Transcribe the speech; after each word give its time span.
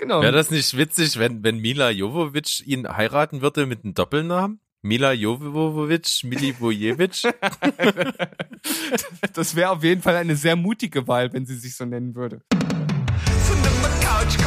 Genau. 0.00 0.22
Wäre 0.22 0.32
das 0.32 0.50
nicht 0.50 0.78
witzig, 0.78 1.18
wenn, 1.18 1.44
wenn 1.44 1.58
Mila 1.58 1.90
Jovovic 1.90 2.66
ihn 2.66 2.88
heiraten 2.88 3.42
würde 3.42 3.66
mit 3.66 3.84
einem 3.84 3.92
Doppelnamen? 3.92 4.58
Mila 4.80 5.12
Jovovic, 5.12 6.24
Milivojevic? 6.24 7.20
das 9.34 9.54
wäre 9.54 9.68
auf 9.68 9.84
jeden 9.84 10.00
Fall 10.00 10.16
eine 10.16 10.36
sehr 10.36 10.56
mutige 10.56 11.06
Wahl, 11.06 11.30
wenn 11.34 11.44
sie 11.44 11.56
sich 11.56 11.76
so 11.76 11.84
nennen 11.84 12.14
würde. 12.14 12.40
Couch 14.00 14.38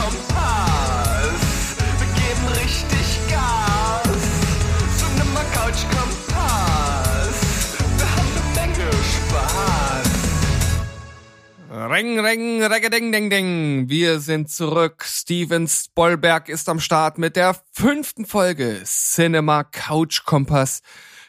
Reng, 11.84 12.18
reng, 12.18 12.63
regedeng, 12.63 13.11
deng, 13.11 13.29
deng. 13.29 13.89
Wir 13.89 14.21
sind 14.21 14.50
zurück. 14.50 15.04
Steven 15.05 15.68
Spoilberg 15.68 16.47
ist 16.47 16.70
am 16.70 16.79
Start 16.79 17.18
mit 17.18 17.36
der 17.36 17.57
fünften 17.73 18.25
Folge 18.25 18.83
Cinema 18.86 19.65
Couch 19.65 20.23
Kompass. 20.23 20.82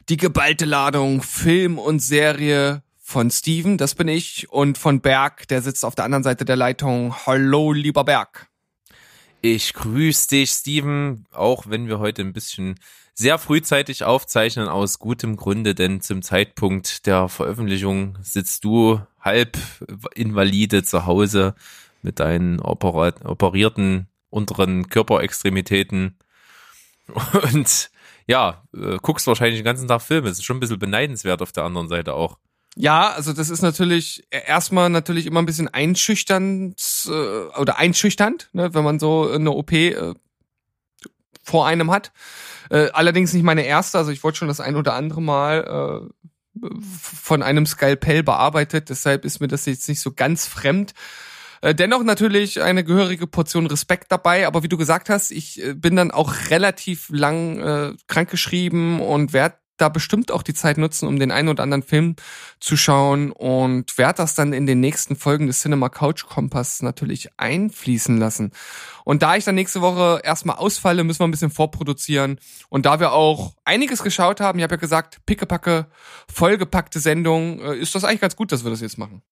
Die 0.09 0.17
geballte 0.17 0.65
Ladung 0.65 1.23
Film 1.23 1.77
und 1.77 1.99
Serie 1.99 2.85
von 3.03 3.33
Steven, 3.33 3.79
das 3.79 3.97
bin 3.97 4.07
ich, 4.07 4.49
und 4.49 4.79
von 4.79 5.01
Berg, 5.01 5.49
der 5.49 5.61
sitzt 5.61 5.85
auf 5.85 5.97
der 5.97 6.05
anderen 6.05 6.23
Seite 6.23 6.45
der 6.45 6.55
Leitung. 6.55 7.17
Hallo, 7.27 7.73
lieber 7.73 8.05
Berg. 8.05 8.47
Ich 9.41 9.75
grüße 9.75 10.29
dich, 10.29 10.51
Steven, 10.51 11.27
auch 11.33 11.65
wenn 11.67 11.89
wir 11.89 11.99
heute 11.99 12.23
ein 12.23 12.33
bisschen 12.33 12.77
sehr 13.15 13.39
frühzeitig 13.39 14.05
aufzeichnen, 14.05 14.69
aus 14.69 14.99
gutem 14.99 15.37
Grunde, 15.37 15.75
denn 15.75 16.01
zum 16.01 16.23
Zeitpunkt 16.23 17.07
der 17.07 17.29
Veröffentlichung 17.29 18.19
sitzt 18.21 18.65
du 18.65 19.01
halb 19.21 19.57
invalide 20.15 20.83
zu 20.83 21.07
Hause 21.07 21.55
mit 22.03 22.21
deinen 22.21 22.61
operierten 22.61 24.09
unteren 24.31 24.89
Körperextremitäten 24.89 26.19
und 27.53 27.91
ja, 28.27 28.65
äh, 28.75 28.97
guckst 29.01 29.27
wahrscheinlich 29.27 29.61
den 29.61 29.65
ganzen 29.65 29.87
Tag 29.87 30.03
Filme. 30.03 30.29
Das 30.29 30.39
ist 30.39 30.45
schon 30.45 30.57
ein 30.57 30.61
bisschen 30.61 30.79
beneidenswert 30.79 31.43
auf 31.43 31.53
der 31.53 31.65
anderen 31.65 31.89
Seite 31.89 32.15
auch. 32.15 32.39
Ja, 32.77 33.11
also 33.11 33.33
das 33.33 33.51
ist 33.51 33.63
natürlich 33.63 34.27
erstmal 34.31 34.91
natürlich 34.91 35.27
immer 35.27 35.41
ein 35.41 35.47
bisschen 35.47 35.69
einschüchternd 35.69 36.77
äh, 37.07 37.11
oder 37.61 37.79
einschüchternd, 37.79 38.49
ne, 38.53 38.75
wenn 38.75 38.83
man 38.83 38.99
so 38.99 39.31
eine 39.31 39.53
OP 39.53 39.73
äh, 39.73 40.15
vor 41.45 41.67
einem 41.67 41.91
hat. 41.91 42.13
Äh, 42.71 42.89
allerdings 42.93 43.33
nicht 43.33 43.43
meine 43.43 43.65
erste, 43.65 43.99
also 43.99 44.11
ich 44.11 44.23
wurde 44.25 44.37
schon 44.37 44.49
das 44.49 44.61
ein 44.61 44.77
oder 44.77 44.95
andere 44.95 45.23
Mal 45.23 46.09
äh, 46.11 46.69
von 46.91 47.43
einem 47.43 47.67
Skalpell 47.67 48.23
bearbeitet, 48.23 48.89
deshalb 48.89 49.25
ist 49.25 49.41
mir 49.41 49.49
das 49.49 49.67
jetzt 49.67 49.89
nicht 49.89 50.01
so 50.01 50.13
ganz 50.13 50.47
fremd. 50.47 50.95
Äh, 51.65 51.75
dennoch 51.75 52.03
natürlich 52.05 52.63
eine 52.63 52.85
gehörige 52.85 53.27
Portion 53.27 53.67
Respekt 53.67 54.13
dabei, 54.13 54.47
aber 54.47 54.63
wie 54.63 54.69
du 54.69 54.77
gesagt 54.77 55.09
hast, 55.09 55.31
ich 55.31 55.63
äh, 55.63 55.75
bin 55.75 55.97
dann 55.97 56.11
auch 56.11 56.35
relativ 56.51 57.09
lang 57.11 57.59
äh, 57.59 57.93
krankgeschrieben 58.07 59.01
und 59.01 59.33
werde 59.33 59.57
da 59.77 59.89
bestimmt 59.89 60.31
auch 60.31 60.43
die 60.43 60.55
Zeit 60.55 60.79
nutzen, 60.79 61.09
um 61.09 61.19
den 61.19 61.31
einen 61.31 61.49
oder 61.49 61.63
anderen 61.63 61.83
Film 61.83 62.17
zu 62.61 62.77
schauen 62.77 63.33
und 63.33 63.99
werde 63.99 64.19
das 64.19 64.35
dann 64.35 64.53
in 64.53 64.67
den 64.67 64.81
nächsten 64.81 65.17
Folgen 65.17 65.47
des 65.47 65.61
Cinema 65.61 65.89
Couch 65.89 66.27
Kompass 66.27 66.83
natürlich 66.83 67.29
einfließen 67.37 68.17
lassen. 68.19 68.53
Und 69.05 69.23
da 69.23 69.37
ich 69.37 69.45
dann 69.45 69.57
nächste 69.57 69.81
Woche 69.81 70.21
erstmal 70.23 70.57
ausfalle, 70.57 71.05
müssen 71.05 71.21
wir 71.21 71.29
ein 71.29 71.33
bisschen 71.33 71.51
vorproduzieren. 71.51 72.39
Und 72.69 72.87
da 72.87 73.01
wir 73.01 73.13
auch 73.13 73.55
einiges 73.65 74.03
geschaut 74.03 74.41
haben, 74.41 74.59
ich 74.59 74.63
habe 74.63 74.75
ja 74.75 74.81
gesagt, 74.81 75.19
pickepacke, 75.27 75.87
vollgepackte 76.33 77.01
Sendung, 77.01 77.61
äh, 77.61 77.77
ist 77.77 77.95
das 77.95 78.05
eigentlich 78.05 78.21
ganz 78.21 78.37
gut, 78.37 78.53
dass 78.53 78.65
wir 78.65 78.71
das 78.71 78.81
jetzt 78.81 78.99
machen. 78.99 79.23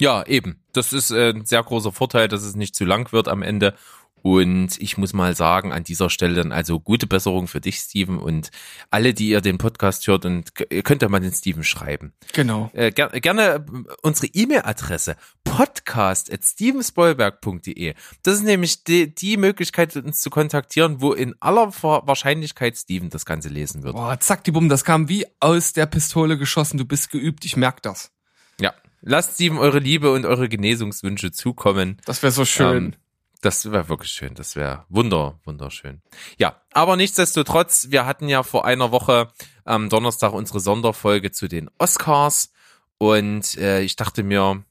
Ja, 0.00 0.24
eben. 0.26 0.62
Das 0.72 0.94
ist 0.94 1.10
äh, 1.10 1.30
ein 1.30 1.44
sehr 1.44 1.62
großer 1.62 1.92
Vorteil, 1.92 2.26
dass 2.26 2.42
es 2.42 2.56
nicht 2.56 2.74
zu 2.74 2.86
lang 2.86 3.12
wird 3.12 3.28
am 3.28 3.42
Ende. 3.42 3.74
Und 4.22 4.80
ich 4.80 4.98
muss 4.98 5.12
mal 5.12 5.34
sagen, 5.34 5.72
an 5.72 5.84
dieser 5.84 6.10
Stelle 6.10 6.34
dann 6.34 6.52
also 6.52 6.80
gute 6.80 7.06
Besserung 7.06 7.48
für 7.48 7.60
dich, 7.60 7.78
Steven, 7.78 8.18
und 8.18 8.50
alle, 8.90 9.14
die 9.14 9.28
ihr 9.30 9.40
den 9.40 9.58
Podcast 9.58 10.06
hört 10.06 10.24
und 10.24 10.52
ihr 10.70 10.82
könnt 10.82 11.02
ja 11.02 11.08
mal 11.08 11.20
den 11.20 11.32
Steven 11.32 11.64
schreiben. 11.64 12.12
Genau. 12.32 12.70
Äh, 12.72 12.92
ger 12.92 13.08
gerne 13.08 13.64
unsere 14.02 14.26
E-Mail-Adresse 14.26 15.16
podcast 15.44 16.32
at 16.32 16.44
stevenspoilberg.de. 16.44 17.94
Das 18.22 18.34
ist 18.34 18.44
nämlich 18.44 18.84
die, 18.84 19.14
die 19.14 19.36
Möglichkeit, 19.36 19.96
uns 19.96 20.20
zu 20.20 20.30
kontaktieren, 20.30 21.00
wo 21.00 21.12
in 21.12 21.34
aller 21.40 21.72
Wahrscheinlichkeit 21.82 22.76
Steven 22.76 23.10
das 23.10 23.24
Ganze 23.24 23.48
lesen 23.48 23.82
wird. 23.82 23.94
Boah, 23.94 24.18
zack, 24.20 24.44
die 24.44 24.50
Bumm, 24.50 24.68
das 24.68 24.84
kam 24.84 25.08
wie 25.08 25.26
aus 25.40 25.72
der 25.72 25.86
Pistole 25.86 26.38
geschossen. 26.38 26.78
Du 26.78 26.84
bist 26.84 27.10
geübt, 27.10 27.44
ich 27.44 27.56
merk 27.56 27.82
das. 27.82 28.12
Ja. 28.60 28.74
Lasst 29.02 29.34
Steven 29.34 29.58
eure 29.58 29.78
Liebe 29.78 30.12
und 30.12 30.26
eure 30.26 30.48
Genesungswünsche 30.48 31.32
zukommen. 31.32 31.96
Das 32.04 32.22
wäre 32.22 32.32
so 32.32 32.44
schön. 32.44 32.84
Ähm, 32.84 32.94
das 33.40 33.70
wäre 33.70 33.88
wirklich 33.88 34.12
schön. 34.12 34.34
Das 34.34 34.56
wäre 34.56 34.84
wunder, 34.88 35.40
wunderschön. 35.44 36.02
Ja, 36.38 36.60
aber 36.72 36.96
nichtsdestotrotz, 36.96 37.86
wir 37.90 38.06
hatten 38.06 38.28
ja 38.28 38.42
vor 38.42 38.64
einer 38.64 38.90
Woche 38.90 39.32
am 39.64 39.88
Donnerstag 39.88 40.32
unsere 40.32 40.60
Sonderfolge 40.60 41.32
zu 41.32 41.48
den 41.48 41.70
Oscars 41.78 42.52
und 42.98 43.56
äh, 43.56 43.80
ich 43.80 43.96
dachte 43.96 44.22
mir, 44.22 44.62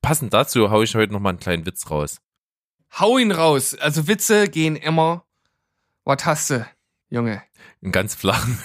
passend 0.00 0.32
dazu 0.32 0.70
hau 0.70 0.82
ich 0.82 0.94
heute 0.94 1.12
noch 1.12 1.20
mal 1.20 1.30
einen 1.30 1.38
kleinen 1.38 1.66
Witz 1.66 1.90
raus. 1.90 2.20
Hau 2.98 3.18
ihn 3.18 3.32
raus. 3.32 3.74
Also 3.74 4.06
Witze 4.06 4.48
gehen 4.48 4.76
immer. 4.76 5.24
Was 6.04 6.24
hast 6.24 6.50
du, 6.50 6.66
Junge? 7.10 7.42
Einen 7.82 7.92
ganz 7.92 8.14
flachen. 8.14 8.58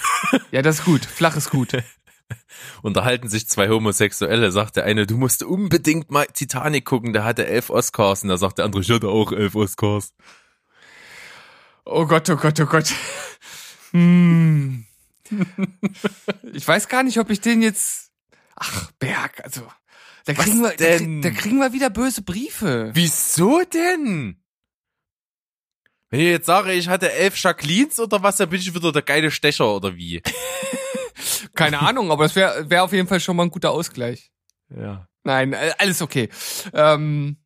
ja, 0.52 0.62
das 0.62 0.80
ist 0.80 0.84
gut. 0.84 1.04
Flach 1.04 1.36
ist 1.36 1.50
gut. 1.50 1.72
Unterhalten 2.82 3.28
sich 3.28 3.48
zwei 3.48 3.68
Homosexuelle, 3.68 4.52
sagt 4.52 4.76
der 4.76 4.84
eine, 4.84 5.06
du 5.06 5.16
musst 5.16 5.42
unbedingt 5.42 6.10
mal 6.10 6.26
Titanic 6.26 6.84
gucken, 6.84 7.12
der 7.12 7.24
hatte 7.24 7.46
elf 7.46 7.70
Oscars. 7.70 8.22
Und 8.22 8.28
da 8.28 8.36
sagt 8.36 8.58
der 8.58 8.64
andere, 8.64 8.82
ich 8.82 8.90
hatte 8.90 9.08
auch 9.08 9.32
elf 9.32 9.54
Oscars. 9.54 10.14
Oh 11.84 12.06
Gott, 12.06 12.28
oh 12.30 12.36
Gott, 12.36 12.60
oh 12.60 12.66
Gott. 12.66 12.92
Hm. 13.92 14.84
Ich 16.52 16.66
weiß 16.66 16.88
gar 16.88 17.02
nicht, 17.02 17.18
ob 17.18 17.30
ich 17.30 17.40
den 17.40 17.62
jetzt. 17.62 18.10
Ach, 18.56 18.90
Berg, 18.98 19.42
also. 19.44 19.66
Da 20.26 20.34
kriegen, 20.34 20.60
wir, 20.60 20.76
da, 20.76 21.28
da 21.28 21.34
kriegen 21.34 21.58
wir 21.58 21.72
wieder 21.72 21.90
böse 21.90 22.22
Briefe. 22.22 22.90
Wieso 22.92 23.62
denn? 23.62 24.36
Wenn 26.10 26.20
ich 26.20 26.26
jetzt 26.26 26.46
sage, 26.46 26.72
ich 26.72 26.88
hatte 26.88 27.12
elf 27.12 27.40
Jacquelines 27.40 27.98
oder 28.00 28.22
was, 28.22 28.36
dann 28.36 28.50
bin 28.50 28.60
ich 28.60 28.74
wieder 28.74 28.92
der 28.92 29.02
geile 29.02 29.30
Stecher 29.30 29.74
oder 29.74 29.96
wie? 29.96 30.22
Keine 31.54 31.80
Ahnung, 31.80 32.10
aber 32.10 32.24
das 32.24 32.36
wäre 32.36 32.68
wär 32.70 32.84
auf 32.84 32.92
jeden 32.92 33.08
Fall 33.08 33.20
schon 33.20 33.36
mal 33.36 33.44
ein 33.44 33.50
guter 33.50 33.70
Ausgleich. 33.70 34.30
Ja. 34.74 35.06
Nein, 35.24 35.54
alles 35.78 36.02
okay. 36.02 36.28
Ähm, 36.72 37.36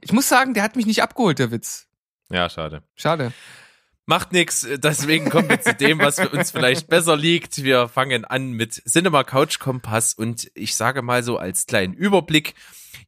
ich 0.00 0.12
muss 0.12 0.28
sagen, 0.28 0.54
der 0.54 0.62
hat 0.62 0.76
mich 0.76 0.86
nicht 0.86 1.02
abgeholt, 1.02 1.38
der 1.38 1.50
Witz. 1.50 1.86
Ja, 2.30 2.48
schade. 2.48 2.82
Schade. 2.94 3.32
Macht 4.06 4.32
nix, 4.32 4.66
deswegen 4.78 5.30
kommen 5.30 5.48
wir 5.48 5.60
zu 5.60 5.74
dem, 5.74 6.00
was 6.00 6.16
für 6.16 6.30
uns 6.30 6.50
vielleicht 6.50 6.88
besser 6.88 7.16
liegt. 7.16 7.62
Wir 7.62 7.86
fangen 7.88 8.24
an 8.24 8.52
mit 8.52 8.72
Cinema 8.72 9.22
Couch 9.22 9.60
Kompass 9.60 10.14
und 10.14 10.50
ich 10.54 10.74
sage 10.74 11.02
mal 11.02 11.22
so 11.22 11.36
als 11.36 11.66
kleinen 11.66 11.94
Überblick, 11.94 12.54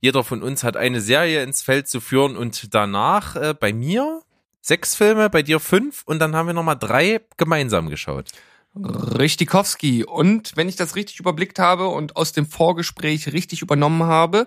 jeder 0.00 0.22
von 0.22 0.42
uns 0.42 0.62
hat 0.62 0.76
eine 0.76 1.00
Serie 1.00 1.42
ins 1.42 1.62
Feld 1.62 1.88
zu 1.88 2.00
führen 2.00 2.36
und 2.36 2.72
danach 2.74 3.34
äh, 3.34 3.54
bei 3.58 3.72
mir 3.72 4.22
sechs 4.60 4.94
Filme, 4.94 5.28
bei 5.28 5.42
dir 5.42 5.58
fünf 5.58 6.02
und 6.04 6.20
dann 6.20 6.36
haben 6.36 6.46
wir 6.46 6.54
nochmal 6.54 6.78
drei 6.78 7.20
gemeinsam 7.36 7.88
geschaut. 7.88 8.30
Richtikowski. 8.74 10.04
Und 10.04 10.52
wenn 10.56 10.68
ich 10.68 10.76
das 10.76 10.96
richtig 10.96 11.20
überblickt 11.20 11.58
habe 11.58 11.88
und 11.88 12.16
aus 12.16 12.32
dem 12.32 12.46
Vorgespräch 12.46 13.32
richtig 13.32 13.60
übernommen 13.60 14.04
habe, 14.04 14.46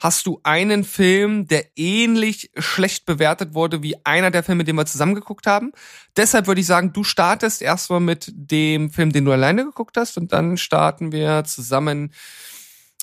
hast 0.00 0.26
du 0.26 0.40
einen 0.44 0.84
Film, 0.84 1.46
der 1.46 1.66
ähnlich 1.76 2.50
schlecht 2.56 3.04
bewertet 3.04 3.54
wurde 3.54 3.82
wie 3.82 3.96
einer 4.04 4.30
der 4.30 4.42
Filme, 4.42 4.64
den 4.64 4.76
wir 4.76 4.86
zusammengeguckt 4.86 5.46
haben. 5.46 5.72
Deshalb 6.16 6.46
würde 6.46 6.60
ich 6.60 6.66
sagen, 6.66 6.92
du 6.92 7.04
startest 7.04 7.60
erstmal 7.60 8.00
mit 8.00 8.32
dem 8.34 8.90
Film, 8.90 9.12
den 9.12 9.26
du 9.26 9.32
alleine 9.32 9.64
geguckt 9.64 9.96
hast 9.96 10.16
und 10.16 10.32
dann 10.32 10.56
starten 10.56 11.12
wir 11.12 11.44
zusammen 11.44 12.12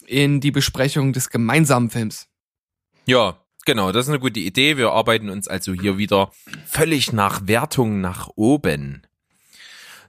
in 0.08 0.42
die 0.42 0.52
Besprechung 0.52 1.14
des 1.14 1.30
gemeinsamen 1.30 1.90
Films. 1.90 2.28
Ja, 3.06 3.38
Genau, 3.66 3.94
das 3.94 4.08
ist 4.08 4.10
eine 4.10 4.20
gute 4.20 4.42
Idee. 4.42 4.76
Wir 4.76 4.92
arbeiten 4.92 5.30
uns 5.30 5.48
also 5.48 5.72
hier 5.74 5.98
wieder 5.98 6.32
völlig 6.66 7.14
nach 7.14 7.48
Wertung 7.48 8.02
nach 8.02 8.30
oben. 8.36 9.04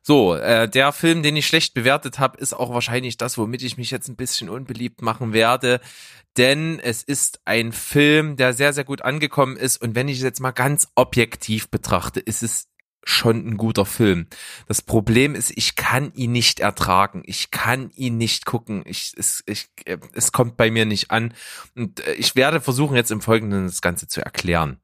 So, 0.06 0.34
äh, 0.34 0.68
der 0.68 0.92
Film, 0.92 1.22
den 1.22 1.34
ich 1.34 1.46
schlecht 1.46 1.72
bewertet 1.72 2.18
habe, 2.18 2.36
ist 2.36 2.52
auch 2.52 2.74
wahrscheinlich 2.74 3.16
das, 3.16 3.38
womit 3.38 3.62
ich 3.62 3.78
mich 3.78 3.90
jetzt 3.90 4.08
ein 4.08 4.16
bisschen 4.16 4.50
unbeliebt 4.50 5.00
machen 5.00 5.32
werde. 5.32 5.80
Denn 6.36 6.78
es 6.78 7.02
ist 7.02 7.40
ein 7.46 7.72
Film, 7.72 8.36
der 8.36 8.52
sehr, 8.52 8.74
sehr 8.74 8.84
gut 8.84 9.00
angekommen 9.00 9.56
ist. 9.56 9.78
Und 9.78 9.94
wenn 9.94 10.08
ich 10.08 10.18
es 10.18 10.22
jetzt 10.22 10.40
mal 10.40 10.50
ganz 10.50 10.88
objektiv 10.94 11.70
betrachte, 11.70 12.20
ist 12.20 12.42
es 12.42 12.68
schon 13.02 13.46
ein 13.46 13.56
guter 13.56 13.86
Film. 13.86 14.26
Das 14.66 14.82
Problem 14.82 15.34
ist, 15.34 15.52
ich 15.56 15.74
kann 15.74 16.12
ihn 16.12 16.32
nicht 16.32 16.60
ertragen. 16.60 17.22
Ich 17.24 17.50
kann 17.50 17.90
ihn 17.94 18.18
nicht 18.18 18.44
gucken. 18.44 18.82
Ich, 18.84 19.14
es, 19.16 19.42
ich, 19.46 19.70
es 20.12 20.32
kommt 20.32 20.58
bei 20.58 20.70
mir 20.70 20.84
nicht 20.84 21.12
an. 21.12 21.32
Und 21.74 22.06
äh, 22.06 22.12
ich 22.12 22.36
werde 22.36 22.60
versuchen, 22.60 22.94
jetzt 22.94 23.10
im 23.10 23.22
Folgenden 23.22 23.64
das 23.66 23.80
Ganze 23.80 24.06
zu 24.06 24.20
erklären. 24.20 24.80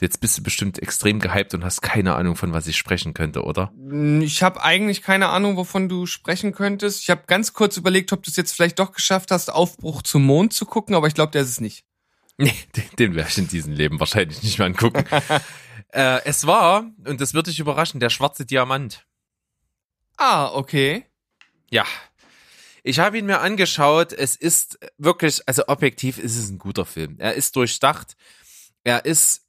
Jetzt 0.00 0.20
bist 0.20 0.36
du 0.36 0.42
bestimmt 0.42 0.82
extrem 0.82 1.20
gehypt 1.20 1.54
und 1.54 1.64
hast 1.64 1.80
keine 1.80 2.16
Ahnung, 2.16 2.34
von 2.34 2.52
was 2.52 2.66
ich 2.66 2.76
sprechen 2.76 3.14
könnte, 3.14 3.44
oder? 3.44 3.72
Ich 4.22 4.42
habe 4.42 4.62
eigentlich 4.62 5.02
keine 5.02 5.28
Ahnung, 5.28 5.56
wovon 5.56 5.88
du 5.88 6.06
sprechen 6.06 6.52
könntest. 6.52 7.02
Ich 7.02 7.10
habe 7.10 7.22
ganz 7.26 7.52
kurz 7.52 7.76
überlegt, 7.76 8.12
ob 8.12 8.22
du 8.24 8.30
es 8.30 8.36
jetzt 8.36 8.52
vielleicht 8.52 8.80
doch 8.80 8.92
geschafft 8.92 9.30
hast, 9.30 9.52
Aufbruch 9.52 10.02
zum 10.02 10.24
Mond 10.26 10.52
zu 10.52 10.66
gucken, 10.66 10.96
aber 10.96 11.06
ich 11.06 11.14
glaube, 11.14 11.30
der 11.30 11.42
ist 11.42 11.50
es 11.50 11.60
nicht. 11.60 11.84
Nee, 12.38 12.54
den, 12.74 12.84
den 12.98 13.14
werde 13.14 13.30
ich 13.30 13.38
in 13.38 13.46
diesem 13.46 13.72
Leben 13.72 14.00
wahrscheinlich 14.00 14.42
nicht 14.42 14.58
mehr 14.58 14.66
angucken. 14.66 15.04
äh, 15.92 16.24
es 16.24 16.44
war, 16.44 16.90
und 17.06 17.20
das 17.20 17.32
wird 17.32 17.46
dich 17.46 17.60
überraschen, 17.60 18.00
der 18.00 18.10
schwarze 18.10 18.44
Diamant. 18.44 19.06
Ah, 20.16 20.48
okay. 20.52 21.06
Ja. 21.70 21.84
Ich 22.82 22.98
habe 22.98 23.18
ihn 23.18 23.26
mir 23.26 23.40
angeschaut. 23.40 24.12
Es 24.12 24.34
ist 24.34 24.78
wirklich, 24.98 25.40
also 25.46 25.68
objektiv 25.68 26.18
ist 26.18 26.36
es 26.36 26.50
ein 26.50 26.58
guter 26.58 26.84
Film. 26.84 27.16
Er 27.18 27.34
ist 27.34 27.54
durchdacht. 27.56 28.16
Er 28.82 29.04
ist 29.04 29.43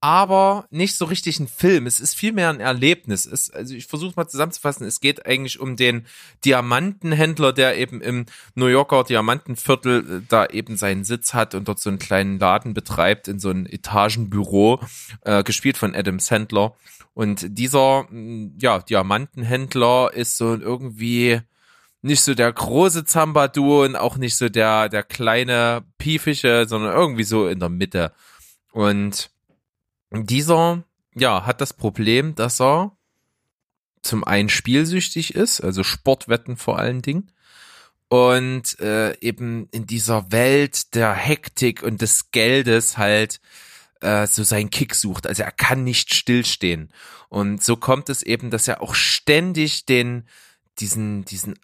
aber 0.00 0.66
nicht 0.70 0.96
so 0.96 1.04
richtig 1.06 1.40
ein 1.40 1.48
Film. 1.48 1.86
Es 1.86 1.98
ist 1.98 2.14
vielmehr 2.14 2.50
ein 2.50 2.60
Erlebnis. 2.60 3.26
Es, 3.26 3.50
also 3.50 3.74
ich 3.74 3.86
versuche 3.86 4.14
mal 4.16 4.28
zusammenzufassen. 4.28 4.86
Es 4.86 5.00
geht 5.00 5.26
eigentlich 5.26 5.58
um 5.58 5.76
den 5.76 6.06
Diamantenhändler, 6.44 7.52
der 7.52 7.76
eben 7.76 8.00
im 8.00 8.26
New 8.54 8.66
Yorker 8.66 9.04
Diamantenviertel 9.04 10.18
äh, 10.18 10.26
da 10.28 10.46
eben 10.46 10.76
seinen 10.76 11.04
Sitz 11.04 11.34
hat 11.34 11.54
und 11.54 11.66
dort 11.66 11.80
so 11.80 11.90
einen 11.90 11.98
kleinen 11.98 12.38
Laden 12.38 12.74
betreibt 12.74 13.26
in 13.26 13.40
so 13.40 13.50
ein 13.50 13.66
Etagenbüro, 13.66 14.80
äh, 15.22 15.42
gespielt 15.42 15.76
von 15.76 15.94
Adam 15.94 16.20
Sandler. 16.20 16.74
Und 17.14 17.58
dieser, 17.58 18.06
mh, 18.08 18.52
ja, 18.60 18.78
Diamantenhändler 18.78 20.12
ist 20.14 20.36
so 20.36 20.54
irgendwie 20.54 21.40
nicht 22.02 22.22
so 22.22 22.34
der 22.34 22.52
große 22.52 23.04
Zambadu 23.04 23.84
und 23.84 23.96
auch 23.96 24.16
nicht 24.16 24.36
so 24.36 24.48
der, 24.48 24.88
der 24.88 25.02
kleine 25.02 25.82
Piefische, 25.98 26.66
sondern 26.68 26.94
irgendwie 26.94 27.24
so 27.24 27.48
in 27.48 27.58
der 27.58 27.68
Mitte. 27.68 28.12
Und 28.70 29.30
dieser, 30.10 30.84
ja, 31.14 31.46
hat 31.46 31.60
das 31.60 31.72
Problem, 31.72 32.34
dass 32.34 32.60
er 32.60 32.96
zum 34.02 34.24
einen 34.24 34.48
spielsüchtig 34.48 35.34
ist, 35.34 35.60
also 35.60 35.82
Sportwetten 35.82 36.56
vor 36.56 36.78
allen 36.78 37.02
Dingen, 37.02 37.32
und 38.08 38.80
äh, 38.80 39.18
eben 39.20 39.68
in 39.70 39.86
dieser 39.86 40.32
Welt 40.32 40.94
der 40.94 41.12
Hektik 41.12 41.82
und 41.82 42.00
des 42.00 42.30
Geldes 42.30 42.96
halt 42.96 43.40
äh, 44.00 44.26
so 44.26 44.44
seinen 44.44 44.70
Kick 44.70 44.94
sucht. 44.94 45.26
Also 45.26 45.42
er 45.42 45.52
kann 45.52 45.84
nicht 45.84 46.14
stillstehen. 46.14 46.90
Und 47.28 47.62
so 47.62 47.76
kommt 47.76 48.08
es 48.08 48.22
eben, 48.22 48.50
dass 48.50 48.66
er 48.66 48.80
auch 48.80 48.94
ständig 48.94 49.84
den 49.84 50.26
diesen 50.78 51.24
diesen 51.26 51.58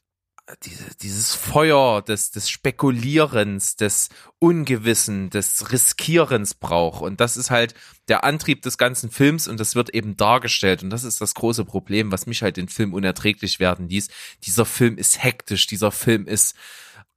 diese, 0.63 0.95
dieses 1.01 1.35
Feuer 1.35 2.03
des, 2.03 2.31
des 2.31 2.51
Spekulierens, 2.51 3.77
des 3.77 4.11
Ungewissen, 4.39 5.31
des 5.31 5.73
Riskierens 5.73 6.55
braucht. 6.55 7.03
Und 7.03 7.21
das 7.21 7.37
ist 7.37 7.51
halt 7.51 7.75
der 8.09 8.25
Antrieb 8.25 8.63
des 8.63 8.77
ganzen 8.77 9.11
Films 9.11 9.49
und 9.49 9.59
das 9.59 9.75
wird 9.75 9.91
eben 9.91 10.17
dargestellt. 10.17 10.83
Und 10.83 10.91
das 10.91 11.05
ist 11.05 11.21
das 11.21 11.35
große 11.35 11.65
Problem, 11.65 12.13
was 12.13 12.27
mich 12.27 12.43
halt 12.43 12.59
den 12.59 12.69
Film 12.69 12.93
unerträglich 12.93 13.59
werden 13.59 13.89
ließ. 13.89 14.09
Dieser 14.43 14.67
Film 14.67 14.99
ist 14.99 15.23
hektisch, 15.23 15.67
dieser 15.67 15.91
Film 15.91 16.27
ist 16.27 16.55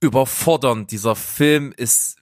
überfordernd, 0.00 0.90
dieser 0.90 1.14
Film 1.14 1.72
ist 1.76 2.16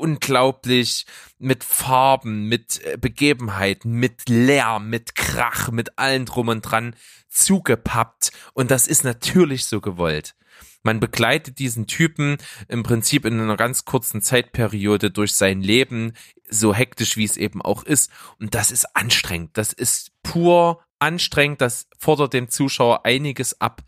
unglaublich 0.00 1.06
mit 1.38 1.64
Farben, 1.64 2.48
mit 2.48 2.82
äh, 2.84 2.96
Begebenheiten, 2.98 3.92
mit 3.92 4.28
Lärm, 4.28 4.88
mit 4.88 5.14
Krach, 5.14 5.70
mit 5.70 5.98
allem 5.98 6.24
drum 6.24 6.48
und 6.48 6.62
dran 6.62 6.96
zugepappt. 7.28 8.32
Und 8.54 8.70
das 8.70 8.86
ist 8.86 9.04
natürlich 9.04 9.66
so 9.66 9.80
gewollt. 9.80 10.34
Man 10.82 10.98
begleitet 10.98 11.58
diesen 11.58 11.86
Typen 11.86 12.38
im 12.68 12.82
Prinzip 12.82 13.24
in 13.24 13.38
einer 13.38 13.56
ganz 13.56 13.84
kurzen 13.84 14.22
Zeitperiode 14.22 15.10
durch 15.10 15.34
sein 15.34 15.60
Leben, 15.60 16.14
so 16.48 16.74
hektisch 16.74 17.16
wie 17.16 17.24
es 17.24 17.36
eben 17.36 17.60
auch 17.60 17.82
ist. 17.82 18.10
Und 18.38 18.54
das 18.54 18.70
ist 18.70 18.96
anstrengend. 18.96 19.50
Das 19.54 19.72
ist 19.72 20.12
pur 20.22 20.82
anstrengend. 20.98 21.60
Das 21.60 21.86
fordert 21.98 22.32
dem 22.32 22.48
Zuschauer 22.48 23.04
einiges 23.04 23.60
ab. 23.60 23.82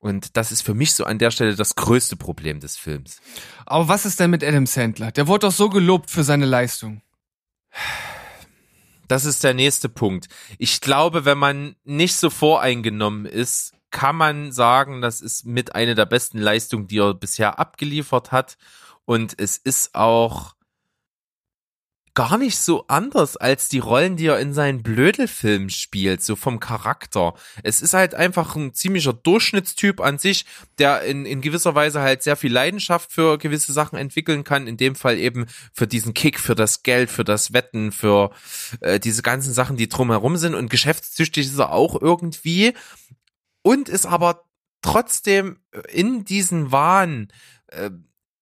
Und 0.00 0.36
das 0.36 0.50
ist 0.50 0.62
für 0.62 0.74
mich 0.74 0.94
so 0.94 1.04
an 1.04 1.18
der 1.18 1.30
Stelle 1.30 1.54
das 1.54 1.76
größte 1.76 2.16
Problem 2.16 2.58
des 2.58 2.76
Films. 2.76 3.20
Aber 3.66 3.88
was 3.88 4.06
ist 4.06 4.18
denn 4.18 4.30
mit 4.30 4.42
Adam 4.42 4.66
Sandler? 4.66 5.12
Der 5.12 5.28
wurde 5.28 5.46
doch 5.46 5.52
so 5.52 5.68
gelobt 5.68 6.10
für 6.10 6.24
seine 6.24 6.46
Leistung. 6.46 7.02
Das 9.08 9.26
ist 9.26 9.44
der 9.44 9.54
nächste 9.54 9.88
Punkt. 9.88 10.28
Ich 10.58 10.80
glaube, 10.80 11.24
wenn 11.24 11.36
man 11.36 11.76
nicht 11.84 12.16
so 12.16 12.30
voreingenommen 12.30 13.26
ist, 13.26 13.74
kann 13.90 14.16
man 14.16 14.52
sagen, 14.52 15.02
das 15.02 15.20
ist 15.20 15.44
mit 15.44 15.74
einer 15.74 15.94
der 15.94 16.06
besten 16.06 16.38
Leistungen, 16.38 16.86
die 16.86 16.98
er 16.98 17.12
bisher 17.12 17.58
abgeliefert 17.58 18.32
hat. 18.32 18.56
Und 19.04 19.38
es 19.38 19.56
ist 19.58 19.94
auch 19.94 20.54
gar 22.20 22.36
nicht 22.36 22.58
so 22.58 22.84
anders 22.86 23.38
als 23.38 23.70
die 23.70 23.78
Rollen, 23.78 24.16
die 24.16 24.26
er 24.26 24.38
in 24.38 24.52
seinen 24.52 24.82
Blödelfilmen 24.82 25.70
spielt, 25.70 26.22
so 26.22 26.36
vom 26.36 26.60
Charakter. 26.60 27.32
Es 27.62 27.80
ist 27.80 27.94
halt 27.94 28.14
einfach 28.14 28.56
ein 28.56 28.74
ziemlicher 28.74 29.14
Durchschnittstyp 29.14 30.02
an 30.02 30.18
sich, 30.18 30.44
der 30.78 31.00
in, 31.00 31.24
in 31.24 31.40
gewisser 31.40 31.74
Weise 31.74 32.02
halt 32.02 32.22
sehr 32.22 32.36
viel 32.36 32.52
Leidenschaft 32.52 33.10
für 33.10 33.38
gewisse 33.38 33.72
Sachen 33.72 33.98
entwickeln 33.98 34.44
kann. 34.44 34.66
In 34.66 34.76
dem 34.76 34.96
Fall 34.96 35.16
eben 35.16 35.46
für 35.72 35.86
diesen 35.86 36.12
Kick, 36.12 36.38
für 36.38 36.54
das 36.54 36.82
Geld, 36.82 37.08
für 37.10 37.24
das 37.24 37.54
Wetten, 37.54 37.90
für 37.90 38.32
äh, 38.80 39.00
diese 39.00 39.22
ganzen 39.22 39.54
Sachen, 39.54 39.78
die 39.78 39.88
drumherum 39.88 40.36
sind. 40.36 40.54
Und 40.54 40.68
geschäftstüchtig 40.68 41.46
ist 41.46 41.58
er 41.58 41.72
auch 41.72 41.98
irgendwie. 41.98 42.74
Und 43.62 43.88
ist 43.88 44.04
aber 44.04 44.44
trotzdem 44.82 45.56
in 45.88 46.26
diesen 46.26 46.70
Wahn 46.70 47.28
äh, 47.68 47.88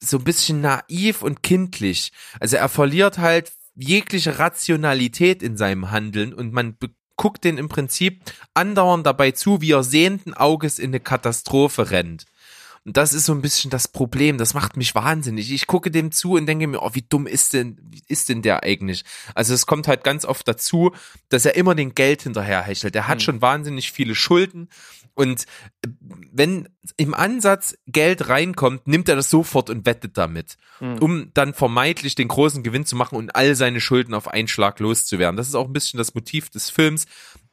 so 0.01 0.19
ein 0.19 0.25
bisschen 0.25 0.63
naiv 0.63 1.23
und 1.23 1.45
kindlich. 1.45 2.11
Also 2.41 2.57
er 2.57 2.69
verliert 2.69 3.19
halt 3.19 3.53
jegliche 3.79 4.39
Rationalität 4.39 5.43
in 5.43 5.57
seinem 5.57 5.91
Handeln 5.91 6.35
und 6.35 6.53
man 6.53 6.77
guckt 7.17 7.45
den 7.45 7.59
im 7.59 7.69
Prinzip 7.69 8.23
andauernd 8.55 9.07
dabei 9.07 9.33
zu, 9.33 9.61
wie 9.61 9.73
er 9.73 9.83
sehenden 9.83 10.35
Auges 10.35 10.79
in 10.79 10.91
eine 10.91 11.01
Katastrophe 11.01 11.91
rennt. 11.91 12.25
Und 12.85 12.97
das 12.97 13.13
ist 13.13 13.27
so 13.27 13.35
ein 13.35 13.43
bisschen 13.43 13.71
das 13.71 13.89
Problem. 13.89 14.39
Das 14.39 14.55
macht 14.55 14.79
mich 14.79 14.95
wahnsinnig. 14.95 15.53
Ich 15.53 15.67
gucke 15.67 15.91
dem 15.91 16.11
zu 16.11 16.35
und 16.35 16.47
denke 16.47 16.67
mir, 16.67 16.81
oh, 16.81 16.91
wie 16.95 17.05
dumm 17.07 17.27
ist 17.27 17.53
denn, 17.53 17.77
ist 18.07 18.31
denn 18.31 18.41
der 18.41 18.63
eigentlich? 18.63 19.05
Also 19.35 19.53
es 19.53 19.67
kommt 19.67 19.89
halt 19.89 20.05
ganz 20.05 20.25
oft 20.25 20.49
dazu, 20.49 20.93
dass 21.29 21.45
er 21.45 21.55
immer 21.57 21.75
den 21.75 21.95
Geld 21.95 22.23
hinterher 22.23 22.63
hechelt. 22.63 22.97
Er 22.97 23.07
hat 23.07 23.19
Hm. 23.19 23.21
schon 23.21 23.43
wahnsinnig 23.43 23.93
viele 23.93 24.15
Schulden 24.15 24.69
und 25.19 25.43
äh, 25.85 25.89
wenn 26.33 26.69
im 26.97 27.13
Ansatz 27.13 27.77
Geld 27.87 28.29
reinkommt, 28.29 28.87
nimmt 28.87 29.09
er 29.09 29.17
das 29.17 29.31
sofort 29.31 29.69
und 29.69 29.85
wettet 29.85 30.17
damit, 30.17 30.57
Hm. 30.79 30.99
um 30.99 31.31
dann 31.35 31.55
vermeintlich 31.55 32.15
den 32.15 32.29
großen 32.29 32.63
Gewinn 32.63 32.87
zu 32.87 32.95
machen 32.95 33.17
und 33.19 33.35
all 33.35 33.57
seine 33.57 33.81
Schulden 33.81 34.15
auf 34.15 34.29
einen 34.29 34.47
Schlag 34.47 34.79
loszuwerden. 34.79 35.37
Das 35.37 35.49
ist 35.49 35.57
auch 35.57 35.67
ein 35.67 35.73
bisschen 35.73 35.99
das 35.99 36.15
Motiv 36.15 36.51
des 36.51 36.71
Films. 36.71 37.07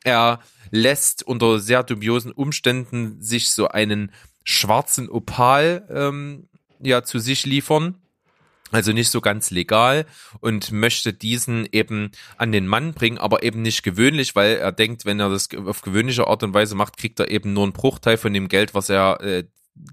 Er 0.04 0.40
lässt 0.70 1.24
unter 1.24 1.58
sehr 1.60 1.82
dubiosen 1.84 2.32
Umständen 2.32 3.20
sich 3.20 3.50
so 3.50 3.68
einen 3.68 4.12
schwarzen 4.44 5.10
Opal 5.10 5.88
ähm, 5.90 6.48
ja 6.80 7.02
zu 7.04 7.18
sich 7.18 7.48
liefern. 7.48 7.96
Also 8.72 8.94
nicht 8.94 9.12
so 9.12 9.22
ganz 9.22 9.52
legal 9.52 10.06
und 10.40 10.72
möchte 10.72 11.14
diesen 11.14 11.68
eben 11.72 12.12
an 12.38 12.52
den 12.52 12.66
Mann 12.66 12.94
bringen, 12.94 13.20
aber 13.20 13.44
eben 13.44 13.62
nicht 13.62 13.84
gewöhnlich, 13.84 14.36
weil 14.36 14.58
er 14.58 14.72
denkt, 14.72 15.06
wenn 15.06 15.20
er 15.20 15.30
das 15.30 15.50
auf 15.66 15.82
gewöhnliche 15.82 16.28
Art 16.28 16.42
und 16.42 16.54
Weise 16.56 16.74
macht, 16.74 16.98
kriegt 16.98 17.20
er 17.20 17.30
eben 17.30 17.54
nur 17.54 17.64
einen 17.64 17.74
Bruchteil 17.74 18.18
von 18.18 18.34
dem 18.34 18.48
Geld, 18.48 18.74
was 18.74 18.90
er 18.90 19.22
äh, 19.22 19.44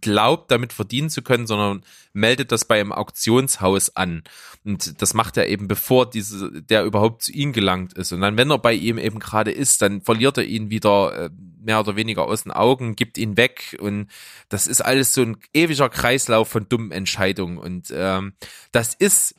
glaubt, 0.00 0.50
damit 0.50 0.72
verdienen 0.72 1.10
zu 1.10 1.22
können, 1.22 1.46
sondern 1.46 1.82
meldet 2.12 2.52
das 2.52 2.64
bei 2.64 2.80
einem 2.80 2.92
Auktionshaus 2.92 3.96
an. 3.96 4.22
Und 4.64 5.02
das 5.02 5.14
macht 5.14 5.36
er 5.36 5.48
eben, 5.48 5.66
bevor 5.66 6.08
diese, 6.08 6.62
der 6.62 6.84
überhaupt 6.84 7.22
zu 7.22 7.32
ihm 7.32 7.52
gelangt 7.52 7.94
ist. 7.94 8.12
Und 8.12 8.20
dann, 8.20 8.36
wenn 8.36 8.50
er 8.50 8.58
bei 8.58 8.74
ihm 8.74 8.98
eben 8.98 9.18
gerade 9.18 9.50
ist, 9.50 9.82
dann 9.82 10.00
verliert 10.00 10.38
er 10.38 10.44
ihn 10.44 10.70
wieder 10.70 11.24
äh, 11.24 11.30
mehr 11.60 11.80
oder 11.80 11.96
weniger 11.96 12.26
aus 12.26 12.44
den 12.44 12.52
Augen, 12.52 12.94
gibt 12.96 13.18
ihn 13.18 13.36
weg. 13.36 13.76
Und 13.80 14.08
das 14.48 14.66
ist 14.66 14.80
alles 14.80 15.12
so 15.12 15.22
ein 15.22 15.36
ewiger 15.52 15.88
Kreislauf 15.88 16.48
von 16.48 16.68
dummen 16.68 16.92
Entscheidungen. 16.92 17.58
Und 17.58 17.92
ähm, 17.94 18.34
das 18.70 18.94
ist 18.94 19.34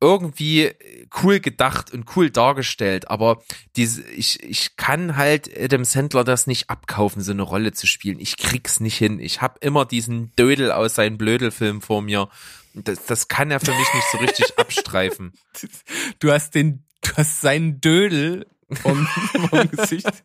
irgendwie 0.00 0.72
cool 1.22 1.40
gedacht 1.40 1.92
und 1.92 2.16
cool 2.16 2.30
dargestellt, 2.30 3.08
aber 3.08 3.42
diese, 3.76 4.02
ich, 4.10 4.42
ich 4.42 4.76
kann 4.76 5.16
halt 5.16 5.50
Adam 5.58 5.84
Sandler 5.84 6.24
das 6.24 6.46
nicht 6.46 6.68
abkaufen, 6.68 7.22
so 7.22 7.32
eine 7.32 7.42
Rolle 7.42 7.72
zu 7.72 7.86
spielen. 7.86 8.20
Ich 8.20 8.36
krieg's 8.36 8.80
nicht 8.80 8.96
hin. 8.96 9.20
Ich 9.20 9.40
hab 9.40 9.64
immer 9.64 9.86
diesen 9.86 10.34
Dödel 10.36 10.70
aus 10.70 10.94
seinen 10.94 11.16
Blödelfilmen 11.16 11.80
vor 11.80 12.02
mir. 12.02 12.28
Das, 12.74 13.06
das 13.06 13.28
kann 13.28 13.50
er 13.50 13.60
für 13.60 13.72
mich 13.72 13.94
nicht 13.94 14.06
so 14.12 14.18
richtig 14.18 14.52
abstreifen. 14.58 15.32
Du 16.18 16.30
hast 16.30 16.54
den, 16.54 16.84
du 17.00 17.12
hast 17.16 17.40
seinen 17.40 17.80
Dödel 17.80 18.46
vom, 18.70 19.06
vom 19.06 19.70
Gesicht. 19.70 20.08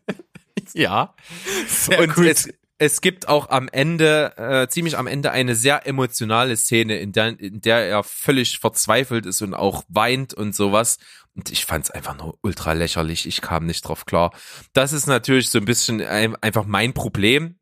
Ja. 0.74 1.14
Sehr 1.66 2.00
und 2.00 2.14
gut. 2.14 2.26
es, 2.26 2.48
es 2.82 3.00
gibt 3.00 3.28
auch 3.28 3.48
am 3.48 3.68
Ende, 3.68 4.36
äh, 4.36 4.66
ziemlich 4.66 4.98
am 4.98 5.06
Ende, 5.06 5.30
eine 5.30 5.54
sehr 5.54 5.86
emotionale 5.86 6.56
Szene, 6.56 6.98
in 6.98 7.12
der, 7.12 7.38
in 7.38 7.60
der 7.60 7.88
er 7.88 8.02
völlig 8.02 8.58
verzweifelt 8.58 9.24
ist 9.24 9.40
und 9.40 9.54
auch 9.54 9.84
weint 9.88 10.34
und 10.34 10.52
sowas. 10.52 10.98
Und 11.36 11.52
ich 11.52 11.64
fand 11.64 11.84
es 11.84 11.90
einfach 11.92 12.18
nur 12.18 12.38
ultra 12.42 12.72
lächerlich. 12.72 13.28
Ich 13.28 13.40
kam 13.40 13.66
nicht 13.66 13.82
drauf 13.82 14.04
klar. 14.04 14.32
Das 14.72 14.92
ist 14.92 15.06
natürlich 15.06 15.48
so 15.48 15.58
ein 15.58 15.64
bisschen 15.64 16.00
ein, 16.00 16.34
einfach 16.42 16.66
mein 16.66 16.92
Problem. 16.92 17.54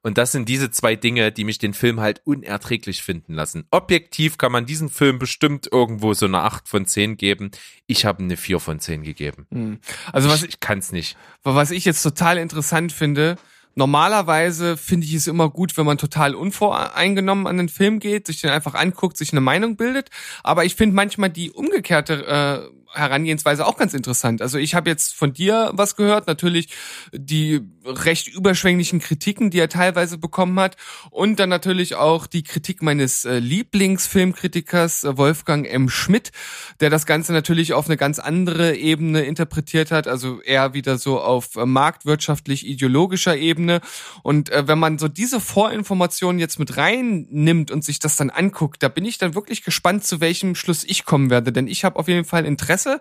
Und 0.00 0.16
das 0.16 0.32
sind 0.32 0.48
diese 0.48 0.70
zwei 0.70 0.96
Dinge, 0.96 1.32
die 1.32 1.44
mich 1.44 1.58
den 1.58 1.74
Film 1.74 2.00
halt 2.00 2.22
unerträglich 2.24 3.02
finden 3.02 3.34
lassen. 3.34 3.66
Objektiv 3.70 4.38
kann 4.38 4.52
man 4.52 4.64
diesem 4.64 4.88
Film 4.88 5.18
bestimmt 5.18 5.68
irgendwo 5.70 6.14
so 6.14 6.24
eine 6.24 6.38
8 6.38 6.66
von 6.66 6.86
10 6.86 7.18
geben. 7.18 7.50
Ich 7.86 8.06
habe 8.06 8.22
eine 8.22 8.38
4 8.38 8.58
von 8.58 8.80
10 8.80 9.02
gegeben. 9.02 9.46
Hm. 9.50 9.80
Also 10.12 10.30
was 10.30 10.44
ich, 10.44 10.50
ich 10.50 10.60
kann's 10.60 10.92
nicht. 10.92 11.18
was 11.42 11.72
ich 11.72 11.84
jetzt 11.84 12.02
total 12.02 12.38
interessant 12.38 12.92
finde, 12.92 13.36
Normalerweise 13.78 14.78
finde 14.78 15.06
ich 15.06 15.12
es 15.12 15.26
immer 15.26 15.50
gut, 15.50 15.76
wenn 15.76 15.84
man 15.84 15.98
total 15.98 16.34
unvoreingenommen 16.34 17.46
an 17.46 17.58
den 17.58 17.68
Film 17.68 17.98
geht, 17.98 18.26
sich 18.26 18.40
den 18.40 18.48
einfach 18.48 18.72
anguckt, 18.72 19.18
sich 19.18 19.32
eine 19.32 19.42
Meinung 19.42 19.76
bildet. 19.76 20.08
Aber 20.42 20.64
ich 20.64 20.74
finde 20.74 20.96
manchmal 20.96 21.28
die 21.28 21.50
umgekehrte 21.50 22.26
äh, 22.72 22.75
Herangehensweise 22.92 23.66
auch 23.66 23.76
ganz 23.76 23.94
interessant. 23.94 24.42
Also 24.42 24.58
ich 24.58 24.74
habe 24.74 24.90
jetzt 24.90 25.14
von 25.14 25.32
dir 25.32 25.70
was 25.74 25.96
gehört, 25.96 26.26
natürlich 26.26 26.68
die 27.12 27.60
recht 27.84 28.28
überschwänglichen 28.28 29.00
Kritiken, 29.00 29.50
die 29.50 29.58
er 29.58 29.68
teilweise 29.68 30.18
bekommen 30.18 30.58
hat 30.58 30.76
und 31.10 31.38
dann 31.38 31.48
natürlich 31.48 31.94
auch 31.94 32.26
die 32.26 32.42
Kritik 32.42 32.82
meines 32.82 33.24
äh, 33.24 33.38
Lieblingsfilmkritikers 33.38 35.04
äh, 35.04 35.16
Wolfgang 35.16 35.66
M. 35.68 35.88
Schmidt, 35.88 36.32
der 36.80 36.90
das 36.90 37.06
Ganze 37.06 37.32
natürlich 37.32 37.72
auf 37.72 37.86
eine 37.86 37.96
ganz 37.96 38.18
andere 38.18 38.76
Ebene 38.76 39.22
interpretiert 39.22 39.90
hat, 39.90 40.08
also 40.08 40.40
eher 40.40 40.74
wieder 40.74 40.98
so 40.98 41.20
auf 41.20 41.56
äh, 41.56 41.66
marktwirtschaftlich-ideologischer 41.66 43.36
Ebene. 43.36 43.80
Und 44.22 44.50
wenn 44.52 44.78
man 44.78 44.98
so 44.98 45.08
diese 45.08 45.40
Vorinformationen 45.40 46.38
jetzt 46.38 46.58
mit 46.58 46.76
reinnimmt 46.76 47.70
und 47.70 47.84
sich 47.84 47.98
das 47.98 48.16
dann 48.16 48.30
anguckt, 48.30 48.82
da 48.82 48.88
bin 48.88 49.04
ich 49.04 49.18
dann 49.18 49.34
wirklich 49.34 49.64
gespannt, 49.64 50.04
zu 50.04 50.20
welchem 50.20 50.54
Schluss 50.54 50.84
ich 50.84 51.04
kommen 51.04 51.30
werde, 51.30 51.52
denn 51.52 51.66
ich 51.66 51.84
habe 51.84 51.98
auf 51.98 52.08
jeden 52.08 52.24
Fall 52.24 52.44
Interesse 52.44 52.75
Interesse. 52.76 53.00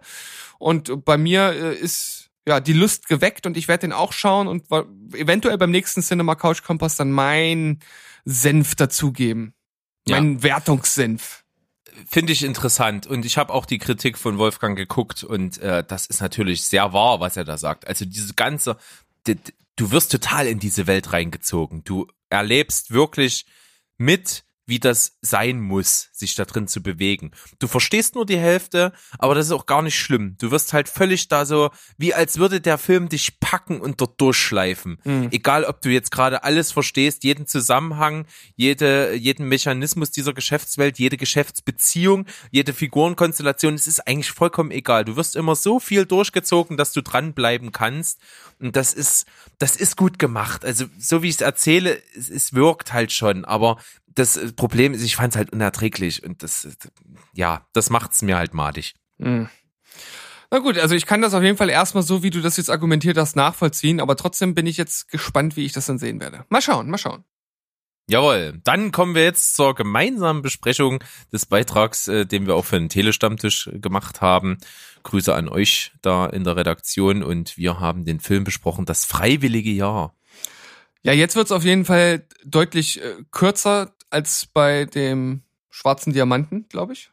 Und 0.58 1.05
bei 1.05 1.17
mir 1.17 1.51
äh, 1.51 1.75
ist 1.75 2.29
ja 2.48 2.60
die 2.60 2.74
Lust 2.74 3.08
geweckt 3.08 3.46
und 3.46 3.58
ich 3.58 3.67
werde 3.67 3.82
den 3.82 3.94
auch 3.94 4.13
schauen 4.13 4.48
und 4.48 4.65
eventuell 5.13 5.58
beim 5.58 5.72
nächsten 5.72 6.01
Cinema 6.01 6.36
Couch 6.36 6.63
Kompass 6.63 6.96
dann 6.96 7.12
mein 7.12 7.79
Senf 8.24 8.75
dazugeben. 8.75 9.53
Mein 10.08 10.36
ja. 10.36 10.44
Wertungssenf 10.44 11.44
finde 12.08 12.34
ich 12.34 12.44
interessant 12.44 13.08
und 13.08 13.25
ich 13.25 13.38
habe 13.38 13.53
auch 13.53 13.65
die 13.65 13.77
Kritik 13.79 14.17
von 14.17 14.38
Wolfgang 14.38 14.77
geguckt 14.77 15.24
und 15.24 15.58
äh, 15.60 15.84
das 15.84 16.05
ist 16.05 16.22
natürlich 16.22 16.63
sehr 16.65 16.94
wahr, 16.94 17.20
was 17.20 17.38
er 17.38 17.46
da 17.46 17.58
sagt. 17.58 17.88
Also 17.88 18.05
diese 18.05 18.34
ganze, 18.36 18.77
du 19.25 19.91
wirst 19.91 20.12
total 20.12 20.46
in 20.46 20.60
diese 20.60 20.88
Welt 20.88 21.13
reingezogen. 21.13 21.84
Du 21.84 22.08
erlebst 22.29 22.91
wirklich 22.91 23.46
mit, 23.98 24.44
wie 24.65 24.79
das 24.79 25.17
sein 25.22 25.60
muss, 25.60 26.10
sich 26.12 26.36
da 26.36 26.45
drin 26.45 26.67
zu 26.67 26.81
bewegen. 26.81 27.31
Du 27.60 27.67
verstehst 27.67 28.15
nur 28.15 28.25
die 28.25 28.38
Hälfte, 28.38 28.93
aber 29.19 29.36
das 29.36 29.48
ist 29.48 29.51
auch 29.51 29.67
gar 29.67 29.81
nicht 29.81 29.98
schlimm. 29.98 30.36
Du 30.39 30.50
wirst 30.51 30.74
halt 30.74 30.89
völlig 30.89 31.27
da 31.27 31.45
so, 31.45 31.69
wie 31.98 32.13
als 32.13 32.39
würde 32.39 32.62
der 32.62 32.77
Film 32.77 33.10
dich 33.10 33.39
packen 33.39 33.79
und 33.79 34.01
dort 34.01 34.19
durchschleifen. 34.19 34.98
Mhm. 35.03 35.29
Egal, 35.31 35.65
ob 35.65 35.81
du 35.81 35.89
jetzt 35.89 36.10
gerade 36.12 36.43
alles 36.43 36.72
verstehst, 36.72 37.24
jeden 37.24 37.45
Zusammenhang, 37.45 38.25
jede, 38.55 39.13
jeden 39.13 39.48
Mechanismus 39.48 40.10
dieser 40.12 40.34
Geschäftswelt, 40.34 40.98
jede 40.98 41.17
Geschäftsbeziehung, 41.17 42.25
jede 42.51 42.74
Figurenkonstellation, 42.74 43.75
es 43.75 43.88
ist 43.88 44.07
eigentlich 44.07 44.31
vollkommen 44.31 44.72
egal. 44.72 45.05
Du 45.05 45.15
wirst 45.15 45.36
immer 45.36 45.55
so 45.55 45.79
viel 45.79 46.05
durchgezogen, 46.05 46.77
dass 46.77 46.91
du 46.91 47.01
dranbleiben 47.01 47.72
kannst. 47.72 48.19
Und 48.60 48.75
das 48.75 48.93
ist, 48.93 49.27
das 49.60 49.75
ist 49.75 49.95
gut 49.95 50.17
gemacht. 50.17 50.65
Also, 50.65 50.86
so 50.98 51.22
wie 51.22 51.29
ich 51.29 51.36
es 51.36 51.41
erzähle, 51.41 52.01
es, 52.15 52.29
es 52.29 52.53
wirkt 52.53 52.93
halt 52.93 53.12
schon, 53.12 53.45
aber 53.45 53.77
das 54.15 54.39
Problem 54.55 54.93
ist, 54.93 55.03
ich 55.03 55.15
fand 55.15 55.34
es 55.34 55.38
halt 55.38 55.51
unerträglich 55.51 56.24
und 56.24 56.41
das, 56.41 56.67
ja, 57.34 57.67
das 57.74 57.89
macht's 57.89 58.22
mir 58.22 58.38
halt 58.38 58.53
madig. 58.53 58.95
Mhm. 59.17 59.50
Na 60.51 60.60
gut, 60.60 60.77
also 60.77 60.95
ich 60.95 61.05
kann 61.05 61.22
das 61.22 61.34
auf 61.34 61.43
jeden 61.43 61.57
Fall 61.57 61.69
erstmal 61.69 62.03
so, 62.03 62.24
wie 62.24 62.29
du 62.29 62.41
das 62.41 62.57
jetzt 62.57 62.69
argumentiert 62.69 63.17
hast, 63.17 63.36
nachvollziehen, 63.36 64.00
aber 64.00 64.15
trotzdem 64.15 64.55
bin 64.55 64.67
ich 64.67 64.77
jetzt 64.77 65.10
gespannt, 65.10 65.55
wie 65.55 65.65
ich 65.65 65.74
das 65.74 65.86
dann 65.86 65.98
sehen 65.98 66.19
werde. 66.19 66.45
Mal 66.50 66.62
schauen, 66.62 66.89
mal 66.89 66.98
schauen. 66.98 67.25
Jawohl, 68.07 68.62
dann 68.63 68.91
kommen 68.91 69.15
wir 69.15 69.24
jetzt 69.24 69.55
zur 69.55 69.74
gemeinsamen 69.74 70.43
Besprechung 70.43 71.03
des 71.34 71.48
Beitrags, 71.48 72.07
äh, 72.07 72.25
den 72.27 72.45
wir 72.45 72.53
auch 72.53 72.65
für 72.65 72.77
den 72.77 72.89
Telestammtisch 72.89 73.69
gemacht 73.74 74.22
haben. 74.22 74.60
Grüße 75.01 75.34
an 75.34 75.50
euch 75.50 75.91
da 76.03 76.27
in 76.27 76.43
der 76.43 76.55
Redaktion 76.55 77.24
und 77.24 77.57
wir 77.57 77.79
haben 77.79 78.05
den 78.05 78.19
Film 78.19 78.43
besprochen, 78.43 78.86
das 78.86 79.05
freiwillige 79.05 79.72
Jahr. 79.72 80.15
Ja, 81.01 81.13
jetzt 81.13 81.36
wird's 81.36 81.51
auf 81.51 81.63
jeden 81.63 81.86
Fall 81.86 82.27
deutlich 82.45 83.01
äh, 83.01 83.15
kürzer 83.31 83.95
als 84.15 84.45
bei 84.45 84.86
dem 84.86 85.41
schwarzen 85.69 86.13
Diamanten, 86.13 86.67
glaube 86.69 86.93
ich. 86.93 87.12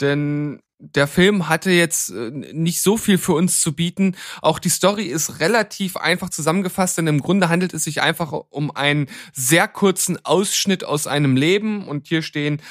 Denn 0.00 0.62
der 0.78 1.08
Film 1.08 1.48
hatte 1.48 1.70
jetzt 1.70 2.10
äh, 2.10 2.30
nicht 2.30 2.82
so 2.82 2.96
viel 2.96 3.18
für 3.18 3.32
uns 3.32 3.60
zu 3.60 3.72
bieten. 3.72 4.16
Auch 4.42 4.60
die 4.60 4.68
Story 4.68 5.06
ist 5.06 5.40
relativ 5.40 5.96
einfach 5.96 6.30
zusammengefasst, 6.30 6.98
denn 6.98 7.08
im 7.08 7.20
Grunde 7.20 7.48
handelt 7.48 7.74
es 7.74 7.82
sich 7.84 8.00
einfach 8.00 8.32
um 8.32 8.70
einen 8.70 9.08
sehr 9.32 9.66
kurzen 9.66 10.24
Ausschnitt 10.24 10.84
aus 10.84 11.08
einem 11.08 11.36
Leben. 11.36 11.84
Und 11.88 12.06
hier 12.06 12.22
stehen 12.22 12.62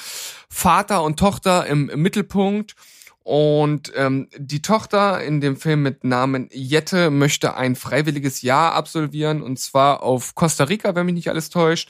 Vater 0.49 1.03
und 1.03 1.19
Tochter 1.19 1.65
im, 1.67 1.89
im 1.89 2.01
Mittelpunkt. 2.01 2.75
Und 3.23 3.91
ähm, 3.95 4.29
die 4.37 4.61
Tochter 4.61 5.21
in 5.21 5.41
dem 5.41 5.57
Film 5.57 5.83
mit 5.83 6.05
Namen 6.05 6.47
Jette 6.51 7.11
möchte 7.11 7.55
ein 7.55 7.75
freiwilliges 7.75 8.41
Jahr 8.41 8.73
absolvieren 8.73 9.41
und 9.41 9.59
zwar 9.59 10.01
auf 10.01 10.33
Costa 10.33 10.63
Rica, 10.63 10.95
wenn 10.95 11.05
mich 11.05 11.15
nicht 11.15 11.29
alles 11.29 11.49
täuscht. 11.49 11.89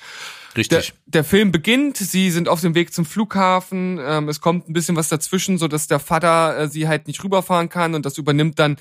Richtig. 0.56 0.94
Der, 1.06 1.22
der 1.22 1.24
Film 1.24 1.52
beginnt, 1.52 1.98
sie 1.98 2.32
sind 2.32 2.50
auf 2.50 2.62
dem 2.62 2.76
Weg 2.76 2.94
zum 2.94 3.06
Flughafen, 3.06 4.00
ähm, 4.04 4.30
es 4.30 4.42
kommt 4.42 4.70
ein 4.70 4.74
bisschen 4.74 4.96
was 4.96 5.10
dazwischen, 5.10 5.58
so 5.58 5.68
dass 5.68 5.88
der 5.88 6.00
Vater 6.00 6.58
äh, 6.58 6.68
sie 6.68 6.88
halt 6.88 7.08
nicht 7.08 7.24
rüberfahren 7.24 7.70
kann 7.70 7.96
und 7.96 8.06
das 8.06 8.18
übernimmt 8.18 8.60
dann 8.60 8.78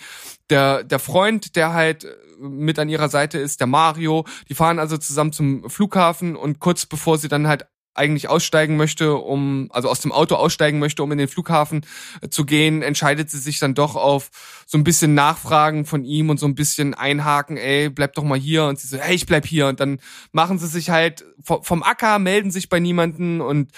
der, 0.49 0.85
der 0.85 0.99
Freund, 0.99 1.57
der 1.57 1.73
halt 1.73 2.05
äh, 2.05 2.17
mit 2.41 2.79
an 2.79 2.89
ihrer 2.89 3.09
Seite 3.09 3.39
ist, 3.39 3.61
der 3.61 3.67
Mario. 3.67 4.25
Die 4.49 4.55
fahren 4.55 4.79
also 4.79 4.97
zusammen 4.97 5.33
zum 5.33 5.69
Flughafen 5.69 6.37
und 6.37 6.59
kurz 6.59 6.87
bevor 6.87 7.19
sie 7.19 7.29
dann 7.29 7.47
halt 7.47 7.67
eigentlich 8.00 8.28
aussteigen 8.28 8.76
möchte, 8.78 9.14
um, 9.14 9.69
also 9.71 9.90
aus 9.90 10.00
dem 10.00 10.11
Auto 10.11 10.35
aussteigen 10.35 10.78
möchte, 10.78 11.02
um 11.02 11.12
in 11.12 11.19
den 11.19 11.28
Flughafen 11.28 11.85
äh, 12.23 12.30
zu 12.30 12.47
gehen, 12.47 12.80
entscheidet 12.80 13.30
sie 13.30 13.38
sich 13.38 13.59
dann 13.59 13.75
doch 13.75 13.95
auf 13.95 14.30
so 14.66 14.78
ein 14.78 14.85
bisschen 14.85 15.14
Nachfragen 15.14 15.85
von 15.85 16.04
ihm 16.04 16.30
und 16.30 16.40
so 16.40 16.47
ein 16.47 16.54
bisschen 16.54 16.95
einhaken, 16.95 17.59
ey, 17.59 17.90
bleib 17.90 18.14
doch 18.14 18.25
mal 18.25 18.38
hier. 18.38 18.64
Und 18.64 18.78
sie 18.78 18.88
so, 18.88 18.97
hey, 18.97 19.14
ich 19.14 19.26
bleib 19.26 19.45
hier. 19.47 19.66
Und 19.66 19.80
dann 19.80 20.00
machen 20.33 20.59
sie 20.59 20.66
sich 20.66 20.88
halt 20.88 21.25
vom 21.45 21.83
Acker, 21.83 22.19
melden 22.19 22.50
sich 22.50 22.71
bei 22.71 22.80
niemanden 22.80 23.42
und 23.42 23.71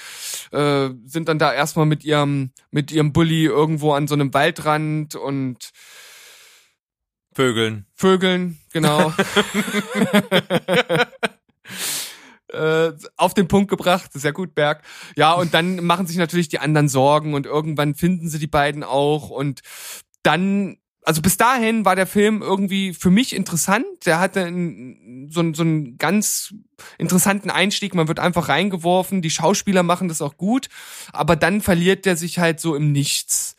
äh, 0.53 0.91
sind 1.05 1.29
dann 1.29 1.41
da 1.41 1.53
erstmal 1.53 1.87
mit 1.87 2.05
ihrem, 2.05 2.53
mit 2.71 2.93
ihrem 2.93 3.13
Bulli 3.13 3.45
irgendwo 3.45 3.93
an 3.93 4.07
so 4.07 4.15
einem 4.15 4.33
Waldrand 4.33 5.17
und 5.17 5.73
Vögeln. 7.35 7.87
Vögeln, 7.95 8.61
genau. 8.73 9.13
äh, 12.53 12.93
auf 13.17 13.35
den 13.35 13.49
Punkt 13.49 13.71
gebracht. 13.71 14.11
Sehr 14.13 14.33
gut, 14.33 14.55
Berg. 14.55 14.83
Ja, 15.17 15.33
und 15.33 15.55
dann 15.55 15.85
machen 15.85 16.07
sich 16.07 16.17
natürlich 16.17 16.49
die 16.49 16.59
anderen 16.59 16.89
Sorgen 16.89 17.35
und 17.35 17.47
irgendwann 17.47 17.95
finden 17.95 18.29
sie 18.29 18.39
die 18.39 18.47
beiden 18.47 18.85
auch 18.85 19.31
und 19.31 19.61
dann 20.23 20.77
also 21.05 21.21
bis 21.21 21.37
dahin 21.37 21.85
war 21.85 21.97
der 21.97 22.07
Film 22.07 22.43
irgendwie 22.43 22.95
für 22.95 23.11
mich 23.11 23.35
interessant. 23.35 23.85
Der 24.07 24.21
hatte 24.21 24.45
einen, 24.45 25.29
so, 25.31 25.53
so 25.53 25.63
einen 25.63 25.99
ganz 25.99 26.55
interessanten 26.97 27.51
Einstieg. 27.51 27.95
Man 27.95 28.09
wird 28.09 28.21
einfach 28.21 28.49
reingeworfen. 28.49 29.21
Die 29.21 29.31
Schauspieler 29.31 29.83
machen 29.83 30.09
das 30.09 30.23
auch 30.23 30.37
gut. 30.37 30.69
Aber 31.13 31.35
dann 31.35 31.61
verliert 31.61 32.07
der 32.07 32.17
sich 32.17 32.39
halt 32.39 32.61
so 32.61 32.77
im 32.77 32.93
Nichts 32.93 33.57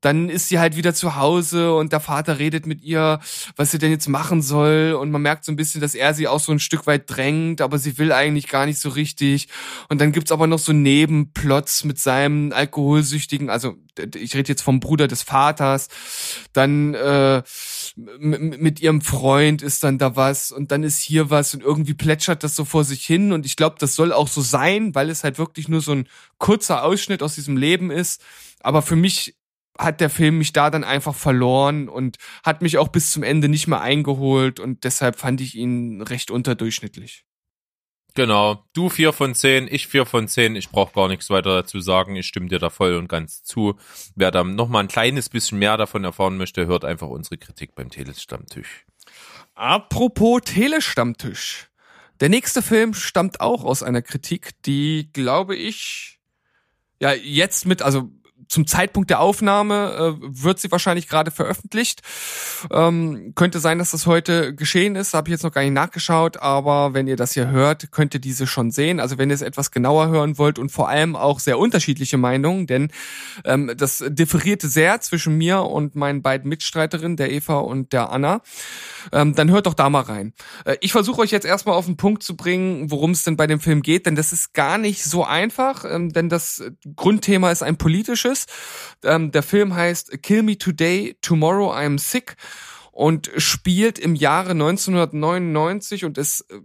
dann 0.00 0.28
ist 0.28 0.48
sie 0.48 0.58
halt 0.58 0.76
wieder 0.76 0.94
zu 0.94 1.16
Hause 1.16 1.74
und 1.74 1.92
der 1.92 2.00
Vater 2.00 2.38
redet 2.38 2.66
mit 2.66 2.82
ihr, 2.82 3.20
was 3.56 3.70
sie 3.70 3.78
denn 3.78 3.90
jetzt 3.90 4.08
machen 4.08 4.42
soll. 4.42 4.96
Und 4.98 5.10
man 5.10 5.22
merkt 5.22 5.44
so 5.44 5.52
ein 5.52 5.56
bisschen, 5.56 5.80
dass 5.80 5.94
er 5.94 6.14
sie 6.14 6.28
auch 6.28 6.40
so 6.40 6.52
ein 6.52 6.58
Stück 6.58 6.86
weit 6.86 7.04
drängt, 7.06 7.60
aber 7.60 7.78
sie 7.78 7.98
will 7.98 8.12
eigentlich 8.12 8.48
gar 8.48 8.66
nicht 8.66 8.80
so 8.80 8.88
richtig. 8.88 9.48
Und 9.88 10.00
dann 10.00 10.12
gibt's 10.12 10.32
aber 10.32 10.46
noch 10.46 10.58
so 10.58 10.72
Nebenplots 10.72 11.84
mit 11.84 11.98
seinem 11.98 12.52
alkoholsüchtigen, 12.52 13.50
also 13.50 13.76
ich 14.14 14.34
rede 14.34 14.48
jetzt 14.48 14.62
vom 14.62 14.80
Bruder 14.80 15.08
des 15.08 15.22
Vaters. 15.22 15.88
Dann 16.52 16.94
äh, 16.94 17.42
mit 18.18 18.80
ihrem 18.80 19.02
Freund 19.02 19.62
ist 19.62 19.84
dann 19.84 19.98
da 19.98 20.16
was 20.16 20.52
und 20.52 20.72
dann 20.72 20.82
ist 20.82 21.00
hier 21.00 21.30
was 21.30 21.54
und 21.54 21.62
irgendwie 21.62 21.94
plätschert 21.94 22.42
das 22.42 22.56
so 22.56 22.64
vor 22.64 22.84
sich 22.84 23.04
hin. 23.04 23.32
Und 23.32 23.46
ich 23.46 23.56
glaube, 23.56 23.76
das 23.78 23.94
soll 23.94 24.12
auch 24.12 24.28
so 24.28 24.40
sein, 24.40 24.94
weil 24.94 25.10
es 25.10 25.24
halt 25.24 25.38
wirklich 25.38 25.68
nur 25.68 25.80
so 25.80 25.92
ein 25.92 26.08
kurzer 26.38 26.84
Ausschnitt 26.84 27.22
aus 27.22 27.34
diesem 27.34 27.56
Leben 27.56 27.90
ist. 27.90 28.22
Aber 28.62 28.82
für 28.82 28.96
mich 28.96 29.34
hat 29.80 30.00
der 30.00 30.10
Film 30.10 30.38
mich 30.38 30.52
da 30.52 30.70
dann 30.70 30.84
einfach 30.84 31.14
verloren 31.14 31.88
und 31.88 32.18
hat 32.44 32.62
mich 32.62 32.78
auch 32.78 32.88
bis 32.88 33.12
zum 33.12 33.22
Ende 33.22 33.48
nicht 33.48 33.66
mehr 33.66 33.80
eingeholt 33.80 34.60
und 34.60 34.84
deshalb 34.84 35.18
fand 35.18 35.40
ich 35.40 35.54
ihn 35.54 36.02
recht 36.02 36.30
unterdurchschnittlich. 36.30 37.24
Genau, 38.14 38.64
du 38.72 38.88
vier 38.88 39.12
von 39.12 39.34
zehn, 39.34 39.68
ich 39.70 39.86
vier 39.86 40.04
von 40.04 40.26
zehn. 40.26 40.56
Ich 40.56 40.70
brauche 40.70 40.92
gar 40.92 41.08
nichts 41.08 41.30
weiter 41.30 41.54
dazu 41.54 41.80
sagen. 41.80 42.16
Ich 42.16 42.26
stimme 42.26 42.48
dir 42.48 42.58
da 42.58 42.68
voll 42.68 42.96
und 42.96 43.08
ganz 43.08 43.44
zu. 43.44 43.78
Wer 44.16 44.32
da 44.32 44.42
noch 44.42 44.68
mal 44.68 44.80
ein 44.80 44.88
kleines 44.88 45.28
bisschen 45.28 45.58
mehr 45.58 45.76
davon 45.76 46.02
erfahren 46.02 46.36
möchte, 46.36 46.66
hört 46.66 46.84
einfach 46.84 47.06
unsere 47.06 47.38
Kritik 47.38 47.74
beim 47.76 47.88
Telestammtisch. 47.88 48.84
Apropos 49.54 50.40
Telestammtisch. 50.44 51.70
Der 52.18 52.28
nächste 52.28 52.62
Film 52.62 52.94
stammt 52.94 53.40
auch 53.40 53.64
aus 53.64 53.82
einer 53.82 54.02
Kritik, 54.02 54.60
die, 54.64 55.08
glaube 55.12 55.56
ich, 55.56 56.18
ja, 57.00 57.12
jetzt 57.12 57.64
mit, 57.64 57.80
also 57.80 58.10
zum 58.50 58.66
Zeitpunkt 58.66 59.10
der 59.10 59.20
Aufnahme 59.20 60.18
äh, 60.20 60.42
wird 60.42 60.58
sie 60.58 60.72
wahrscheinlich 60.72 61.08
gerade 61.08 61.30
veröffentlicht. 61.30 62.02
Ähm, 62.72 63.32
könnte 63.36 63.60
sein, 63.60 63.78
dass 63.78 63.92
das 63.92 64.06
heute 64.06 64.54
geschehen 64.54 64.96
ist, 64.96 65.14
habe 65.14 65.28
ich 65.28 65.32
jetzt 65.32 65.44
noch 65.44 65.52
gar 65.52 65.62
nicht 65.62 65.72
nachgeschaut, 65.72 66.36
aber 66.38 66.92
wenn 66.92 67.06
ihr 67.06 67.14
das 67.14 67.32
hier 67.32 67.48
hört, 67.48 67.92
könnt 67.92 68.12
ihr 68.12 68.20
diese 68.20 68.48
schon 68.48 68.72
sehen. 68.72 68.98
Also 68.98 69.18
wenn 69.18 69.30
ihr 69.30 69.34
es 69.34 69.42
etwas 69.42 69.70
genauer 69.70 70.08
hören 70.08 70.36
wollt 70.36 70.58
und 70.58 70.70
vor 70.70 70.88
allem 70.88 71.14
auch 71.14 71.38
sehr 71.38 71.60
unterschiedliche 71.60 72.18
Meinungen, 72.18 72.66
denn 72.66 72.90
ähm, 73.44 73.72
das 73.76 74.04
differierte 74.08 74.66
sehr 74.66 75.00
zwischen 75.00 75.38
mir 75.38 75.62
und 75.62 75.94
meinen 75.94 76.20
beiden 76.20 76.48
Mitstreiterinnen, 76.48 77.16
der 77.16 77.30
Eva 77.30 77.58
und 77.58 77.92
der 77.92 78.10
Anna, 78.10 78.42
ähm, 79.12 79.36
dann 79.36 79.50
hört 79.50 79.66
doch 79.66 79.74
da 79.74 79.88
mal 79.88 80.02
rein. 80.02 80.34
Äh, 80.64 80.76
ich 80.80 80.90
versuche 80.90 81.20
euch 81.20 81.30
jetzt 81.30 81.46
erstmal 81.46 81.76
auf 81.76 81.86
den 81.86 81.96
Punkt 81.96 82.24
zu 82.24 82.36
bringen, 82.36 82.90
worum 82.90 83.12
es 83.12 83.22
denn 83.22 83.36
bei 83.36 83.46
dem 83.46 83.60
Film 83.60 83.82
geht, 83.82 84.06
denn 84.06 84.16
das 84.16 84.32
ist 84.32 84.54
gar 84.54 84.76
nicht 84.76 85.04
so 85.04 85.24
einfach, 85.24 85.84
ähm, 85.84 86.12
denn 86.12 86.28
das 86.28 86.64
Grundthema 86.96 87.52
ist 87.52 87.62
ein 87.62 87.76
politisches. 87.76 88.39
Ähm, 89.04 89.32
der 89.32 89.42
Film 89.42 89.74
heißt 89.74 90.22
Kill 90.22 90.42
Me 90.42 90.58
Today, 90.58 91.16
Tomorrow 91.22 91.72
I'm 91.72 91.98
Sick 91.98 92.36
und 92.92 93.30
spielt 93.36 93.98
im 93.98 94.14
Jahre 94.14 94.50
1999 94.50 96.04
und 96.04 96.18
ist 96.18 96.42
äh, 96.50 96.60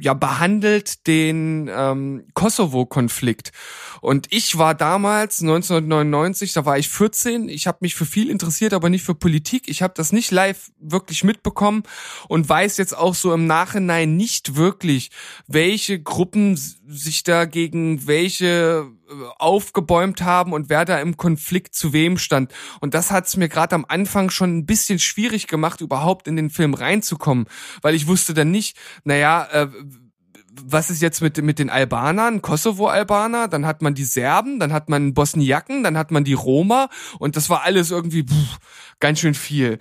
ja 0.00 0.14
behandelt 0.14 1.06
den 1.06 1.70
ähm, 1.72 2.26
Kosovo-Konflikt. 2.34 3.52
Und 4.00 4.26
ich 4.30 4.56
war 4.56 4.74
damals 4.74 5.40
1999, 5.40 6.52
da 6.52 6.64
war 6.64 6.78
ich 6.78 6.88
14. 6.88 7.48
Ich 7.48 7.66
habe 7.66 7.78
mich 7.80 7.94
für 7.94 8.06
viel 8.06 8.30
interessiert, 8.30 8.72
aber 8.72 8.88
nicht 8.88 9.04
für 9.04 9.14
Politik. 9.14 9.68
Ich 9.68 9.82
habe 9.82 9.94
das 9.96 10.12
nicht 10.12 10.30
live 10.30 10.70
wirklich 10.78 11.24
mitbekommen 11.24 11.82
und 12.28 12.48
weiß 12.48 12.76
jetzt 12.78 12.96
auch 12.96 13.14
so 13.14 13.32
im 13.34 13.46
Nachhinein 13.46 14.16
nicht 14.16 14.56
wirklich, 14.56 15.10
welche 15.46 16.00
Gruppen 16.00 16.56
sich 16.86 17.22
da 17.22 17.44
gegen 17.44 18.06
welche 18.06 18.90
aufgebäumt 19.38 20.22
haben 20.22 20.52
und 20.52 20.68
wer 20.68 20.84
da 20.84 20.98
im 21.00 21.16
Konflikt 21.16 21.74
zu 21.74 21.92
wem 21.92 22.18
stand. 22.18 22.52
Und 22.80 22.94
das 22.94 23.10
hat 23.10 23.26
es 23.26 23.36
mir 23.36 23.48
gerade 23.48 23.74
am 23.74 23.84
Anfang 23.88 24.30
schon 24.30 24.58
ein 24.58 24.66
bisschen 24.66 24.98
schwierig 24.98 25.46
gemacht, 25.46 25.80
überhaupt 25.80 26.28
in 26.28 26.36
den 26.36 26.50
Film 26.50 26.74
reinzukommen, 26.74 27.46
weil 27.82 27.94
ich 27.94 28.06
wusste 28.06 28.34
dann 28.34 28.50
nicht, 28.50 28.76
naja, 29.04 29.48
äh, 29.52 29.68
was 30.62 30.90
ist 30.90 31.00
jetzt 31.00 31.22
mit, 31.22 31.42
mit 31.42 31.58
den 31.58 31.70
Albanern, 31.70 32.42
Kosovo-Albaner, 32.42 33.48
dann 33.48 33.66
hat 33.66 33.82
man 33.82 33.94
die 33.94 34.04
Serben, 34.04 34.58
dann 34.58 34.72
hat 34.72 34.88
man 34.88 35.14
Bosniaken, 35.14 35.82
dann 35.82 35.96
hat 35.96 36.10
man 36.10 36.24
die 36.24 36.34
Roma 36.34 36.88
und 37.18 37.36
das 37.36 37.50
war 37.50 37.62
alles 37.62 37.90
irgendwie 37.90 38.24
pff, 38.24 38.58
ganz 38.98 39.20
schön 39.20 39.34
viel. 39.34 39.78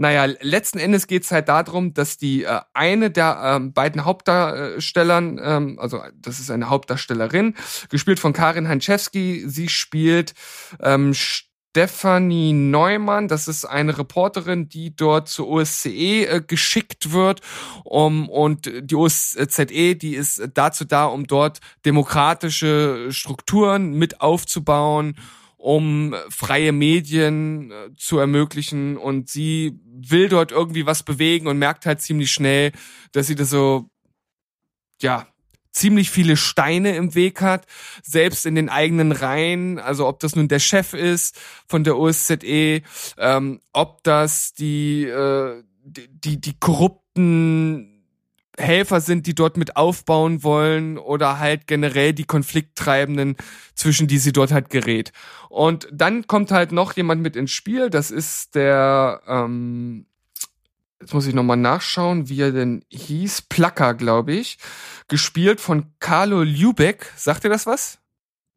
Naja, 0.00 0.24
letzten 0.40 0.78
Endes 0.78 1.06
geht's 1.08 1.30
halt 1.30 1.50
darum, 1.50 1.92
dass 1.92 2.16
die 2.16 2.44
äh, 2.44 2.60
eine 2.72 3.10
der 3.10 3.38
ähm, 3.44 3.74
beiden 3.74 4.06
Hauptdarstellern, 4.06 5.38
ähm, 5.42 5.78
also 5.78 6.00
das 6.14 6.40
ist 6.40 6.50
eine 6.50 6.70
Hauptdarstellerin, 6.70 7.54
gespielt 7.90 8.18
von 8.18 8.32
Karin 8.32 8.66
Hanczewski, 8.66 9.44
sie 9.46 9.68
spielt 9.68 10.32
ähm, 10.82 11.12
Stephanie 11.12 12.54
Neumann, 12.54 13.28
das 13.28 13.46
ist 13.46 13.66
eine 13.66 13.98
Reporterin, 13.98 14.70
die 14.70 14.96
dort 14.96 15.28
zur 15.28 15.48
OSCE 15.48 16.24
äh, 16.24 16.40
geschickt 16.46 17.12
wird. 17.12 17.42
Um, 17.84 18.30
und 18.30 18.72
die 18.80 18.94
OSZE, 18.94 19.96
die 19.96 20.14
ist 20.14 20.48
dazu 20.54 20.86
da, 20.86 21.04
um 21.04 21.26
dort 21.26 21.60
demokratische 21.84 23.08
Strukturen 23.10 23.92
mit 23.92 24.22
aufzubauen, 24.22 25.14
um 25.60 26.14
freie 26.30 26.72
Medien 26.72 27.70
äh, 27.70 27.90
zu 27.96 28.18
ermöglichen. 28.18 28.96
Und 28.96 29.28
sie 29.28 29.78
will 29.84 30.28
dort 30.28 30.52
irgendwie 30.52 30.86
was 30.86 31.02
bewegen 31.02 31.46
und 31.46 31.58
merkt 31.58 31.86
halt 31.86 32.00
ziemlich 32.00 32.32
schnell, 32.32 32.72
dass 33.12 33.26
sie 33.26 33.34
das 33.34 33.50
so, 33.50 33.90
ja, 35.02 35.26
ziemlich 35.72 36.10
viele 36.10 36.36
Steine 36.36 36.96
im 36.96 37.14
Weg 37.14 37.42
hat, 37.42 37.66
selbst 38.02 38.46
in 38.46 38.54
den 38.54 38.68
eigenen 38.68 39.12
Reihen, 39.12 39.78
also 39.78 40.08
ob 40.08 40.18
das 40.18 40.34
nun 40.34 40.48
der 40.48 40.58
Chef 40.58 40.94
ist 40.94 41.38
von 41.68 41.84
der 41.84 41.96
OSZE, 41.96 42.82
ähm, 43.18 43.60
ob 43.72 44.02
das 44.02 44.52
die, 44.54 45.04
äh, 45.04 45.62
die, 45.84 46.40
die 46.40 46.58
korrupten 46.58 47.89
Helfer 48.60 49.00
sind, 49.00 49.26
die 49.26 49.34
dort 49.34 49.56
mit 49.56 49.76
aufbauen 49.76 50.42
wollen 50.42 50.98
oder 50.98 51.38
halt 51.38 51.66
generell 51.66 52.12
die 52.12 52.24
Konflikttreibenden, 52.24 53.36
zwischen 53.74 54.06
die 54.06 54.18
sie 54.18 54.32
dort 54.32 54.52
halt 54.52 54.70
gerät. 54.70 55.12
Und 55.48 55.88
dann 55.92 56.26
kommt 56.26 56.52
halt 56.52 56.72
noch 56.72 56.96
jemand 56.96 57.22
mit 57.22 57.36
ins 57.36 57.50
Spiel, 57.50 57.90
das 57.90 58.10
ist 58.10 58.54
der 58.54 59.22
ähm, 59.26 60.06
jetzt 61.00 61.14
muss 61.14 61.26
ich 61.26 61.34
nochmal 61.34 61.56
nachschauen, 61.56 62.28
wie 62.28 62.40
er 62.40 62.52
denn 62.52 62.84
hieß, 62.90 63.42
Placker, 63.42 63.94
glaube 63.94 64.32
ich, 64.32 64.58
gespielt 65.08 65.60
von 65.60 65.86
Carlo 65.98 66.42
Lübeck. 66.42 67.12
Sagt 67.16 67.44
ihr 67.44 67.50
das 67.50 67.66
was? 67.66 67.98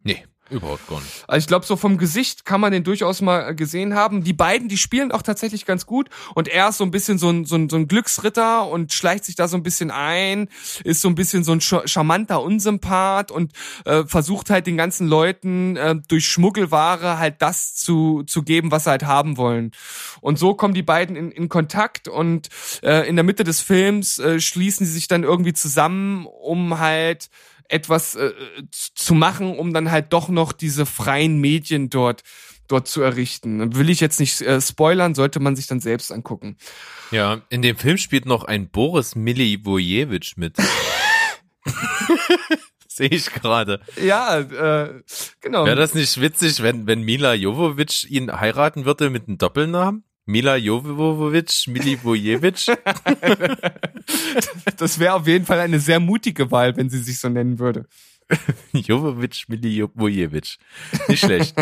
Nee. 0.04 0.26
Überhaupt 0.50 0.88
gar 0.88 1.00
nicht. 1.00 1.24
Also 1.28 1.44
ich 1.44 1.48
glaube, 1.48 1.66
so 1.66 1.78
vom 1.78 1.98
Gesicht 1.98 2.44
kann 2.44 2.60
man 2.60 2.74
den 2.74 2.84
durchaus 2.84 3.22
mal 3.22 3.56
gesehen 3.56 3.96
haben. 3.96 4.24
Die 4.24 4.34
beiden, 4.34 4.68
die 4.68 4.78
spielen 4.78 5.14
auch 5.14 5.22
tatsächlich 5.22 5.66
ganz 5.66 5.86
gut. 5.86 6.10
Und 6.36 6.50
er 6.50 6.70
ist 6.70 6.78
so 6.78 6.84
ein 6.84 6.92
bisschen 6.92 7.18
so 7.18 7.30
ein, 7.30 7.46
so 7.46 7.56
ein, 7.56 7.70
so 7.70 7.78
ein 7.78 7.88
Glücksritter 7.88 8.68
und 8.68 8.92
schleicht 8.92 9.24
sich 9.24 9.36
da 9.36 9.48
so 9.48 9.56
ein 9.56 9.64
bisschen 9.64 9.90
ein, 9.90 10.50
ist 10.84 11.02
so 11.02 11.08
ein 11.08 11.16
bisschen 11.16 11.46
so 11.46 11.54
ein 11.54 11.62
charmanter 11.62 12.42
Unsympath 12.42 13.32
und 13.32 13.54
äh, 13.86 14.04
versucht 14.04 14.50
halt 14.50 14.68
den 14.68 14.76
ganzen 14.76 15.08
Leuten 15.08 15.78
äh, 15.78 15.96
durch 16.10 16.28
Schmuggelware 16.28 17.18
halt 17.20 17.42
das 17.42 17.74
zu, 17.76 18.24
zu 18.24 18.44
geben, 18.44 18.70
was 18.70 18.84
sie 18.84 18.90
halt 18.90 19.04
haben 19.04 19.38
wollen. 19.38 19.72
Und 20.20 20.38
so 20.38 20.56
kommen 20.56 20.74
die 20.74 20.84
beiden 20.84 21.16
in, 21.16 21.32
in 21.32 21.48
Kontakt 21.48 22.10
und 22.10 22.50
äh, 22.84 23.08
in 23.08 23.16
der 23.16 23.24
Mitte 23.24 23.46
des 23.46 23.62
Films 23.62 24.20
äh, 24.20 24.42
schließen 24.42 24.86
sie 24.86 24.92
sich 24.92 25.08
dann 25.08 25.24
irgendwie 25.24 25.54
zusammen, 25.54 26.26
um 26.26 26.80
halt 26.80 27.30
etwas 27.70 28.16
äh, 28.16 28.32
zu 28.72 29.14
machen, 29.14 29.58
um 29.58 29.74
dann 29.74 29.92
halt 29.92 30.14
doch 30.14 30.30
noch 30.30 30.52
diese 30.52 30.86
freien 30.86 31.40
Medien 31.40 31.90
dort 31.90 32.24
dort 32.68 32.88
zu 32.88 33.02
errichten. 33.02 33.76
Will 33.76 33.90
ich 33.90 34.00
jetzt 34.00 34.20
nicht 34.20 34.42
äh, 34.42 34.62
spoilern, 34.62 35.16
sollte 35.16 35.40
man 35.40 35.56
sich 35.56 35.68
dann 35.68 35.82
selbst 35.82 36.12
angucken. 36.12 36.58
Ja, 37.12 37.42
in 37.50 37.62
dem 37.62 37.76
Film 37.76 37.98
spielt 37.98 38.26
noch 38.26 38.46
ein 38.46 38.70
Boris 38.70 39.16
Milivojevic 39.16 40.38
mit. 40.38 40.56
Sehe 42.88 43.10
ich 43.10 43.26
gerade. 43.32 43.80
Ja, 44.02 44.40
äh, 44.40 45.02
genau. 45.42 45.66
Wäre 45.66 45.76
das 45.76 45.94
nicht 45.94 46.20
witzig, 46.22 46.62
wenn, 46.62 46.88
wenn 46.88 47.02
Mila 47.02 47.34
Jovovic 47.34 48.10
ihn 48.10 48.32
heiraten 48.32 48.86
würde 48.86 49.10
mit 49.10 49.28
einem 49.28 49.38
Doppelnamen? 49.38 50.04
Mila 50.26 50.56
Jovovic, 50.56 51.68
Milivojevic. 51.68 52.66
das 54.78 55.00
wäre 55.00 55.14
auf 55.16 55.28
jeden 55.28 55.46
Fall 55.46 55.60
eine 55.60 55.80
sehr 55.80 56.00
mutige 56.00 56.50
Wahl, 56.52 56.78
wenn 56.78 56.90
sie 56.90 57.00
sich 57.00 57.20
so 57.20 57.30
nennen 57.30 57.60
würde. 57.60 57.86
Jovovic 58.74 59.46
Milivojevic. 59.48 60.58
Nicht 61.08 61.20
schlecht. 61.20 61.56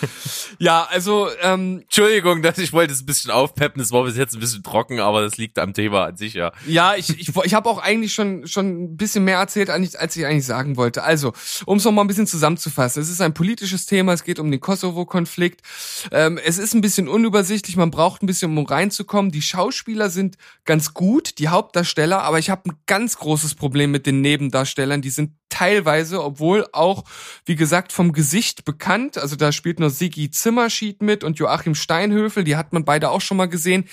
ja, 0.58 0.86
also, 0.90 1.28
ähm, 1.42 1.80
Entschuldigung, 1.82 2.42
dass 2.42 2.58
ich 2.58 2.72
wollte 2.72 2.92
es 2.92 3.02
ein 3.02 3.06
bisschen 3.06 3.30
aufpeppen, 3.30 3.80
es 3.80 3.90
war 3.92 4.04
bis 4.04 4.16
jetzt 4.16 4.34
ein 4.34 4.40
bisschen 4.40 4.62
trocken, 4.62 5.00
aber 5.00 5.22
das 5.22 5.36
liegt 5.36 5.58
am 5.58 5.74
Thema 5.74 6.06
an 6.06 6.16
sich, 6.16 6.34
ja. 6.34 6.52
Ja, 6.66 6.94
ich, 6.96 7.10
ich, 7.18 7.34
ich 7.36 7.54
habe 7.54 7.68
auch 7.68 7.78
eigentlich 7.78 8.14
schon, 8.14 8.46
schon 8.46 8.84
ein 8.84 8.96
bisschen 8.96 9.24
mehr 9.24 9.38
erzählt, 9.38 9.70
als 9.70 10.16
ich 10.16 10.26
eigentlich 10.26 10.46
sagen 10.46 10.76
wollte. 10.76 11.02
Also, 11.02 11.32
um 11.66 11.78
es 11.78 11.84
nochmal 11.84 12.04
ein 12.04 12.08
bisschen 12.08 12.26
zusammenzufassen. 12.26 13.02
Es 13.02 13.08
ist 13.08 13.20
ein 13.20 13.34
politisches 13.34 13.86
Thema, 13.86 14.12
es 14.12 14.24
geht 14.24 14.38
um 14.38 14.50
den 14.50 14.60
Kosovo-Konflikt. 14.60 15.62
Ähm, 16.10 16.38
es 16.44 16.58
ist 16.58 16.74
ein 16.74 16.80
bisschen 16.80 17.08
unübersichtlich, 17.08 17.76
man 17.76 17.90
braucht 17.90 18.22
ein 18.22 18.26
bisschen, 18.26 18.56
um 18.56 18.66
reinzukommen. 18.66 19.30
Die 19.30 19.42
Schauspieler 19.42 20.10
sind 20.10 20.36
ganz 20.64 20.94
gut, 20.94 21.38
die 21.38 21.48
Hauptdarsteller, 21.48 22.22
aber 22.22 22.38
ich 22.38 22.50
habe 22.50 22.70
ein 22.70 22.76
ganz 22.86 23.18
großes 23.18 23.54
Problem 23.54 23.90
mit 23.90 24.06
den 24.06 24.20
Nebendarstellern. 24.20 25.02
Die 25.02 25.10
sind 25.10 25.32
teilweise, 25.58 26.22
obwohl 26.22 26.68
auch, 26.72 27.04
wie 27.44 27.56
gesagt, 27.56 27.92
vom 27.92 28.12
Gesicht 28.12 28.64
bekannt. 28.64 29.18
Also 29.18 29.34
da 29.34 29.50
spielt 29.50 29.80
noch 29.80 29.90
Sigi 29.90 30.30
Zimmerschied 30.30 31.02
mit 31.02 31.24
und 31.24 31.40
Joachim 31.40 31.74
Steinhöfel, 31.74 32.44
die 32.44 32.54
hat 32.54 32.72
man 32.72 32.84
beide 32.84 33.10
auch 33.10 33.20
schon 33.20 33.36
mal 33.36 33.48
gesehen. 33.48 33.84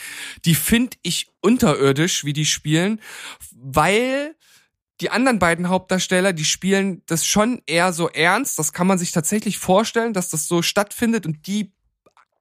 Die 0.45 0.54
finde 0.54 0.95
ich 1.01 1.28
unterirdisch, 1.41 2.23
wie 2.23 2.34
die 2.34 2.45
spielen, 2.45 3.01
weil 3.51 4.36
die 5.01 5.10
anderen 5.10 5.39
beiden 5.39 5.67
Hauptdarsteller, 5.67 6.34
die 6.34 6.45
spielen 6.45 7.01
das 7.08 7.25
schon 7.25 7.62
eher 7.65 7.93
so 7.93 8.10
ernst. 8.10 8.60
Das 8.60 8.71
kann 8.71 8.86
man 8.86 8.99
sich 8.99 9.12
tatsächlich 9.12 9.58
vorstellen, 9.58 10.13
dass 10.13 10.30
das 10.30 10.47
so 10.47 10.62
stattfindet 10.62 11.25
und 11.25 11.47
die 11.47 11.71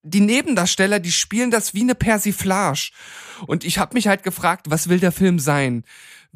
die 0.06 0.20
Nebendarsteller, 0.20 1.00
die 1.00 1.10
spielen 1.10 1.50
das 1.50 1.72
wie 1.72 1.80
eine 1.80 1.94
Persiflage. 1.94 2.90
Und 3.46 3.64
ich 3.64 3.78
habe 3.78 3.94
mich 3.94 4.06
halt 4.06 4.22
gefragt, 4.22 4.66
was 4.68 4.90
will 4.90 5.00
der 5.00 5.12
Film 5.12 5.38
sein? 5.38 5.82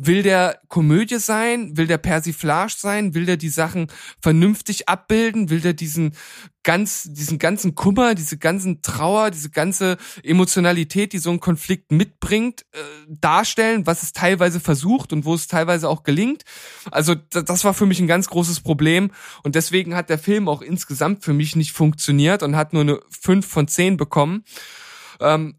Will 0.01 0.23
der 0.23 0.61
Komödie 0.69 1.19
sein? 1.19 1.77
Will 1.77 1.89
der 1.89 1.99
Persiflage 1.99 2.75
sein? 2.77 3.15
Will 3.15 3.27
der 3.27 3.37
die 3.37 3.49
Sachen 3.49 3.89
vernünftig 4.23 4.89
abbilden? 4.89 5.51
Will 5.51 5.61
der 5.61 5.73
diesen 5.73 6.13
ganz, 6.63 7.09
diesen 7.11 7.39
ganzen 7.39 7.75
Kummer, 7.75 8.15
diese 8.15 8.39
ganzen 8.39 8.81
Trauer, 8.81 9.33
diese 9.33 9.51
ganze 9.51 9.97
Emotionalität, 10.23 11.13
die 11.13 11.19
so 11.19 11.31
ein 11.31 11.41
Konflikt 11.41 11.91
mitbringt, 11.91 12.65
äh, 12.73 12.79
darstellen, 13.09 13.89
was 13.89 14.05
es 14.05 14.13
teilweise 14.13 14.61
versucht 14.61 15.13
und 15.13 15.25
wo 15.25 15.35
es 15.35 15.49
teilweise 15.49 15.89
auch 15.89 16.05
gelingt? 16.05 16.45
Also 16.93 17.17
das 17.17 17.65
war 17.65 17.75
für 17.75 17.87
mich 17.87 17.99
ein 17.99 18.07
ganz 18.07 18.29
großes 18.29 18.61
Problem 18.61 19.11
und 19.43 19.57
deswegen 19.57 19.97
hat 19.97 20.11
der 20.11 20.19
Film 20.19 20.49
auch 20.49 20.63
insgesamt 20.63 21.25
für 21.25 21.33
mich 21.33 21.57
nicht 21.57 21.73
funktioniert 21.73 22.45
und 22.45 22.55
hat 22.55 22.73
nur 22.73 22.83
eine 22.83 23.01
5 23.21 23.45
von 23.45 23.67
10 23.67 23.97
bekommen. 23.97 24.45
Ähm, 25.19 25.57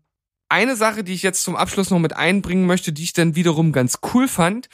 eine 0.49 0.75
Sache, 0.75 1.03
die 1.03 1.13
ich 1.13 1.23
jetzt 1.23 1.43
zum 1.43 1.55
Abschluss 1.55 1.89
noch 1.91 1.99
mit 1.99 2.15
einbringen 2.15 2.65
möchte, 2.65 2.91
die 2.91 3.03
ich 3.03 3.13
dann 3.13 3.35
wiederum 3.35 3.71
ganz 3.71 3.99
cool 4.13 4.27
fand. 4.27 4.67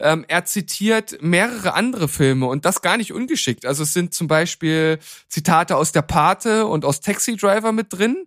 Ähm, 0.00 0.24
er 0.28 0.44
zitiert 0.44 1.22
mehrere 1.22 1.74
andere 1.74 2.08
Filme 2.08 2.46
und 2.46 2.64
das 2.64 2.82
gar 2.82 2.96
nicht 2.96 3.12
ungeschickt. 3.12 3.64
Also 3.64 3.84
es 3.84 3.92
sind 3.92 4.12
zum 4.12 4.26
Beispiel 4.26 4.98
Zitate 5.28 5.76
aus 5.76 5.92
Der 5.92 6.02
Pate 6.02 6.66
und 6.66 6.84
aus 6.84 7.00
Taxi 7.00 7.36
Driver 7.36 7.72
mit 7.72 7.92
drin. 7.92 8.26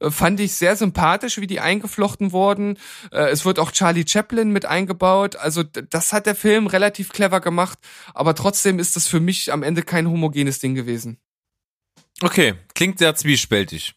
Äh, 0.00 0.10
fand 0.10 0.40
ich 0.40 0.54
sehr 0.54 0.76
sympathisch, 0.76 1.38
wie 1.38 1.46
die 1.46 1.60
eingeflochten 1.60 2.32
wurden. 2.32 2.78
Äh, 3.10 3.30
es 3.30 3.44
wird 3.44 3.58
auch 3.58 3.72
Charlie 3.72 4.06
Chaplin 4.06 4.50
mit 4.50 4.64
eingebaut. 4.64 5.36
Also 5.36 5.62
das 5.62 6.12
hat 6.12 6.26
der 6.26 6.34
Film 6.34 6.66
relativ 6.66 7.10
clever 7.10 7.40
gemacht. 7.40 7.78
Aber 8.14 8.34
trotzdem 8.34 8.78
ist 8.78 8.96
das 8.96 9.06
für 9.06 9.20
mich 9.20 9.52
am 9.52 9.62
Ende 9.62 9.82
kein 9.82 10.08
homogenes 10.08 10.58
Ding 10.60 10.74
gewesen. 10.74 11.18
Okay, 12.22 12.54
klingt 12.74 12.98
sehr 12.98 13.14
zwiespältig. 13.16 13.94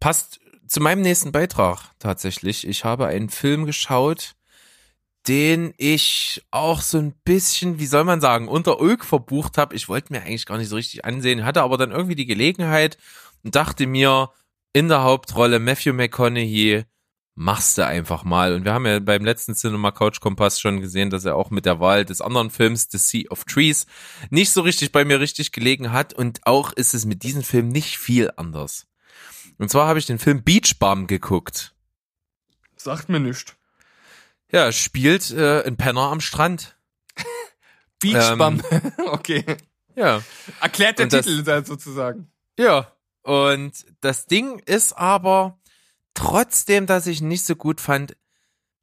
Passt 0.00 0.40
zu 0.68 0.80
meinem 0.80 1.02
nächsten 1.02 1.32
Beitrag 1.32 1.90
tatsächlich. 1.98 2.66
Ich 2.66 2.84
habe 2.84 3.06
einen 3.06 3.28
Film 3.28 3.64
geschaut, 3.66 4.34
den 5.26 5.74
ich 5.76 6.42
auch 6.50 6.80
so 6.80 6.98
ein 6.98 7.14
bisschen, 7.24 7.78
wie 7.78 7.86
soll 7.86 8.04
man 8.04 8.20
sagen, 8.20 8.48
unter 8.48 8.80
Ulk 8.80 9.04
verbucht 9.04 9.58
habe. 9.58 9.74
Ich 9.74 9.88
wollte 9.88 10.12
mir 10.12 10.22
eigentlich 10.22 10.46
gar 10.46 10.58
nicht 10.58 10.68
so 10.68 10.76
richtig 10.76 11.04
ansehen, 11.04 11.44
hatte 11.44 11.62
aber 11.62 11.76
dann 11.76 11.90
irgendwie 11.90 12.14
die 12.14 12.26
Gelegenheit 12.26 12.96
und 13.44 13.54
dachte 13.54 13.86
mir, 13.86 14.30
in 14.72 14.88
der 14.88 15.02
Hauptrolle 15.02 15.58
Matthew 15.58 15.92
McConaughey, 15.92 16.84
machst 17.38 17.78
du 17.78 17.86
einfach 17.86 18.24
mal. 18.24 18.52
Und 18.52 18.64
wir 18.64 18.74
haben 18.74 18.86
ja 18.86 18.98
beim 18.98 19.24
letzten 19.24 19.54
Cinema 19.54 19.92
Couch 19.92 20.20
Kompass 20.20 20.60
schon 20.60 20.80
gesehen, 20.80 21.08
dass 21.08 21.24
er 21.24 21.36
auch 21.36 21.50
mit 21.50 21.66
der 21.66 21.78
Wahl 21.78 22.04
des 22.04 22.20
anderen 22.20 22.50
Films, 22.50 22.88
The 22.90 22.98
Sea 22.98 23.30
of 23.30 23.44
Trees, 23.44 23.86
nicht 24.30 24.50
so 24.50 24.62
richtig 24.62 24.90
bei 24.90 25.04
mir 25.04 25.20
richtig 25.20 25.52
gelegen 25.52 25.92
hat. 25.92 26.12
Und 26.12 26.40
auch 26.46 26.72
ist 26.72 26.94
es 26.94 27.06
mit 27.06 27.22
diesem 27.22 27.42
Film 27.42 27.68
nicht 27.68 27.96
viel 27.96 28.32
anders. 28.36 28.87
Und 29.58 29.70
zwar 29.70 29.86
habe 29.88 29.98
ich 29.98 30.06
den 30.06 30.18
Film 30.18 30.42
Beach 30.42 30.78
Bum 30.78 31.06
geguckt. 31.06 31.74
Sagt 32.76 33.08
mir 33.08 33.20
nichts. 33.20 33.54
Ja, 34.50 34.72
spielt 34.72 35.30
äh, 35.30 35.62
ein 35.64 35.76
Penner 35.76 36.02
am 36.12 36.20
Strand. 36.20 36.76
Beachbum. 38.00 38.62
okay. 39.06 39.44
Ja. 39.94 40.22
Erklärt 40.60 40.98
der 40.98 41.04
Und 41.06 41.12
das- 41.12 41.26
Titel 41.26 41.42
dann 41.42 41.64
sozusagen. 41.64 42.30
Ja. 42.58 42.92
Und 43.22 43.84
das 44.00 44.26
Ding 44.26 44.60
ist 44.60 44.96
aber 44.96 45.58
trotzdem, 46.14 46.86
dass 46.86 47.06
ich 47.06 47.20
nicht 47.20 47.44
so 47.44 47.56
gut 47.56 47.80
fand, 47.80 48.16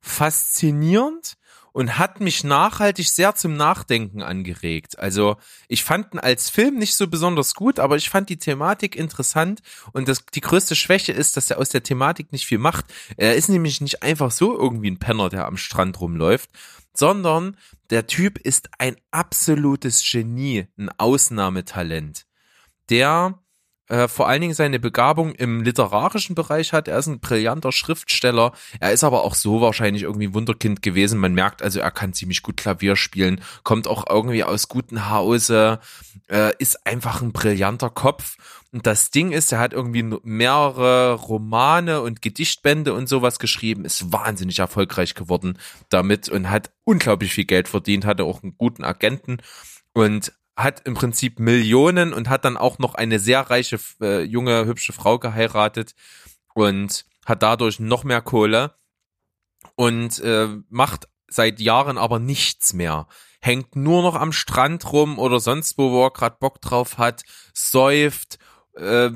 faszinierend 0.01 1.37
und 1.75 1.97
hat 1.97 2.21
mich 2.21 2.45
nachhaltig 2.45 3.09
sehr 3.09 3.35
zum 3.35 3.57
Nachdenken 3.57 4.21
angeregt. 4.21 4.97
Also 4.97 5.35
ich 5.67 5.83
fand 5.83 6.13
ihn 6.13 6.19
als 6.19 6.49
Film 6.49 6.77
nicht 6.77 6.95
so 6.95 7.05
besonders 7.09 7.53
gut, 7.53 7.79
aber 7.79 7.97
ich 7.97 8.09
fand 8.09 8.29
die 8.29 8.37
Thematik 8.37 8.95
interessant 8.95 9.61
und 9.91 10.07
das, 10.07 10.25
die 10.25 10.39
größte 10.39 10.73
Schwäche 10.73 11.11
ist, 11.11 11.35
dass 11.35 11.51
er 11.51 11.57
aus 11.57 11.67
der 11.67 11.83
Thematik 11.83 12.31
nicht 12.31 12.45
viel 12.45 12.59
macht. 12.59 12.85
Er 13.17 13.35
ist 13.35 13.49
nämlich 13.49 13.81
nicht 13.81 14.03
einfach 14.03 14.31
so 14.31 14.57
irgendwie 14.57 14.89
ein 14.89 14.99
Penner, 14.99 15.27
der 15.27 15.47
am 15.47 15.57
Strand 15.57 15.99
rumläuft, 15.99 16.49
sondern 16.93 17.57
der 17.89 18.07
Typ 18.07 18.37
ist 18.37 18.69
ein 18.79 18.95
absolutes 19.11 20.01
Genie, 20.09 20.67
ein 20.77 20.89
Ausnahmetalent, 20.97 22.25
der 22.89 23.37
äh, 23.87 24.07
vor 24.07 24.27
allen 24.27 24.41
Dingen 24.41 24.53
seine 24.53 24.79
Begabung 24.79 25.33
im 25.33 25.61
literarischen 25.61 26.35
Bereich 26.35 26.73
hat. 26.73 26.87
Er 26.87 26.97
ist 26.97 27.07
ein 27.07 27.19
brillanter 27.19 27.71
Schriftsteller. 27.71 28.53
Er 28.79 28.91
ist 28.91 29.03
aber 29.03 29.23
auch 29.23 29.35
so 29.35 29.61
wahrscheinlich 29.61 30.03
irgendwie 30.03 30.33
Wunderkind 30.33 30.81
gewesen. 30.81 31.19
Man 31.19 31.33
merkt 31.33 31.61
also, 31.61 31.79
er 31.79 31.91
kann 31.91 32.13
ziemlich 32.13 32.41
gut 32.41 32.57
Klavier 32.57 32.95
spielen, 32.95 33.41
kommt 33.63 33.87
auch 33.87 34.05
irgendwie 34.09 34.43
aus 34.43 34.67
gutem 34.67 35.09
Hause, 35.09 35.79
äh, 36.29 36.53
ist 36.57 36.87
einfach 36.87 37.21
ein 37.21 37.31
brillanter 37.31 37.89
Kopf. 37.89 38.37
Und 38.71 38.87
das 38.87 39.11
Ding 39.11 39.31
ist, 39.31 39.51
er 39.51 39.59
hat 39.59 39.71
irgendwie 39.71 40.03
mehrere 40.23 41.13
Romane 41.13 42.01
und 42.01 42.21
Gedichtbände 42.21 42.93
und 42.93 43.07
sowas 43.07 43.39
geschrieben, 43.39 43.85
ist 43.85 44.11
wahnsinnig 44.11 44.59
erfolgreich 44.59 45.15
geworden 45.15 45.57
damit 45.89 46.27
und 46.27 46.49
hat 46.49 46.71
unglaublich 46.83 47.31
viel 47.31 47.45
Geld 47.45 47.67
verdient, 47.67 48.03
hatte 48.05 48.25
auch 48.25 48.43
einen 48.43 48.57
guten 48.57 48.83
Agenten 48.83 49.37
und 49.93 50.33
hat 50.55 50.81
im 50.85 50.93
Prinzip 50.93 51.39
Millionen 51.39 52.13
und 52.13 52.29
hat 52.29 52.45
dann 52.45 52.57
auch 52.57 52.79
noch 52.79 52.95
eine 52.95 53.19
sehr 53.19 53.41
reiche, 53.41 53.79
äh, 54.01 54.21
junge, 54.23 54.65
hübsche 54.65 54.93
Frau 54.93 55.19
geheiratet 55.19 55.95
und 56.53 57.05
hat 57.25 57.43
dadurch 57.43 57.79
noch 57.79 58.03
mehr 58.03 58.21
Kohle 58.21 58.75
und 59.75 60.19
äh, 60.19 60.47
macht 60.69 61.07
seit 61.27 61.59
Jahren 61.59 61.97
aber 61.97 62.19
nichts 62.19 62.73
mehr. 62.73 63.07
Hängt 63.41 63.75
nur 63.75 64.01
noch 64.01 64.15
am 64.15 64.31
Strand 64.31 64.91
rum 64.91 65.19
oder 65.19 65.39
sonst 65.39 65.77
wo, 65.77 65.91
wo 65.91 66.05
er 66.05 66.11
gerade 66.11 66.37
Bock 66.39 66.61
drauf 66.61 66.97
hat, 66.97 67.23
säuft, 67.53 68.39
äh, 68.75 69.09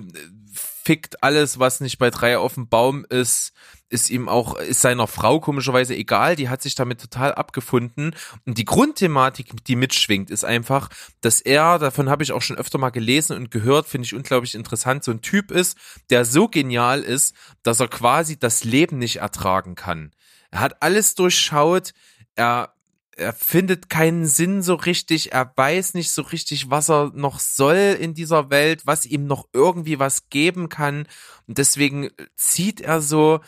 fickt 0.89 1.21
alles, 1.21 1.60
was 1.60 1.82
nicht 1.82 1.99
bei 1.99 2.10
drei 2.10 2.39
auf 2.39 2.56
dem 2.56 2.67
Baum 2.67 3.06
ist, 3.08 3.54
ist 3.89 4.10
ihm 4.10 4.28
auch, 4.28 4.56
ist 4.56 4.82
seiner 4.82 5.06
Frau 5.06 5.39
komischerweise 5.39 5.95
egal, 5.95 6.36
die 6.36 6.49
hat 6.49 6.63
sich 6.63 6.73
damit 6.73 6.99
total 6.99 7.36
abgefunden. 7.36 8.15
Und 8.47 8.58
die 8.58 8.65
Grundthematik, 8.65 9.52
die 9.65 9.75
mitschwingt, 9.75 10.32
ist 10.32 10.43
einfach, 10.43 10.89
dass 11.21 11.41
er, 11.41 11.78
davon 11.78 12.10
habe 12.10 12.23
ich 12.23 12.32
auch 12.32 12.41
schon 12.41 12.58
öfter 12.58 12.80
mal 12.80 12.89
gelesen 12.89 13.38
und 13.38 13.52
gehört, 13.52 13.86
finde 13.86 14.08
ich 14.08 14.15
unglaublich 14.15 14.56
interessant, 14.56 15.04
so 15.04 15.12
ein 15.12 15.21
Typ 15.21 15.52
ist, 15.52 15.78
der 16.10 16.25
so 16.25 16.47
genial 16.47 17.02
ist, 17.02 17.36
dass 17.62 17.80
er 17.80 17.88
quasi 17.88 18.39
das 18.39 18.63
Leben 18.63 18.97
nicht 18.97 19.17
ertragen 19.17 19.75
kann. 19.75 20.10
Er 20.49 20.62
hat 20.62 20.82
alles 20.82 21.13
durchschaut, 21.13 21.93
er 22.34 22.73
er 23.19 23.34
findet 23.34 23.89
keinen 23.89 24.25
Sinn 24.25 24.62
so 24.62 24.75
richtig, 24.75 25.34
er 25.34 25.51
weiß 25.55 25.93
nicht 25.93 26.12
so 26.12 26.21
richtig, 26.21 26.69
was 26.69 26.89
er 26.89 27.12
noch 27.13 27.39
soll 27.39 27.97
in 27.99 28.13
dieser 28.13 28.49
Welt, 28.49 28.86
was 28.86 29.05
ihm 29.05 29.27
noch 29.27 29.47
irgendwie 29.53 29.99
was 29.99 30.29
geben 30.29 30.69
kann. 30.69 31.08
Und 31.47 31.58
deswegen 31.58 32.10
zieht 32.36 32.82
er 32.82 33.01
so 33.01 33.41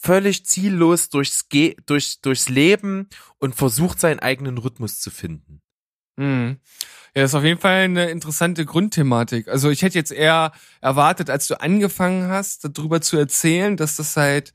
völlig 0.00 0.46
ziellos 0.46 1.08
durchs, 1.08 1.48
Ge 1.48 1.76
durch, 1.86 2.20
durchs 2.20 2.48
Leben 2.48 3.08
und 3.38 3.54
versucht 3.54 4.00
seinen 4.00 4.20
eigenen 4.20 4.58
Rhythmus 4.58 5.00
zu 5.00 5.10
finden. 5.10 5.60
Mhm. 6.16 6.58
Ja, 7.14 7.22
das 7.22 7.30
ist 7.30 7.36
auf 7.36 7.44
jeden 7.44 7.60
Fall 7.60 7.84
eine 7.84 8.10
interessante 8.10 8.64
Grundthematik. 8.64 9.48
Also 9.48 9.70
ich 9.70 9.82
hätte 9.82 9.98
jetzt 9.98 10.10
eher 10.12 10.52
erwartet, 10.80 11.30
als 11.30 11.46
du 11.46 11.60
angefangen 11.60 12.28
hast, 12.28 12.68
darüber 12.76 13.00
zu 13.00 13.16
erzählen, 13.16 13.76
dass 13.76 13.96
das 13.96 14.16
halt 14.16 14.52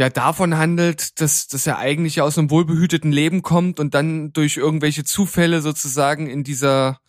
ja 0.00 0.08
davon 0.08 0.56
handelt, 0.56 1.20
dass, 1.20 1.46
dass 1.46 1.66
er 1.66 1.76
eigentlich 1.78 2.22
aus 2.22 2.38
einem 2.38 2.50
wohlbehüteten 2.50 3.12
Leben 3.12 3.42
kommt 3.42 3.78
und 3.78 3.92
dann 3.92 4.32
durch 4.32 4.56
irgendwelche 4.56 5.04
Zufälle 5.04 5.60
sozusagen 5.60 6.26
in 6.26 6.42
dieser 6.42 7.00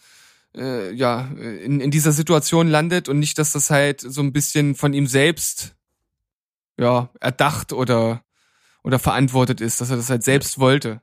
äh, 0.54 0.94
ja 0.94 1.30
in, 1.32 1.80
in 1.80 1.90
dieser 1.90 2.12
Situation 2.12 2.68
landet 2.68 3.08
und 3.08 3.18
nicht, 3.18 3.38
dass 3.38 3.54
das 3.54 3.70
halt 3.70 4.02
so 4.02 4.22
ein 4.22 4.34
bisschen 4.34 4.76
von 4.76 4.94
ihm 4.94 5.08
selbst 5.08 5.74
ja 6.78 7.10
erdacht 7.22 7.72
oder 7.72 8.24
oder 8.84 9.00
verantwortet 9.00 9.62
ist, 9.62 9.80
dass 9.80 9.90
er 9.90 9.96
das 9.96 10.10
halt 10.10 10.24
selbst 10.24 10.60
wollte. 10.60 11.02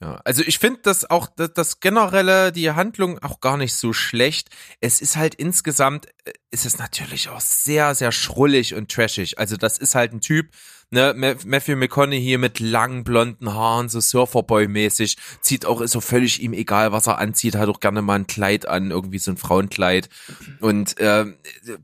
Ja, 0.00 0.20
also 0.24 0.42
ich 0.44 0.58
finde 0.58 0.80
das 0.82 1.08
auch, 1.08 1.28
das, 1.36 1.52
das 1.54 1.80
generelle, 1.80 2.52
die 2.52 2.70
Handlung 2.70 3.18
auch 3.20 3.40
gar 3.40 3.56
nicht 3.56 3.74
so 3.74 3.92
schlecht. 3.92 4.50
Es 4.80 5.00
ist 5.00 5.16
halt 5.16 5.34
insgesamt, 5.36 6.06
äh, 6.24 6.32
ist 6.50 6.66
es 6.66 6.78
natürlich 6.78 7.28
auch 7.28 7.40
sehr, 7.40 7.94
sehr 7.94 8.12
schrullig 8.12 8.74
und 8.74 8.90
trashig. 8.90 9.38
Also 9.38 9.56
das 9.56 9.78
ist 9.78 9.94
halt 9.94 10.12
ein 10.12 10.20
Typ, 10.20 10.50
ne, 10.90 11.14
Ma- 11.16 11.34
Matthew 11.44 11.76
McConaughey 11.76 12.38
mit 12.38 12.60
langen 12.60 13.04
blonden 13.04 13.52
Haaren, 13.52 13.88
so 13.88 14.00
Surferboy-mäßig, 14.00 15.16
zieht 15.40 15.66
auch, 15.66 15.80
ist 15.80 15.92
so 15.92 16.00
völlig 16.00 16.42
ihm 16.42 16.52
egal, 16.52 16.92
was 16.92 17.06
er 17.06 17.18
anzieht, 17.18 17.56
hat 17.56 17.68
auch 17.68 17.80
gerne 17.80 18.02
mal 18.02 18.14
ein 18.14 18.26
Kleid 18.26 18.66
an, 18.66 18.90
irgendwie 18.90 19.18
so 19.18 19.30
ein 19.30 19.36
Frauenkleid 19.36 20.08
und 20.60 20.98
äh, 20.98 21.26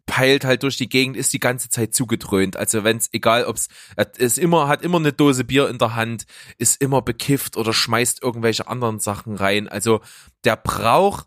peilt 0.06 0.44
halt 0.44 0.62
durch 0.62 0.76
die 0.76 0.88
Gegend, 0.88 1.16
ist 1.16 1.32
die 1.32 1.40
ganze 1.40 1.68
Zeit 1.68 1.94
zugedröhnt. 1.94 2.56
Also 2.56 2.84
wenn's, 2.84 3.08
egal 3.12 3.44
ob's, 3.44 3.68
er 3.96 4.10
ist 4.18 4.38
immer, 4.38 4.68
hat 4.68 4.82
immer 4.82 4.98
eine 4.98 5.12
Dose 5.12 5.44
Bier 5.44 5.68
in 5.68 5.78
der 5.78 5.94
Hand, 5.94 6.24
ist 6.58 6.80
immer 6.80 7.02
bekifft 7.02 7.56
oder 7.56 7.72
schmeißt 7.72 8.22
irgendwelche 8.22 8.68
anderen 8.68 9.00
Sachen 9.00 9.36
rein. 9.36 9.68
Also 9.68 10.00
der 10.44 10.56
braucht 10.56 11.26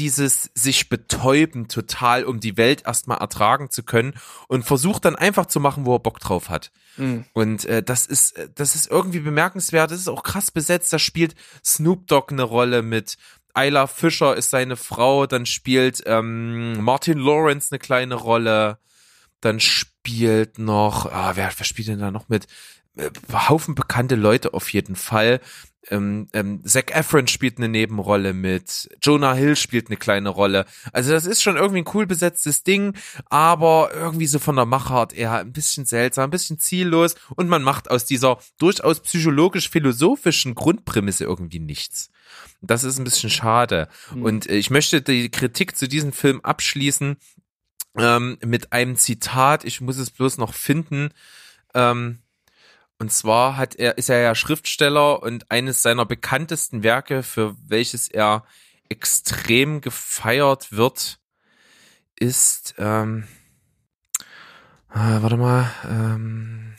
dieses 0.00 0.50
sich 0.54 0.88
betäuben 0.88 1.68
total, 1.68 2.24
um 2.24 2.40
die 2.40 2.56
Welt 2.56 2.84
erstmal 2.86 3.18
ertragen 3.18 3.70
zu 3.70 3.82
können 3.82 4.14
und 4.48 4.64
versucht 4.64 5.04
dann 5.04 5.14
einfach 5.14 5.44
zu 5.44 5.60
machen, 5.60 5.84
wo 5.84 5.94
er 5.94 5.98
Bock 5.98 6.20
drauf 6.20 6.48
hat. 6.48 6.72
Mhm. 6.96 7.26
Und 7.34 7.66
äh, 7.66 7.82
das 7.82 8.06
ist 8.06 8.38
äh, 8.38 8.48
das 8.54 8.74
ist 8.74 8.90
irgendwie 8.90 9.20
bemerkenswert. 9.20 9.90
Das 9.90 9.98
ist 9.98 10.08
auch 10.08 10.22
krass 10.22 10.50
besetzt. 10.50 10.90
Da 10.90 10.98
spielt 10.98 11.34
Snoop 11.62 12.06
Dogg 12.06 12.32
eine 12.32 12.44
Rolle 12.44 12.80
mit. 12.80 13.18
Ayla 13.52 13.86
Fischer 13.86 14.34
ist 14.34 14.48
seine 14.48 14.76
Frau. 14.76 15.26
Dann 15.26 15.44
spielt 15.44 16.02
ähm, 16.06 16.82
Martin 16.82 17.18
Lawrence 17.18 17.68
eine 17.70 17.78
kleine 17.78 18.14
Rolle. 18.14 18.78
Dann 19.42 19.60
spielt 19.60 20.58
noch, 20.58 21.12
ah, 21.12 21.32
wer, 21.34 21.52
wer 21.54 21.64
spielt 21.66 21.88
denn 21.88 21.98
da 21.98 22.10
noch 22.10 22.30
mit? 22.30 22.46
Äh, 22.96 23.10
Haufen 23.32 23.74
bekannte 23.74 24.14
Leute 24.14 24.54
auf 24.54 24.72
jeden 24.72 24.96
Fall. 24.96 25.40
Ähm, 25.88 26.28
ähm, 26.34 26.62
Zac 26.64 26.94
Efron 26.94 27.26
spielt 27.26 27.56
eine 27.56 27.68
Nebenrolle 27.68 28.34
mit, 28.34 28.88
Jonah 29.02 29.32
Hill 29.32 29.56
spielt 29.56 29.86
eine 29.88 29.96
kleine 29.96 30.28
Rolle. 30.28 30.66
Also 30.92 31.10
das 31.10 31.24
ist 31.24 31.42
schon 31.42 31.56
irgendwie 31.56 31.80
ein 31.80 31.90
cool 31.94 32.06
besetztes 32.06 32.64
Ding, 32.64 32.94
aber 33.26 33.90
irgendwie 33.94 34.26
so 34.26 34.38
von 34.38 34.56
der 34.56 34.66
Machart 34.66 35.14
eher 35.14 35.38
ein 35.38 35.52
bisschen 35.52 35.86
seltsam, 35.86 36.24
ein 36.24 36.30
bisschen 36.30 36.58
ziellos 36.58 37.14
und 37.34 37.48
man 37.48 37.62
macht 37.62 37.90
aus 37.90 38.04
dieser 38.04 38.38
durchaus 38.58 39.00
psychologisch-philosophischen 39.00 40.54
Grundprämisse 40.54 41.24
irgendwie 41.24 41.60
nichts. 41.60 42.10
Das 42.60 42.84
ist 42.84 42.98
ein 42.98 43.04
bisschen 43.04 43.30
schade. 43.30 43.88
Und 44.14 44.48
äh, 44.48 44.56
ich 44.56 44.70
möchte 44.70 45.00
die 45.00 45.30
Kritik 45.30 45.76
zu 45.76 45.88
diesem 45.88 46.12
Film 46.12 46.40
abschließen 46.42 47.16
ähm, 47.96 48.38
mit 48.44 48.72
einem 48.72 48.96
Zitat, 48.96 49.64
ich 49.64 49.80
muss 49.80 49.98
es 49.98 50.10
bloß 50.10 50.38
noch 50.38 50.54
finden. 50.54 51.10
Ähm, 51.74 52.18
und 53.00 53.10
zwar 53.10 53.56
hat 53.56 53.76
er, 53.76 53.96
ist 53.96 54.10
er 54.10 54.20
ja 54.20 54.34
Schriftsteller 54.34 55.22
und 55.22 55.50
eines 55.50 55.80
seiner 55.80 56.04
bekanntesten 56.04 56.82
Werke, 56.82 57.22
für 57.22 57.56
welches 57.66 58.08
er 58.08 58.44
extrem 58.90 59.80
gefeiert 59.80 60.70
wird, 60.72 61.18
ist, 62.18 62.74
ähm, 62.76 63.26
äh, 64.90 65.22
warte 65.22 65.38
mal, 65.38 65.70
ähm, 65.88 66.74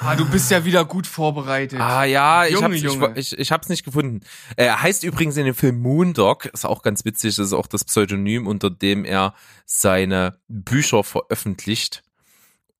Ah, 0.00 0.14
du 0.14 0.30
bist 0.30 0.48
ja 0.52 0.64
wieder 0.64 0.84
gut 0.84 1.08
vorbereitet. 1.08 1.80
Ah 1.80 2.04
ja, 2.04 2.44
ich 2.44 2.52
Junge, 2.52 2.66
hab's, 2.66 2.80
Junge. 2.82 3.12
ich, 3.16 3.32
ich, 3.32 3.38
ich 3.40 3.50
hab's 3.50 3.68
nicht 3.68 3.84
gefunden. 3.84 4.20
Er 4.54 4.80
heißt 4.80 5.02
übrigens 5.02 5.36
in 5.36 5.44
dem 5.44 5.56
Film 5.56 5.80
Moondog, 5.80 6.46
ist 6.46 6.64
auch 6.64 6.82
ganz 6.82 7.04
witzig, 7.04 7.34
das 7.34 7.46
ist 7.46 7.52
auch 7.52 7.66
das 7.66 7.84
Pseudonym, 7.84 8.46
unter 8.46 8.70
dem 8.70 9.04
er 9.04 9.34
seine 9.66 10.38
Bücher 10.46 11.02
veröffentlicht. 11.02 12.04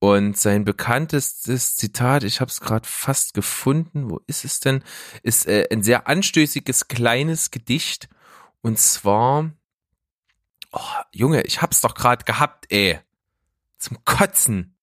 Und 0.01 0.39
sein 0.39 0.65
bekanntestes 0.65 1.77
Zitat, 1.77 2.23
ich 2.23 2.41
hab's 2.41 2.61
gerade 2.61 2.87
fast 2.87 3.35
gefunden, 3.35 4.11
wo 4.11 4.21
ist 4.29 4.45
es 4.45 4.61
denn? 4.61 4.85
Ist 5.25 5.47
äh, 5.49 5.67
ein 5.73 5.83
sehr 5.83 6.07
anstößiges 6.07 6.87
kleines 6.87 7.51
Gedicht. 7.51 8.09
Und 8.61 8.79
zwar, 8.79 9.51
oh, 10.71 10.81
Junge, 11.13 11.43
ich 11.43 11.63
hab's 11.63 11.81
doch 11.81 11.95
gerade 11.95 12.25
gehabt, 12.25 12.67
ey. 12.71 13.01
Zum 13.79 14.05
Kotzen. 14.05 14.77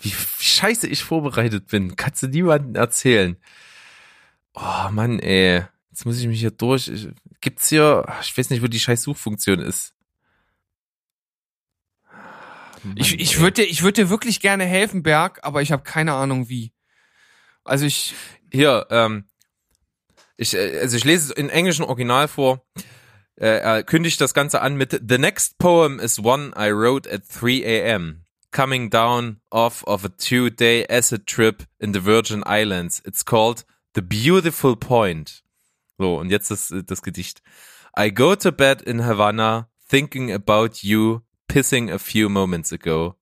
Wie, 0.00 0.14
scheiße 0.38 0.86
ich 0.86 1.02
vorbereitet 1.02 1.68
bin. 1.68 1.96
Kannst 1.96 2.22
du 2.22 2.28
niemandem 2.28 2.74
erzählen. 2.74 3.36
Oh 4.54 4.90
Mann, 4.90 5.18
ey. 5.18 5.64
Jetzt 5.90 6.04
muss 6.04 6.18
ich 6.18 6.26
mich 6.26 6.40
hier 6.40 6.50
durch. 6.50 6.90
Gibt's 7.40 7.70
hier, 7.70 8.06
ich 8.22 8.36
weiß 8.36 8.50
nicht, 8.50 8.62
wo 8.62 8.66
die 8.66 8.80
scheiß 8.80 9.02
Suchfunktion 9.02 9.60
ist. 9.60 9.94
Mann, 12.84 12.96
ich 12.96 13.18
ich 13.18 13.38
würde 13.40 13.62
dir, 13.62 13.68
ich 13.68 13.82
würd 13.82 13.96
dir 13.96 14.10
wirklich 14.10 14.40
gerne 14.40 14.64
helfen, 14.64 15.02
Berg, 15.02 15.40
aber 15.42 15.62
ich 15.62 15.72
habe 15.72 15.82
keine 15.82 16.14
Ahnung 16.14 16.48
wie. 16.48 16.72
Also 17.64 17.84
ich, 17.84 18.14
Hier, 18.50 18.86
ähm, 18.90 19.24
ich, 20.36 20.54
äh, 20.54 20.78
also 20.80 20.96
ich 20.96 21.04
lese 21.04 21.32
es 21.32 21.38
in 21.38 21.50
englischen 21.50 21.84
Original 21.84 22.28
vor. 22.28 22.64
Äh, 23.36 23.58
er 23.60 23.82
kündigt 23.82 24.20
das 24.20 24.34
Ganze 24.34 24.62
an 24.62 24.76
mit 24.76 25.00
The 25.06 25.18
next 25.18 25.58
poem 25.58 26.00
is 26.00 26.18
one 26.18 26.52
I 26.56 26.70
wrote 26.72 27.10
at 27.10 27.22
3 27.28 27.62
a.m. 27.64 28.24
Coming 28.50 28.90
down 28.90 29.40
off 29.50 29.84
of 29.84 30.04
a 30.04 30.08
two-day 30.08 30.86
acid 30.88 31.26
trip 31.26 31.64
in 31.78 31.92
the 31.92 32.04
Virgin 32.04 32.42
Islands. 32.46 33.02
It's 33.04 33.24
called 33.24 33.64
The 33.94 34.00
Beautiful 34.00 34.74
Point. 34.74 35.42
So, 35.98 36.18
und 36.18 36.30
jetzt 36.30 36.50
das, 36.50 36.72
das 36.86 37.02
Gedicht. 37.02 37.42
I 37.96 38.10
go 38.10 38.34
to 38.36 38.50
bed 38.50 38.80
in 38.80 39.04
Havana, 39.04 39.68
thinking 39.88 40.32
about 40.32 40.82
you, 40.82 41.20
pissing 41.48 41.90
a 41.90 41.98
few 41.98 42.28
moments 42.28 42.72
ago. 42.72 43.16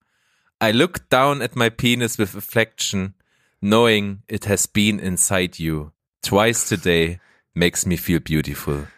I 0.60 0.72
look 0.72 1.08
down 1.08 1.42
at 1.42 1.56
my 1.56 1.68
penis 1.68 2.18
with 2.18 2.34
affection, 2.34 3.14
knowing 3.60 4.22
it 4.28 4.46
has 4.46 4.66
been 4.66 4.98
inside 5.00 5.58
you. 5.58 5.92
Twice 6.22 6.68
today 6.68 7.20
makes 7.54 7.86
me 7.86 7.96
feel 7.96 8.20
beautiful. 8.20 8.88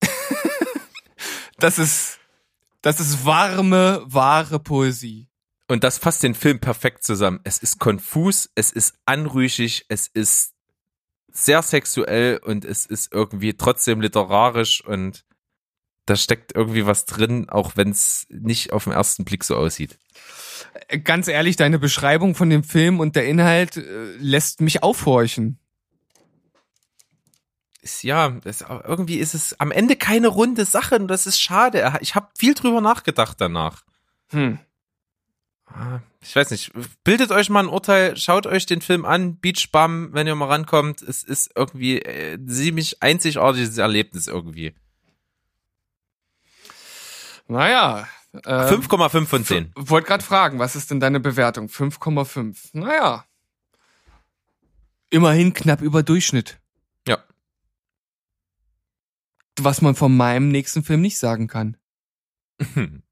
das 1.58 1.78
ist, 1.78 2.18
das 2.82 3.00
ist 3.00 3.24
warme, 3.24 4.02
wahre 4.06 4.58
Poesie. 4.58 5.28
Und 5.68 5.84
das 5.84 5.98
fasst 5.98 6.22
den 6.22 6.34
Film 6.34 6.60
perfekt 6.60 7.04
zusammen. 7.04 7.40
Es 7.44 7.58
ist 7.58 7.78
konfus, 7.78 8.48
es 8.54 8.72
ist 8.72 8.94
anrüchig, 9.04 9.84
es 9.88 10.06
ist 10.06 10.54
sehr 11.30 11.62
sexuell 11.62 12.38
und 12.38 12.64
es 12.64 12.86
ist 12.86 13.12
irgendwie 13.12 13.54
trotzdem 13.54 14.00
literarisch 14.00 14.82
und 14.84 15.24
da 16.08 16.16
steckt 16.16 16.54
irgendwie 16.54 16.86
was 16.86 17.04
drin, 17.04 17.48
auch 17.48 17.76
wenn 17.76 17.90
es 17.90 18.26
nicht 18.30 18.72
auf 18.72 18.84
den 18.84 18.92
ersten 18.92 19.24
Blick 19.24 19.44
so 19.44 19.56
aussieht. 19.56 19.98
Äh, 20.88 20.98
Ganz 20.98 21.28
ehrlich, 21.28 21.56
deine 21.56 21.78
Beschreibung 21.78 22.34
von 22.34 22.50
dem 22.50 22.64
Film 22.64 23.00
und 23.00 23.16
der 23.16 23.26
Inhalt 23.26 23.76
äh, 23.76 24.16
lässt 24.18 24.60
mich 24.60 24.82
aufhorchen. 24.82 25.58
Ist, 27.80 28.02
ja, 28.02 28.30
das, 28.42 28.62
irgendwie 28.62 29.18
ist 29.18 29.34
es 29.34 29.58
am 29.60 29.70
Ende 29.70 29.96
keine 29.96 30.28
runde 30.28 30.64
Sache 30.64 30.96
und 30.96 31.08
das 31.08 31.26
ist 31.26 31.40
schade. 31.40 31.98
Ich 32.00 32.14
habe 32.14 32.28
viel 32.36 32.54
drüber 32.54 32.80
nachgedacht 32.80 33.40
danach. 33.40 33.84
Hm. 34.30 34.58
Ah, 35.66 36.00
Ich 36.22 36.34
weiß 36.34 36.50
nicht, 36.50 36.72
bildet 37.04 37.30
euch 37.30 37.50
mal 37.50 37.60
ein 37.60 37.68
Urteil, 37.68 38.16
schaut 38.16 38.46
euch 38.46 38.66
den 38.66 38.80
Film 38.80 39.04
an, 39.04 39.36
Beach 39.36 39.68
Bum, 39.70 40.12
wenn 40.12 40.26
ihr 40.26 40.34
mal 40.34 40.46
rankommt. 40.46 41.02
Es 41.02 41.22
ist 41.22 41.52
irgendwie 41.54 42.00
äh, 42.00 42.34
ein 42.34 42.48
ziemlich 42.48 43.02
einzigartiges 43.02 43.78
Erlebnis 43.78 44.26
irgendwie. 44.26 44.74
Naja. 47.48 48.06
Äh, 48.32 48.72
5,5 48.72 49.26
von 49.26 49.44
10. 49.44 49.72
Wollte 49.74 50.06
gerade 50.06 50.22
fragen, 50.24 50.58
was 50.58 50.76
ist 50.76 50.90
denn 50.90 51.00
deine 51.00 51.18
Bewertung? 51.18 51.66
5,5. 51.66 52.70
Naja. 52.72 53.24
Immerhin 55.10 55.54
knapp 55.54 55.80
über 55.80 56.02
Durchschnitt. 56.02 56.60
Ja. 57.06 57.18
Was 59.58 59.80
man 59.80 59.94
von 59.94 60.14
meinem 60.16 60.50
nächsten 60.50 60.84
Film 60.84 61.00
nicht 61.00 61.18
sagen 61.18 61.48
kann. 61.48 61.76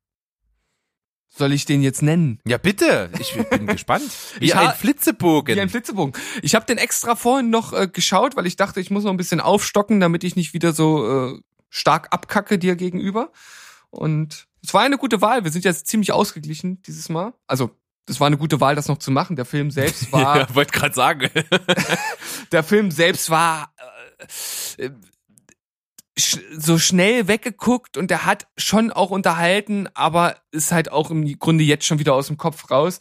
Soll 1.28 1.52
ich 1.52 1.66
den 1.66 1.82
jetzt 1.82 2.02
nennen? 2.02 2.40
Ja, 2.46 2.56
bitte. 2.56 3.10
Ich 3.18 3.34
bin 3.50 3.66
gespannt. 3.76 4.10
Wie 4.38 4.48
Ja, 4.48 4.70
ein 4.70 4.74
Flitzebogen. 4.74 5.54
Wie 5.56 5.60
ein 5.60 5.68
Flitzebogen. 5.68 6.14
Ich 6.42 6.54
habe 6.54 6.64
den 6.64 6.78
extra 6.78 7.14
vorhin 7.14 7.50
noch 7.50 7.72
äh, 7.74 7.88
geschaut, 7.88 8.36
weil 8.36 8.46
ich 8.46 8.56
dachte, 8.56 8.80
ich 8.80 8.90
muss 8.90 9.04
noch 9.04 9.10
ein 9.10 9.18
bisschen 9.18 9.40
aufstocken, 9.40 10.00
damit 10.00 10.24
ich 10.24 10.36
nicht 10.36 10.54
wieder 10.54 10.72
so 10.72 11.34
äh, 11.34 11.40
stark 11.68 12.08
abkacke 12.12 12.58
dir 12.58 12.74
gegenüber. 12.76 13.32
Und 13.90 14.46
es 14.62 14.74
war 14.74 14.82
eine 14.82 14.98
gute 14.98 15.20
Wahl. 15.20 15.44
Wir 15.44 15.50
sind 15.50 15.64
jetzt 15.64 15.86
ziemlich 15.86 16.12
ausgeglichen 16.12 16.82
dieses 16.82 17.08
Mal. 17.08 17.34
Also, 17.46 17.70
es 18.08 18.20
war 18.20 18.26
eine 18.26 18.38
gute 18.38 18.60
Wahl, 18.60 18.74
das 18.74 18.88
noch 18.88 18.98
zu 18.98 19.10
machen. 19.10 19.36
Der 19.36 19.44
Film 19.44 19.70
selbst 19.70 20.12
war, 20.12 20.38
ja, 20.38 20.54
wollte 20.54 20.72
gerade 20.72 20.94
sagen. 20.94 21.30
der 22.52 22.62
Film 22.62 22.90
selbst 22.90 23.30
war 23.30 23.72
äh, 24.78 24.84
äh, 24.86 24.90
sch 26.18 26.38
so 26.56 26.78
schnell 26.78 27.28
weggeguckt 27.28 27.96
und 27.96 28.10
der 28.10 28.24
hat 28.24 28.48
schon 28.56 28.90
auch 28.90 29.10
unterhalten, 29.10 29.88
aber 29.94 30.36
ist 30.50 30.72
halt 30.72 30.90
auch 30.90 31.10
im 31.10 31.38
Grunde 31.38 31.64
jetzt 31.64 31.84
schon 31.84 31.98
wieder 31.98 32.14
aus 32.14 32.28
dem 32.28 32.36
Kopf 32.36 32.70
raus. 32.70 33.00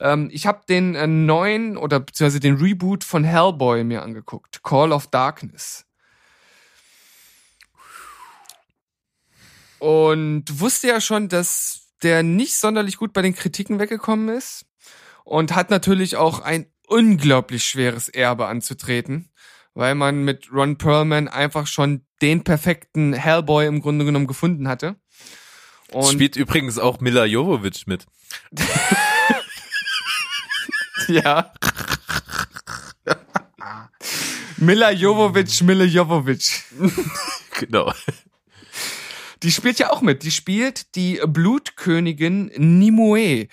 Ähm, 0.00 0.30
ich 0.32 0.46
habe 0.46 0.62
den 0.68 0.94
äh, 0.94 1.06
neuen 1.06 1.76
oder 1.76 2.00
beziehungsweise 2.00 2.40
den 2.40 2.56
Reboot 2.56 3.04
von 3.04 3.24
Hellboy 3.24 3.84
mir 3.84 4.02
angeguckt, 4.02 4.62
Call 4.62 4.92
of 4.92 5.08
Darkness. 5.08 5.84
Und 9.84 10.44
wusste 10.60 10.88
ja 10.88 10.98
schon, 10.98 11.28
dass 11.28 11.88
der 12.02 12.22
nicht 12.22 12.56
sonderlich 12.56 12.96
gut 12.96 13.12
bei 13.12 13.20
den 13.20 13.34
Kritiken 13.34 13.78
weggekommen 13.78 14.34
ist 14.34 14.64
und 15.24 15.54
hat 15.54 15.68
natürlich 15.68 16.16
auch 16.16 16.40
ein 16.40 16.72
unglaublich 16.86 17.64
schweres 17.64 18.08
Erbe 18.08 18.46
anzutreten, 18.46 19.30
weil 19.74 19.94
man 19.94 20.24
mit 20.24 20.50
Ron 20.50 20.78
Perlman 20.78 21.28
einfach 21.28 21.66
schon 21.66 22.06
den 22.22 22.44
perfekten 22.44 23.12
Hellboy 23.12 23.66
im 23.66 23.82
Grunde 23.82 24.06
genommen 24.06 24.26
gefunden 24.26 24.68
hatte. 24.68 24.96
Und 25.92 26.14
Spielt 26.14 26.36
übrigens 26.36 26.78
auch 26.78 27.00
Mila 27.00 27.26
Jovovich 27.26 27.86
mit. 27.86 28.06
ja. 31.08 31.52
Mila 34.56 34.92
Jovovich, 34.92 35.62
Mila 35.62 35.84
Jovovich. 35.84 36.62
Genau. 37.60 37.92
Die 39.44 39.52
spielt 39.52 39.78
ja 39.78 39.90
auch 39.90 40.00
mit. 40.00 40.22
Die 40.24 40.30
spielt 40.30 40.94
die 40.96 41.20
Blutkönigin 41.26 42.50
Nimue. 42.56 43.46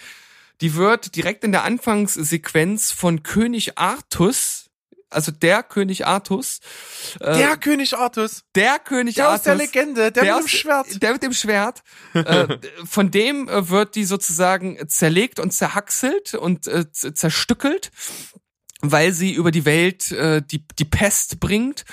Die 0.61 0.75
wird 0.75 1.15
direkt 1.15 1.43
in 1.43 1.51
der 1.51 1.63
Anfangssequenz 1.63 2.91
von 2.91 3.23
König 3.23 3.77
Artus, 3.77 4.69
also 5.09 5.31
der 5.31 5.63
König 5.63 6.05
Artus, 6.07 6.59
äh, 7.19 7.37
Der 7.37 7.57
König 7.57 7.97
Artus. 7.97 8.43
der 8.55 8.79
König 8.79 9.15
Der 9.15 9.27
aus 9.27 9.31
Artus, 9.33 9.43
der 9.45 9.55
Legende. 9.55 10.11
Der, 10.11 10.23
mit 10.23 10.31
dem 10.31 10.43
aus- 10.45 10.49
Schwert. 10.51 11.01
Der 11.03 11.13
mit 11.13 11.23
dem 11.23 11.33
Schwert. 11.33 11.83
äh, 12.13 12.47
von 12.85 13.11
dem 13.11 13.49
äh, 13.49 13.69
wird 13.69 13.95
die 13.95 14.05
sozusagen 14.05 14.77
zerlegt 14.87 15.39
und 15.39 15.51
zerhackselt 15.51 16.33
und 16.35 16.67
äh, 16.67 16.89
zerstückelt, 16.91 17.91
weil 18.81 19.11
sie 19.13 19.33
über 19.33 19.51
die 19.51 19.65
Welt 19.65 20.11
äh, 20.11 20.41
die, 20.41 20.65
die 20.79 20.85
Pest 20.85 21.39
bringt. 21.39 21.83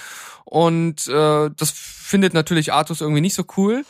Und 0.48 1.06
äh, 1.08 1.50
das 1.54 1.70
findet 1.70 2.32
natürlich 2.32 2.72
Artus 2.72 3.02
irgendwie 3.02 3.20
nicht 3.20 3.34
so 3.34 3.44
cool. 3.58 3.84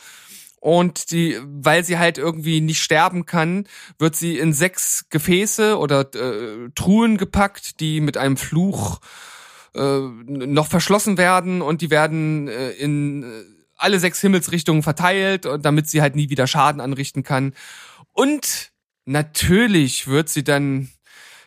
Und 0.59 1.11
die, 1.11 1.37
weil 1.45 1.85
sie 1.85 1.97
halt 1.97 2.17
irgendwie 2.17 2.59
nicht 2.59 2.83
sterben 2.83 3.25
kann, 3.25 3.65
wird 3.97 4.17
sie 4.17 4.37
in 4.37 4.51
sechs 4.51 5.05
Gefäße 5.09 5.77
oder 5.77 6.01
äh, 6.13 6.69
Truhen 6.75 7.17
gepackt, 7.17 7.79
die 7.79 8.01
mit 8.01 8.17
einem 8.17 8.35
Fluch 8.35 8.99
äh, 9.73 9.99
noch 10.27 10.67
verschlossen 10.67 11.17
werden 11.17 11.61
und 11.61 11.79
die 11.79 11.89
werden 11.89 12.49
äh, 12.49 12.71
in 12.71 13.23
äh, 13.23 13.25
alle 13.77 14.01
sechs 14.01 14.19
Himmelsrichtungen 14.19 14.83
verteilt, 14.83 15.45
und 15.45 15.63
damit 15.63 15.87
sie 15.87 16.01
halt 16.01 16.17
nie 16.17 16.29
wieder 16.29 16.45
Schaden 16.45 16.81
anrichten 16.81 17.23
kann. 17.23 17.53
Und 18.11 18.71
natürlich 19.05 20.07
wird 20.07 20.27
sie 20.27 20.43
dann 20.43 20.89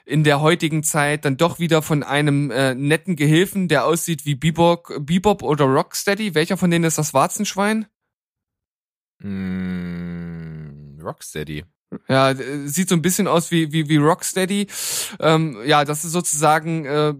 in 0.04 0.24
der 0.24 0.40
heutigen 0.40 0.82
Zeit 0.82 1.24
dann 1.24 1.36
doch 1.36 1.58
wieder 1.58 1.82
von 1.82 2.02
einem 2.02 2.50
äh, 2.50 2.74
netten 2.74 3.16
Gehilfen, 3.16 3.68
der 3.68 3.84
aussieht 3.84 4.24
wie 4.24 4.34
Bebop, 4.34 4.92
Bebop 5.00 5.42
oder 5.42 5.64
Rocksteady. 5.64 6.34
Welcher 6.34 6.56
von 6.56 6.70
denen 6.70 6.84
ist 6.84 6.98
das 6.98 7.14
Warzenschwein? 7.14 7.86
Mm, 9.20 11.00
Rocksteady. 11.00 11.64
Ja, 12.08 12.30
äh, 12.30 12.66
sieht 12.66 12.88
so 12.88 12.94
ein 12.94 13.02
bisschen 13.02 13.28
aus 13.28 13.50
wie, 13.50 13.72
wie, 13.72 13.88
wie 13.88 13.96
Rocksteady. 13.96 14.66
Ähm, 15.20 15.58
ja, 15.64 15.84
das 15.84 16.04
ist 16.04 16.12
sozusagen 16.12 16.84
äh, 16.84 17.14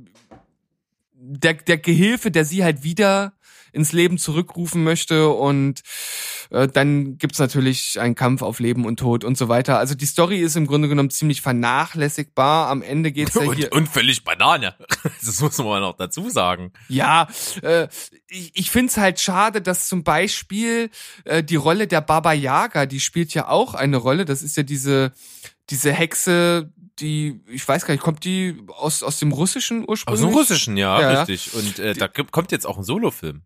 der, 1.14 1.54
der 1.54 1.78
Gehilfe, 1.78 2.30
der 2.30 2.44
sie 2.44 2.64
halt 2.64 2.82
wieder 2.82 3.34
ins 3.72 3.92
Leben 3.92 4.18
zurückrufen 4.18 4.84
möchte 4.84 5.28
und 5.30 5.82
äh, 6.50 6.68
dann 6.68 7.18
gibt's 7.18 7.38
natürlich 7.38 7.98
einen 8.00 8.14
Kampf 8.14 8.42
auf 8.42 8.60
Leben 8.60 8.84
und 8.84 8.98
Tod 8.98 9.24
und 9.24 9.36
so 9.36 9.48
weiter. 9.48 9.78
Also 9.78 9.94
die 9.94 10.06
Story 10.06 10.38
ist 10.38 10.56
im 10.56 10.66
Grunde 10.66 10.88
genommen 10.88 11.10
ziemlich 11.10 11.40
vernachlässigbar. 11.40 12.68
Am 12.68 12.82
Ende 12.82 13.12
geht's 13.12 13.34
ja 13.34 13.40
hier... 13.52 13.72
Und, 13.72 13.82
und 13.82 13.88
völlig 13.88 14.24
Banane. 14.24 14.74
Das 15.24 15.40
muss 15.40 15.58
man 15.58 15.80
noch 15.80 15.96
dazu 15.96 16.28
sagen. 16.30 16.72
Ja, 16.88 17.28
äh, 17.62 17.88
ich, 18.26 18.50
ich 18.54 18.70
find's 18.70 18.96
halt 18.96 19.20
schade, 19.20 19.62
dass 19.62 19.88
zum 19.88 20.04
Beispiel 20.04 20.90
äh, 21.24 21.44
die 21.44 21.56
Rolle 21.56 21.86
der 21.86 22.00
Baba 22.00 22.32
Yaga, 22.32 22.86
die 22.86 23.00
spielt 23.00 23.32
ja 23.32 23.48
auch 23.48 23.74
eine 23.74 23.96
Rolle. 23.98 24.24
Das 24.24 24.42
ist 24.42 24.56
ja 24.56 24.62
diese 24.62 25.12
diese 25.70 25.92
Hexe, 25.92 26.72
die, 26.98 27.40
ich 27.48 27.66
weiß 27.66 27.86
gar 27.86 27.94
nicht, 27.94 28.02
kommt 28.02 28.24
die 28.24 28.62
aus 28.68 29.02
aus 29.02 29.18
dem 29.18 29.32
Russischen 29.32 29.82
Aus 29.82 29.88
ursprünglich? 29.88 30.26
dem 30.26 30.34
Russischen, 30.34 30.76
ja, 30.76 31.00
Ja, 31.00 31.12
ja. 31.12 31.22
richtig. 31.22 31.54
Und 31.54 31.78
äh, 31.78 31.94
da 31.94 32.08
kommt 32.08 32.52
jetzt 32.52 32.66
auch 32.66 32.78
ein 32.78 32.84
Solofilm. 32.84 33.42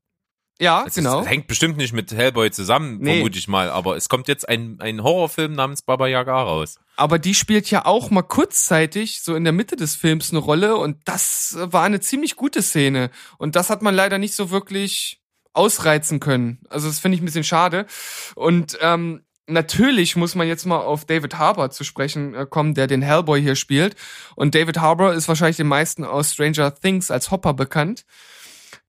Ja, 0.59 0.85
Es 0.87 0.95
genau. 0.95 1.21
ist, 1.21 1.29
hängt 1.29 1.47
bestimmt 1.49 1.77
nicht 1.77 1.93
mit 1.93 2.13
Hellboy 2.13 2.51
zusammen, 2.51 2.99
Nee. 3.01 3.15
vermute 3.17 3.39
ich 3.39 3.47
mal, 3.47 3.69
aber 3.71 3.97
es 3.97 4.09
kommt 4.09 4.27
jetzt 4.27 4.49
ein, 4.49 4.77
ein 4.81 5.03
Horrorfilm 5.03 5.55
namens 5.55 5.83
Baba 5.83 6.07
Yaga 6.07 6.43
raus. 6.43 6.79
Aber 6.97 7.19
die 7.19 7.35
spielt 7.35 7.71
ja 7.71 7.85
auch 7.85 8.11
mal 8.11 8.23
kurzzeitig 8.23 9.23
so 9.23 9.35
in 9.35 9.45
der 9.45 9.53
Mitte 9.53 9.77
des 9.77 9.97
Films 9.97 10.31
eine 10.31 10.39
Rolle 10.39 10.77
und 10.77 10.97
das 11.05 11.57
war 11.61 11.85
eine 11.85 12.01
ziemlich 12.01 12.37
gute 12.37 12.63
Szene 12.63 13.11
und 13.37 13.55
das 13.55 13.69
hat 13.69 13.83
man 13.83 13.95
leider 13.95 14.17
nicht 14.19 14.35
so 14.35 14.51
wirklich 14.51 15.21
ausreizen 15.53 16.21
können. 16.21 16.61
Also 16.71 16.89
das 16.89 17.01
finde 17.01 17.17
ich 17.17 17.23
ein 17.23 17.27
bisschen 17.27 17.45
schade 17.45 17.87
und 18.35 18.79
ähm, 18.81 19.23
Natürlich 19.49 20.17
muss 20.17 20.35
man 20.35 20.49
jetzt 20.49 20.67
mal 20.67 20.81
auf 20.81 21.05
David 21.05 21.39
Harbour 21.39 21.71
zu 21.71 21.85
sprechen 21.85 22.35
äh, 22.35 22.47
kommen, 22.51 22.75
der 22.75 22.89
den 22.89 23.01
Hellboy 23.01 23.41
hier 23.41 23.55
spielt. 23.55 23.95
Und 24.35 24.57
David 24.57 24.79
Harbour 24.81 25.13
ist 25.15 25.29
wahrscheinlich 25.29 25.57
den 25.57 25.69
meisten 25.69 26.03
aus 26.03 26.33
Stranger 26.33 26.75
Things 26.75 27.13
als 27.13 27.31
Hopper 27.31 27.55
bekannt. 27.55 28.05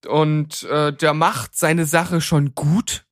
Und 0.06 0.62
äh, 0.64 0.92
der 0.92 1.14
macht 1.14 1.56
seine 1.56 1.86
Sache 1.86 2.20
schon 2.20 2.54
gut 2.54 3.04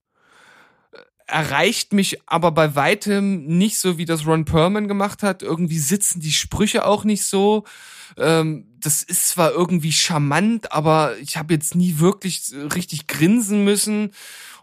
erreicht 1.27 1.92
mich 1.92 2.18
aber 2.27 2.53
bei 2.53 2.77
weitem 2.77 3.46
nicht 3.46 3.79
so, 3.79 3.99
wie 3.99 4.05
das 4.05 4.27
Ron 4.27 4.44
Perlman 4.44 4.88
gemacht 4.88 5.22
hat. 5.22 5.42
Irgendwie 5.42 5.79
sitzen 5.79 6.20
die 6.20 6.33
Sprüche 6.33 6.85
auch 6.85 7.05
nicht 7.05 7.25
so. 7.25 7.64
Ähm, 8.16 8.66
das 8.79 9.03
ist 9.03 9.29
zwar 9.29 9.51
irgendwie 9.51 9.92
charmant, 9.92 10.72
aber 10.72 11.18
ich 11.18 11.37
habe 11.37 11.55
jetzt 11.55 11.75
nie 11.75 11.99
wirklich 11.99 12.53
richtig 12.75 13.09
grinsen 13.09 13.64
müssen. 13.64 14.12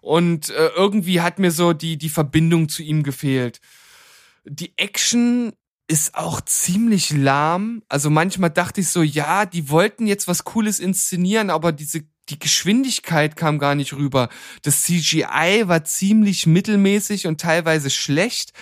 Und 0.01 0.49
äh, 0.49 0.69
irgendwie 0.75 1.21
hat 1.21 1.39
mir 1.39 1.51
so 1.51 1.73
die, 1.73 1.97
die 1.97 2.09
Verbindung 2.09 2.69
zu 2.69 2.81
ihm 2.81 3.03
gefehlt. 3.03 3.59
Die 4.45 4.73
Action 4.77 5.53
ist 5.88 6.15
auch 6.15 6.39
ziemlich 6.41 7.12
lahm. 7.12 7.83
Also 7.89 8.09
manchmal 8.09 8.49
dachte 8.49 8.81
ich 8.81 8.88
so, 8.88 9.01
ja, 9.01 9.45
die 9.45 9.69
wollten 9.69 10.07
jetzt 10.07 10.29
was 10.29 10.45
Cooles 10.45 10.79
inszenieren, 10.79 11.49
aber 11.49 11.73
diese 11.73 12.05
die 12.29 12.39
Geschwindigkeit 12.39 13.36
kam 13.36 13.59
gar 13.59 13.75
nicht 13.75 13.93
rüber. 13.93 14.29
Das 14.62 14.83
CGI 14.83 15.63
war 15.65 15.83
ziemlich 15.83 16.45
mittelmäßig 16.47 17.27
und 17.27 17.41
teilweise 17.41 17.89
schlecht. 17.89 18.53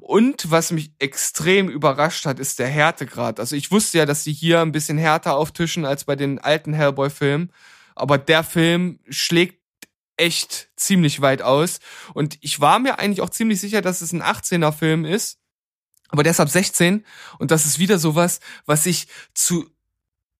Und 0.00 0.50
was 0.50 0.70
mich 0.70 0.92
extrem 0.98 1.68
überrascht 1.68 2.26
hat, 2.26 2.38
ist 2.38 2.58
der 2.58 2.68
Härtegrad. 2.68 3.40
Also 3.40 3.56
ich 3.56 3.70
wusste 3.70 3.98
ja, 3.98 4.06
dass 4.06 4.24
sie 4.24 4.32
hier 4.32 4.60
ein 4.60 4.72
bisschen 4.72 4.98
härter 4.98 5.36
auftischen 5.36 5.86
als 5.86 6.04
bei 6.04 6.14
den 6.14 6.38
alten 6.38 6.74
Hellboy-Filmen. 6.74 7.52
Aber 7.94 8.18
der 8.18 8.44
Film 8.44 8.98
schlägt 9.08 9.62
echt 10.18 10.68
ziemlich 10.76 11.20
weit 11.22 11.40
aus. 11.40 11.78
Und 12.12 12.36
ich 12.42 12.60
war 12.60 12.78
mir 12.78 12.98
eigentlich 12.98 13.22
auch 13.22 13.30
ziemlich 13.30 13.60
sicher, 13.60 13.80
dass 13.80 14.02
es 14.02 14.12
ein 14.12 14.22
18er-Film 14.22 15.06
ist. 15.06 15.38
Aber 16.08 16.22
deshalb 16.22 16.50
16. 16.50 17.04
Und 17.38 17.50
das 17.50 17.66
ist 17.66 17.78
wieder 17.78 17.98
sowas, 17.98 18.40
was 18.66 18.86
ich 18.86 19.08
zu 19.34 19.68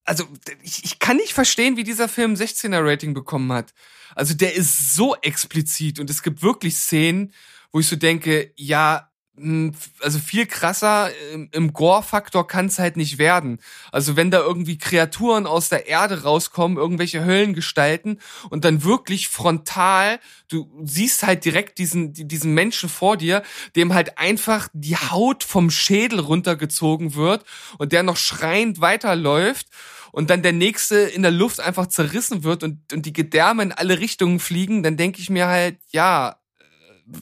also 0.07 0.25
ich, 0.63 0.83
ich 0.85 0.99
kann 0.99 1.17
nicht 1.17 1.33
verstehen, 1.33 1.77
wie 1.77 1.83
dieser 1.83 2.07
Film 2.09 2.33
16er 2.35 2.79
Rating 2.83 3.13
bekommen 3.13 3.51
hat. 3.51 3.73
Also 4.15 4.33
der 4.33 4.55
ist 4.55 4.95
so 4.95 5.15
explizit 5.21 5.99
und 5.99 6.09
es 6.09 6.23
gibt 6.23 6.41
wirklich 6.41 6.75
Szenen, 6.77 7.33
wo 7.71 7.79
ich 7.81 7.87
so 7.87 7.95
denke, 7.97 8.51
ja, 8.55 9.11
mh, 9.35 9.73
also 10.01 10.17
viel 10.19 10.45
krasser 10.47 11.11
im, 11.33 11.49
im 11.51 11.73
Gore-Faktor 11.73 12.47
kann 12.47 12.67
es 12.67 12.79
halt 12.79 12.95
nicht 12.97 13.17
werden. 13.17 13.59
Also 13.91 14.15
wenn 14.15 14.31
da 14.31 14.39
irgendwie 14.39 14.77
Kreaturen 14.77 15.45
aus 15.45 15.69
der 15.69 15.87
Erde 15.87 16.23
rauskommen, 16.23 16.77
irgendwelche 16.77 17.23
Höllengestalten 17.25 18.19
und 18.49 18.63
dann 18.65 18.83
wirklich 18.83 19.27
frontal, 19.27 20.19
du 20.49 20.71
siehst 20.85 21.23
halt 21.23 21.43
direkt 21.45 21.77
diesen, 21.77 22.13
die- 22.13 22.27
diesen 22.27 22.53
Menschen 22.53 22.89
vor 22.89 23.17
dir, 23.17 23.43
dem 23.75 23.93
halt 23.93 24.17
einfach 24.17 24.69
die 24.73 24.95
Haut 24.95 25.43
vom 25.43 25.69
Schädel 25.69 26.19
runtergezogen 26.21 27.13
wird 27.13 27.43
und 27.77 27.91
der 27.91 28.03
noch 28.03 28.17
schreiend 28.17 28.79
weiterläuft 28.81 29.67
und 30.11 30.29
dann 30.29 30.41
der 30.41 30.53
nächste 30.53 30.97
in 30.97 31.21
der 31.21 31.31
Luft 31.31 31.59
einfach 31.59 31.87
zerrissen 31.87 32.43
wird 32.43 32.63
und, 32.63 32.93
und 32.93 33.05
die 33.05 33.13
Gedärme 33.13 33.63
in 33.63 33.71
alle 33.71 33.99
Richtungen 33.99 34.39
fliegen, 34.39 34.83
dann 34.83 34.97
denke 34.97 35.21
ich 35.21 35.29
mir 35.29 35.47
halt, 35.47 35.77
ja, 35.91 36.39
äh, 36.59 37.17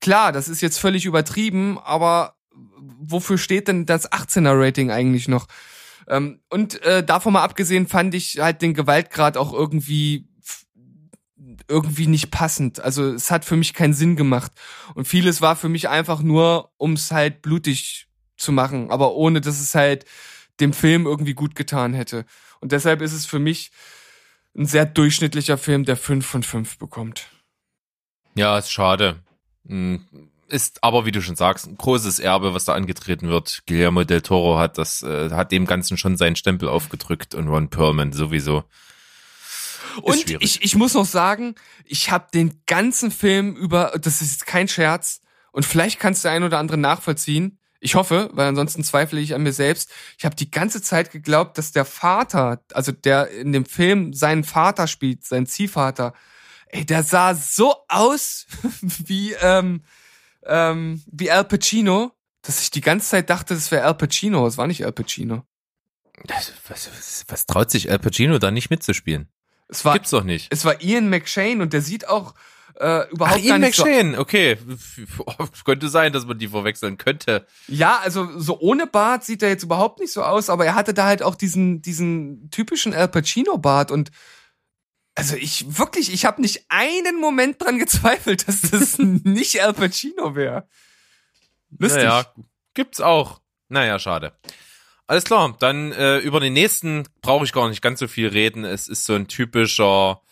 klar, 0.00 0.32
das 0.32 0.48
ist 0.48 0.60
jetzt 0.60 0.78
völlig 0.78 1.06
übertrieben, 1.06 1.78
aber 1.78 2.36
wofür 2.98 3.38
steht 3.38 3.68
denn 3.68 3.86
das 3.86 4.10
18er 4.10 4.58
Rating 4.58 4.90
eigentlich 4.90 5.28
noch? 5.28 5.46
Ähm, 6.08 6.40
und 6.50 6.82
äh, 6.82 7.04
davon 7.04 7.32
mal 7.32 7.42
abgesehen 7.42 7.86
fand 7.86 8.14
ich 8.14 8.38
halt 8.38 8.62
den 8.62 8.74
Gewaltgrad 8.74 9.36
auch 9.36 9.52
irgendwie 9.52 10.28
irgendwie 11.68 12.06
nicht 12.06 12.30
passend. 12.30 12.80
Also 12.80 13.12
es 13.12 13.30
hat 13.30 13.44
für 13.44 13.56
mich 13.56 13.74
keinen 13.74 13.94
Sinn 13.94 14.16
gemacht. 14.16 14.52
Und 14.94 15.08
vieles 15.08 15.40
war 15.40 15.56
für 15.56 15.68
mich 15.68 15.88
einfach 15.88 16.20
nur, 16.20 16.72
um 16.76 16.94
es 16.94 17.10
halt 17.10 17.42
blutig 17.42 18.08
zu 18.36 18.52
machen, 18.52 18.90
aber 18.90 19.14
ohne 19.14 19.40
dass 19.40 19.60
es 19.60 19.74
halt 19.74 20.04
dem 20.60 20.72
Film 20.72 21.06
irgendwie 21.06 21.34
gut 21.34 21.54
getan 21.54 21.94
hätte. 21.94 22.24
Und 22.60 22.72
deshalb 22.72 23.00
ist 23.02 23.12
es 23.12 23.26
für 23.26 23.38
mich 23.38 23.70
ein 24.56 24.66
sehr 24.66 24.86
durchschnittlicher 24.86 25.58
Film, 25.58 25.84
der 25.84 25.96
fünf 25.96 26.26
von 26.26 26.42
fünf 26.42 26.78
bekommt. 26.78 27.28
Ja, 28.34 28.58
ist 28.58 28.70
schade. 28.70 29.22
Hm, 29.66 30.04
Ist 30.48 30.84
aber, 30.84 31.06
wie 31.06 31.12
du 31.12 31.22
schon 31.22 31.36
sagst, 31.36 31.66
ein 31.66 31.76
großes 31.76 32.18
Erbe, 32.18 32.54
was 32.54 32.66
da 32.66 32.74
angetreten 32.74 33.28
wird. 33.28 33.62
Guillermo 33.66 34.04
del 34.04 34.20
Toro 34.20 34.58
hat 34.58 34.78
das, 34.78 35.02
äh, 35.02 35.30
hat 35.30 35.52
dem 35.52 35.66
Ganzen 35.66 35.96
schon 35.96 36.16
seinen 36.16 36.36
Stempel 36.36 36.68
aufgedrückt 36.68 37.34
und 37.34 37.48
Ron 37.48 37.70
Perlman 37.70 38.12
sowieso. 38.12 38.64
Und 40.02 40.20
schwierig. 40.20 40.42
ich, 40.42 40.62
ich 40.62 40.76
muss 40.76 40.94
noch 40.94 41.06
sagen, 41.06 41.54
ich 41.84 42.10
habe 42.10 42.28
den 42.32 42.60
ganzen 42.66 43.10
Film 43.10 43.56
über, 43.56 43.92
das 44.00 44.20
ist 44.22 44.46
kein 44.46 44.68
Scherz, 44.68 45.20
und 45.52 45.64
vielleicht 45.64 46.00
kannst 46.00 46.24
du 46.24 46.30
ein 46.30 46.42
oder 46.42 46.58
andere 46.58 46.76
nachvollziehen. 46.78 47.58
Ich 47.84 47.96
hoffe, 47.96 48.30
weil 48.32 48.48
ansonsten 48.48 48.82
zweifle 48.82 49.20
ich 49.20 49.34
an 49.34 49.42
mir 49.42 49.52
selbst. 49.52 49.90
Ich 50.16 50.24
habe 50.24 50.34
die 50.34 50.50
ganze 50.50 50.80
Zeit 50.80 51.12
geglaubt, 51.12 51.58
dass 51.58 51.70
der 51.70 51.84
Vater, 51.84 52.64
also 52.72 52.92
der 52.92 53.28
in 53.28 53.52
dem 53.52 53.66
Film 53.66 54.14
seinen 54.14 54.42
Vater 54.42 54.86
spielt, 54.86 55.22
sein 55.26 55.44
Ziehvater, 55.44 56.14
ey, 56.68 56.86
der 56.86 57.02
sah 57.02 57.34
so 57.34 57.74
aus 57.88 58.46
wie 58.80 59.34
ähm, 59.34 59.82
ähm, 60.46 61.02
wie 61.12 61.30
Al 61.30 61.44
Pacino, 61.44 62.12
dass 62.40 62.62
ich 62.62 62.70
die 62.70 62.80
ganze 62.80 63.10
Zeit 63.10 63.28
dachte, 63.28 63.52
das 63.52 63.70
wäre 63.70 63.84
Al 63.84 63.96
Pacino. 63.96 64.46
Es 64.46 64.56
war 64.56 64.66
nicht 64.66 64.82
Al 64.82 64.92
Pacino. 64.92 65.44
Was, 66.26 66.52
was, 66.68 67.24
was 67.28 67.44
traut 67.44 67.70
sich 67.70 67.90
Al 67.90 67.98
Pacino 67.98 68.38
da 68.38 68.50
nicht 68.50 68.70
mitzuspielen? 68.70 69.28
Es 69.68 69.84
war 69.84 69.92
Gibt's 69.92 70.10
doch 70.10 70.24
nicht. 70.24 70.46
es 70.50 70.64
war 70.64 70.80
Ian 70.80 71.10
McShane 71.10 71.60
und 71.60 71.74
der 71.74 71.82
sieht 71.82 72.08
auch 72.08 72.34
äh, 72.78 73.08
überhaupt 73.10 73.40
Ach, 73.42 73.48
gar 73.48 73.58
nicht 73.58 73.76
so 73.76 73.84
okay. 74.18 74.58
Könnte 75.64 75.88
sein, 75.88 76.12
dass 76.12 76.26
man 76.26 76.38
die 76.38 76.48
verwechseln 76.48 76.96
könnte. 76.98 77.46
Ja, 77.68 78.00
also 78.02 78.28
so 78.38 78.58
ohne 78.60 78.86
Bart 78.86 79.24
sieht 79.24 79.42
er 79.42 79.48
jetzt 79.48 79.62
überhaupt 79.62 80.00
nicht 80.00 80.12
so 80.12 80.22
aus, 80.22 80.50
aber 80.50 80.66
er 80.66 80.74
hatte 80.74 80.94
da 80.94 81.06
halt 81.06 81.22
auch 81.22 81.34
diesen 81.34 81.82
diesen 81.82 82.50
typischen 82.50 82.94
Al 82.94 83.08
Pacino 83.08 83.58
Bart 83.58 83.90
und 83.90 84.10
also 85.14 85.36
ich 85.36 85.78
wirklich, 85.78 86.12
ich 86.12 86.24
habe 86.24 86.40
nicht 86.40 86.64
einen 86.68 87.20
Moment 87.20 87.62
dran 87.62 87.78
gezweifelt, 87.78 88.48
dass 88.48 88.62
das 88.62 88.98
nicht 88.98 89.62
Al 89.62 89.72
Pacino 89.72 90.34
wäre. 90.34 90.68
Lustig. 91.78 92.02
Naja, 92.02 92.26
gibt's 92.74 93.00
auch. 93.00 93.40
Naja, 93.68 93.98
schade. 93.98 94.32
Alles 95.06 95.24
klar, 95.24 95.54
dann 95.58 95.92
äh, 95.92 96.18
über 96.18 96.40
den 96.40 96.54
nächsten 96.54 97.06
brauche 97.20 97.44
ich 97.44 97.52
gar 97.52 97.68
nicht 97.68 97.82
ganz 97.82 98.00
so 98.00 98.08
viel 98.08 98.28
reden. 98.28 98.64
Es 98.64 98.88
ist 98.88 99.04
so 99.04 99.14
ein 99.14 99.28
typischer, 99.28 100.22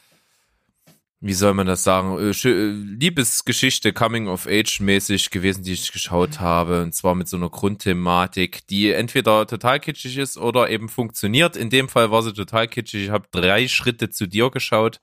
wie 1.24 1.34
soll 1.34 1.54
man 1.54 1.68
das 1.68 1.84
sagen, 1.84 2.18
äh, 2.18 2.30
äh, 2.30 2.70
Liebesgeschichte, 2.72 3.92
Coming-of-Age-mäßig 3.92 5.30
gewesen, 5.30 5.62
die 5.62 5.72
ich 5.72 5.92
geschaut 5.92 6.40
habe. 6.40 6.82
Und 6.82 6.96
zwar 6.96 7.14
mit 7.14 7.28
so 7.28 7.36
einer 7.36 7.48
Grundthematik, 7.48 8.66
die 8.66 8.90
entweder 8.90 9.46
total 9.46 9.78
kitschig 9.78 10.18
ist 10.18 10.36
oder 10.36 10.68
eben 10.68 10.88
funktioniert. 10.88 11.56
In 11.56 11.70
dem 11.70 11.88
Fall 11.88 12.10
war 12.10 12.22
sie 12.24 12.32
total 12.32 12.66
kitschig. 12.66 13.04
Ich 13.04 13.10
habe 13.10 13.28
drei 13.30 13.68
Schritte 13.68 14.10
zu 14.10 14.26
dir 14.26 14.50
geschaut. 14.50 15.00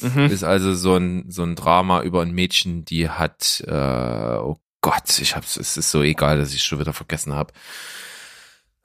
Mhm. 0.00 0.26
Ist 0.26 0.42
also 0.42 0.74
so 0.74 0.96
ein, 0.96 1.30
so 1.30 1.44
ein 1.44 1.54
Drama 1.54 2.02
über 2.02 2.22
ein 2.22 2.32
Mädchen, 2.32 2.84
die 2.84 3.08
hat, 3.08 3.62
äh, 3.64 3.72
oh 3.72 4.58
Gott, 4.80 5.20
ich 5.20 5.36
hab's, 5.36 5.56
es 5.56 5.76
ist 5.76 5.90
so 5.92 6.02
egal, 6.02 6.38
dass 6.38 6.52
ich 6.52 6.64
schon 6.64 6.80
wieder 6.80 6.92
vergessen 6.92 7.34
habe. 7.34 7.52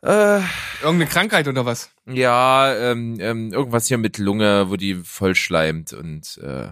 Äh, 0.04 0.42
Irgendeine 0.84 1.08
Krankheit 1.08 1.48
oder 1.48 1.66
was? 1.66 1.90
ja, 2.06 2.76
ähm, 2.76 3.18
ähm, 3.20 3.52
irgendwas 3.52 3.88
hier 3.88 3.98
mit 3.98 4.20
Lunge, 4.20 4.70
wo 4.70 4.76
die 4.76 4.94
voll 4.94 5.34
schleimt 5.34 5.94
und 5.94 6.38
äh, 6.38 6.70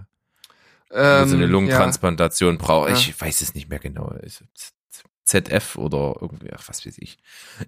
Ähm, 0.93 1.27
so 1.27 1.35
eine 1.35 1.45
ja. 1.45 1.51
Lungentransplantation 1.51 2.57
braucht. 2.57 2.89
Ja. 2.89 2.95
Ich 2.95 3.19
weiß 3.19 3.41
es 3.41 3.55
nicht 3.55 3.69
mehr 3.69 3.79
genau. 3.79 4.13
ZF 5.25 5.77
oder 5.77 6.15
irgendwie, 6.19 6.49
ach, 6.53 6.63
was 6.67 6.85
weiß 6.85 6.97
ich. 6.97 7.17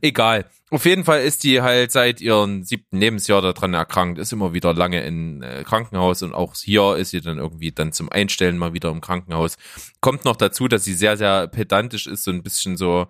Egal. 0.01 0.45
Auf 0.71 0.85
jeden 0.85 1.05
Fall 1.05 1.21
ist 1.21 1.43
die 1.43 1.61
halt 1.61 1.91
seit 1.91 2.19
ihrem 2.19 2.63
siebten 2.63 2.97
Lebensjahr 2.97 3.41
daran 3.41 3.73
erkrankt, 3.73 4.19
ist 4.19 4.33
immer 4.33 4.53
wieder 4.53 4.73
lange 4.73 5.03
in 5.05 5.41
äh, 5.41 5.63
Krankenhaus 5.63 6.21
und 6.21 6.33
auch 6.33 6.53
hier 6.55 6.97
ist 6.97 7.11
sie 7.11 7.21
dann 7.21 7.37
irgendwie 7.37 7.71
dann 7.71 7.93
zum 7.93 8.11
Einstellen 8.11 8.57
mal 8.57 8.73
wieder 8.73 8.89
im 8.89 8.99
Krankenhaus. 8.99 9.55
Kommt 10.01 10.25
noch 10.25 10.35
dazu, 10.35 10.67
dass 10.67 10.83
sie 10.83 10.93
sehr, 10.93 11.15
sehr 11.17 11.47
pedantisch 11.47 12.07
ist, 12.07 12.23
so 12.23 12.31
ein 12.31 12.43
bisschen 12.43 12.75
so 12.75 13.07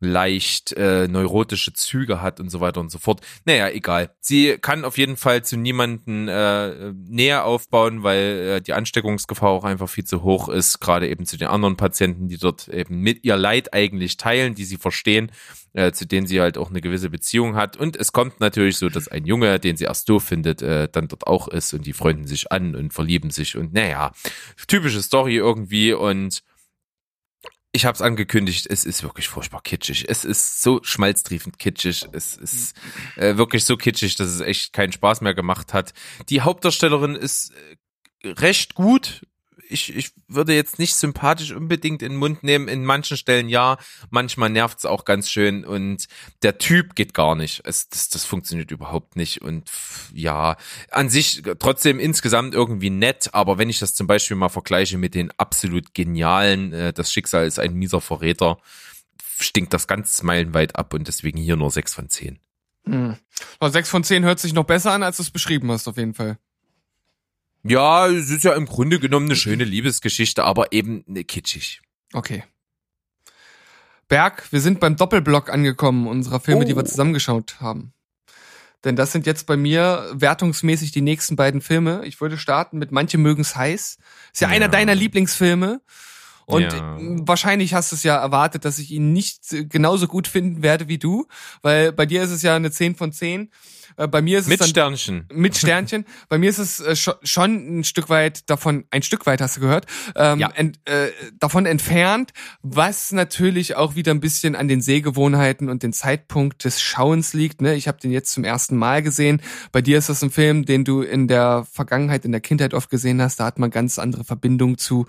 leicht 0.00 0.72
äh, 0.72 1.08
neurotische 1.08 1.72
Züge 1.72 2.20
hat 2.20 2.40
und 2.40 2.50
so 2.50 2.60
weiter 2.60 2.80
und 2.80 2.90
so 2.90 2.98
fort. 2.98 3.20
Naja, 3.44 3.68
egal. 3.68 4.10
Sie 4.20 4.56
kann 4.60 4.84
auf 4.84 4.98
jeden 4.98 5.16
Fall 5.16 5.44
zu 5.44 5.56
niemanden 5.56 6.28
äh, 6.28 6.92
näher 6.92 7.44
aufbauen, 7.44 8.02
weil 8.02 8.56
äh, 8.56 8.60
die 8.60 8.72
Ansteckungsgefahr 8.72 9.50
auch 9.50 9.64
einfach 9.64 9.88
viel 9.88 10.04
zu 10.04 10.22
hoch 10.22 10.48
ist, 10.48 10.80
gerade 10.80 11.08
eben 11.08 11.26
zu 11.26 11.36
den 11.36 11.48
anderen 11.48 11.76
Patienten, 11.76 12.28
die 12.28 12.38
dort 12.38 12.68
eben 12.68 13.00
mit 13.00 13.24
ihr 13.24 13.36
Leid 13.36 13.72
eigentlich 13.72 14.16
teilen, 14.16 14.54
die 14.54 14.64
sie 14.64 14.76
verstehen, 14.76 15.30
äh, 15.72 15.92
zu 15.92 16.06
denen 16.06 16.26
sie 16.26 16.40
halt 16.40 16.58
auch 16.58 16.70
eine 16.70 16.80
gewisse 16.80 17.10
Beziehung 17.10 17.56
hat. 17.56 17.76
Und 17.76 17.96
es 17.96 18.12
kommt 18.12 18.40
natürlich 18.40 18.76
so, 18.76 18.88
dass 18.88 19.08
ein 19.08 19.24
Junge, 19.24 19.58
den 19.58 19.76
sie 19.76 19.84
erst 19.84 20.08
doof 20.08 20.24
findet, 20.24 20.62
äh, 20.62 20.88
dann 20.90 21.08
dort 21.08 21.26
auch 21.26 21.48
ist 21.48 21.72
und 21.72 21.86
die 21.86 21.92
freunden 21.92 22.26
sich 22.26 22.52
an 22.52 22.74
und 22.74 22.92
verlieben 22.92 23.30
sich 23.30 23.56
und 23.56 23.72
naja, 23.72 24.12
typische 24.66 25.02
Story 25.02 25.36
irgendwie 25.36 25.92
und 25.92 26.42
ich 27.74 27.84
habe 27.86 27.96
es 27.96 28.02
angekündigt, 28.02 28.66
es 28.70 28.84
ist 28.84 29.02
wirklich 29.02 29.26
furchtbar 29.26 29.60
kitschig. 29.60 30.08
Es 30.08 30.24
ist 30.24 30.62
so 30.62 30.78
schmalztriefend 30.84 31.58
kitschig. 31.58 32.06
Es 32.12 32.36
ist 32.36 32.76
äh, 33.16 33.36
wirklich 33.36 33.64
so 33.64 33.76
kitschig, 33.76 34.14
dass 34.14 34.28
es 34.28 34.40
echt 34.40 34.72
keinen 34.72 34.92
Spaß 34.92 35.22
mehr 35.22 35.34
gemacht 35.34 35.74
hat. 35.74 35.92
Die 36.28 36.40
Hauptdarstellerin 36.42 37.16
ist 37.16 37.52
äh, 38.22 38.28
recht 38.28 38.74
gut. 38.74 39.26
Ich, 39.74 39.94
ich 39.94 40.12
würde 40.28 40.54
jetzt 40.54 40.78
nicht 40.78 40.94
sympathisch 40.94 41.50
unbedingt 41.50 42.00
in 42.00 42.12
den 42.12 42.18
Mund 42.18 42.44
nehmen. 42.44 42.68
In 42.68 42.84
manchen 42.84 43.16
Stellen 43.16 43.48
ja, 43.48 43.76
manchmal 44.08 44.48
nervt 44.48 44.78
es 44.78 44.84
auch 44.84 45.04
ganz 45.04 45.28
schön 45.28 45.64
und 45.64 46.06
der 46.44 46.58
Typ 46.58 46.94
geht 46.94 47.12
gar 47.12 47.34
nicht. 47.34 47.60
Es, 47.64 47.88
das, 47.88 48.08
das 48.08 48.24
funktioniert 48.24 48.70
überhaupt 48.70 49.16
nicht 49.16 49.42
und 49.42 49.68
ja, 50.12 50.56
an 50.92 51.10
sich 51.10 51.42
trotzdem 51.58 51.98
insgesamt 51.98 52.54
irgendwie 52.54 52.90
nett, 52.90 53.30
aber 53.32 53.58
wenn 53.58 53.68
ich 53.68 53.80
das 53.80 53.94
zum 53.94 54.06
Beispiel 54.06 54.36
mal 54.36 54.48
vergleiche 54.48 54.96
mit 54.96 55.16
den 55.16 55.32
absolut 55.38 55.92
genialen, 55.92 56.72
äh, 56.72 56.92
das 56.92 57.12
Schicksal 57.12 57.44
ist 57.44 57.58
ein 57.58 57.74
mieser 57.74 58.00
Verräter, 58.00 58.58
stinkt 59.40 59.74
das 59.74 59.88
ganz 59.88 60.22
meilenweit 60.22 60.76
ab 60.76 60.94
und 60.94 61.08
deswegen 61.08 61.38
hier 61.38 61.56
nur 61.56 61.72
sechs 61.72 61.94
von 61.94 62.08
zehn. 62.08 62.38
Hm. 62.86 63.16
Aber 63.58 63.72
sechs 63.72 63.88
von 63.88 64.04
zehn 64.04 64.22
hört 64.22 64.38
sich 64.38 64.52
noch 64.52 64.66
besser 64.66 64.92
an, 64.92 65.02
als 65.02 65.16
du 65.16 65.24
es 65.24 65.32
beschrieben 65.32 65.72
hast, 65.72 65.88
auf 65.88 65.96
jeden 65.96 66.14
Fall. 66.14 66.38
Ja, 67.66 68.06
es 68.08 68.30
ist 68.30 68.44
ja 68.44 68.54
im 68.54 68.66
Grunde 68.66 68.98
genommen 69.00 69.26
eine 69.26 69.36
schöne 69.36 69.64
Liebesgeschichte, 69.64 70.44
aber 70.44 70.72
eben 70.72 71.02
ne, 71.06 71.24
kitschig. 71.24 71.80
Okay. 72.12 72.44
Berg, 74.08 74.46
wir 74.52 74.60
sind 74.60 74.80
beim 74.80 74.96
Doppelblock 74.96 75.50
angekommen, 75.50 76.06
unserer 76.06 76.40
Filme, 76.40 76.64
die 76.66 76.76
wir 76.76 76.82
Oh. 76.82 76.86
zusammengeschaut 76.86 77.56
haben. 77.60 77.92
Denn 78.84 78.96
das 78.96 79.12
sind 79.12 79.24
jetzt 79.26 79.46
bei 79.46 79.56
mir 79.56 80.10
wertungsmäßig 80.12 80.92
die 80.92 81.00
nächsten 81.00 81.36
beiden 81.36 81.62
Filme. 81.62 82.02
Ich 82.04 82.20
würde 82.20 82.36
starten 82.36 82.76
mit 82.78 82.92
Manche 82.92 83.16
mögen's 83.16 83.56
heiß. 83.56 83.96
Ist 84.34 84.40
ja, 84.40 84.48
Ja. 84.48 84.54
einer 84.54 84.68
deiner 84.68 84.94
Lieblingsfilme. 84.94 85.80
Und 86.44 86.60
Ja. 86.64 86.98
äh, 86.98 87.16
wahrscheinlich 87.26 87.72
hast 87.72 87.92
du 87.92 87.96
es 87.96 88.02
ja 88.02 88.16
erwartet, 88.16 88.66
dass 88.66 88.78
ich 88.78 88.90
ihn 88.90 89.14
nicht 89.14 89.50
äh, 89.54 89.64
genauso 89.64 90.06
gut 90.06 90.28
finden 90.28 90.62
werde 90.62 90.86
wie 90.88 90.98
du, 90.98 91.26
weil 91.62 91.92
bei 91.92 92.04
dir 92.04 92.22
ist 92.22 92.30
es 92.30 92.42
ja 92.42 92.54
eine 92.54 92.70
10 92.70 92.94
von 92.94 93.10
10. 93.12 93.50
Äh, 93.96 94.08
Bei 94.08 94.22
mir 94.22 94.38
ist 94.38 94.48
Mit 94.48 94.54
es 94.60 94.66
dann 94.66 94.96
Sternchen. 94.96 95.28
mit 95.32 95.56
Sternchen. 95.56 96.04
Bei 96.28 96.38
mir 96.38 96.50
ist 96.50 96.58
es 96.58 96.80
äh, 96.80 96.90
scho- 96.92 97.16
schon 97.22 97.80
ein 97.80 97.84
Stück 97.84 98.08
weit 98.08 98.48
davon, 98.50 98.84
ein 98.90 99.02
Stück 99.02 99.26
weit 99.26 99.40
hast 99.40 99.56
du 99.56 99.60
gehört, 99.60 99.86
ähm, 100.16 100.38
Ja. 100.40 100.50
ent, 100.54 100.78
äh, 100.86 101.08
davon 101.38 101.66
entfernt, 101.66 102.32
was 102.62 103.12
natürlich 103.12 103.76
auch 103.76 103.94
wieder 103.94 104.12
ein 104.12 104.20
bisschen 104.20 104.56
an 104.56 104.68
den 104.68 104.80
Sehgewohnheiten 104.80 105.68
und 105.68 105.82
den 105.82 105.92
Zeitpunkt 105.92 106.64
des 106.64 106.80
Schauens 106.80 107.32
liegt. 107.34 107.60
Ne? 107.60 107.74
Ich 107.74 107.88
habe 107.88 107.98
den 108.00 108.10
jetzt 108.10 108.32
zum 108.32 108.44
ersten 108.44 108.76
Mal 108.76 109.02
gesehen. 109.02 109.40
Bei 109.72 109.80
dir 109.82 109.98
ist 109.98 110.08
das 110.08 110.22
ein 110.22 110.30
Film, 110.30 110.64
den 110.64 110.84
du 110.84 111.02
in 111.02 111.28
der 111.28 111.66
Vergangenheit, 111.70 112.24
in 112.24 112.32
der 112.32 112.40
Kindheit 112.40 112.74
oft 112.74 112.90
gesehen 112.90 113.20
hast. 113.22 113.40
Da 113.40 113.44
hat 113.46 113.58
man 113.58 113.70
ganz 113.70 113.98
andere 113.98 114.24
Verbindung 114.24 114.78
zu. 114.78 115.06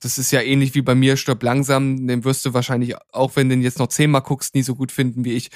Das 0.00 0.18
ist 0.18 0.30
ja 0.30 0.40
ähnlich 0.40 0.74
wie 0.74 0.82
bei 0.82 0.94
mir 0.94 1.16
Stirb 1.16 1.42
langsam. 1.42 2.06
Den 2.06 2.24
wirst 2.24 2.44
du 2.46 2.54
wahrscheinlich, 2.54 2.94
auch 3.12 3.36
wenn 3.36 3.48
du 3.48 3.56
den 3.56 3.62
jetzt 3.62 3.78
noch 3.78 3.88
zehnmal 3.88 4.22
guckst, 4.22 4.54
nie 4.54 4.62
so 4.62 4.74
gut 4.74 4.92
finden 4.92 5.24
wie 5.24 5.32
ich. 5.34 5.50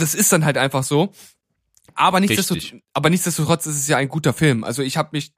Das 0.00 0.14
ist 0.14 0.32
dann 0.32 0.44
halt 0.44 0.56
einfach 0.58 0.82
so. 0.82 1.12
Aber 2.00 2.18
nichtsdestotrotz, 2.18 2.80
aber 2.94 3.10
nichtsdestotrotz 3.10 3.66
ist 3.66 3.76
es 3.76 3.86
ja 3.86 3.98
ein 3.98 4.08
guter 4.08 4.32
Film. 4.32 4.64
Also 4.64 4.82
ich 4.82 4.96
habe 4.96 5.10
mich 5.12 5.34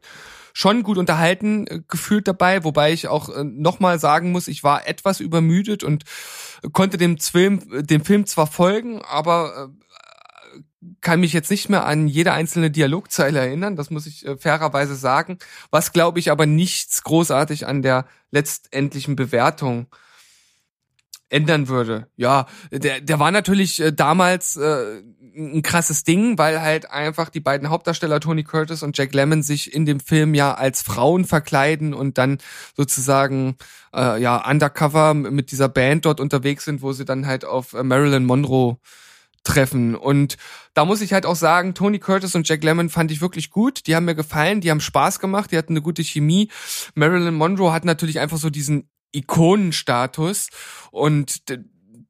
schon 0.52 0.84
gut 0.84 0.96
unterhalten 0.96 1.66
äh, 1.66 1.80
gefühlt 1.88 2.28
dabei, 2.28 2.62
wobei 2.62 2.92
ich 2.92 3.08
auch 3.08 3.28
äh, 3.30 3.42
nochmal 3.42 3.98
sagen 3.98 4.30
muss, 4.30 4.46
ich 4.46 4.62
war 4.62 4.86
etwas 4.86 5.18
übermüdet 5.18 5.82
und 5.82 6.04
konnte 6.72 6.98
dem 6.98 7.18
Film, 7.18 7.60
dem 7.84 8.04
Film 8.04 8.26
zwar 8.26 8.46
folgen, 8.46 9.02
aber 9.02 9.70
äh, 9.72 10.88
kann 11.00 11.18
mich 11.18 11.32
jetzt 11.32 11.50
nicht 11.50 11.68
mehr 11.68 11.84
an 11.84 12.06
jede 12.06 12.32
einzelne 12.32 12.70
Dialogzeile 12.70 13.40
erinnern, 13.40 13.74
das 13.74 13.90
muss 13.90 14.06
ich 14.06 14.24
äh, 14.24 14.36
fairerweise 14.36 14.94
sagen, 14.94 15.38
was 15.72 15.92
glaube 15.92 16.20
ich 16.20 16.30
aber 16.30 16.46
nichts 16.46 17.02
großartig 17.02 17.66
an 17.66 17.82
der 17.82 18.06
letztendlichen 18.30 19.16
Bewertung 19.16 19.88
ändern 21.33 21.68
würde. 21.68 22.09
Ja, 22.16 22.47
der, 22.70 23.01
der 23.01 23.18
war 23.18 23.30
natürlich 23.30 23.80
äh, 23.80 23.93
damals 23.93 24.57
äh, 24.57 25.03
ein 25.35 25.62
krasses 25.62 26.05
Ding, 26.05 26.37
weil 26.37 26.61
halt 26.61 26.91
einfach 26.91 27.30
die 27.30 27.41
beiden 27.41 27.70
Hauptdarsteller 27.70 28.20
Tony 28.20 28.45
Curtis 28.45 28.83
und 28.83 28.97
Jack 28.99 29.14
Lemmon 29.14 29.43
sich 29.43 29.72
in 29.72 29.87
dem 29.87 29.99
Film 29.99 30.35
ja 30.35 30.55
als 30.55 30.83
Frauen 30.83 31.24
verkleiden 31.24 31.95
und 31.95 32.18
dann 32.18 32.39
sozusagen 32.76 33.57
äh, 33.95 34.20
ja 34.20 34.49
undercover 34.49 35.14
mit 35.14 35.51
dieser 35.51 35.68
Band 35.68 36.05
dort 36.05 36.20
unterwegs 36.20 36.66
sind, 36.66 36.83
wo 36.83 36.93
sie 36.93 37.07
dann 37.07 37.26
halt 37.26 37.45
auf 37.45 37.72
äh, 37.72 37.83
Marilyn 37.83 38.24
Monroe 38.24 38.76
treffen. 39.45 39.95
Und 39.95 40.37
da 40.74 40.85
muss 40.85 41.01
ich 41.01 41.12
halt 41.12 41.26
auch 41.26 41.35
sagen, 41.35 41.74
Tony 41.74 41.99
Curtis 41.99 42.35
und 42.35 42.49
Jack 42.49 42.62
Lemmon 42.62 42.91
fand 42.91 43.11
ich 43.11 43.20
wirklich 43.20 43.51
gut. 43.51 43.87
Die 43.87 43.97
haben 43.97 44.05
mir 44.05 44.14
gefallen, 44.14 44.61
die 44.61 44.70
haben 44.70 44.80
Spaß 44.80 45.18
gemacht, 45.18 45.51
die 45.51 45.59
hatten 45.59 45.72
eine 45.72 45.83
gute 45.83 46.05
Chemie. 46.05 46.49
Marilyn 46.95 47.35
Monroe 47.35 47.72
hat 47.72 47.85
natürlich 47.85 48.20
einfach 48.20 48.39
so 48.39 48.51
diesen 48.51 48.89
Ikonenstatus 49.12 50.48
und 50.90 51.42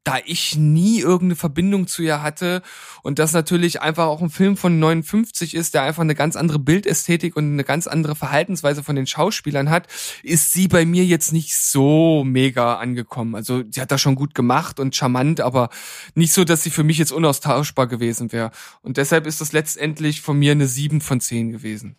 da 0.03 0.17
ich 0.25 0.57
nie 0.57 0.99
irgendeine 0.99 1.35
Verbindung 1.35 1.87
zu 1.87 2.01
ihr 2.01 2.21
hatte 2.21 2.61
und 3.03 3.19
das 3.19 3.31
natürlich 3.31 3.81
einfach 3.81 4.05
auch 4.05 4.21
ein 4.21 4.29
Film 4.29 4.57
von 4.57 4.77
59 4.77 5.55
ist, 5.55 5.73
der 5.73 5.83
einfach 5.83 6.01
eine 6.01 6.15
ganz 6.15 6.35
andere 6.35 6.59
Bildästhetik 6.59 7.37
und 7.37 7.53
eine 7.53 7.63
ganz 7.63 7.87
andere 7.87 8.15
Verhaltensweise 8.15 8.83
von 8.83 8.95
den 8.95 9.07
Schauspielern 9.07 9.69
hat, 9.69 9.87
ist 10.21 10.51
sie 10.51 10.67
bei 10.67 10.85
mir 10.85 11.05
jetzt 11.05 11.31
nicht 11.31 11.55
so 11.55 12.23
mega 12.25 12.75
angekommen. 12.75 13.35
Also 13.35 13.63
sie 13.69 13.79
hat 13.79 13.91
das 13.91 14.01
schon 14.01 14.15
gut 14.15 14.35
gemacht 14.35 14.79
und 14.79 14.95
charmant, 14.95 15.39
aber 15.39 15.69
nicht 16.15 16.33
so, 16.33 16.43
dass 16.43 16.63
sie 16.63 16.71
für 16.71 16.83
mich 16.83 16.97
jetzt 16.97 17.13
unaustauschbar 17.13 17.87
gewesen 17.87 18.33
wäre. 18.33 18.51
Und 18.81 18.97
deshalb 18.97 19.25
ist 19.25 19.39
das 19.39 19.53
letztendlich 19.53 20.21
von 20.21 20.37
mir 20.37 20.51
eine 20.51 20.67
7 20.67 20.99
von 20.99 21.21
10 21.21 21.51
gewesen. 21.51 21.95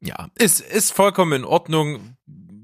Ja, 0.00 0.28
ist, 0.36 0.60
ist 0.60 0.92
vollkommen 0.92 1.32
in 1.32 1.44
Ordnung. 1.44 2.16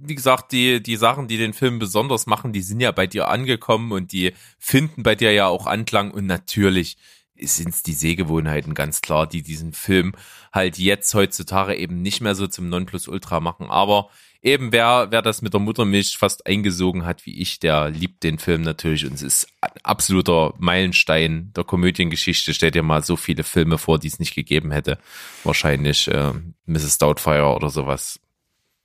Wie 0.09 0.15
gesagt, 0.15 0.53
die, 0.53 0.83
die 0.83 0.97
Sachen, 0.97 1.29
die 1.29 1.37
den 1.37 1.53
Film 1.53 1.79
besonders 1.79 2.27
machen, 2.27 2.53
die 2.53 2.63
sind 2.63 2.81
ja 2.81 2.93
bei 2.93 3.07
dir 3.07 3.29
angekommen 3.29 3.93
und 3.93 4.13
die 4.13 4.33
finden 4.59 5.03
bei 5.03 5.15
dir 5.15 5.33
ja 5.33 5.47
auch 5.47 5.67
Anklang 5.67 6.11
und 6.11 6.27
natürlich 6.27 6.97
sind 7.41 7.69
es 7.69 7.83
die 7.83 7.93
Sehgewohnheiten 7.93 8.75
ganz 8.75 9.01
klar, 9.01 9.27
die 9.27 9.43
diesen 9.43 9.73
Film 9.73 10.15
halt 10.53 10.79
jetzt 10.79 11.15
heutzutage 11.15 11.77
eben 11.77 12.03
nicht 12.03 12.21
mehr 12.21 12.35
so 12.35 12.47
zum 12.47 12.69
Nonplusultra 12.69 13.41
machen. 13.41 13.71
Aber 13.71 14.11
eben 14.43 14.73
wer, 14.73 15.09
wer 15.11 15.23
das 15.23 15.43
mit 15.43 15.53
der 15.53 15.61
Muttermilch 15.61 16.17
fast 16.19 16.47
eingesogen 16.47 17.05
hat, 17.05 17.27
wie 17.27 17.41
ich, 17.41 17.61
der 17.61 17.91
liebt 17.91 18.23
den 18.23 18.39
Film 18.39 18.63
natürlich 18.63 19.05
und 19.05 19.15
es 19.15 19.23
ist 19.23 19.49
ein 19.61 19.71
absoluter 19.83 20.55
Meilenstein 20.59 21.53
der 21.55 21.65
Komödiengeschichte. 21.65 22.55
Stell 22.55 22.71
dir 22.71 22.83
mal 22.83 23.05
so 23.05 23.17
viele 23.17 23.45
Filme 23.45 23.79
vor, 23.79 23.99
die 23.99 24.09
es 24.09 24.19
nicht 24.19 24.35
gegeben 24.35 24.71
hätte. 24.71 24.99
Wahrscheinlich 25.45 26.09
äh, 26.09 26.33
Mrs. 26.67 26.99
Doubtfire 26.99 27.55
oder 27.55 27.71
sowas. 27.71 28.21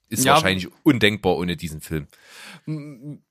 Ist 0.10 0.26
Ja, 0.26 0.34
wahrscheinlich 0.34 0.68
undenkbar 0.84 1.36
ohne 1.38 1.56
diesen 1.58 1.82
Film. 1.82 2.08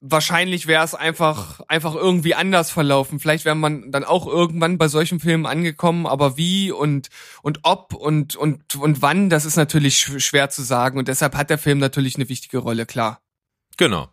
wahrscheinlich 0.00 0.66
wäre 0.66 0.84
es 0.84 0.94
einfach 0.94 1.60
einfach 1.68 1.94
irgendwie 1.94 2.34
anders 2.34 2.70
verlaufen. 2.70 3.20
Vielleicht 3.20 3.44
wäre 3.44 3.54
man 3.54 3.90
dann 3.92 4.04
auch 4.04 4.26
irgendwann 4.26 4.78
bei 4.78 4.88
solchen 4.88 5.20
Filmen 5.20 5.46
angekommen, 5.46 6.06
aber 6.06 6.36
wie 6.36 6.70
und 6.70 7.08
und 7.42 7.60
ob 7.62 7.94
und 7.94 8.36
und 8.36 8.74
und 8.76 9.02
wann, 9.02 9.30
das 9.30 9.44
ist 9.44 9.56
natürlich 9.56 9.96
sch- 9.96 10.20
schwer 10.20 10.50
zu 10.50 10.62
sagen 10.62 10.98
und 10.98 11.08
deshalb 11.08 11.34
hat 11.36 11.50
der 11.50 11.58
Film 11.58 11.78
natürlich 11.78 12.16
eine 12.16 12.28
wichtige 12.28 12.58
Rolle, 12.58 12.86
klar. 12.86 13.20
Genau. 13.76 14.08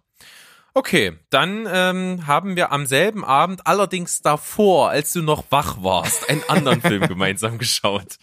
Okay, 0.76 1.14
dann 1.32 1.68
ähm, 1.72 2.28
haben 2.28 2.56
wir 2.56 2.72
am 2.72 2.86
selben 2.86 3.26
Abend, 3.26 3.66
allerdings 3.66 4.22
davor, 4.22 4.90
als 4.92 5.12
du 5.12 5.22
noch 5.22 5.46
wach 5.50 5.82
warst, 5.82 6.30
einen 6.30 6.44
anderen 6.48 6.82
Film 6.82 7.02
gemeinsam 7.08 7.58
geschaut. 7.58 8.18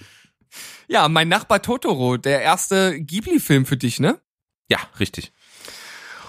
Ja, 0.88 1.08
mein 1.08 1.28
Nachbar 1.28 1.60
Totoro, 1.60 2.16
der 2.16 2.40
erste 2.42 3.00
Ghibli-Film 3.00 3.66
für 3.66 3.76
dich, 3.76 3.98
ne? 3.98 4.20
Ja, 4.68 4.78
richtig. 4.98 5.32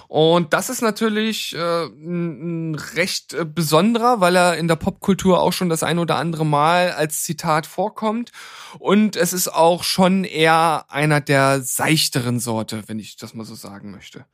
Und 0.08 0.54
das 0.54 0.70
ist 0.70 0.80
natürlich 0.80 1.54
äh, 1.54 1.84
ein, 1.84 2.74
recht 2.74 3.34
äh, 3.34 3.44
besonderer, 3.44 4.20
weil 4.20 4.36
er 4.36 4.56
in 4.56 4.66
der 4.66 4.76
Popkultur 4.76 5.42
auch 5.42 5.52
schon 5.52 5.68
das 5.68 5.82
ein 5.82 5.98
oder 5.98 6.16
andere 6.16 6.46
Mal 6.46 6.92
als 6.92 7.24
Zitat 7.24 7.66
vorkommt. 7.66 8.32
Und 8.78 9.16
es 9.16 9.34
ist 9.34 9.48
auch 9.48 9.84
schon 9.84 10.24
eher 10.24 10.86
einer 10.88 11.20
der 11.20 11.60
seichteren 11.60 12.40
Sorte, 12.40 12.84
wenn 12.86 12.98
ich 12.98 13.18
das 13.18 13.34
mal 13.34 13.44
so 13.44 13.54
sagen 13.54 13.90
möchte. 13.90 14.24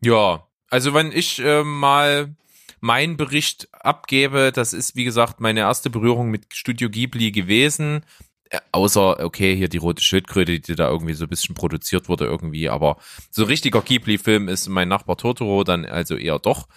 Ja, 0.00 0.46
also 0.70 0.94
wenn 0.94 1.10
ich 1.10 1.40
äh, 1.40 1.64
mal 1.64 2.36
meinen 2.78 3.16
Bericht 3.16 3.68
abgebe, 3.72 4.52
das 4.52 4.72
ist 4.72 4.94
wie 4.94 5.04
gesagt 5.04 5.40
meine 5.40 5.60
erste 5.60 5.90
Berührung 5.90 6.30
mit 6.30 6.54
Studio 6.54 6.88
Ghibli 6.88 7.32
gewesen. 7.32 8.04
Äh, 8.52 8.60
außer, 8.70 9.24
okay, 9.24 9.56
hier 9.56 9.68
die 9.68 9.78
rote 9.78 10.02
Schildkröte, 10.02 10.60
die 10.60 10.74
da 10.74 10.88
irgendwie 10.88 11.14
so 11.14 11.24
ein 11.24 11.30
bisschen 11.30 11.54
produziert 11.54 12.08
wurde 12.10 12.26
irgendwie, 12.26 12.68
aber 12.68 12.98
so 13.30 13.44
richtiger 13.44 13.80
Ghibli-Film 13.80 14.48
ist 14.48 14.68
mein 14.68 14.88
Nachbar 14.88 15.16
Totoro 15.16 15.64
dann 15.64 15.86
also 15.86 16.16
eher 16.16 16.38
doch. 16.38 16.68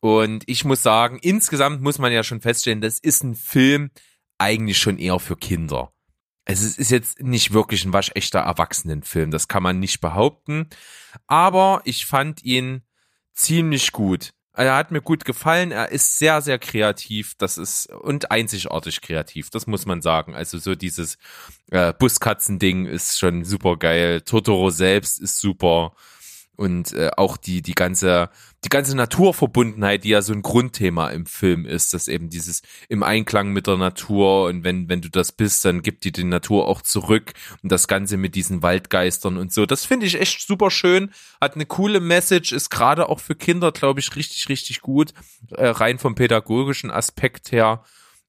Und 0.00 0.44
ich 0.46 0.64
muss 0.64 0.82
sagen, 0.82 1.18
insgesamt 1.20 1.82
muss 1.82 1.98
man 1.98 2.12
ja 2.12 2.22
schon 2.22 2.40
feststellen, 2.40 2.80
das 2.80 3.00
ist 3.00 3.24
ein 3.24 3.34
Film 3.34 3.90
eigentlich 4.38 4.78
schon 4.78 4.98
eher 4.98 5.18
für 5.18 5.36
Kinder. 5.36 5.92
Also 6.44 6.64
es 6.64 6.78
ist 6.78 6.92
jetzt 6.92 7.20
nicht 7.20 7.52
wirklich 7.52 7.84
ein 7.84 7.92
waschechter 7.92 8.38
Erwachsenenfilm, 8.40 9.32
das 9.32 9.48
kann 9.48 9.64
man 9.64 9.80
nicht 9.80 10.00
behaupten. 10.00 10.68
Aber 11.26 11.80
ich 11.84 12.06
fand 12.06 12.44
ihn 12.44 12.82
ziemlich 13.32 13.90
gut. 13.90 14.32
Er 14.56 14.74
hat 14.74 14.90
mir 14.90 15.02
gut 15.02 15.24
gefallen. 15.26 15.70
Er 15.70 15.92
ist 15.92 16.18
sehr, 16.18 16.40
sehr 16.40 16.58
kreativ. 16.58 17.34
Das 17.36 17.58
ist 17.58 17.86
und 17.90 18.30
einzigartig 18.30 19.02
kreativ. 19.02 19.50
Das 19.50 19.66
muss 19.66 19.84
man 19.84 20.00
sagen. 20.00 20.34
Also 20.34 20.58
so 20.58 20.74
dieses 20.74 21.18
äh, 21.70 21.92
Buskatzen-Ding 21.92 22.86
ist 22.86 23.18
schon 23.18 23.44
super 23.44 23.76
geil. 23.76 24.22
Totoro 24.22 24.70
selbst 24.70 25.20
ist 25.20 25.40
super 25.40 25.92
und 26.56 26.92
äh, 26.92 27.10
auch 27.16 27.36
die 27.36 27.62
die 27.62 27.74
ganze 27.74 28.30
die 28.64 28.68
ganze 28.68 28.96
Naturverbundenheit, 28.96 30.04
die 30.04 30.08
ja 30.08 30.22
so 30.22 30.32
ein 30.32 30.42
Grundthema 30.42 31.08
im 31.08 31.26
Film 31.26 31.66
ist, 31.66 31.94
dass 31.94 32.08
eben 32.08 32.30
dieses 32.30 32.62
im 32.88 33.02
Einklang 33.02 33.52
mit 33.52 33.66
der 33.66 33.76
Natur 33.76 34.46
und 34.46 34.64
wenn 34.64 34.88
wenn 34.88 35.00
du 35.00 35.08
das 35.08 35.32
bist, 35.32 35.64
dann 35.64 35.82
gibt 35.82 36.04
die 36.04 36.12
die 36.12 36.24
Natur 36.24 36.66
auch 36.66 36.82
zurück 36.82 37.32
und 37.62 37.70
das 37.70 37.88
Ganze 37.88 38.16
mit 38.16 38.34
diesen 38.34 38.62
Waldgeistern 38.62 39.36
und 39.36 39.52
so. 39.52 39.66
Das 39.66 39.84
finde 39.84 40.06
ich 40.06 40.20
echt 40.20 40.46
super 40.46 40.70
schön, 40.70 41.10
hat 41.40 41.54
eine 41.54 41.66
coole 41.66 42.00
Message, 42.00 42.52
ist 42.52 42.70
gerade 42.70 43.08
auch 43.08 43.20
für 43.20 43.36
Kinder, 43.36 43.72
glaube 43.72 44.00
ich, 44.00 44.16
richtig 44.16 44.48
richtig 44.48 44.80
gut, 44.80 45.12
äh, 45.50 45.66
rein 45.66 45.98
vom 45.98 46.14
pädagogischen 46.14 46.90
Aspekt 46.90 47.52
her 47.52 47.84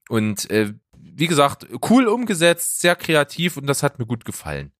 und 0.09 0.49
äh, 0.51 0.73
wie 0.99 1.27
gesagt, 1.27 1.67
cool 1.89 2.07
umgesetzt, 2.07 2.81
sehr 2.81 2.95
kreativ 2.95 3.57
und 3.57 3.65
das 3.67 3.81
hat 3.81 3.97
mir 3.97 4.05
gut 4.05 4.25
gefallen. 4.25 4.71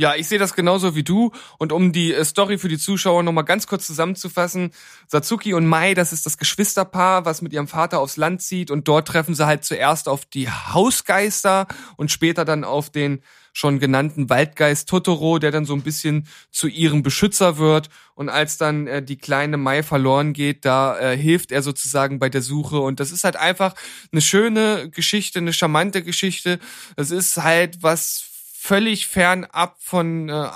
Ja, 0.00 0.14
ich 0.14 0.28
sehe 0.28 0.38
das 0.38 0.54
genauso 0.54 0.94
wie 0.94 1.02
du. 1.02 1.30
Und 1.58 1.72
um 1.72 1.92
die 1.92 2.14
äh, 2.14 2.24
Story 2.24 2.56
für 2.56 2.68
die 2.68 2.78
Zuschauer 2.78 3.22
nochmal 3.22 3.44
ganz 3.44 3.66
kurz 3.66 3.86
zusammenzufassen, 3.86 4.70
Satsuki 5.08 5.52
und 5.52 5.66
Mai, 5.66 5.92
das 5.92 6.14
ist 6.14 6.24
das 6.24 6.38
Geschwisterpaar, 6.38 7.26
was 7.26 7.42
mit 7.42 7.52
ihrem 7.52 7.68
Vater 7.68 8.00
aufs 8.00 8.16
Land 8.16 8.40
zieht. 8.40 8.70
Und 8.70 8.88
dort 8.88 9.08
treffen 9.08 9.34
sie 9.34 9.44
halt 9.44 9.62
zuerst 9.62 10.08
auf 10.08 10.24
die 10.24 10.48
Hausgeister 10.48 11.66
und 11.98 12.10
später 12.10 12.46
dann 12.46 12.64
auf 12.64 12.88
den 12.88 13.20
schon 13.52 13.78
genannten 13.78 14.30
Waldgeist 14.30 14.88
Totoro, 14.88 15.38
der 15.38 15.50
dann 15.50 15.66
so 15.66 15.74
ein 15.74 15.82
bisschen 15.82 16.26
zu 16.50 16.66
ihrem 16.66 17.02
Beschützer 17.02 17.58
wird. 17.58 17.90
Und 18.14 18.30
als 18.30 18.56
dann 18.56 18.86
äh, 18.86 19.02
die 19.02 19.18
kleine 19.18 19.58
Mai 19.58 19.82
verloren 19.82 20.32
geht, 20.32 20.64
da 20.64 20.98
äh, 20.98 21.14
hilft 21.14 21.52
er 21.52 21.60
sozusagen 21.60 22.18
bei 22.18 22.30
der 22.30 22.40
Suche. 22.40 22.78
Und 22.78 23.00
das 23.00 23.12
ist 23.12 23.24
halt 23.24 23.36
einfach 23.36 23.74
eine 24.12 24.22
schöne 24.22 24.88
Geschichte, 24.88 25.40
eine 25.40 25.52
charmante 25.52 26.02
Geschichte. 26.02 26.58
Es 26.96 27.10
ist 27.10 27.36
halt 27.36 27.82
was 27.82 28.29
völlig 28.60 29.06
fernab 29.06 29.76
von, 29.80 30.28
äh, 30.28 30.48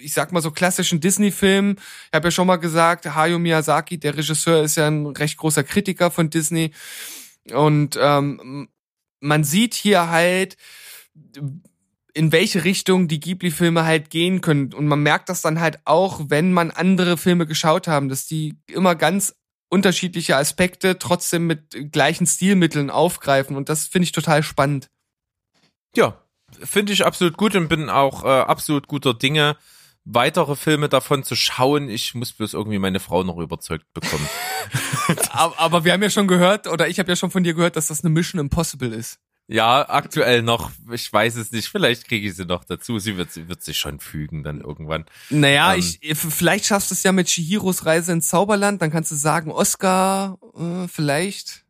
ich 0.00 0.12
sag 0.12 0.30
mal 0.30 0.40
so 0.40 0.52
klassischen 0.52 1.00
Disney-Filmen. 1.00 1.76
Ich 1.76 2.14
habe 2.14 2.28
ja 2.28 2.30
schon 2.30 2.46
mal 2.46 2.56
gesagt, 2.56 3.04
Hayao 3.04 3.40
Miyazaki, 3.40 3.98
der 3.98 4.16
Regisseur, 4.16 4.62
ist 4.62 4.76
ja 4.76 4.86
ein 4.86 5.06
recht 5.06 5.36
großer 5.36 5.64
Kritiker 5.64 6.12
von 6.12 6.30
Disney. 6.30 6.70
Und 7.52 7.98
ähm, 8.00 8.68
man 9.18 9.42
sieht 9.42 9.74
hier 9.74 10.08
halt, 10.08 10.56
in 12.14 12.30
welche 12.30 12.62
Richtung 12.62 13.08
die 13.08 13.18
Ghibli-Filme 13.18 13.84
halt 13.84 14.10
gehen 14.10 14.40
können. 14.40 14.72
Und 14.72 14.86
man 14.86 15.02
merkt 15.02 15.28
das 15.28 15.42
dann 15.42 15.60
halt 15.60 15.80
auch, 15.84 16.20
wenn 16.28 16.52
man 16.52 16.70
andere 16.70 17.16
Filme 17.16 17.46
geschaut 17.46 17.88
haben, 17.88 18.08
dass 18.08 18.26
die 18.26 18.54
immer 18.68 18.94
ganz 18.94 19.34
unterschiedliche 19.68 20.36
Aspekte 20.36 20.96
trotzdem 20.98 21.48
mit 21.48 21.92
gleichen 21.92 22.26
Stilmitteln 22.26 22.88
aufgreifen. 22.88 23.56
Und 23.56 23.68
das 23.68 23.86
finde 23.86 24.04
ich 24.04 24.12
total 24.12 24.44
spannend. 24.44 24.88
Ja, 25.96 26.22
finde 26.62 26.92
ich 26.92 27.04
absolut 27.04 27.36
gut 27.36 27.54
und 27.54 27.68
bin 27.68 27.90
auch 27.90 28.24
äh, 28.24 28.28
absolut 28.28 28.88
guter 28.88 29.14
Dinge, 29.14 29.56
weitere 30.04 30.56
Filme 30.56 30.88
davon 30.88 31.24
zu 31.24 31.34
schauen. 31.34 31.88
Ich 31.88 32.14
muss 32.14 32.32
bloß 32.32 32.54
irgendwie 32.54 32.78
meine 32.78 33.00
Frau 33.00 33.22
noch 33.24 33.38
überzeugt 33.38 33.92
bekommen. 33.92 34.28
aber, 35.30 35.84
wir 35.84 35.92
haben 35.92 36.02
ja 36.02 36.10
schon 36.10 36.28
gehört, 36.28 36.66
oder 36.66 36.88
ich 36.88 36.98
habe 36.98 37.10
ja 37.10 37.16
schon 37.16 37.30
von 37.30 37.44
dir 37.44 37.54
gehört, 37.54 37.76
dass 37.76 37.88
das 37.88 38.04
eine 38.04 38.10
Mission 38.10 38.40
Impossible 38.40 38.92
ist. 38.92 39.18
Ja, 39.48 39.88
aktuell 39.88 40.42
noch. 40.42 40.72
Ich 40.90 41.12
weiß 41.12 41.36
es 41.36 41.52
nicht. 41.52 41.68
Vielleicht 41.68 42.08
kriege 42.08 42.26
ich 42.28 42.34
sie 42.34 42.44
noch 42.44 42.64
dazu. 42.64 42.98
Sie 42.98 43.16
wird, 43.16 43.30
sie 43.30 43.48
wird 43.48 43.62
sich 43.62 43.78
schon 43.78 44.00
fügen 44.00 44.42
dann 44.42 44.60
irgendwann. 44.60 45.04
Naja, 45.30 45.74
ähm, 45.74 45.78
ich, 46.00 46.16
vielleicht 46.16 46.66
schaffst 46.66 46.90
du 46.90 46.94
es 46.94 47.04
ja 47.04 47.12
mit 47.12 47.28
Chihiros 47.28 47.86
Reise 47.86 48.12
ins 48.12 48.28
Zauberland. 48.28 48.82
Dann 48.82 48.90
kannst 48.90 49.12
du 49.12 49.14
sagen, 49.14 49.52
Oscar, 49.52 50.38
äh, 50.56 50.88
vielleicht. 50.88 51.64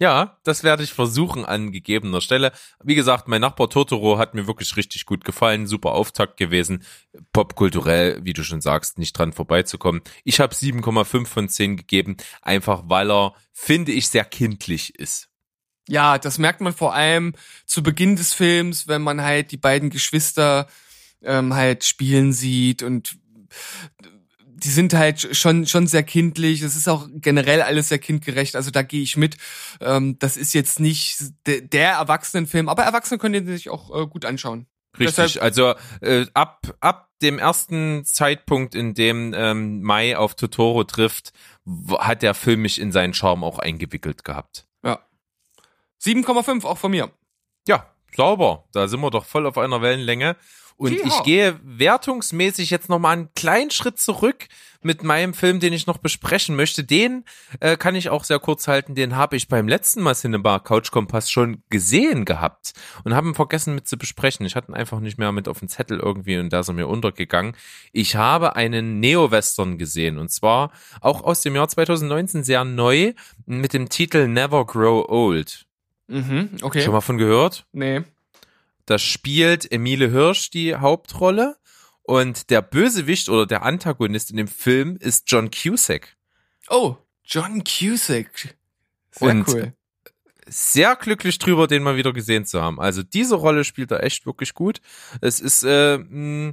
Ja, 0.00 0.38
das 0.42 0.64
werde 0.64 0.82
ich 0.82 0.92
versuchen 0.92 1.44
an 1.44 1.70
gegebener 1.70 2.20
Stelle. 2.20 2.52
Wie 2.82 2.96
gesagt, 2.96 3.28
mein 3.28 3.40
Nachbar 3.40 3.70
Totoro 3.70 4.18
hat 4.18 4.34
mir 4.34 4.48
wirklich 4.48 4.76
richtig 4.76 5.06
gut 5.06 5.24
gefallen. 5.24 5.68
Super 5.68 5.92
Auftakt 5.92 6.36
gewesen. 6.36 6.82
Popkulturell, 7.32 8.18
wie 8.24 8.32
du 8.32 8.42
schon 8.42 8.60
sagst, 8.60 8.98
nicht 8.98 9.16
dran 9.16 9.32
vorbeizukommen. 9.32 10.02
Ich 10.24 10.40
habe 10.40 10.54
7,5 10.54 11.26
von 11.26 11.48
10 11.48 11.76
gegeben, 11.76 12.16
einfach 12.42 12.82
weil 12.86 13.10
er, 13.10 13.34
finde 13.52 13.92
ich, 13.92 14.08
sehr 14.08 14.24
kindlich 14.24 14.98
ist. 14.98 15.28
Ja, 15.88 16.18
das 16.18 16.38
merkt 16.38 16.60
man 16.60 16.72
vor 16.72 16.94
allem 16.94 17.34
zu 17.64 17.82
Beginn 17.82 18.16
des 18.16 18.32
Films, 18.32 18.88
wenn 18.88 19.02
man 19.02 19.22
halt 19.22 19.52
die 19.52 19.58
beiden 19.58 19.90
Geschwister 19.90 20.66
ähm, 21.22 21.54
halt 21.54 21.84
spielen 21.84 22.32
sieht 22.32 22.82
und 22.82 23.16
die 24.56 24.68
sind 24.68 24.94
halt 24.94 25.36
schon 25.36 25.66
schon 25.66 25.86
sehr 25.86 26.02
kindlich. 26.02 26.62
Es 26.62 26.76
ist 26.76 26.88
auch 26.88 27.08
generell 27.14 27.62
alles 27.62 27.88
sehr 27.88 27.98
kindgerecht. 27.98 28.56
Also 28.56 28.70
da 28.70 28.82
gehe 28.82 29.02
ich 29.02 29.16
mit. 29.16 29.36
Ähm, 29.80 30.18
das 30.18 30.36
ist 30.36 30.54
jetzt 30.54 30.80
nicht 30.80 31.18
de 31.46 31.60
der 31.60 31.92
Erwachsenenfilm, 31.92 32.68
aber 32.68 32.84
Erwachsene 32.84 33.18
können 33.18 33.34
den 33.34 33.46
sich 33.46 33.70
auch 33.70 33.94
äh, 33.94 34.06
gut 34.06 34.24
anschauen. 34.24 34.66
Richtig. 34.98 35.16
Deshalb 35.16 35.42
also 35.42 35.74
äh, 36.00 36.26
ab 36.34 36.74
ab 36.80 37.10
dem 37.22 37.38
ersten 37.38 38.04
Zeitpunkt, 38.04 38.74
in 38.74 38.94
dem 38.94 39.34
ähm, 39.34 39.82
Mai 39.82 40.16
auf 40.16 40.34
Totoro 40.34 40.84
trifft, 40.84 41.32
hat 41.98 42.22
der 42.22 42.34
Film 42.34 42.62
mich 42.62 42.80
in 42.80 42.92
seinen 42.92 43.14
Charme 43.14 43.44
auch 43.44 43.58
eingewickelt 43.58 44.24
gehabt. 44.24 44.66
Ja. 44.84 45.00
7,5 46.02 46.64
auch 46.64 46.78
von 46.78 46.90
mir. 46.90 47.10
Ja, 47.66 47.94
sauber. 48.14 48.64
Da 48.72 48.88
sind 48.88 49.00
wir 49.00 49.10
doch 49.10 49.24
voll 49.24 49.46
auf 49.46 49.58
einer 49.58 49.80
Wellenlänge. 49.80 50.36
Und 50.76 50.92
ich 50.92 51.22
gehe 51.22 51.58
wertungsmäßig 51.62 52.70
jetzt 52.70 52.88
nochmal 52.88 53.12
einen 53.12 53.34
kleinen 53.34 53.70
Schritt 53.70 53.98
zurück 53.98 54.48
mit 54.82 55.02
meinem 55.02 55.34
Film, 55.34 55.60
den 55.60 55.72
ich 55.72 55.86
noch 55.86 55.98
besprechen 55.98 56.56
möchte. 56.56 56.84
Den 56.84 57.24
äh, 57.60 57.76
kann 57.76 57.94
ich 57.94 58.10
auch 58.10 58.22
sehr 58.24 58.38
kurz 58.38 58.68
halten. 58.68 58.94
Den 58.94 59.16
habe 59.16 59.36
ich 59.36 59.48
beim 59.48 59.66
letzten 59.66 60.02
Mal 60.02 60.14
Cinema 60.14 60.58
Couch 60.58 60.90
Kompass 60.90 61.30
schon 61.30 61.62
gesehen 61.70 62.24
gehabt 62.24 62.74
und 63.02 63.14
habe 63.14 63.28
ihn 63.28 63.34
vergessen 63.34 63.74
mit 63.74 63.88
zu 63.88 63.96
besprechen. 63.96 64.44
Ich 64.44 64.56
hatte 64.56 64.72
ihn 64.72 64.74
einfach 64.74 65.00
nicht 65.00 65.18
mehr 65.18 65.32
mit 65.32 65.48
auf 65.48 65.60
dem 65.60 65.68
Zettel 65.68 65.98
irgendwie 65.98 66.38
und 66.38 66.52
da 66.52 66.60
ist 66.60 66.68
er 66.68 66.74
mir 66.74 66.88
untergegangen. 66.88 67.56
Ich 67.92 68.16
habe 68.16 68.56
einen 68.56 69.00
Neo-Western 69.00 69.78
gesehen 69.78 70.18
und 70.18 70.30
zwar 70.30 70.70
auch 71.00 71.22
aus 71.22 71.40
dem 71.40 71.54
Jahr 71.54 71.68
2019 71.68 72.44
sehr 72.44 72.64
neu 72.64 73.14
mit 73.46 73.72
dem 73.72 73.88
Titel 73.88 74.28
Never 74.28 74.66
Grow 74.66 75.08
Old. 75.08 75.66
Mhm, 76.08 76.50
okay. 76.60 76.82
Schon 76.82 76.92
mal 76.92 77.00
von 77.00 77.16
gehört? 77.16 77.66
Nee. 77.72 78.02
Da 78.86 78.98
spielt 78.98 79.70
Emile 79.70 80.10
Hirsch 80.10 80.50
die 80.50 80.76
Hauptrolle 80.76 81.56
und 82.02 82.50
der 82.50 82.62
Bösewicht 82.62 83.28
oder 83.28 83.46
der 83.46 83.62
Antagonist 83.62 84.30
in 84.30 84.36
dem 84.36 84.48
Film 84.48 84.96
ist 85.00 85.24
John 85.26 85.50
Cusack. 85.50 86.16
Oh, 86.68 86.96
John 87.24 87.64
Cusack. 87.64 88.56
Sehr 89.10 89.28
und 89.28 89.48
cool. 89.48 89.72
Sehr 90.46 90.94
glücklich 90.96 91.38
drüber, 91.38 91.66
den 91.66 91.82
mal 91.82 91.96
wieder 91.96 92.12
gesehen 92.12 92.44
zu 92.44 92.60
haben. 92.60 92.78
Also 92.78 93.02
diese 93.02 93.36
Rolle 93.36 93.64
spielt 93.64 93.90
er 93.90 94.02
echt 94.02 94.26
wirklich 94.26 94.52
gut. 94.52 94.82
Es 95.22 95.40
ist 95.40 95.62
äh, 95.62 95.96
mh, 95.96 96.52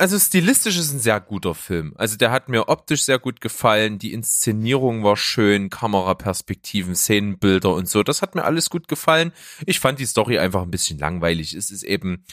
also 0.00 0.18
stilistisch 0.18 0.78
ist 0.78 0.92
ein 0.92 0.98
sehr 0.98 1.20
guter 1.20 1.54
Film. 1.54 1.92
Also 1.96 2.16
der 2.16 2.30
hat 2.30 2.48
mir 2.48 2.68
optisch 2.68 3.02
sehr 3.02 3.18
gut 3.18 3.42
gefallen. 3.42 3.98
Die 3.98 4.14
Inszenierung 4.14 5.04
war 5.04 5.16
schön, 5.16 5.68
Kameraperspektiven, 5.68 6.96
Szenenbilder 6.96 7.74
und 7.74 7.86
so. 7.86 8.02
Das 8.02 8.22
hat 8.22 8.34
mir 8.34 8.44
alles 8.44 8.70
gut 8.70 8.88
gefallen. 8.88 9.32
Ich 9.66 9.78
fand 9.78 9.98
die 9.98 10.06
Story 10.06 10.38
einfach 10.38 10.62
ein 10.62 10.70
bisschen 10.70 10.98
langweilig. 10.98 11.52
Es 11.52 11.70
ist 11.70 11.82
eben, 11.82 12.24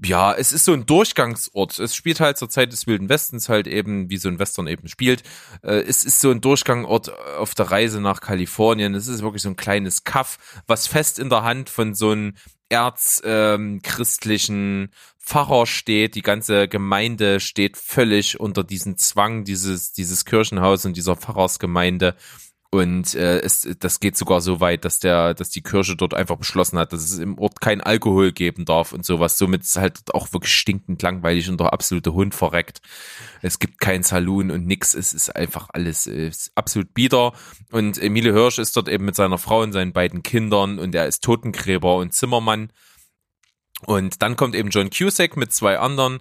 ja, 0.00 0.32
es 0.32 0.52
ist 0.52 0.64
so 0.64 0.72
ein 0.74 0.86
Durchgangsort. 0.86 1.80
Es 1.80 1.96
spielt 1.96 2.20
halt 2.20 2.38
zur 2.38 2.48
Zeit 2.48 2.72
des 2.72 2.86
Wilden 2.86 3.08
Westens 3.08 3.48
halt 3.48 3.66
eben, 3.66 4.08
wie 4.08 4.16
so 4.16 4.28
ein 4.28 4.38
Western 4.38 4.68
eben 4.68 4.86
spielt. 4.86 5.24
Äh, 5.62 5.82
es 5.82 6.04
ist 6.04 6.20
so 6.20 6.30
ein 6.30 6.40
Durchgangsort 6.40 7.12
auf 7.36 7.56
der 7.56 7.72
Reise 7.72 8.00
nach 8.00 8.20
Kalifornien. 8.20 8.94
Es 8.94 9.08
ist 9.08 9.22
wirklich 9.22 9.42
so 9.42 9.48
ein 9.48 9.56
kleines 9.56 10.04
Kaff, 10.04 10.62
was 10.68 10.86
fest 10.86 11.18
in 11.18 11.30
der 11.30 11.42
Hand 11.42 11.68
von 11.68 11.94
so 11.96 12.10
einem 12.10 12.34
erzchristlichen 12.72 14.82
ähm, 14.82 14.88
Pfarrer 15.18 15.66
steht, 15.66 16.16
die 16.16 16.22
ganze 16.22 16.66
Gemeinde 16.66 17.38
steht 17.38 17.76
völlig 17.76 18.40
unter 18.40 18.64
diesen 18.64 18.96
Zwang 18.96 19.44
dieses, 19.44 19.92
dieses 19.92 20.24
Kirchenhaus 20.24 20.84
und 20.84 20.96
dieser 20.96 21.14
Pfarrersgemeinde. 21.14 22.16
Und 22.74 23.14
äh, 23.14 23.40
es, 23.40 23.68
das 23.80 24.00
geht 24.00 24.16
sogar 24.16 24.40
so 24.40 24.60
weit, 24.60 24.86
dass 24.86 24.98
der, 24.98 25.34
dass 25.34 25.50
die 25.50 25.62
Kirche 25.62 25.94
dort 25.94 26.14
einfach 26.14 26.38
beschlossen 26.38 26.78
hat, 26.78 26.94
dass 26.94 27.02
es 27.02 27.18
im 27.18 27.38
Ort 27.38 27.60
kein 27.60 27.82
Alkohol 27.82 28.32
geben 28.32 28.64
darf 28.64 28.94
und 28.94 29.04
sowas. 29.04 29.36
Somit 29.36 29.60
ist 29.60 29.76
halt 29.76 30.14
auch 30.14 30.32
wirklich 30.32 30.54
stinkend 30.54 31.02
langweilig 31.02 31.50
und 31.50 31.60
der 31.60 31.74
absolute 31.74 32.14
Hund 32.14 32.34
verreckt. 32.34 32.80
Es 33.42 33.58
gibt 33.58 33.78
kein 33.78 34.02
Saloon 34.02 34.50
und 34.50 34.66
nix. 34.66 34.94
Es 34.94 35.12
ist 35.12 35.36
einfach 35.36 35.68
alles 35.74 36.06
ist 36.06 36.50
absolut 36.54 36.94
bieder. 36.94 37.34
Und 37.70 38.02
Emile 38.02 38.32
Hirsch 38.32 38.58
ist 38.58 38.74
dort 38.74 38.88
eben 38.88 39.04
mit 39.04 39.16
seiner 39.16 39.36
Frau 39.36 39.60
und 39.60 39.72
seinen 39.72 39.92
beiden 39.92 40.22
Kindern 40.22 40.78
und 40.78 40.94
er 40.94 41.06
ist 41.06 41.22
Totengräber 41.22 41.96
und 41.96 42.14
Zimmermann. 42.14 42.70
Und 43.86 44.22
dann 44.22 44.36
kommt 44.36 44.54
eben 44.54 44.70
John 44.70 44.90
Cusack 44.90 45.36
mit 45.36 45.52
zwei 45.52 45.78
anderen, 45.78 46.20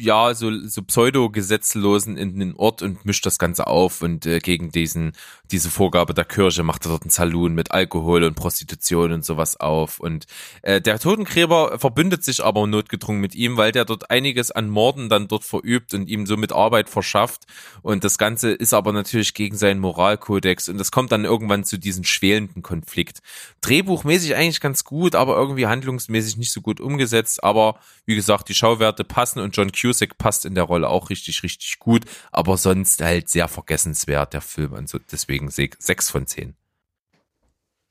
ja, 0.00 0.34
so, 0.34 0.50
so 0.66 0.82
Pseudo-Gesetzlosen 0.82 2.16
in 2.16 2.38
den 2.38 2.56
Ort 2.56 2.82
und 2.82 3.04
mischt 3.04 3.24
das 3.24 3.38
Ganze 3.38 3.66
auf 3.66 4.02
und 4.02 4.26
äh, 4.26 4.38
gegen 4.40 4.70
diesen, 4.70 5.12
diese 5.50 5.70
Vorgabe 5.70 6.14
der 6.14 6.24
Kirche 6.24 6.62
macht 6.62 6.84
er 6.84 6.90
dort 6.90 7.02
einen 7.02 7.10
Saloon 7.10 7.54
mit 7.54 7.70
Alkohol 7.70 8.24
und 8.24 8.34
Prostitution 8.34 9.12
und 9.12 9.24
sowas 9.24 9.58
auf. 9.58 10.00
Und 10.00 10.26
äh, 10.62 10.80
der 10.80 10.98
Totengräber 10.98 11.78
verbündet 11.78 12.24
sich 12.24 12.44
aber 12.44 12.66
notgedrungen 12.66 13.20
mit 13.20 13.34
ihm, 13.34 13.56
weil 13.56 13.72
der 13.72 13.84
dort 13.84 14.10
einiges 14.10 14.50
an 14.50 14.68
Morden 14.68 15.08
dann 15.08 15.28
dort 15.28 15.44
verübt 15.44 15.94
und 15.94 16.08
ihm 16.08 16.26
somit 16.26 16.52
Arbeit 16.52 16.88
verschafft. 16.88 17.44
Und 17.82 18.04
das 18.04 18.18
Ganze 18.18 18.50
ist 18.50 18.74
aber 18.74 18.92
natürlich 18.92 19.34
gegen 19.34 19.56
seinen 19.56 19.80
Moralkodex 19.80 20.68
und 20.68 20.78
das 20.78 20.90
kommt 20.90 21.12
dann 21.12 21.24
irgendwann 21.24 21.64
zu 21.64 21.78
diesem 21.78 22.04
schwelenden 22.04 22.62
Konflikt. 22.62 23.20
Drehbuchmäßig 23.60 24.34
eigentlich 24.34 24.60
ganz 24.60 24.84
gut, 24.84 25.14
aber 25.14 25.36
irgendwie 25.36 25.66
handlungsmäßig 25.66 26.36
nicht 26.36 26.52
so 26.52 26.60
gut 26.60 26.73
umgesetzt. 26.80 27.42
Aber 27.42 27.78
wie 28.06 28.14
gesagt, 28.14 28.48
die 28.48 28.54
Schauwerte 28.54 29.04
passen 29.04 29.40
und 29.40 29.56
John 29.56 29.72
Cusack 29.72 30.18
passt 30.18 30.44
in 30.44 30.54
der 30.54 30.64
Rolle 30.64 30.88
auch 30.88 31.10
richtig, 31.10 31.42
richtig 31.42 31.78
gut, 31.78 32.04
aber 32.32 32.56
sonst 32.56 33.00
halt 33.00 33.28
sehr 33.28 33.48
vergessenswert, 33.48 34.32
der 34.32 34.40
Film. 34.40 34.72
Und 34.72 34.88
so, 34.88 34.98
deswegen 35.10 35.50
sechs 35.50 36.10
von 36.10 36.26
zehn. 36.26 36.54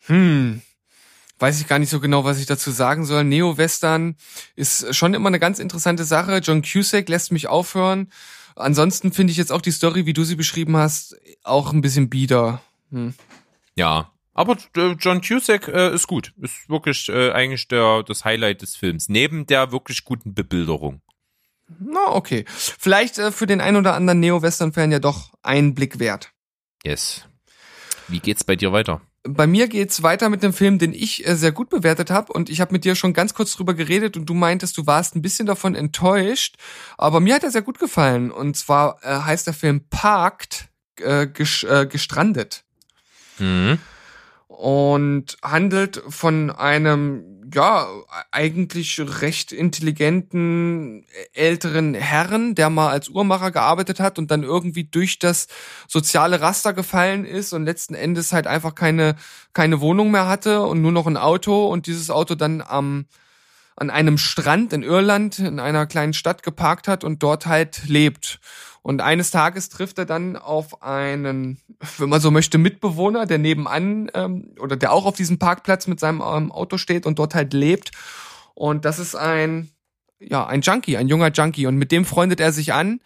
Hm. 0.06 0.62
Weiß 1.40 1.60
ich 1.60 1.68
gar 1.68 1.80
nicht 1.80 1.90
so 1.90 2.00
genau, 2.00 2.24
was 2.24 2.40
ich 2.40 2.46
dazu 2.46 2.72
sagen 2.72 3.06
soll. 3.06 3.24
Neo-Western 3.24 4.16
ist 4.56 4.96
schon 4.96 5.14
immer 5.14 5.28
eine 5.28 5.40
ganz 5.40 5.60
interessante 5.60 6.06
Sache. 6.06 6.38
John 6.38 6.62
Cusack 6.62 7.10
lässt 7.10 7.32
mich 7.32 7.48
aufhören. 7.48 8.12
Ansonsten 8.56 9.12
finde 9.12 9.32
ich 9.32 9.38
jetzt 9.38 9.52
auch 9.52 9.62
die 9.62 9.72
Story, 9.72 10.06
wie 10.06 10.14
du 10.14 10.24
sie 10.24 10.36
beschrieben 10.36 10.78
hast, 10.78 11.18
auch 11.44 11.74
ein 11.74 11.82
bisschen 11.82 12.10
bieder. 12.10 12.62
Hm. 12.92 13.16
Ja, 13.76 14.13
aber 14.34 14.58
äh, 14.76 14.96
John 15.00 15.22
Cusack 15.22 15.68
äh, 15.68 15.94
ist 15.94 16.08
gut. 16.08 16.34
Ist 16.42 16.70
wirklich 16.70 17.10
äh, 17.10 17.32
eigentlich 17.32 17.68
der, 17.68 18.04
das 18.04 18.26
Highlight 18.26 18.62
des 18.62 18.76
Films. 18.76 19.10
Neben 19.10 19.46
der 19.46 19.72
wirklich 19.72 20.04
guten 20.04 20.34
Bebilderung. 20.34 21.02
Na, 21.80 22.08
okay. 22.10 22.46
Vielleicht 22.48 23.18
äh, 23.20 23.32
für 23.32 23.46
den 23.46 23.62
ein 23.62 23.76
oder 23.76 23.94
anderen 23.94 24.20
Neo-Western-Fan 24.20 24.92
ja 24.92 25.00
doch 25.00 25.34
ein 25.44 25.76
Blick 25.76 26.00
wert. 26.00 26.32
Yes. 26.84 27.26
Wie 28.08 28.20
geht's 28.20 28.44
bei 28.44 28.56
dir 28.56 28.72
weiter? 28.72 29.02
Bei 29.26 29.48
mir 29.48 29.70
geht's 29.70 30.04
weiter 30.04 30.30
mit 30.30 30.44
einem 30.44 30.52
Film, 30.52 30.80
den 30.80 30.94
ich 30.94 31.26
äh, 31.26 31.36
sehr 31.36 31.54
gut 31.54 31.70
bewertet 31.70 32.12
habe 32.12 32.34
und 32.34 32.50
ich 32.50 32.60
habe 32.60 32.74
mit 32.74 32.84
dir 32.84 32.96
schon 32.96 33.14
ganz 33.14 33.34
kurz 33.34 33.56
drüber 33.56 33.74
geredet 33.74 34.18
und 34.18 34.26
du 34.26 34.34
meintest, 34.34 34.78
du 34.78 34.86
warst 34.86 35.16
ein 35.16 35.22
bisschen 35.22 35.46
davon 35.46 35.76
enttäuscht, 35.76 36.58
aber 36.98 37.22
mir 37.22 37.36
hat 37.36 37.44
er 37.44 37.52
sehr 37.52 37.62
gut 37.62 37.80
gefallen 37.80 38.32
und 38.32 38.58
zwar 38.58 38.98
äh, 39.02 39.22
heißt 39.22 39.48
der 39.48 39.54
Film 39.54 39.88
Parked 39.90 40.68
äh, 41.00 41.24
äh, 41.24 41.86
gestrandet. 41.86 42.66
Mhm 43.40 43.80
und 44.58 45.38
handelt 45.42 46.02
von 46.10 46.52
einem 46.52 47.50
ja 47.54 47.88
eigentlich 48.32 49.02
recht 49.22 49.52
intelligenten 49.52 51.06
älteren 51.34 51.94
Herren, 51.94 52.56
der 52.56 52.70
mal 52.70 52.90
als 52.90 53.10
Uhrmacher 53.10 53.52
gearbeitet 53.52 54.00
hat 54.00 54.18
und 54.18 54.32
dann 54.32 54.44
irgendwie 54.44 54.86
durch 54.86 55.20
das 55.20 55.48
soziale 55.88 56.42
Raster 56.42 56.74
gefallen 56.74 57.26
ist 57.26 57.54
und 57.54 57.66
letzten 57.66 57.96
Endes 57.96 58.32
halt 58.32 58.48
einfach 58.48 58.76
keine 58.76 59.16
keine 59.54 59.82
Wohnung 59.82 60.12
mehr 60.12 60.28
hatte 60.28 60.62
und 60.62 60.82
nur 60.82 60.92
noch 60.92 61.08
ein 61.08 61.18
Auto 61.18 61.68
und 61.68 61.88
dieses 61.88 62.10
Auto 62.10 62.36
dann 62.36 62.62
am 62.62 63.06
an 63.76 63.90
einem 63.90 64.18
Strand 64.18 64.74
in 64.74 64.84
Irland 64.84 65.40
in 65.40 65.60
einer 65.60 65.86
kleinen 65.86 66.14
Stadt 66.14 66.44
geparkt 66.44 66.88
hat 66.88 67.04
und 67.04 67.24
dort 67.24 67.46
halt 67.46 67.88
lebt. 67.88 68.40
Und 68.82 69.02
eines 69.02 69.32
Tages 69.32 69.70
trifft 69.70 69.98
er 69.98 70.06
dann 70.06 70.36
auf 70.36 70.84
einen, 70.84 71.58
wenn 71.98 72.10
man 72.10 72.20
so 72.20 72.32
möchte, 72.32 72.58
Mitbewohner, 72.58 73.26
der 73.26 73.38
nebenan 73.38 74.12
ähm, 74.14 74.56
oder 74.60 74.76
der 74.76 74.92
auch 74.92 75.06
auf 75.06 75.16
diesem 75.16 75.40
Parkplatz 75.40 75.88
mit 75.88 76.00
seinem 76.00 76.22
ähm, 76.22 76.52
Auto 76.52 76.78
steht 76.78 77.06
und 77.06 77.18
dort 77.18 77.34
halt 77.34 77.54
lebt. 77.54 77.92
Und 78.54 78.84
das 78.86 79.00
ist 79.00 79.16
ein, 79.16 79.70
ja, 80.20 80.46
ein 80.46 80.62
Junkie, 80.62 80.98
ein 80.98 81.08
junger 81.08 81.32
Junkie. 81.32 81.66
Und 81.66 81.78
mit 81.78 81.92
dem 81.92 82.06
freundet 82.06 82.42
er 82.42 82.52
sich 82.52 82.74
an 82.74 83.00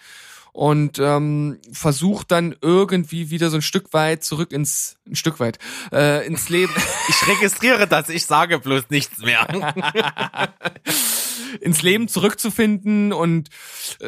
und 0.58 0.98
ähm, 0.98 1.60
versucht 1.72 2.32
dann 2.32 2.56
irgendwie 2.62 3.30
wieder 3.30 3.52
so 3.52 3.58
ein 3.58 3.62
Stück 3.62 3.94
weit 3.94 4.24
zurück 4.24 4.52
ins 4.52 4.98
ein 5.08 5.16
Stück 5.16 5.40
weit 5.40 5.60
äh, 5.92 6.26
ins 6.26 6.50
Leben. 6.50 6.74
Ich 7.10 7.28
registriere 7.28 7.88
das, 7.88 8.10
ich 8.10 8.26
sage 8.26 8.60
bloß 8.60 8.90
nichts 8.90 9.20
mehr. 9.20 9.48
ins 11.62 11.82
Leben 11.82 12.08
zurückzufinden 12.10 13.14
und 13.14 13.50
äh, 14.02 14.08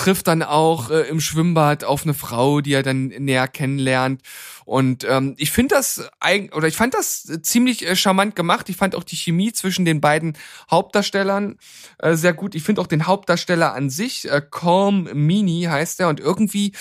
trifft 0.00 0.28
dann 0.28 0.42
auch 0.42 0.90
äh, 0.90 1.02
im 1.02 1.20
Schwimmbad 1.20 1.84
auf 1.84 2.04
eine 2.04 2.14
Frau, 2.14 2.62
die 2.62 2.72
er 2.72 2.82
dann 2.82 3.08
näher 3.08 3.46
kennenlernt. 3.48 4.22
Und 4.64 5.04
ähm, 5.04 5.34
ich 5.36 5.50
finde 5.50 5.74
das 5.74 6.08
eigentlich, 6.20 6.54
oder 6.54 6.68
ich 6.68 6.76
fand 6.76 6.94
das 6.94 7.30
ziemlich 7.42 7.86
äh, 7.86 7.94
charmant 7.94 8.34
gemacht. 8.34 8.70
Ich 8.70 8.76
fand 8.76 8.94
auch 8.94 9.04
die 9.04 9.16
Chemie 9.16 9.52
zwischen 9.52 9.84
den 9.84 10.00
beiden 10.00 10.38
Hauptdarstellern 10.70 11.58
äh, 11.98 12.14
sehr 12.14 12.32
gut. 12.32 12.54
Ich 12.54 12.62
finde 12.62 12.80
auch 12.80 12.86
den 12.86 13.06
Hauptdarsteller 13.06 13.74
an 13.74 13.90
sich, 13.90 14.26
äh, 14.26 14.40
Calm 14.50 15.06
Mini 15.12 15.64
heißt 15.64 16.00
er, 16.00 16.08
und 16.08 16.18
irgendwie 16.18 16.72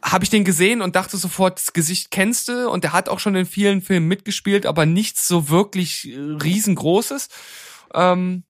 habe 0.00 0.22
ich 0.22 0.30
den 0.30 0.44
gesehen 0.44 0.82
und 0.82 0.94
dachte 0.94 1.16
sofort, 1.16 1.58
das 1.58 1.72
Gesicht 1.72 2.12
kennst 2.12 2.46
du 2.46 2.70
und 2.70 2.84
der 2.84 2.92
hat 2.92 3.08
auch 3.08 3.18
schon 3.18 3.34
in 3.34 3.44
vielen 3.44 3.82
Filmen 3.82 4.06
mitgespielt, 4.06 4.66
aber 4.66 4.86
nichts 4.86 5.26
so 5.26 5.48
wirklich 5.48 6.08
äh, 6.08 6.16
riesengroßes. 6.16 7.28
Ähm, 7.92 8.44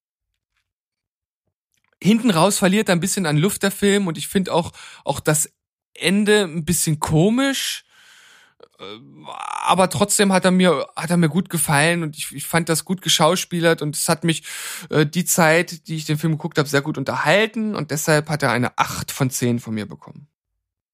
hinten 2.05 2.31
raus 2.31 2.57
verliert 2.57 2.89
er 2.89 2.95
ein 2.95 3.01
bisschen 3.01 3.25
an 3.25 3.37
Luft 3.37 3.63
der 3.63 3.71
Film 3.71 4.07
und 4.07 4.17
ich 4.17 4.27
finde 4.27 4.53
auch, 4.53 4.71
auch 5.03 5.19
das 5.19 5.51
Ende 5.93 6.43
ein 6.43 6.65
bisschen 6.65 6.99
komisch. 6.99 7.83
Äh, 8.79 8.83
aber 9.65 9.89
trotzdem 9.89 10.31
hat 10.31 10.45
er 10.45 10.51
mir, 10.51 10.87
hat 10.95 11.09
er 11.09 11.17
mir 11.17 11.29
gut 11.29 11.49
gefallen 11.49 12.03
und 12.03 12.17
ich, 12.17 12.31
ich 12.31 12.45
fand 12.45 12.69
das 12.69 12.85
gut 12.85 13.01
geschauspielert 13.01 13.81
und 13.81 13.95
es 13.95 14.07
hat 14.07 14.23
mich 14.23 14.43
äh, 14.89 15.05
die 15.05 15.25
Zeit, 15.25 15.87
die 15.87 15.95
ich 15.95 16.05
den 16.05 16.17
Film 16.17 16.33
geguckt 16.33 16.57
habe, 16.57 16.69
sehr 16.69 16.81
gut 16.81 16.97
unterhalten 16.97 17.75
und 17.75 17.91
deshalb 17.91 18.29
hat 18.29 18.43
er 18.43 18.51
eine 18.51 18.77
8 18.77 19.11
von 19.11 19.29
10 19.29 19.59
von 19.59 19.73
mir 19.73 19.87
bekommen. 19.87 20.27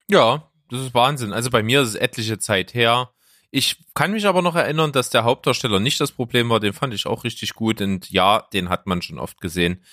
Ja, 0.07 0.49
das 0.69 0.81
ist 0.81 0.93
Wahnsinn. 0.93 1.33
Also 1.33 1.49
bei 1.49 1.63
mir 1.63 1.81
ist 1.81 1.89
es 1.89 1.95
etliche 1.95 2.39
Zeit 2.39 2.73
her. 2.73 3.11
Ich 3.49 3.83
kann 3.93 4.13
mich 4.13 4.25
aber 4.25 4.41
noch 4.41 4.55
erinnern, 4.55 4.93
dass 4.93 5.09
der 5.09 5.25
Hauptdarsteller 5.25 5.81
nicht 5.81 5.99
das 5.99 6.13
Problem 6.13 6.49
war. 6.49 6.61
Den 6.61 6.71
fand 6.71 6.93
ich 6.93 7.05
auch 7.05 7.25
richtig 7.25 7.53
gut 7.53 7.81
und 7.81 8.09
ja, 8.09 8.47
den 8.53 8.69
hat 8.69 8.87
man 8.87 9.01
schon 9.01 9.19
oft 9.19 9.41
gesehen. 9.41 9.83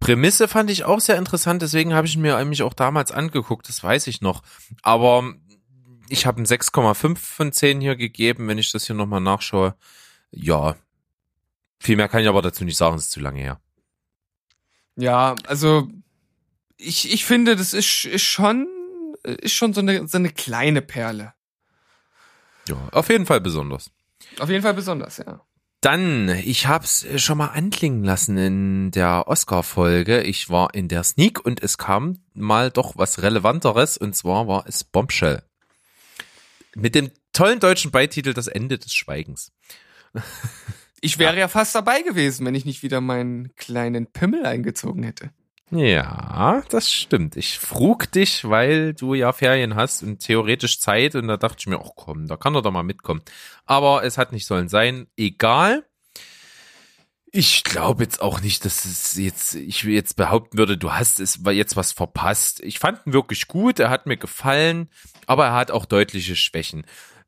Prämisse 0.00 0.48
fand 0.48 0.70
ich 0.70 0.84
auch 0.84 0.98
sehr 0.98 1.18
interessant, 1.18 1.62
deswegen 1.62 1.94
habe 1.94 2.06
ich 2.06 2.16
mir 2.16 2.36
eigentlich 2.36 2.62
auch 2.62 2.74
damals 2.74 3.12
angeguckt, 3.12 3.68
das 3.68 3.84
weiß 3.84 4.06
ich 4.06 4.22
noch. 4.22 4.42
Aber 4.82 5.34
ich 6.08 6.26
habe 6.26 6.40
ein 6.40 6.46
6,5 6.46 7.16
von 7.16 7.52
10 7.52 7.80
hier 7.80 7.96
gegeben, 7.96 8.48
wenn 8.48 8.58
ich 8.58 8.72
das 8.72 8.86
hier 8.86 8.96
nochmal 8.96 9.20
nachschaue. 9.20 9.76
Ja, 10.30 10.74
viel 11.78 11.96
mehr 11.96 12.08
kann 12.08 12.22
ich 12.22 12.28
aber 12.28 12.42
dazu 12.42 12.64
nicht 12.64 12.76
sagen, 12.76 12.96
es 12.96 13.04
ist 13.04 13.12
zu 13.12 13.20
lange 13.20 13.40
her. 13.40 13.60
Ja, 14.96 15.34
also 15.46 15.88
ich, 16.76 17.12
ich 17.12 17.24
finde, 17.24 17.56
das 17.56 17.74
ist, 17.74 18.04
ist 18.04 18.22
schon, 18.22 18.68
ist 19.22 19.52
schon 19.52 19.74
so 19.74 19.80
eine, 19.80 20.08
so 20.08 20.18
eine 20.18 20.30
kleine 20.30 20.82
Perle. 20.82 21.34
Ja, 22.68 22.76
auf 22.92 23.08
jeden 23.08 23.26
Fall 23.26 23.40
besonders. 23.40 23.90
Auf 24.38 24.48
jeden 24.48 24.62
Fall 24.62 24.74
besonders, 24.74 25.18
ja. 25.18 25.40
Dann, 25.80 26.28
ich 26.28 26.66
hab's 26.66 27.06
schon 27.16 27.38
mal 27.38 27.48
anklingen 27.48 28.04
lassen 28.04 28.36
in 28.36 28.90
der 28.90 29.28
Oscar-Folge. 29.28 30.22
Ich 30.22 30.50
war 30.50 30.74
in 30.74 30.88
der 30.88 31.04
Sneak 31.04 31.42
und 31.42 31.62
es 31.62 31.78
kam 31.78 32.18
mal 32.34 32.70
doch 32.70 32.98
was 32.98 33.22
Relevanteres 33.22 33.96
und 33.96 34.14
zwar 34.14 34.46
war 34.46 34.66
es 34.66 34.84
Bombshell. 34.84 35.42
Mit 36.74 36.94
dem 36.94 37.10
tollen 37.32 37.60
deutschen 37.60 37.90
Beititel 37.90 38.34
Das 38.34 38.46
Ende 38.46 38.78
des 38.78 38.94
Schweigens. 38.94 39.52
Ich 41.02 41.18
wäre 41.18 41.32
ja. 41.32 41.40
ja 41.40 41.48
fast 41.48 41.74
dabei 41.74 42.02
gewesen, 42.02 42.44
wenn 42.44 42.54
ich 42.54 42.66
nicht 42.66 42.82
wieder 42.82 43.00
meinen 43.00 43.56
kleinen 43.56 44.06
Pimmel 44.06 44.44
eingezogen 44.44 45.02
hätte. 45.02 45.30
Ja, 45.72 46.62
das 46.68 46.90
stimmt. 46.92 47.36
Ich 47.36 47.58
frug 47.58 48.10
dich, 48.10 48.48
weil 48.48 48.92
du 48.92 49.14
ja 49.14 49.32
Ferien 49.32 49.76
hast 49.76 50.02
und 50.02 50.18
theoretisch 50.18 50.80
Zeit 50.80 51.14
und 51.14 51.28
da 51.28 51.36
dachte 51.36 51.58
ich 51.60 51.66
mir, 51.68 51.78
ach 51.80 51.92
komm, 51.94 52.26
da 52.26 52.36
kann 52.36 52.54
er 52.56 52.62
doch 52.62 52.72
mal 52.72 52.82
mitkommen. 52.82 53.22
Aber 53.66 54.02
es 54.02 54.18
hat 54.18 54.32
nicht 54.32 54.46
sollen 54.46 54.68
sein. 54.68 55.06
Egal. 55.16 55.86
Ich 57.32 57.62
glaube 57.62 58.02
jetzt 58.02 58.20
auch 58.20 58.40
nicht, 58.40 58.64
dass 58.64 58.84
es 58.84 59.14
jetzt, 59.16 59.54
ich 59.54 59.84
jetzt 59.84 60.16
behaupten 60.16 60.58
würde, 60.58 60.76
du 60.76 60.92
hast 60.92 61.20
es 61.20 61.38
jetzt 61.44 61.76
was 61.76 61.92
verpasst. 61.92 62.58
Ich 62.64 62.80
fand 62.80 63.06
ihn 63.06 63.12
wirklich 63.12 63.46
gut, 63.46 63.78
er 63.78 63.90
hat 63.90 64.06
mir 64.06 64.16
gefallen, 64.16 64.88
aber 65.26 65.46
er 65.46 65.54
hat 65.54 65.70
auch 65.70 65.84
deutliche 65.84 66.34
Schwächen. 66.34 66.84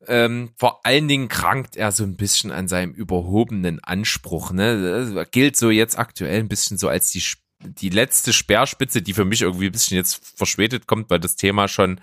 Ähm, 0.08 0.50
vor 0.56 0.84
allen 0.84 1.06
Dingen 1.06 1.28
krankt 1.28 1.76
er 1.76 1.92
so 1.92 2.02
ein 2.02 2.16
bisschen 2.16 2.50
an 2.50 2.66
seinem 2.66 2.92
überhobenen 2.92 3.78
Anspruch. 3.84 4.50
Ne? 4.50 5.12
Das 5.14 5.30
gilt 5.30 5.56
so 5.56 5.70
jetzt 5.70 5.96
aktuell 5.96 6.40
ein 6.40 6.48
bisschen 6.48 6.78
so 6.78 6.88
als 6.88 7.12
die, 7.12 7.22
die 7.64 7.90
letzte 7.90 8.32
Speerspitze, 8.32 9.02
die 9.02 9.12
für 9.12 9.24
mich 9.24 9.42
irgendwie 9.42 9.66
ein 9.66 9.72
bisschen 9.72 9.96
jetzt 9.96 10.36
verspätet 10.36 10.86
kommt, 10.86 11.10
weil 11.10 11.20
das 11.20 11.36
Thema 11.36 11.68
schon 11.68 12.00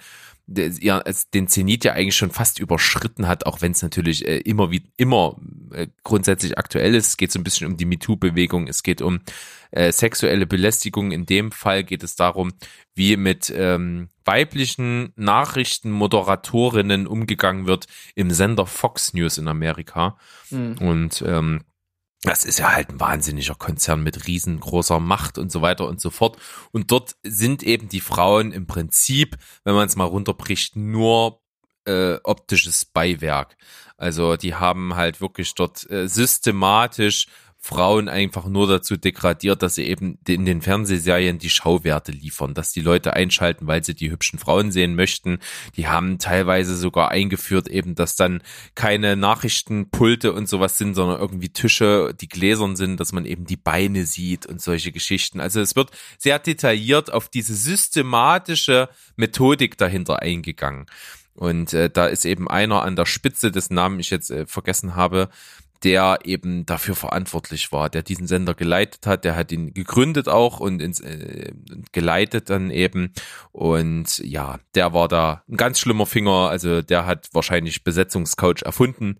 ja, 0.79 1.03
den 1.33 1.47
Zenit 1.47 1.85
ja 1.85 1.93
eigentlich 1.93 2.15
schon 2.15 2.31
fast 2.31 2.59
überschritten 2.59 3.27
hat, 3.27 3.45
auch 3.45 3.61
wenn 3.61 3.71
es 3.71 3.81
natürlich 3.81 4.27
äh, 4.27 4.37
immer 4.37 4.71
wie 4.71 4.83
immer 4.97 5.37
äh, 5.71 5.87
grundsätzlich 6.03 6.57
aktuell 6.57 6.95
ist. 6.95 7.07
Es 7.07 7.17
geht 7.17 7.31
so 7.31 7.39
ein 7.39 7.43
bisschen 7.43 7.67
um 7.67 7.77
die 7.77 7.85
MeToo-Bewegung, 7.85 8.67
es 8.67 8.81
geht 8.81 9.01
um 9.01 9.19
äh, 9.71 9.91
sexuelle 9.91 10.47
Belästigung. 10.47 11.11
In 11.11 11.25
dem 11.25 11.51
Fall 11.51 11.83
geht 11.83 12.03
es 12.03 12.15
darum, 12.15 12.53
wie 12.95 13.15
mit 13.15 13.53
ähm, 13.55 14.09
weiblichen 14.25 15.13
Nachrichtenmoderatorinnen 15.15 17.05
umgegangen 17.05 17.67
wird 17.67 17.85
im 18.15 18.31
Sender 18.31 18.65
Fox 18.65 19.13
News 19.13 19.37
in 19.37 19.47
Amerika. 19.47 20.17
Mhm. 20.49 20.77
Und 20.79 21.23
ähm, 21.27 21.61
das 22.23 22.43
ist 22.43 22.59
ja 22.59 22.73
halt 22.73 22.89
ein 22.89 22.99
wahnsinniger 22.99 23.55
Konzern 23.55 24.03
mit 24.03 24.27
riesengroßer 24.27 24.99
Macht 24.99 25.37
und 25.37 25.51
so 25.51 25.61
weiter 25.61 25.87
und 25.87 26.01
so 26.01 26.09
fort. 26.09 26.37
Und 26.71 26.91
dort 26.91 27.15
sind 27.23 27.63
eben 27.63 27.87
die 27.87 28.01
Frauen 28.01 28.51
im 28.51 28.67
Prinzip, 28.67 29.37
wenn 29.63 29.75
man 29.75 29.87
es 29.87 29.95
mal 29.95 30.05
runterbricht, 30.05 30.75
nur 30.75 31.41
äh, 31.85 32.15
optisches 32.23 32.83
Beiwerk. 32.85 33.55
Also 33.95 34.35
die 34.35 34.55
haben 34.55 34.95
halt 34.95 35.21
wirklich 35.21 35.55
dort 35.55 35.89
äh, 35.89 36.07
systematisch 36.07 37.27
Frauen 37.61 38.07
einfach 38.07 38.45
nur 38.45 38.67
dazu 38.67 38.95
degradiert, 38.95 39.61
dass 39.61 39.75
sie 39.75 39.83
eben 39.83 40.17
in 40.27 40.45
den 40.45 40.61
Fernsehserien 40.61 41.39
die 41.39 41.49
Schauwerte 41.49 42.13
liefern, 42.13 42.53
dass 42.53 42.71
die 42.71 42.81
Leute 42.81 43.13
einschalten, 43.13 43.67
weil 43.67 43.83
sie 43.83 43.93
die 43.93 44.09
hübschen 44.09 44.39
Frauen 44.39 44.71
sehen 44.71 44.95
möchten. 44.95 45.39
Die 45.75 45.87
haben 45.87 46.19
teilweise 46.19 46.77
sogar 46.77 47.09
eingeführt 47.09 47.67
eben, 47.67 47.95
dass 47.95 48.15
dann 48.15 48.41
keine 48.75 49.17
Nachrichtenpulte 49.17 50.31
und 50.31 50.47
sowas 50.47 50.77
sind, 50.77 50.95
sondern 50.95 51.19
irgendwie 51.19 51.49
Tische, 51.49 52.15
die 52.19 52.29
gläsern 52.29 52.77
sind, 52.77 52.99
dass 52.99 53.11
man 53.11 53.25
eben 53.25 53.45
die 53.45 53.57
Beine 53.57 54.05
sieht 54.05 54.45
und 54.45 54.61
solche 54.61 54.93
Geschichten. 54.93 55.41
Also 55.41 55.59
es 55.59 55.75
wird 55.75 55.91
sehr 56.17 56.39
detailliert 56.39 57.11
auf 57.11 57.27
diese 57.27 57.53
systematische 57.53 58.87
Methodik 59.17 59.77
dahinter 59.77 60.21
eingegangen. 60.21 60.85
Und 61.35 61.73
äh, 61.73 61.89
da 61.89 62.07
ist 62.07 62.25
eben 62.25 62.49
einer 62.49 62.83
an 62.83 62.95
der 62.95 63.05
Spitze, 63.05 63.51
dessen 63.51 63.73
Namen 63.73 63.99
ich 63.99 64.09
jetzt 64.09 64.31
äh, 64.31 64.45
vergessen 64.45 64.95
habe, 64.95 65.29
der 65.83 66.19
eben 66.23 66.65
dafür 66.65 66.95
verantwortlich 66.95 67.71
war, 67.71 67.89
der 67.89 68.03
diesen 68.03 68.27
Sender 68.27 68.53
geleitet 68.53 69.07
hat, 69.07 69.23
der 69.23 69.35
hat 69.35 69.51
ihn 69.51 69.73
gegründet 69.73 70.27
auch 70.27 70.59
und 70.59 70.81
ins, 70.81 70.99
äh, 70.99 71.53
geleitet 71.91 72.49
dann 72.49 72.69
eben. 72.69 73.13
Und 73.51 74.17
ja, 74.19 74.59
der 74.75 74.93
war 74.93 75.07
da 75.07 75.43
ein 75.47 75.57
ganz 75.57 75.79
schlimmer 75.79 76.05
Finger, 76.05 76.49
also 76.49 76.81
der 76.81 77.05
hat 77.05 77.29
wahrscheinlich 77.33 77.83
Besetzungscoach 77.83 78.63
erfunden. 78.63 79.19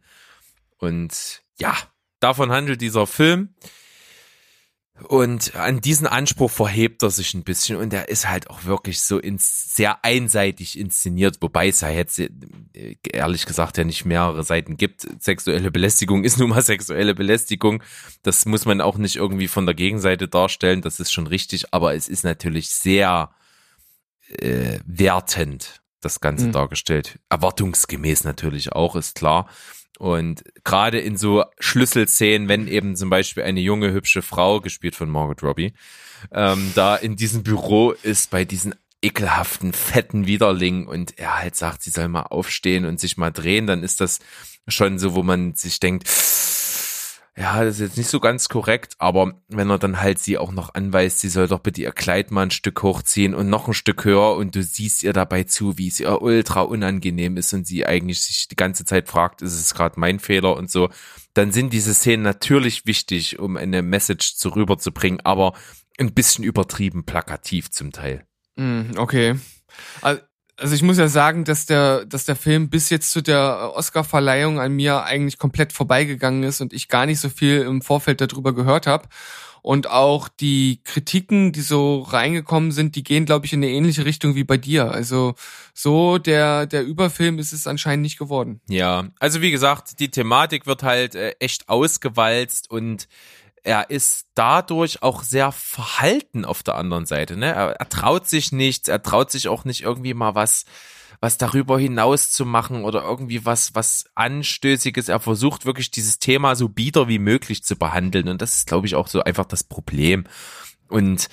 Und 0.77 1.43
ja, 1.59 1.75
davon 2.19 2.51
handelt 2.51 2.81
dieser 2.81 3.07
Film. 3.07 3.55
Und 5.07 5.55
an 5.55 5.81
diesen 5.81 6.07
Anspruch 6.07 6.51
verhebt 6.51 7.03
er 7.03 7.09
sich 7.09 7.33
ein 7.33 7.43
bisschen 7.43 7.77
und 7.77 7.93
er 7.93 8.09
ist 8.09 8.27
halt 8.27 8.49
auch 8.49 8.65
wirklich 8.65 9.01
so 9.01 9.17
ins, 9.17 9.75
sehr 9.75 10.03
einseitig 10.03 10.77
inszeniert, 10.77 11.37
wobei 11.41 11.69
es 11.69 11.81
ja 11.81 11.89
jetzt 11.89 12.19
äh, 12.19 12.29
ehrlich 13.03 13.45
gesagt 13.45 13.77
ja 13.77 13.83
nicht 13.83 14.05
mehrere 14.05 14.43
Seiten 14.43 14.77
gibt. 14.77 15.07
Sexuelle 15.21 15.71
Belästigung 15.71 16.23
ist 16.23 16.37
nun 16.39 16.49
mal 16.49 16.61
sexuelle 16.61 17.15
Belästigung. 17.15 17.81
Das 18.23 18.45
muss 18.45 18.65
man 18.65 18.81
auch 18.81 18.97
nicht 18.97 19.15
irgendwie 19.15 19.47
von 19.47 19.65
der 19.65 19.75
Gegenseite 19.75 20.27
darstellen, 20.27 20.81
das 20.81 20.99
ist 20.99 21.11
schon 21.11 21.27
richtig, 21.27 21.73
aber 21.73 21.95
es 21.95 22.09
ist 22.09 22.23
natürlich 22.23 22.69
sehr 22.69 23.31
äh, 24.27 24.79
wertend, 24.85 25.81
das 26.01 26.19
Ganze 26.19 26.47
mhm. 26.47 26.51
dargestellt. 26.51 27.19
Erwartungsgemäß 27.29 28.23
natürlich 28.25 28.73
auch, 28.73 28.95
ist 28.95 29.15
klar. 29.15 29.49
Und 29.99 30.45
gerade 30.63 30.97
in 30.97 31.17
so 31.17 31.43
Schlüsselszenen, 31.59 32.47
wenn 32.47 32.69
eben 32.69 32.95
zum 32.95 33.09
Beispiel 33.09 33.43
eine 33.43 33.59
junge, 33.59 33.91
hübsche 33.91 34.21
Frau, 34.21 34.61
gespielt 34.61 34.95
von 34.95 35.09
Margaret 35.09 35.43
Robbie, 35.43 35.73
ähm, 36.31 36.71
da 36.73 36.95
in 36.95 37.17
diesem 37.17 37.43
Büro 37.43 37.91
ist 37.91 38.31
bei 38.31 38.45
diesen 38.45 38.75
ekelhaften, 39.01 39.73
fetten 39.73 40.25
Widerling 40.25 40.87
und 40.87 41.19
er 41.19 41.39
halt 41.39 41.57
sagt, 41.57 41.83
sie 41.83 41.89
soll 41.89 42.07
mal 42.07 42.23
aufstehen 42.23 42.85
und 42.85 42.99
sich 42.99 43.17
mal 43.17 43.31
drehen, 43.31 43.67
dann 43.67 43.83
ist 43.83 43.99
das 43.99 44.19
schon 44.69 44.99
so, 44.99 45.15
wo 45.15 45.23
man 45.23 45.55
sich 45.55 45.81
denkt, 45.81 46.07
ja, 47.39 47.63
das 47.63 47.75
ist 47.75 47.79
jetzt 47.79 47.97
nicht 47.97 48.09
so 48.09 48.19
ganz 48.19 48.49
korrekt, 48.49 48.95
aber 48.97 49.41
wenn 49.47 49.69
er 49.69 49.79
dann 49.79 50.01
halt 50.01 50.19
sie 50.19 50.37
auch 50.37 50.51
noch 50.51 50.73
anweist, 50.73 51.21
sie 51.21 51.29
soll 51.29 51.47
doch 51.47 51.59
bitte 51.59 51.81
ihr 51.81 51.93
Kleid 51.93 52.31
mal 52.31 52.43
ein 52.43 52.51
Stück 52.51 52.83
hochziehen 52.83 53.33
und 53.33 53.49
noch 53.49 53.69
ein 53.69 53.73
Stück 53.73 54.03
höher 54.03 54.35
und 54.35 54.55
du 54.55 54.61
siehst 54.61 55.03
ihr 55.03 55.13
dabei 55.13 55.43
zu, 55.45 55.77
wie 55.77 55.87
es 55.87 56.01
ihr 56.01 56.21
ultra 56.21 56.61
unangenehm 56.61 57.37
ist 57.37 57.53
und 57.53 57.65
sie 57.65 57.85
eigentlich 57.85 58.19
sich 58.19 58.49
die 58.49 58.57
ganze 58.57 58.83
Zeit 58.83 59.07
fragt, 59.07 59.41
ist 59.41 59.53
es 59.53 59.73
gerade 59.73 59.97
mein 59.97 60.19
Fehler 60.19 60.57
und 60.57 60.69
so, 60.69 60.89
dann 61.33 61.53
sind 61.53 61.71
diese 61.71 61.93
Szenen 61.93 62.23
natürlich 62.23 62.85
wichtig, 62.85 63.39
um 63.39 63.55
eine 63.55 63.83
Message 63.83 64.35
zu 64.35 64.49
rüberzubringen, 64.49 65.21
aber 65.23 65.53
ein 65.97 66.13
bisschen 66.13 66.43
übertrieben 66.43 67.05
plakativ 67.05 67.71
zum 67.71 67.93
Teil. 67.93 68.25
Mm, 68.57 68.97
okay. 68.97 69.39
Also 70.01 70.21
also 70.59 70.75
ich 70.75 70.81
muss 70.81 70.97
ja 70.97 71.07
sagen, 71.07 71.43
dass 71.43 71.65
der, 71.65 72.05
dass 72.05 72.25
der 72.25 72.35
Film 72.35 72.69
bis 72.69 72.89
jetzt 72.89 73.11
zu 73.11 73.21
der 73.21 73.71
Oscar-Verleihung 73.75 74.59
an 74.59 74.73
mir 74.73 75.03
eigentlich 75.03 75.37
komplett 75.37 75.73
vorbeigegangen 75.73 76.43
ist 76.43 76.61
und 76.61 76.73
ich 76.73 76.87
gar 76.87 77.05
nicht 77.05 77.19
so 77.19 77.29
viel 77.29 77.61
im 77.61 77.81
Vorfeld 77.81 78.21
darüber 78.21 78.53
gehört 78.53 78.87
habe. 78.87 79.07
Und 79.61 79.89
auch 79.89 80.29
die 80.29 80.79
Kritiken, 80.85 81.51
die 81.51 81.61
so 81.61 82.01
reingekommen 82.01 82.71
sind, 82.71 82.95
die 82.95 83.03
gehen, 83.03 83.25
glaube 83.25 83.45
ich, 83.45 83.53
in 83.53 83.59
eine 83.59 83.71
ähnliche 83.71 84.05
Richtung 84.05 84.35
wie 84.35 84.45
bei 84.45 84.57
dir. 84.57 84.91
Also 84.91 85.35
so 85.73 86.17
der, 86.17 86.65
der 86.65 86.85
Überfilm 86.85 87.39
ist 87.39 87.51
es 87.51 87.67
anscheinend 87.67 88.03
nicht 88.03 88.17
geworden. 88.17 88.61
Ja, 88.69 89.09
also 89.19 89.41
wie 89.41 89.51
gesagt, 89.51 89.99
die 89.99 90.11
Thematik 90.11 90.65
wird 90.65 90.83
halt 90.83 91.15
äh, 91.15 91.31
echt 91.39 91.67
ausgewalzt 91.67 92.71
und 92.71 93.09
er 93.63 93.89
ist 93.89 94.27
dadurch 94.35 95.03
auch 95.03 95.23
sehr 95.23 95.51
verhalten 95.51 96.45
auf 96.45 96.63
der 96.63 96.75
anderen 96.75 97.05
Seite. 97.05 97.37
Ne? 97.37 97.47
Er, 97.47 97.71
er, 97.79 97.89
traut 97.89 98.27
sich 98.27 98.51
nichts, 98.51 98.87
er 98.87 99.01
traut 99.03 99.31
sich 99.31 99.47
auch 99.47 99.65
nicht 99.65 99.81
irgendwie 99.81 100.13
mal 100.13 100.35
was, 100.35 100.65
was 101.21 101.37
darüber 101.37 101.77
hinaus 101.79 102.31
zu 102.31 102.45
machen 102.45 102.83
oder 102.83 103.03
irgendwie 103.03 103.45
was, 103.45 103.75
was 103.75 104.05
Anstößiges. 104.15 105.09
Er 105.09 105.19
versucht 105.19 105.65
wirklich 105.65 105.91
dieses 105.91 106.19
Thema 106.19 106.55
so 106.55 106.69
bieder 106.69 107.07
wie 107.07 107.19
möglich 107.19 107.63
zu 107.63 107.75
behandeln. 107.75 108.29
Und 108.29 108.41
das 108.41 108.57
ist, 108.57 108.67
glaube 108.67 108.87
ich, 108.87 108.95
auch 108.95 109.07
so 109.07 109.21
einfach 109.21 109.45
das 109.45 109.63
Problem. 109.63 110.25
Und 110.87 111.29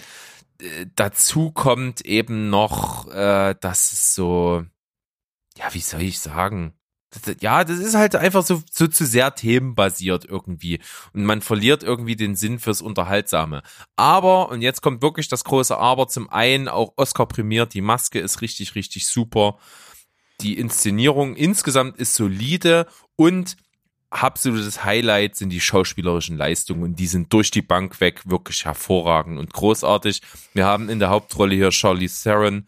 äh, 0.61 0.87
dazu 0.95 1.51
kommt 1.53 2.01
eben 2.03 2.51
noch, 2.51 3.09
äh, 3.09 3.55
dass 3.61 3.93
es 3.93 4.15
so, 4.15 4.65
ja, 5.57 5.73
wie 5.73 5.81
soll 5.81 6.03
ich 6.03 6.19
sagen, 6.19 6.75
ja, 7.41 7.65
das 7.65 7.79
ist 7.79 7.95
halt 7.95 8.17
einfach 8.17 8.45
so, 8.45 8.63
so 8.71 8.87
zu 8.87 9.05
sehr 9.05 9.35
themenbasiert 9.35 10.25
irgendwie. 10.25 10.81
Und 11.13 11.25
man 11.25 11.41
verliert 11.41 11.83
irgendwie 11.83 12.17
den 12.17 12.37
Sinn 12.37 12.59
fürs 12.59 12.83
Unterhaltsame. 12.83 13.63
Aber, 13.97 14.49
und 14.51 14.63
jetzt 14.63 14.83
kommt 14.83 15.03
wirklich 15.03 15.29
das 15.29 15.45
große 15.45 15.77
Aber, 15.77 16.09
zum 16.09 16.31
einen 16.31 16.69
auch 16.69 16.93
Oscar 16.97 17.27
prämiert, 17.27 17.75
die 17.75 17.81
Maske 17.81 18.19
ist 18.19 18.41
richtig, 18.41 18.75
richtig 18.75 19.07
super. 19.07 19.59
Die 20.41 20.59
Inszenierung 20.59 21.35
insgesamt 21.35 21.97
ist 21.97 22.15
solide 22.15 22.87
und 23.17 23.57
absolutes 24.11 24.85
Highlight 24.85 25.37
sind 25.37 25.51
die 25.51 25.61
schauspielerischen 25.61 26.37
Leistungen 26.37 26.83
und 26.83 26.99
die 26.99 27.07
sind 27.07 27.33
durch 27.33 27.51
die 27.51 27.63
Bank 27.63 28.01
weg 28.01 28.23
wirklich 28.27 28.65
hervorragend 28.65 29.39
und 29.39 29.53
großartig. 29.53 30.23
Wir 30.55 30.67
haben 30.67 30.89
in 30.89 30.99
der 30.99 31.11
Hauptrolle 31.11 31.55
hier 31.55 31.71
Charlie 31.71 32.09
Theron, 32.09 32.67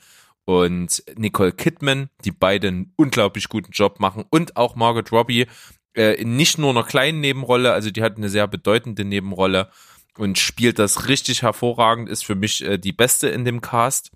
und 0.49 1.05
Nicole 1.19 1.53
Kidman, 1.53 2.09
die 2.25 2.31
beide 2.31 2.69
einen 2.69 2.95
unglaublich 2.97 3.51
guten 3.51 3.71
Job 3.71 4.01
machen 4.01 4.25
und 4.31 4.57
auch 4.57 4.77
Margaret 4.77 5.13
Robbie 5.13 5.47
äh, 5.95 6.15
in 6.15 6.37
nicht 6.37 6.57
nur 6.57 6.71
einer 6.71 6.85
kleinen 6.85 7.21
Nebenrolle, 7.21 7.75
also 7.75 7.91
die 7.91 8.03
hat 8.03 8.17
eine 8.17 8.31
sehr 8.31 8.49
bedeutende 8.49 9.05
Nebenrolle 9.05 9.71
und 10.17 10.39
spielt 10.39 10.79
das 10.79 11.07
richtig 11.07 11.43
hervorragend, 11.43 12.09
ist 12.09 12.25
für 12.25 12.35
mich 12.35 12.65
äh, 12.65 12.79
die 12.79 12.95
beste 12.95 13.29
in 13.29 13.45
dem 13.45 13.61
Cast. 13.61 14.11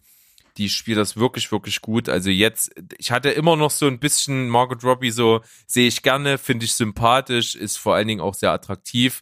Die 0.56 0.70
spielt 0.70 0.96
das 0.96 1.18
wirklich, 1.18 1.52
wirklich 1.52 1.82
gut. 1.82 2.08
Also 2.08 2.30
jetzt, 2.30 2.72
ich 2.96 3.10
hatte 3.10 3.28
immer 3.28 3.56
noch 3.56 3.70
so 3.70 3.86
ein 3.86 3.98
bisschen 3.98 4.48
Margaret 4.48 4.84
Robbie 4.84 5.10
so, 5.10 5.42
sehe 5.66 5.88
ich 5.88 6.00
gerne, 6.00 6.38
finde 6.38 6.64
ich 6.64 6.72
sympathisch, 6.72 7.54
ist 7.54 7.76
vor 7.76 7.94
allen 7.94 8.08
Dingen 8.08 8.22
auch 8.22 8.34
sehr 8.34 8.52
attraktiv 8.52 9.20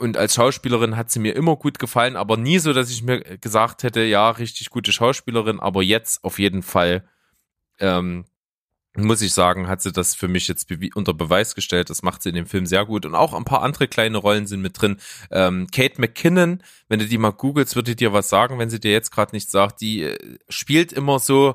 und 0.00 0.16
als 0.16 0.34
Schauspielerin 0.34 0.96
hat 0.96 1.10
sie 1.10 1.20
mir 1.20 1.36
immer 1.36 1.56
gut 1.56 1.78
gefallen, 1.78 2.16
aber 2.16 2.36
nie 2.36 2.58
so, 2.58 2.72
dass 2.72 2.90
ich 2.90 3.02
mir 3.02 3.20
gesagt 3.20 3.82
hätte, 3.82 4.02
ja, 4.02 4.30
richtig 4.30 4.70
gute 4.70 4.92
Schauspielerin, 4.92 5.60
aber 5.60 5.82
jetzt 5.82 6.24
auf 6.24 6.38
jeden 6.38 6.62
Fall, 6.62 7.04
ähm, 7.78 8.24
muss 8.96 9.22
ich 9.22 9.32
sagen, 9.32 9.68
hat 9.68 9.82
sie 9.82 9.92
das 9.92 10.14
für 10.14 10.26
mich 10.26 10.48
jetzt 10.48 10.66
be 10.66 10.88
unter 10.94 11.14
Beweis 11.14 11.54
gestellt. 11.54 11.90
Das 11.90 12.02
macht 12.02 12.22
sie 12.22 12.30
in 12.30 12.34
dem 12.34 12.46
Film 12.46 12.66
sehr 12.66 12.84
gut. 12.84 13.06
Und 13.06 13.14
auch 13.14 13.34
ein 13.34 13.44
paar 13.44 13.62
andere 13.62 13.86
kleine 13.86 14.18
Rollen 14.18 14.48
sind 14.48 14.62
mit 14.62 14.80
drin. 14.80 14.96
Ähm, 15.30 15.68
Kate 15.70 16.00
McKinnon, 16.00 16.60
wenn 16.88 16.98
du 16.98 17.06
die 17.06 17.18
mal 17.18 17.30
googelst, 17.30 17.76
wird 17.76 17.86
die 17.86 17.94
dir 17.94 18.12
was 18.12 18.28
sagen, 18.28 18.58
wenn 18.58 18.68
sie 18.68 18.80
dir 18.80 18.90
jetzt 18.90 19.12
gerade 19.12 19.34
nichts 19.34 19.52
sagt. 19.52 19.80
Die 19.80 20.02
äh, 20.02 20.38
spielt 20.48 20.92
immer 20.92 21.20
so 21.20 21.54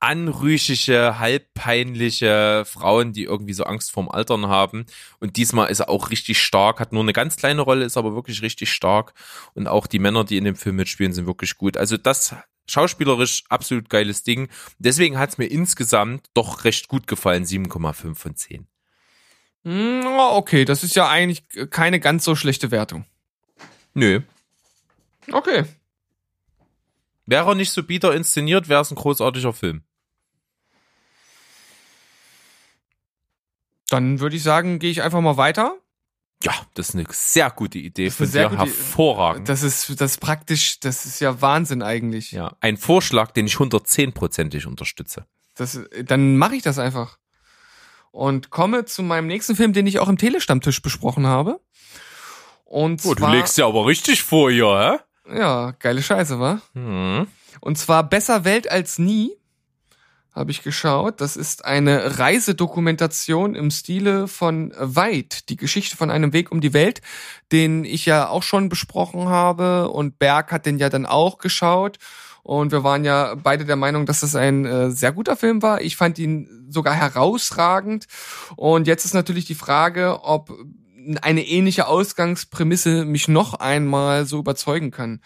anrüchige, 0.00 1.18
halbpeinliche 1.18 2.64
Frauen, 2.66 3.12
die 3.12 3.24
irgendwie 3.24 3.54
so 3.54 3.64
Angst 3.64 3.90
vorm 3.90 4.08
Altern 4.08 4.46
haben. 4.46 4.86
Und 5.20 5.36
diesmal 5.36 5.70
ist 5.70 5.80
er 5.80 5.88
auch 5.88 6.10
richtig 6.10 6.40
stark, 6.40 6.80
hat 6.80 6.92
nur 6.92 7.02
eine 7.02 7.12
ganz 7.12 7.36
kleine 7.36 7.62
Rolle, 7.62 7.84
ist 7.84 7.96
aber 7.96 8.14
wirklich 8.14 8.42
richtig 8.42 8.72
stark. 8.72 9.14
Und 9.54 9.68
auch 9.68 9.86
die 9.86 9.98
Männer, 9.98 10.24
die 10.24 10.36
in 10.36 10.44
dem 10.44 10.56
Film 10.56 10.76
mitspielen, 10.76 11.12
sind 11.12 11.26
wirklich 11.26 11.56
gut. 11.56 11.76
Also 11.76 11.96
das 11.96 12.34
schauspielerisch 12.68 13.44
absolut 13.48 13.88
geiles 13.88 14.22
Ding. 14.22 14.48
Deswegen 14.78 15.18
hat 15.18 15.30
es 15.30 15.38
mir 15.38 15.46
insgesamt 15.46 16.26
doch 16.34 16.64
recht 16.64 16.88
gut 16.88 17.06
gefallen, 17.06 17.44
7,5 17.44 18.14
von 18.14 18.36
10. 18.36 18.66
Hm, 19.64 20.06
Okay, 20.06 20.64
das 20.64 20.84
ist 20.84 20.94
ja 20.96 21.08
eigentlich 21.08 21.44
keine 21.70 22.00
ganz 22.00 22.24
so 22.24 22.36
schlechte 22.36 22.70
Wertung. 22.70 23.04
Nö. 23.94 24.20
Okay. 25.32 25.64
Wäre 27.26 27.48
er 27.50 27.54
nicht 27.54 27.72
so 27.72 27.82
bieder 27.82 28.14
inszeniert, 28.14 28.68
wäre 28.68 28.82
es 28.82 28.90
ein 28.90 28.94
großartiger 28.96 29.52
Film. 29.52 29.82
Dann 33.88 34.20
würde 34.20 34.36
ich 34.36 34.42
sagen, 34.42 34.78
gehe 34.78 34.90
ich 34.90 35.02
einfach 35.02 35.20
mal 35.20 35.36
weiter. 35.36 35.76
Ja, 36.42 36.52
das 36.74 36.90
ist 36.90 36.94
eine 36.96 37.06
sehr 37.10 37.50
gute 37.50 37.78
Idee 37.78 38.10
von 38.10 38.30
dir. 38.30 38.48
gute- 38.48 38.58
Hervorragend. 38.58 39.48
Das 39.48 39.62
ist, 39.62 40.00
das 40.00 40.12
ist 40.12 40.20
praktisch, 40.20 40.80
das 40.80 41.06
ist 41.06 41.20
ja 41.20 41.40
Wahnsinn 41.40 41.82
eigentlich. 41.82 42.32
ja, 42.32 42.56
ein 42.60 42.76
Vorschlag, 42.76 43.30
den 43.30 43.46
ich 43.46 43.54
110%ig 43.54 44.66
unterstütze. 44.66 45.26
Das, 45.54 45.80
dann 46.04 46.36
mache 46.36 46.56
ich 46.56 46.62
das 46.62 46.78
einfach. 46.78 47.18
Und 48.10 48.50
komme 48.50 48.84
zu 48.84 49.02
meinem 49.02 49.26
nächsten 49.26 49.56
Film, 49.56 49.72
den 49.72 49.86
ich 49.86 49.98
auch 49.98 50.08
im 50.08 50.18
Telestammtisch 50.18 50.82
besprochen 50.82 51.26
habe. 51.26 51.60
Und 52.64 53.04
Oh, 53.04 53.14
zwar, 53.14 53.30
ja 53.56 53.66
aber 53.66 53.86
richtig 53.86 54.22
vor 54.22 54.50
hier, 54.50 55.00
ja, 55.34 55.72
geile 55.78 56.02
Scheiße, 56.02 56.38
wa? 56.40 56.60
hä? 56.74 56.78
Hm. 56.80 57.26
Und 57.60 57.78
zwar 57.78 58.08
Besser 58.08 58.44
Welt 58.44 58.70
als 58.70 58.98
nie, 58.98 59.32
habe 60.36 60.50
ich 60.50 60.62
geschaut. 60.62 61.20
Das 61.22 61.36
ist 61.36 61.64
eine 61.64 62.18
Reisedokumentation 62.18 63.54
im 63.54 63.70
Stile 63.70 64.28
von 64.28 64.72
Weit, 64.78 65.48
die 65.48 65.56
Geschichte 65.56 65.96
von 65.96 66.10
einem 66.10 66.34
Weg 66.34 66.52
um 66.52 66.60
die 66.60 66.74
Welt, 66.74 67.00
den 67.52 67.84
ich 67.84 68.04
ja 68.04 68.28
auch 68.28 68.42
schon 68.42 68.68
besprochen 68.68 69.28
habe 69.28 69.88
und 69.88 70.18
Berg 70.18 70.52
hat 70.52 70.66
den 70.66 70.78
ja 70.78 70.90
dann 70.90 71.06
auch 71.06 71.38
geschaut. 71.38 71.96
Und 72.42 72.70
wir 72.70 72.84
waren 72.84 73.04
ja 73.04 73.34
beide 73.34 73.64
der 73.64 73.74
Meinung, 73.74 74.06
dass 74.06 74.20
das 74.20 74.36
ein 74.36 74.66
äh, 74.66 74.90
sehr 74.92 75.10
guter 75.10 75.34
Film 75.34 75.62
war. 75.62 75.80
Ich 75.80 75.96
fand 75.96 76.16
ihn 76.18 76.66
sogar 76.68 76.94
herausragend. 76.94 78.06
Und 78.54 78.86
jetzt 78.86 79.04
ist 79.04 79.14
natürlich 79.14 79.46
die 79.46 79.56
Frage, 79.56 80.22
ob 80.22 80.56
eine 81.22 81.46
ähnliche 81.46 81.86
Ausgangsprämisse 81.86 83.04
mich 83.04 83.28
noch 83.28 83.54
einmal 83.54 84.26
so 84.26 84.38
überzeugen 84.38 84.90
kann. 84.90 85.20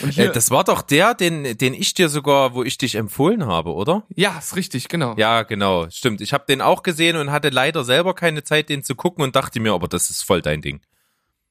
Und 0.00 0.10
hier, 0.10 0.30
Äh, 0.30 0.32
das 0.32 0.50
war 0.50 0.64
doch 0.64 0.82
der, 0.82 1.14
den, 1.14 1.56
den 1.56 1.74
ich 1.74 1.94
dir 1.94 2.08
sogar, 2.08 2.54
wo 2.54 2.62
ich 2.64 2.78
dich 2.78 2.96
empfohlen 2.96 3.46
habe, 3.46 3.72
oder? 3.72 4.04
ja, 4.14 4.38
ist 4.38 4.56
richtig, 4.56 4.88
genau. 4.88 5.14
Ja, 5.16 5.42
genau, 5.42 5.88
stimmt. 5.90 6.20
Ich 6.20 6.32
habe 6.32 6.44
den 6.48 6.60
auch 6.60 6.82
gesehen 6.82 7.16
und 7.16 7.30
hatte 7.30 7.50
leider 7.50 7.84
selber 7.84 8.14
keine 8.14 8.42
Zeit, 8.44 8.68
den 8.68 8.82
zu 8.82 8.94
gucken 8.94 9.22
und 9.22 9.36
dachte 9.36 9.60
mir, 9.60 9.72
aber 9.72 9.88
das 9.88 10.10
ist 10.10 10.22
voll 10.22 10.42
dein 10.42 10.62
Ding. 10.62 10.80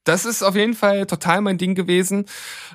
Das 0.06 0.26
ist 0.26 0.44
auf 0.44 0.56
jeden 0.56 0.74
Fall 0.74 1.06
total 1.06 1.40
mein 1.40 1.58
Ding 1.58 1.76
gewesen. 1.76 2.26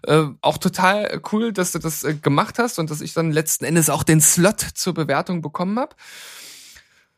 Äh, 0.07 0.25
auch 0.41 0.57
total 0.57 1.21
cool, 1.31 1.53
dass 1.53 1.73
du 1.73 1.79
das 1.79 2.03
äh, 2.03 2.15
gemacht 2.15 2.59
hast 2.59 2.79
und 2.79 2.91
dass 2.91 3.03
ich 3.03 3.13
dann 3.13 3.33
letzten 3.33 3.67
Endes 3.67 3.91
auch 3.91 4.03
den 4.03 4.23
Slot 4.23 4.61
zur 4.75 4.95
Bewertung 4.95 5.43
bekommen 5.43 5.79
habe. 5.79 5.95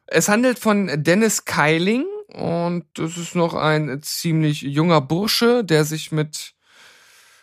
Es 0.07 0.29
handelt 0.29 0.59
von 0.59 0.91
Dennis 1.05 1.45
Keiling 1.45 2.05
und 2.33 2.85
das 2.95 3.17
ist 3.17 3.35
noch 3.35 3.55
ein 3.55 4.03
ziemlich 4.03 4.63
junger 4.63 5.01
Bursche, 5.01 5.65
der 5.65 5.85
sich 5.85 6.13
mit 6.13 6.55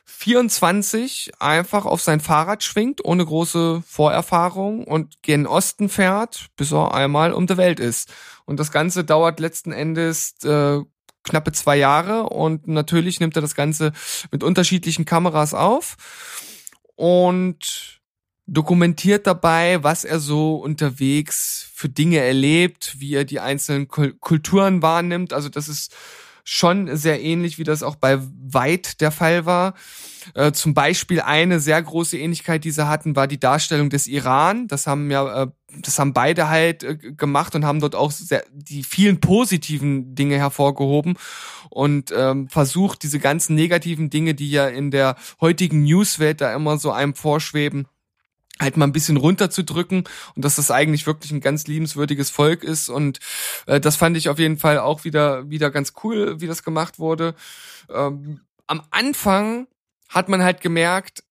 24 0.05 1.33
einfach 1.39 1.85
auf 1.85 2.01
sein 2.01 2.19
Fahrrad 2.19 2.63
schwingt, 2.63 3.05
ohne 3.05 3.25
große 3.25 3.83
Vorerfahrung 3.85 4.83
und 4.83 5.21
gen 5.21 5.45
Osten 5.45 5.89
fährt, 5.89 6.47
bis 6.55 6.71
er 6.71 6.93
einmal 6.93 7.33
um 7.33 7.45
die 7.45 7.57
Welt 7.57 7.79
ist. 7.79 8.11
Und 8.45 8.59
das 8.59 8.71
Ganze 8.71 9.03
dauert 9.03 9.39
letzten 9.39 9.71
Endes 9.71 10.35
äh, 10.43 10.79
knappe 11.23 11.51
zwei 11.51 11.77
Jahre 11.77 12.23
und 12.23 12.67
natürlich 12.67 13.19
nimmt 13.19 13.35
er 13.35 13.41
das 13.41 13.53
Ganze 13.53 13.91
mit 14.31 14.43
unterschiedlichen 14.43 15.05
Kameras 15.05 15.53
auf 15.53 15.97
und 16.95 17.96
dokumentiert 18.47 19.27
dabei, 19.27 19.83
was 19.83 20.05
er 20.05 20.19
so 20.19 20.55
unterwegs 20.55 21.69
für 21.73 21.89
Dinge 21.89 22.19
erlebt, 22.19 22.95
wie 22.99 23.13
er 23.13 23.25
die 23.25 23.39
einzelnen 23.39 23.87
Kul 23.87 24.13
Kulturen 24.19 24.81
wahrnimmt. 24.81 25.33
Also 25.33 25.49
das 25.49 25.67
ist 25.67 25.93
schon 26.45 26.95
sehr 26.95 27.21
ähnlich, 27.21 27.59
wie 27.59 27.65
das 27.65 27.83
auch 27.83 27.97
bei 27.97 28.19
Weit 28.21 29.01
der 29.01 29.11
Fall 29.11 29.45
war. 29.45 29.73
Äh, 30.33 30.53
zum 30.53 30.73
Beispiel 30.73 31.19
eine 31.19 31.59
sehr 31.59 31.81
große 31.81 32.17
Ähnlichkeit, 32.17 32.63
die 32.63 32.71
sie 32.71 32.87
hatten, 32.87 33.17
war 33.17 33.27
die 33.27 33.39
Darstellung 33.39 33.89
des 33.89 34.07
Iran. 34.07 34.67
Das 34.67 34.87
haben 34.87 35.11
ja, 35.11 35.43
äh, 35.43 35.47
das 35.81 35.99
haben 35.99 36.13
beide 36.13 36.47
halt 36.47 36.83
äh, 36.83 36.95
gemacht 36.95 37.53
und 37.53 37.65
haben 37.65 37.81
dort 37.81 37.95
auch 37.95 38.11
sehr, 38.11 38.45
die 38.53 38.83
vielen 38.83 39.19
positiven 39.19 40.15
Dinge 40.15 40.37
hervorgehoben 40.37 41.17
und 41.69 42.13
ähm, 42.15 42.47
versucht, 42.47 43.03
diese 43.03 43.19
ganzen 43.19 43.55
negativen 43.55 44.09
Dinge, 44.09 44.33
die 44.33 44.49
ja 44.49 44.67
in 44.67 44.89
der 44.89 45.17
heutigen 45.41 45.83
Newswelt 45.83 46.39
da 46.39 46.55
immer 46.55 46.77
so 46.77 46.91
einem 46.91 47.13
vorschweben, 47.13 47.87
halt 48.59 48.77
mal 48.77 48.85
ein 48.85 48.93
bisschen 48.93 49.17
runterzudrücken 49.17 50.03
und 50.35 50.45
dass 50.45 50.55
das 50.55 50.71
eigentlich 50.71 51.07
wirklich 51.07 51.31
ein 51.31 51.41
ganz 51.41 51.67
liebenswürdiges 51.67 52.29
Volk 52.29 52.63
ist 52.63 52.89
und 52.89 53.19
äh, 53.65 53.79
das 53.79 53.95
fand 53.95 54.17
ich 54.17 54.29
auf 54.29 54.39
jeden 54.39 54.57
Fall 54.57 54.79
auch 54.79 55.03
wieder 55.03 55.49
wieder 55.49 55.71
ganz 55.71 55.93
cool, 56.03 56.39
wie 56.41 56.47
das 56.47 56.63
gemacht 56.63 56.99
wurde. 56.99 57.35
Ähm, 57.89 58.41
am 58.67 58.81
Anfang 58.91 59.67
hat 60.09 60.29
man 60.29 60.43
halt 60.43 60.61
gemerkt, 60.61 61.23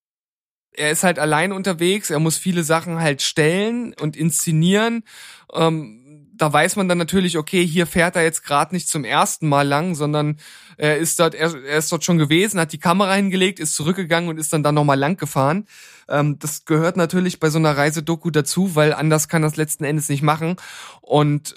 er 0.72 0.90
ist 0.90 1.04
halt 1.04 1.18
allein 1.18 1.52
unterwegs, 1.52 2.10
er 2.10 2.18
muss 2.18 2.36
viele 2.36 2.62
Sachen 2.62 3.00
halt 3.00 3.22
stellen 3.22 3.94
und 3.94 4.16
inszenieren. 4.16 5.04
Ähm, 5.52 5.95
da 6.36 6.52
weiß 6.52 6.76
man 6.76 6.88
dann 6.88 6.98
natürlich, 6.98 7.38
okay, 7.38 7.66
hier 7.66 7.86
fährt 7.86 8.16
er 8.16 8.22
jetzt 8.22 8.42
gerade 8.44 8.74
nicht 8.74 8.88
zum 8.88 9.04
ersten 9.04 9.48
Mal 9.48 9.66
lang, 9.66 9.94
sondern 9.94 10.38
er 10.76 10.98
ist 10.98 11.18
dort, 11.18 11.34
er, 11.34 11.54
er 11.64 11.78
ist 11.78 11.90
dort 11.90 12.04
schon 12.04 12.18
gewesen, 12.18 12.60
hat 12.60 12.72
die 12.72 12.78
Kamera 12.78 13.14
hingelegt, 13.14 13.58
ist 13.58 13.74
zurückgegangen 13.74 14.28
und 14.28 14.38
ist 14.38 14.52
dann 14.52 14.62
da 14.62 14.72
nochmal 14.72 14.98
lang 14.98 15.16
gefahren. 15.16 15.66
Ähm, 16.08 16.38
das 16.38 16.64
gehört 16.64 16.96
natürlich 16.96 17.40
bei 17.40 17.50
so 17.50 17.58
einer 17.58 17.76
Reisedoku 17.76 18.30
dazu, 18.30 18.74
weil 18.74 18.92
anders 18.92 19.28
kann 19.28 19.42
das 19.42 19.56
letzten 19.56 19.84
Endes 19.84 20.08
nicht 20.08 20.22
machen. 20.22 20.56
Und 21.00 21.54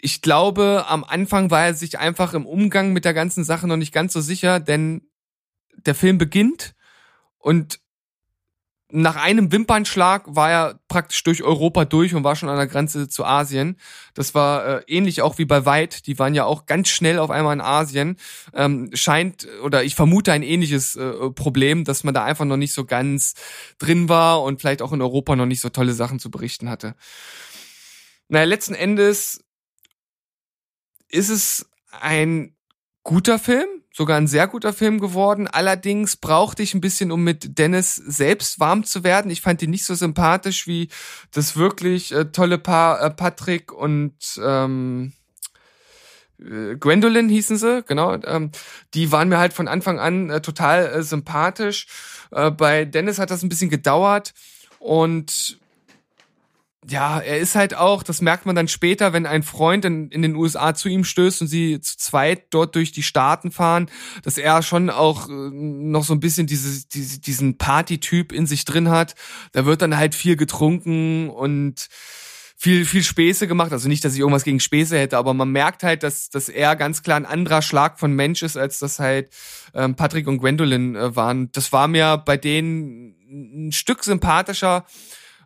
ich 0.00 0.22
glaube, 0.22 0.86
am 0.88 1.04
Anfang 1.04 1.50
war 1.50 1.66
er 1.66 1.74
sich 1.74 1.98
einfach 1.98 2.34
im 2.34 2.46
Umgang 2.46 2.92
mit 2.92 3.04
der 3.04 3.14
ganzen 3.14 3.44
Sache 3.44 3.68
noch 3.68 3.76
nicht 3.76 3.92
ganz 3.92 4.12
so 4.12 4.20
sicher, 4.20 4.58
denn 4.58 5.02
der 5.76 5.94
Film 5.94 6.18
beginnt 6.18 6.74
und 7.38 7.81
nach 8.94 9.16
einem 9.16 9.50
Wimpernschlag 9.50 10.24
war 10.26 10.50
er 10.50 10.80
praktisch 10.86 11.22
durch 11.24 11.42
Europa 11.42 11.86
durch 11.86 12.14
und 12.14 12.24
war 12.24 12.36
schon 12.36 12.50
an 12.50 12.58
der 12.58 12.66
Grenze 12.66 13.08
zu 13.08 13.24
Asien. 13.24 13.78
Das 14.12 14.34
war 14.34 14.66
äh, 14.66 14.82
ähnlich 14.86 15.22
auch 15.22 15.38
wie 15.38 15.46
bei 15.46 15.64
Weit. 15.64 16.06
Die 16.06 16.18
waren 16.18 16.34
ja 16.34 16.44
auch 16.44 16.66
ganz 16.66 16.90
schnell 16.90 17.18
auf 17.18 17.30
einmal 17.30 17.54
in 17.54 17.62
Asien. 17.62 18.18
Ähm, 18.52 18.90
scheint 18.92 19.48
oder 19.62 19.82
ich 19.82 19.94
vermute 19.94 20.30
ein 20.32 20.42
ähnliches 20.42 20.94
äh, 20.96 21.30
Problem, 21.30 21.84
dass 21.84 22.04
man 22.04 22.12
da 22.12 22.24
einfach 22.24 22.44
noch 22.44 22.58
nicht 22.58 22.74
so 22.74 22.84
ganz 22.84 23.32
drin 23.78 24.10
war 24.10 24.42
und 24.42 24.60
vielleicht 24.60 24.82
auch 24.82 24.92
in 24.92 25.00
Europa 25.00 25.36
noch 25.36 25.46
nicht 25.46 25.60
so 25.60 25.70
tolle 25.70 25.94
Sachen 25.94 26.18
zu 26.18 26.30
berichten 26.30 26.68
hatte. 26.68 26.94
Naja, 28.28 28.44
letzten 28.44 28.74
Endes 28.74 29.42
ist 31.08 31.30
es 31.30 31.70
ein 31.98 32.54
guter 33.04 33.38
Film, 33.38 33.81
sogar 33.92 34.16
ein 34.16 34.26
sehr 34.26 34.48
guter 34.48 34.72
Film 34.72 35.00
geworden. 35.00 35.46
Allerdings 35.46 36.16
brauchte 36.16 36.62
ich 36.62 36.74
ein 36.74 36.80
bisschen, 36.80 37.12
um 37.12 37.22
mit 37.22 37.58
Dennis 37.58 37.94
selbst 37.96 38.58
warm 38.58 38.84
zu 38.84 39.04
werden. 39.04 39.30
Ich 39.30 39.42
fand 39.42 39.62
ihn 39.62 39.70
nicht 39.70 39.84
so 39.84 39.94
sympathisch 39.94 40.66
wie 40.66 40.88
das 41.30 41.56
wirklich 41.56 42.12
äh, 42.12 42.26
tolle 42.26 42.58
Paar 42.58 43.02
äh, 43.02 43.10
Patrick 43.10 43.72
und 43.72 44.14
ähm, 44.42 45.12
äh, 46.38 46.76
Gwendolyn 46.76 47.28
hießen 47.28 47.56
sie, 47.56 47.82
genau. 47.82 48.14
Ähm, 48.24 48.50
die 48.94 49.12
waren 49.12 49.28
mir 49.28 49.38
halt 49.38 49.52
von 49.52 49.68
Anfang 49.68 49.98
an 49.98 50.30
äh, 50.30 50.40
total 50.40 50.86
äh, 50.86 51.02
sympathisch. 51.02 51.86
Äh, 52.30 52.50
bei 52.50 52.84
Dennis 52.84 53.18
hat 53.18 53.30
das 53.30 53.42
ein 53.42 53.48
bisschen 53.48 53.70
gedauert 53.70 54.32
und 54.78 55.58
ja, 56.88 57.20
er 57.20 57.38
ist 57.38 57.54
halt 57.54 57.74
auch, 57.74 58.02
das 58.02 58.20
merkt 58.20 58.44
man 58.44 58.56
dann 58.56 58.66
später, 58.66 59.12
wenn 59.12 59.24
ein 59.24 59.44
Freund 59.44 59.84
in, 59.84 60.10
in 60.10 60.22
den 60.22 60.34
USA 60.34 60.74
zu 60.74 60.88
ihm 60.88 61.04
stößt 61.04 61.42
und 61.42 61.46
sie 61.46 61.80
zu 61.80 61.96
zweit 61.96 62.46
dort 62.50 62.74
durch 62.74 62.90
die 62.90 63.04
Staaten 63.04 63.52
fahren, 63.52 63.88
dass 64.24 64.36
er 64.36 64.62
schon 64.62 64.90
auch 64.90 65.28
äh, 65.28 65.32
noch 65.32 66.04
so 66.04 66.12
ein 66.12 66.20
bisschen 66.20 66.46
diese, 66.46 66.86
diese, 66.88 67.20
diesen 67.20 67.56
Party-Typ 67.56 68.32
in 68.32 68.46
sich 68.46 68.64
drin 68.64 68.88
hat. 68.88 69.14
Da 69.52 69.64
wird 69.64 69.80
dann 69.80 69.96
halt 69.96 70.16
viel 70.16 70.34
getrunken 70.34 71.30
und 71.30 71.88
viel, 72.56 72.84
viel 72.84 73.04
Späße 73.04 73.46
gemacht. 73.46 73.72
Also 73.72 73.88
nicht, 73.88 74.04
dass 74.04 74.14
ich 74.14 74.20
irgendwas 74.20 74.44
gegen 74.44 74.60
Späße 74.60 74.98
hätte, 74.98 75.18
aber 75.18 75.34
man 75.34 75.50
merkt 75.50 75.84
halt, 75.84 76.02
dass, 76.02 76.30
dass 76.30 76.48
er 76.48 76.74
ganz 76.74 77.04
klar 77.04 77.16
ein 77.16 77.26
anderer 77.26 77.62
Schlag 77.62 78.00
von 78.00 78.12
Mensch 78.12 78.42
ist, 78.42 78.56
als 78.56 78.80
das 78.80 78.98
halt 78.98 79.30
ähm, 79.74 79.94
Patrick 79.94 80.26
und 80.26 80.38
Gwendolyn 80.38 80.96
äh, 80.96 81.14
waren. 81.14 81.50
Das 81.52 81.72
war 81.72 81.86
mir 81.86 82.18
bei 82.18 82.36
denen 82.36 83.68
ein 83.68 83.72
Stück 83.72 84.02
sympathischer. 84.02 84.84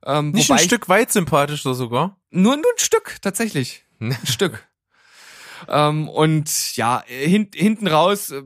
Ähm, 0.04 0.30
Nicht 0.30 0.50
ein 0.50 0.58
Stück 0.58 0.88
weit 0.88 1.12
sympathischer 1.12 1.74
sogar. 1.74 2.16
nur, 2.30 2.56
nur 2.56 2.64
ein 2.64 2.78
Stück, 2.78 3.16
tatsächlich. 3.22 3.84
Ein 3.98 4.14
Stück. 4.26 4.66
Ähm, 5.68 6.08
und 6.08 6.76
ja, 6.76 7.02
hint, 7.06 7.54
hinten 7.54 7.86
raus 7.86 8.30
äh, 8.30 8.42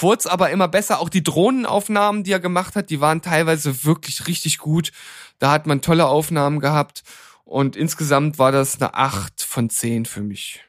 wurde 0.00 0.20
es 0.20 0.26
aber 0.26 0.50
immer 0.50 0.66
besser. 0.68 1.00
Auch 1.00 1.08
die 1.08 1.22
Drohnenaufnahmen, 1.22 2.24
die 2.24 2.32
er 2.32 2.40
gemacht 2.40 2.74
hat, 2.74 2.90
die 2.90 3.00
waren 3.00 3.22
teilweise 3.22 3.84
wirklich 3.84 4.26
richtig 4.26 4.58
gut. 4.58 4.92
Da 5.38 5.50
hat 5.50 5.66
man 5.66 5.82
tolle 5.82 6.06
Aufnahmen 6.06 6.60
gehabt. 6.60 7.02
Und 7.44 7.76
insgesamt 7.76 8.38
war 8.38 8.50
das 8.50 8.80
eine 8.80 8.94
8 8.94 9.42
von 9.42 9.68
10 9.68 10.06
für 10.06 10.22
mich. 10.22 10.62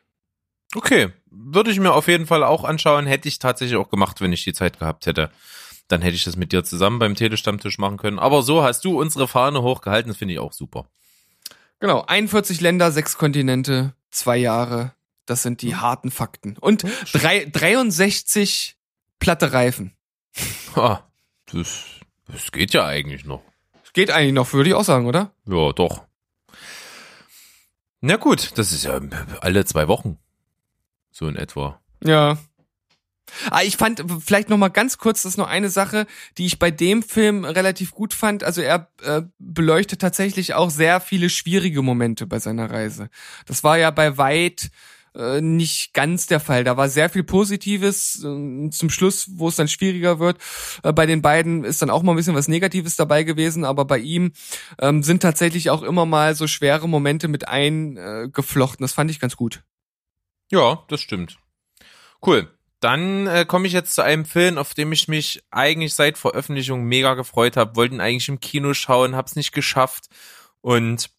Okay, 0.75 1.13
würde 1.27 1.71
ich 1.71 1.79
mir 1.79 1.93
auf 1.93 2.07
jeden 2.07 2.27
Fall 2.27 2.43
auch 2.43 2.65
anschauen. 2.65 3.07
Hätte 3.07 3.29
ich 3.29 3.39
tatsächlich 3.39 3.77
auch 3.77 3.89
gemacht, 3.89 4.19
wenn 4.19 4.33
ich 4.33 4.43
die 4.43 4.53
Zeit 4.53 4.79
gehabt 4.79 5.05
hätte. 5.05 5.31
Dann 5.87 6.01
hätte 6.01 6.15
ich 6.15 6.23
das 6.23 6.35
mit 6.35 6.51
dir 6.51 6.63
zusammen 6.63 6.99
beim 6.99 7.15
Telestammtisch 7.15 7.77
machen 7.77 7.97
können. 7.97 8.19
Aber 8.19 8.41
so 8.41 8.63
hast 8.63 8.85
du 8.85 8.99
unsere 8.99 9.27
Fahne 9.27 9.61
hochgehalten. 9.61 10.09
Das 10.09 10.17
finde 10.17 10.33
ich 10.33 10.39
auch 10.39 10.53
super. 10.53 10.87
Genau, 11.79 12.03
41 12.05 12.61
Länder, 12.61 12.91
sechs 12.91 13.17
Kontinente, 13.17 13.93
zwei 14.09 14.37
Jahre. 14.37 14.93
Das 15.25 15.43
sind 15.43 15.61
die 15.61 15.75
harten 15.75 16.11
Fakten. 16.11 16.57
Und 16.57 16.85
drei, 17.13 17.45
63 17.45 18.77
platte 19.19 19.53
Reifen. 19.53 19.95
Ha, 20.75 21.07
das, 21.51 21.85
das 22.27 22.51
geht 22.51 22.73
ja 22.73 22.85
eigentlich 22.85 23.25
noch. 23.25 23.41
Geht 23.95 24.11
eigentlich 24.11 24.33
noch, 24.33 24.51
würde 24.51 24.69
ich 24.69 24.75
auch 24.75 24.83
sagen, 24.83 25.05
oder? 25.05 25.31
Ja, 25.45 25.71
doch. 25.71 26.03
Na 28.01 28.17
gut, 28.17 28.57
das 28.57 28.73
ist 28.73 28.83
ja 28.83 28.99
alle 29.39 29.63
zwei 29.63 29.87
Wochen. 29.87 30.19
So 31.11 31.29
in 31.29 31.37
etwa. 31.37 31.79
Ja. 32.03 32.37
Ah, 33.49 33.63
ich 33.63 33.77
fand 33.77 34.03
vielleicht 34.23 34.49
noch 34.49 34.57
mal 34.57 34.69
ganz 34.69 34.97
kurz, 34.97 35.23
das 35.23 35.33
ist 35.33 35.37
noch 35.37 35.47
eine 35.47 35.69
Sache, 35.69 36.07
die 36.37 36.45
ich 36.45 36.59
bei 36.59 36.71
dem 36.71 37.03
Film 37.03 37.45
relativ 37.45 37.91
gut 37.91 38.13
fand. 38.13 38.43
Also 38.43 38.61
er 38.61 38.89
äh, 39.03 39.23
beleuchtet 39.39 40.01
tatsächlich 40.01 40.53
auch 40.53 40.69
sehr 40.69 41.01
viele 41.01 41.29
schwierige 41.29 41.81
Momente 41.81 42.27
bei 42.27 42.39
seiner 42.39 42.69
Reise. 42.69 43.09
Das 43.45 43.63
war 43.63 43.77
ja 43.77 43.91
bei 43.91 44.17
weit 44.17 44.69
äh, 45.15 45.41
nicht 45.41 45.93
ganz 45.93 46.27
der 46.27 46.39
Fall. 46.39 46.63
Da 46.63 46.77
war 46.77 46.89
sehr 46.89 47.09
viel 47.09 47.23
Positives. 47.23 48.23
Äh, 48.23 48.69
zum 48.69 48.89
Schluss, 48.89 49.29
wo 49.35 49.47
es 49.47 49.55
dann 49.55 49.67
schwieriger 49.67 50.19
wird, 50.19 50.37
äh, 50.83 50.91
bei 50.93 51.05
den 51.05 51.21
beiden 51.21 51.63
ist 51.63 51.81
dann 51.81 51.89
auch 51.89 52.03
mal 52.03 52.13
ein 52.13 52.17
bisschen 52.17 52.35
was 52.35 52.47
Negatives 52.47 52.95
dabei 52.95 53.23
gewesen. 53.23 53.65
Aber 53.65 53.85
bei 53.85 53.97
ihm 53.97 54.33
ähm, 54.79 55.03
sind 55.03 55.21
tatsächlich 55.21 55.69
auch 55.69 55.83
immer 55.83 56.05
mal 56.05 56.35
so 56.35 56.47
schwere 56.47 56.87
Momente 56.89 57.27
mit 57.27 57.47
eingeflochten. 57.47 58.83
Das 58.83 58.93
fand 58.93 59.09
ich 59.09 59.19
ganz 59.19 59.35
gut. 59.35 59.63
Ja, 60.51 60.83
das 60.89 61.01
stimmt. 61.01 61.37
Cool. 62.25 62.54
Dann 62.79 63.27
äh, 63.27 63.45
komme 63.45 63.67
ich 63.67 63.73
jetzt 63.73 63.95
zu 63.95 64.03
einem 64.03 64.25
Film, 64.25 64.57
auf 64.57 64.73
dem 64.73 64.91
ich 64.91 65.07
mich 65.07 65.43
eigentlich 65.49 65.93
seit 65.93 66.17
Veröffentlichung 66.17 66.83
mega 66.83 67.13
gefreut 67.13 67.57
habe. 67.57 67.75
Wollten 67.75 68.01
eigentlich 68.01 68.29
im 68.29 68.39
Kino 68.39 68.73
schauen, 68.73 69.15
hab's 69.15 69.35
nicht 69.35 69.53
geschafft. 69.53 70.05
Und 70.61 71.09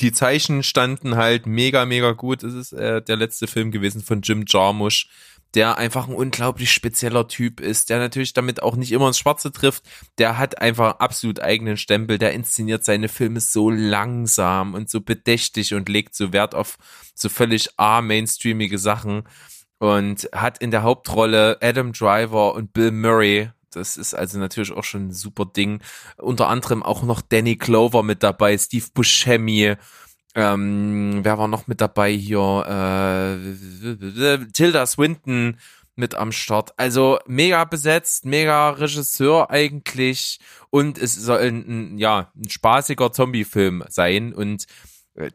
die 0.00 0.12
Zeichen 0.12 0.62
standen 0.62 1.16
halt 1.16 1.46
mega, 1.46 1.84
mega 1.86 2.12
gut. 2.12 2.42
Es 2.42 2.54
ist 2.54 2.72
äh, 2.72 3.02
der 3.02 3.16
letzte 3.16 3.46
Film 3.46 3.70
gewesen 3.70 4.02
von 4.02 4.22
Jim 4.22 4.44
Jarmusch, 4.46 5.08
der 5.54 5.78
einfach 5.78 6.08
ein 6.08 6.14
unglaublich 6.14 6.72
spezieller 6.72 7.28
Typ 7.28 7.60
ist, 7.60 7.90
der 7.90 7.98
natürlich 7.98 8.32
damit 8.32 8.62
auch 8.62 8.76
nicht 8.76 8.92
immer 8.92 9.08
ins 9.08 9.18
Schwarze 9.18 9.52
trifft. 9.52 9.84
Der 10.18 10.38
hat 10.38 10.60
einfach 10.60 10.98
absolut 10.98 11.40
eigenen 11.40 11.76
Stempel. 11.76 12.18
Der 12.18 12.32
inszeniert 12.32 12.84
seine 12.84 13.08
Filme 13.08 13.40
so 13.40 13.70
langsam 13.70 14.74
und 14.74 14.88
so 14.88 15.00
bedächtig 15.00 15.74
und 15.74 15.88
legt 15.88 16.14
so 16.14 16.32
Wert 16.32 16.54
auf 16.54 16.78
so 17.14 17.28
völlig 17.28 17.68
a-mainstreamige 17.78 18.78
Sachen 18.78 19.24
und 19.82 20.28
hat 20.32 20.58
in 20.58 20.70
der 20.70 20.84
Hauptrolle 20.84 21.58
Adam 21.60 21.92
Driver 21.92 22.54
und 22.54 22.72
Bill 22.72 22.92
Murray. 22.92 23.50
Das 23.72 23.96
ist 23.96 24.14
also 24.14 24.38
natürlich 24.38 24.70
auch 24.70 24.84
schon 24.84 25.08
ein 25.08 25.12
super 25.12 25.44
Ding. 25.44 25.82
Unter 26.18 26.46
anderem 26.46 26.84
auch 26.84 27.02
noch 27.02 27.20
Danny 27.20 27.56
Clover 27.56 28.04
mit 28.04 28.22
dabei, 28.22 28.56
Steve 28.56 28.86
Buscemi. 28.94 29.74
Ähm, 30.36 31.24
wer 31.24 31.36
war 31.36 31.48
noch 31.48 31.66
mit 31.66 31.80
dabei 31.80 32.12
hier? 32.12 33.34
Äh, 33.34 34.46
Tilda 34.52 34.86
Swinton 34.86 35.58
mit 35.96 36.14
am 36.14 36.30
Start. 36.30 36.78
Also 36.78 37.18
mega 37.26 37.64
besetzt, 37.64 38.24
mega 38.24 38.70
Regisseur 38.70 39.50
eigentlich 39.50 40.38
und 40.70 40.96
es 40.96 41.16
soll 41.16 41.40
ein, 41.40 41.56
ein 41.56 41.98
ja 41.98 42.30
ein 42.36 42.48
spaßiger 42.48 43.10
Zombie-Film 43.10 43.82
sein 43.88 44.32
und 44.32 44.66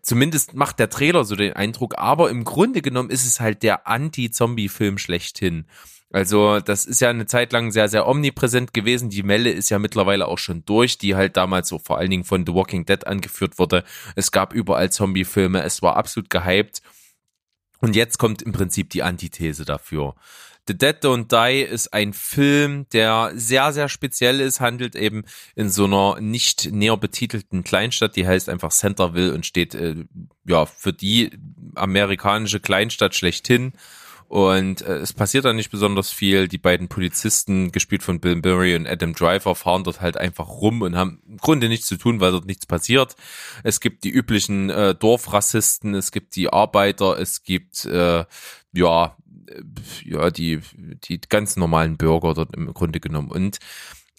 zumindest 0.01 0.53
macht 0.53 0.79
der 0.79 0.89
Trailer 0.89 1.23
so 1.23 1.35
den 1.35 1.53
Eindruck, 1.53 1.97
aber 1.97 2.29
im 2.29 2.43
Grunde 2.43 2.81
genommen 2.81 3.09
ist 3.09 3.25
es 3.25 3.39
halt 3.39 3.63
der 3.63 3.87
Anti-Zombie-Film 3.87 4.97
schlechthin. 4.97 5.65
Also 6.11 6.61
das 6.61 6.85
ist 6.85 7.01
ja 7.01 7.09
eine 7.09 7.25
Zeit 7.25 7.51
lang 7.51 7.71
sehr, 7.71 7.89
sehr 7.89 8.07
omnipräsent 8.07 8.73
gewesen. 8.73 9.09
Die 9.09 9.23
Melle 9.23 9.51
ist 9.51 9.69
ja 9.69 9.77
mittlerweile 9.77 10.27
auch 10.27 10.37
schon 10.37 10.63
durch, 10.65 10.97
die 10.97 11.15
halt 11.15 11.35
damals 11.35 11.67
so 11.67 11.79
vor 11.79 11.97
allen 11.97 12.09
Dingen 12.09 12.23
von 12.23 12.45
The 12.45 12.53
Walking 12.53 12.85
Dead 12.85 13.05
angeführt 13.05 13.59
wurde. 13.59 13.83
Es 14.15 14.31
gab 14.31 14.53
überall 14.53 14.89
Zombie-Filme, 14.89 15.63
es 15.63 15.81
war 15.81 15.97
absolut 15.97 16.29
gehypt. 16.29 16.81
Und 17.79 17.95
jetzt 17.95 18.17
kommt 18.17 18.41
im 18.41 18.53
Prinzip 18.53 18.89
die 18.89 19.03
Antithese 19.03 19.65
dafür. 19.65 20.15
The 20.67 20.77
Dead 20.77 20.97
Don't 21.03 21.27
Die 21.27 21.61
ist 21.61 21.93
ein 21.93 22.13
Film, 22.13 22.87
der 22.91 23.31
sehr, 23.35 23.71
sehr 23.71 23.87
speziell 23.87 24.41
ist, 24.41 24.59
handelt 24.59 24.95
eben 24.95 25.23
in 25.55 25.69
so 25.69 25.85
einer 25.85 26.19
nicht 26.19 26.71
näher 26.71 26.97
betitelten 26.97 27.63
Kleinstadt, 27.63 28.15
die 28.15 28.27
heißt 28.27 28.49
einfach 28.49 28.71
Centerville 28.71 29.33
und 29.33 29.45
steht 29.45 29.75
äh, 29.75 29.95
ja 30.45 30.65
für 30.65 30.93
die 30.93 31.31
amerikanische 31.75 32.59
Kleinstadt 32.59 33.15
schlechthin. 33.15 33.73
Und 34.27 34.81
äh, 34.81 34.97
es 34.97 35.13
passiert 35.13 35.45
da 35.45 35.53
nicht 35.53 35.71
besonders 35.71 36.11
viel. 36.11 36.49
Die 36.49 36.57
beiden 36.57 36.89
Polizisten, 36.89 37.71
gespielt 37.71 38.03
von 38.03 38.19
Bill 38.19 38.35
Murray 38.35 38.75
und 38.75 38.85
Adam 38.85 39.13
Driver, 39.13 39.55
fahren 39.55 39.85
dort 39.85 40.01
halt 40.01 40.17
einfach 40.17 40.49
rum 40.49 40.81
und 40.81 40.97
haben 40.97 41.21
im 41.27 41.37
Grunde 41.37 41.69
nichts 41.69 41.87
zu 41.87 41.95
tun, 41.95 42.19
weil 42.19 42.31
dort 42.31 42.45
nichts 42.45 42.65
passiert. 42.65 43.15
Es 43.63 43.79
gibt 43.79 44.03
die 44.03 44.09
üblichen 44.09 44.69
äh, 44.69 44.93
Dorfrassisten, 44.95 45.93
es 45.95 46.11
gibt 46.11 46.35
die 46.35 46.49
Arbeiter, 46.49 47.17
es 47.17 47.43
gibt 47.43 47.85
äh, 47.85 48.25
ja 48.73 49.15
ja, 50.03 50.29
die, 50.29 50.59
die 51.03 51.19
ganz 51.21 51.55
normalen 51.55 51.97
Bürger 51.97 52.33
dort 52.33 52.55
im 52.55 52.73
Grunde 52.73 52.99
genommen. 52.99 53.31
Und 53.31 53.59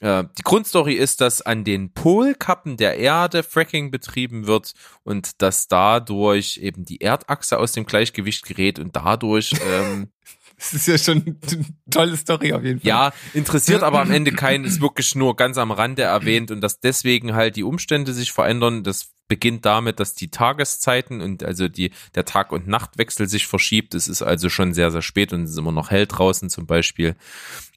äh, 0.01 0.25
die 0.39 0.43
Grundstory 0.43 0.95
ist, 0.95 1.21
dass 1.21 1.43
an 1.43 1.65
den 1.65 1.93
Polkappen 1.93 2.77
der 2.77 2.99
Erde 2.99 3.43
Fracking 3.43 3.91
betrieben 3.91 4.47
wird 4.47 4.73
und 5.03 5.43
dass 5.43 5.69
dadurch 5.69 6.59
eben 6.59 6.85
die 6.85 7.01
Erdachse 7.01 7.59
aus 7.59 7.73
dem 7.73 7.87
Gleichgewicht 7.87 8.47
gerät 8.47 8.79
und 8.79 8.95
dadurch 8.95 9.53
ähm, 9.67 10.09
Das 10.59 10.75
ist 10.75 10.89
ja 10.89 10.99
schon 10.99 11.23
eine 11.25 11.65
tolle 11.89 12.17
Story 12.17 12.53
auf 12.53 12.65
jeden 12.65 12.81
Fall. 12.81 12.89
ja, 12.89 13.13
interessiert 13.33 13.85
aber 13.85 14.01
am 14.01 14.11
Ende 14.11 14.33
keinen, 14.33 14.65
ist 14.65 14.81
wirklich 14.81 15.15
nur 15.15 15.37
ganz 15.37 15.57
am 15.57 15.71
Rande 15.71 16.03
erwähnt 16.03 16.51
und 16.51 16.61
dass 16.61 16.81
deswegen 16.81 17.35
halt 17.35 17.55
die 17.55 17.63
Umstände 17.63 18.13
sich 18.13 18.33
verändern. 18.33 18.83
Das 18.83 19.13
beginnt 19.29 19.65
damit, 19.65 20.01
dass 20.01 20.15
die 20.15 20.31
Tageszeiten 20.31 21.21
und 21.21 21.45
also 21.45 21.69
die, 21.69 21.93
der 22.15 22.25
Tag- 22.25 22.53
und 22.53 22.67
Nachtwechsel 22.67 23.29
sich 23.29 23.47
verschiebt. 23.47 23.95
Es 23.95 24.09
ist 24.09 24.23
also 24.23 24.49
schon 24.49 24.75
sehr, 24.75 24.91
sehr 24.91 25.03
spät 25.03 25.33
und 25.33 25.45
es 25.45 25.51
ist 25.51 25.59
immer 25.59 25.73
noch 25.73 25.91
hell 25.91 26.07
draußen 26.07 26.51
zum 26.51 26.67
Beispiel. 26.67 27.15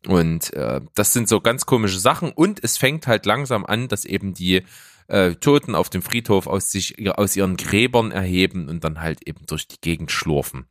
Und 0.07 0.53
äh, 0.53 0.81
das 0.95 1.13
sind 1.13 1.29
so 1.29 1.41
ganz 1.41 1.65
komische 1.65 1.99
Sachen 1.99 2.31
und 2.31 2.63
es 2.63 2.77
fängt 2.77 3.07
halt 3.07 3.25
langsam 3.25 3.65
an, 3.65 3.87
dass 3.87 4.05
eben 4.05 4.33
die 4.33 4.63
äh, 5.07 5.35
Toten 5.35 5.75
auf 5.75 5.89
dem 5.89 6.01
Friedhof 6.01 6.47
aus 6.47 6.71
sich 6.71 7.07
aus 7.09 7.35
ihren 7.35 7.57
Gräbern 7.57 8.11
erheben 8.11 8.69
und 8.69 8.83
dann 8.83 9.01
halt 9.01 9.27
eben 9.27 9.45
durch 9.45 9.67
die 9.67 9.81
Gegend 9.81 10.11
schlurfen 10.11 10.65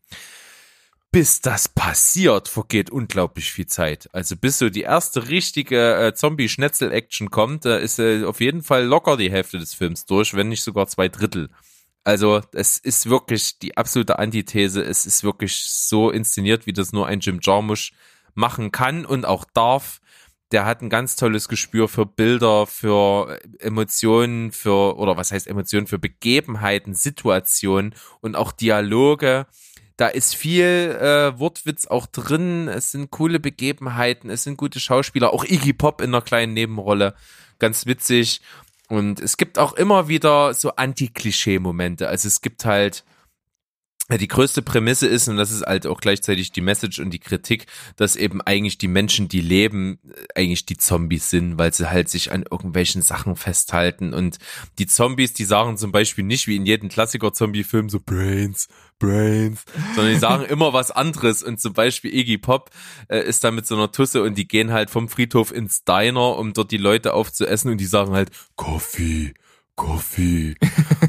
bis 1.12 1.40
das 1.40 1.68
passiert, 1.68 2.48
vergeht 2.48 2.90
unglaublich 2.90 3.50
viel 3.50 3.66
Zeit. 3.66 4.08
Also 4.12 4.36
bis 4.36 4.58
so 4.58 4.70
die 4.70 4.82
erste 4.82 5.28
richtige 5.28 5.96
äh, 5.96 6.14
Zombie-Schnetzel-Action 6.14 7.30
kommt, 7.30 7.66
äh, 7.66 7.82
ist 7.82 7.98
äh, 7.98 8.24
auf 8.24 8.40
jeden 8.40 8.62
Fall 8.62 8.84
locker 8.84 9.16
die 9.16 9.30
Hälfte 9.30 9.58
des 9.58 9.74
Films 9.74 10.06
durch, 10.06 10.34
wenn 10.34 10.48
nicht 10.48 10.62
sogar 10.62 10.86
zwei 10.86 11.08
Drittel. 11.08 11.50
Also 12.04 12.40
es 12.52 12.78
ist 12.78 13.10
wirklich 13.10 13.58
die 13.58 13.76
absolute 13.76 14.18
Antithese. 14.18 14.82
Es 14.82 15.04
ist 15.04 15.24
wirklich 15.24 15.64
so 15.64 16.10
inszeniert, 16.10 16.66
wie 16.66 16.72
das 16.72 16.92
nur 16.92 17.06
ein 17.06 17.20
Jim 17.20 17.40
Jarmusch 17.42 17.92
machen 18.34 18.70
kann 18.70 19.04
und 19.04 19.26
auch 19.26 19.44
darf. 19.52 20.00
Der 20.52 20.64
hat 20.64 20.80
ein 20.80 20.90
ganz 20.90 21.16
tolles 21.16 21.48
Gespür 21.48 21.88
für 21.88 22.06
Bilder, 22.06 22.66
für 22.66 23.38
Emotionen, 23.58 24.50
für, 24.52 24.96
oder 24.96 25.16
was 25.16 25.30
heißt 25.30 25.46
Emotionen, 25.46 25.86
für 25.86 25.98
Begebenheiten, 25.98 26.94
Situationen 26.94 27.94
und 28.20 28.34
auch 28.36 28.52
Dialoge 28.52 29.46
da 30.00 30.08
ist 30.08 30.34
viel 30.34 30.96
äh, 30.98 31.38
Wortwitz 31.38 31.86
auch 31.86 32.06
drin. 32.06 32.68
Es 32.68 32.90
sind 32.90 33.10
coole 33.10 33.38
Begebenheiten, 33.38 34.30
es 34.30 34.44
sind 34.44 34.56
gute 34.56 34.80
Schauspieler, 34.80 35.34
auch 35.34 35.44
Iggy 35.44 35.74
Pop 35.74 36.00
in 36.00 36.08
einer 36.14 36.22
kleinen 36.22 36.54
Nebenrolle, 36.54 37.14
ganz 37.58 37.84
witzig. 37.84 38.40
Und 38.88 39.20
es 39.20 39.36
gibt 39.36 39.58
auch 39.58 39.74
immer 39.74 40.08
wieder 40.08 40.54
so 40.54 40.70
Anti-Klischee-Momente. 40.74 42.08
Also 42.08 42.28
es 42.28 42.40
gibt 42.40 42.64
halt 42.64 43.04
die 44.18 44.28
größte 44.28 44.62
Prämisse 44.62 45.06
ist, 45.06 45.28
und 45.28 45.36
das 45.36 45.50
ist 45.50 45.62
halt 45.62 45.86
auch 45.86 46.00
gleichzeitig 46.00 46.52
die 46.52 46.60
Message 46.60 46.98
und 46.98 47.10
die 47.10 47.18
Kritik, 47.18 47.66
dass 47.96 48.16
eben 48.16 48.40
eigentlich 48.42 48.78
die 48.78 48.88
Menschen, 48.88 49.28
die 49.28 49.40
leben, 49.40 49.98
eigentlich 50.34 50.66
die 50.66 50.76
Zombies 50.76 51.30
sind, 51.30 51.58
weil 51.58 51.72
sie 51.72 51.90
halt 51.90 52.08
sich 52.08 52.32
an 52.32 52.44
irgendwelchen 52.50 53.02
Sachen 53.02 53.36
festhalten. 53.36 54.12
Und 54.12 54.38
die 54.78 54.86
Zombies, 54.86 55.32
die 55.32 55.44
sagen 55.44 55.76
zum 55.76 55.92
Beispiel 55.92 56.24
nicht 56.24 56.46
wie 56.46 56.56
in 56.56 56.66
jedem 56.66 56.88
Klassiker-Zombie-Film 56.88 57.88
so 57.88 58.00
Brains, 58.00 58.68
Brains, 58.98 59.64
sondern 59.94 60.14
die 60.14 60.20
sagen 60.20 60.44
immer 60.44 60.72
was 60.72 60.90
anderes. 60.90 61.42
Und 61.42 61.60
zum 61.60 61.72
Beispiel 61.72 62.14
Iggy 62.14 62.38
Pop 62.38 62.70
äh, 63.08 63.20
ist 63.20 63.44
da 63.44 63.50
mit 63.50 63.66
so 63.66 63.74
einer 63.74 63.92
Tusse 63.92 64.22
und 64.22 64.36
die 64.36 64.48
gehen 64.48 64.72
halt 64.72 64.90
vom 64.90 65.08
Friedhof 65.08 65.52
ins 65.52 65.84
Diner, 65.84 66.36
um 66.36 66.52
dort 66.52 66.70
die 66.70 66.76
Leute 66.76 67.14
aufzuessen 67.14 67.70
und 67.70 67.78
die 67.78 67.86
sagen 67.86 68.12
halt 68.12 68.30
Coffee, 68.56 69.34
Coffee. 69.76 70.54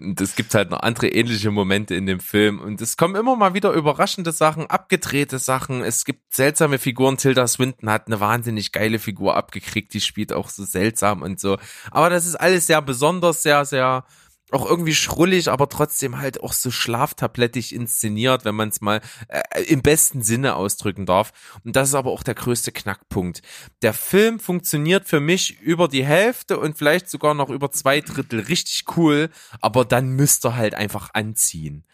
Und 0.00 0.20
es 0.20 0.36
gibt 0.36 0.54
halt 0.54 0.70
noch 0.70 0.80
andere 0.80 1.08
ähnliche 1.08 1.50
Momente 1.50 1.94
in 1.94 2.06
dem 2.06 2.20
Film. 2.20 2.60
Und 2.60 2.80
es 2.80 2.96
kommen 2.96 3.16
immer 3.16 3.36
mal 3.36 3.54
wieder 3.54 3.72
überraschende 3.72 4.32
Sachen, 4.32 4.66
abgedrehte 4.66 5.38
Sachen. 5.38 5.82
Es 5.82 6.04
gibt 6.04 6.34
seltsame 6.34 6.78
Figuren. 6.78 7.16
Tilda 7.16 7.46
Swinton 7.46 7.90
hat 7.90 8.06
eine 8.06 8.20
wahnsinnig 8.20 8.72
geile 8.72 8.98
Figur 8.98 9.36
abgekriegt. 9.36 9.92
Die 9.94 10.00
spielt 10.00 10.32
auch 10.32 10.48
so 10.48 10.64
seltsam 10.64 11.22
und 11.22 11.40
so. 11.40 11.58
Aber 11.90 12.10
das 12.10 12.26
ist 12.26 12.36
alles 12.36 12.66
sehr 12.66 12.82
besonders, 12.82 13.42
sehr, 13.42 13.64
sehr 13.64 14.04
auch 14.50 14.68
irgendwie 14.68 14.94
schrullig, 14.94 15.48
aber 15.48 15.68
trotzdem 15.68 16.18
halt 16.18 16.42
auch 16.42 16.52
so 16.52 16.70
schlaftablettig 16.70 17.74
inszeniert, 17.74 18.44
wenn 18.44 18.54
man 18.54 18.70
es 18.70 18.80
mal 18.80 19.00
äh, 19.28 19.62
im 19.64 19.82
besten 19.82 20.22
Sinne 20.22 20.56
ausdrücken 20.56 21.06
darf. 21.06 21.32
Und 21.64 21.76
das 21.76 21.88
ist 21.88 21.94
aber 21.94 22.10
auch 22.10 22.22
der 22.22 22.34
größte 22.34 22.72
Knackpunkt. 22.72 23.42
Der 23.82 23.92
Film 23.92 24.40
funktioniert 24.40 25.06
für 25.06 25.20
mich 25.20 25.60
über 25.60 25.88
die 25.88 26.04
Hälfte 26.04 26.58
und 26.58 26.78
vielleicht 26.78 27.10
sogar 27.10 27.34
noch 27.34 27.50
über 27.50 27.70
zwei 27.70 28.00
Drittel 28.00 28.40
richtig 28.40 28.84
cool, 28.96 29.30
aber 29.60 29.84
dann 29.84 30.08
müsste 30.08 30.48
er 30.48 30.56
halt 30.56 30.74
einfach 30.74 31.10
anziehen. 31.12 31.84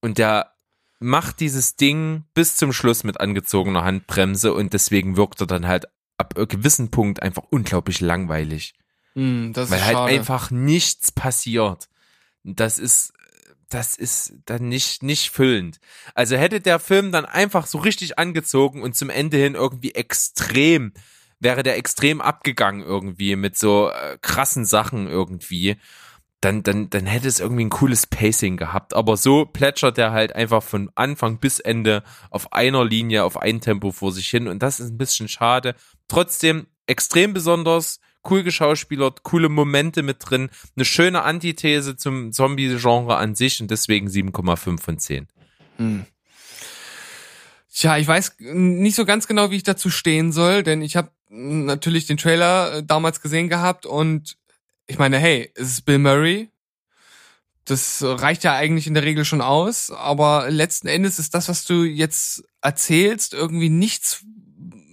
Und 0.00 0.18
der 0.18 0.52
macht 0.98 1.40
dieses 1.40 1.76
Ding 1.76 2.24
bis 2.34 2.56
zum 2.56 2.72
Schluss 2.72 3.04
mit 3.04 3.20
angezogener 3.20 3.84
Handbremse 3.84 4.54
und 4.54 4.72
deswegen 4.72 5.16
wirkt 5.16 5.40
er 5.40 5.46
dann 5.46 5.66
halt 5.66 5.86
ab 6.16 6.36
einem 6.36 6.48
gewissen 6.48 6.90
Punkt 6.90 7.22
einfach 7.22 7.44
unglaublich 7.50 8.00
langweilig. 8.00 8.74
Das 9.14 9.70
Weil 9.70 9.84
halt 9.84 9.96
schade. 9.96 10.12
einfach 10.12 10.50
nichts 10.50 11.12
passiert. 11.12 11.88
Das 12.44 12.78
ist, 12.78 13.12
das 13.68 13.96
ist 13.96 14.34
dann 14.46 14.68
nicht, 14.68 15.02
nicht 15.02 15.30
füllend. 15.30 15.80
Also 16.14 16.36
hätte 16.36 16.60
der 16.60 16.78
Film 16.78 17.12
dann 17.12 17.24
einfach 17.24 17.66
so 17.66 17.78
richtig 17.78 18.18
angezogen 18.18 18.82
und 18.82 18.96
zum 18.96 19.10
Ende 19.10 19.36
hin 19.36 19.54
irgendwie 19.54 19.94
extrem, 19.94 20.92
wäre 21.40 21.62
der 21.62 21.76
extrem 21.76 22.20
abgegangen 22.20 22.82
irgendwie 22.82 23.36
mit 23.36 23.56
so 23.56 23.90
äh, 23.90 24.18
krassen 24.20 24.64
Sachen 24.64 25.08
irgendwie, 25.08 25.76
dann, 26.42 26.64
dann, 26.64 26.90
dann 26.90 27.06
hätte 27.06 27.28
es 27.28 27.40
irgendwie 27.40 27.64
ein 27.64 27.70
cooles 27.70 28.06
Pacing 28.06 28.56
gehabt. 28.56 28.94
Aber 28.94 29.16
so 29.16 29.46
plätschert 29.46 29.96
er 29.96 30.12
halt 30.12 30.34
einfach 30.34 30.62
von 30.62 30.90
Anfang 30.96 31.38
bis 31.38 31.60
Ende 31.60 32.02
auf 32.30 32.52
einer 32.52 32.84
Linie, 32.84 33.24
auf 33.24 33.40
ein 33.40 33.60
Tempo 33.60 33.92
vor 33.92 34.12
sich 34.12 34.28
hin 34.28 34.48
und 34.48 34.62
das 34.62 34.80
ist 34.80 34.90
ein 34.90 34.98
bisschen 34.98 35.28
schade. 35.28 35.74
Trotzdem 36.08 36.66
extrem 36.86 37.32
besonders, 37.32 38.00
cool 38.28 38.42
geschauspielert, 38.42 39.22
coole 39.22 39.48
Momente 39.48 40.02
mit 40.02 40.18
drin, 40.20 40.50
eine 40.76 40.84
schöne 40.84 41.22
Antithese 41.22 41.96
zum 41.96 42.32
Zombie-Genre 42.32 43.16
an 43.16 43.34
sich 43.34 43.60
und 43.60 43.70
deswegen 43.70 44.08
7,5 44.08 44.80
von 44.80 44.98
10. 44.98 45.28
Hm. 45.78 46.06
Tja, 47.74 47.96
ich 47.96 48.06
weiß 48.06 48.36
nicht 48.38 48.96
so 48.96 49.06
ganz 49.06 49.26
genau, 49.26 49.50
wie 49.50 49.56
ich 49.56 49.62
dazu 49.62 49.88
stehen 49.88 50.30
soll, 50.30 50.62
denn 50.62 50.82
ich 50.82 50.94
habe 50.94 51.10
natürlich 51.32 52.06
den 52.06 52.18
Trailer 52.18 52.74
äh, 52.74 52.84
damals 52.84 53.22
gesehen 53.22 53.48
gehabt 53.48 53.86
und 53.86 54.36
ich 54.86 54.98
meine, 54.98 55.18
hey, 55.18 55.50
es 55.54 55.68
ist 55.68 55.82
Bill 55.86 55.98
Murray. 55.98 56.50
Das 57.64 58.02
reicht 58.02 58.44
ja 58.44 58.54
eigentlich 58.54 58.86
in 58.86 58.94
der 58.94 59.04
Regel 59.04 59.24
schon 59.24 59.40
aus, 59.40 59.90
aber 59.90 60.50
letzten 60.50 60.88
Endes 60.88 61.18
ist 61.18 61.32
das, 61.34 61.48
was 61.48 61.64
du 61.64 61.84
jetzt 61.84 62.44
erzählst, 62.60 63.34
irgendwie 63.34 63.70
nichts, 63.70 64.24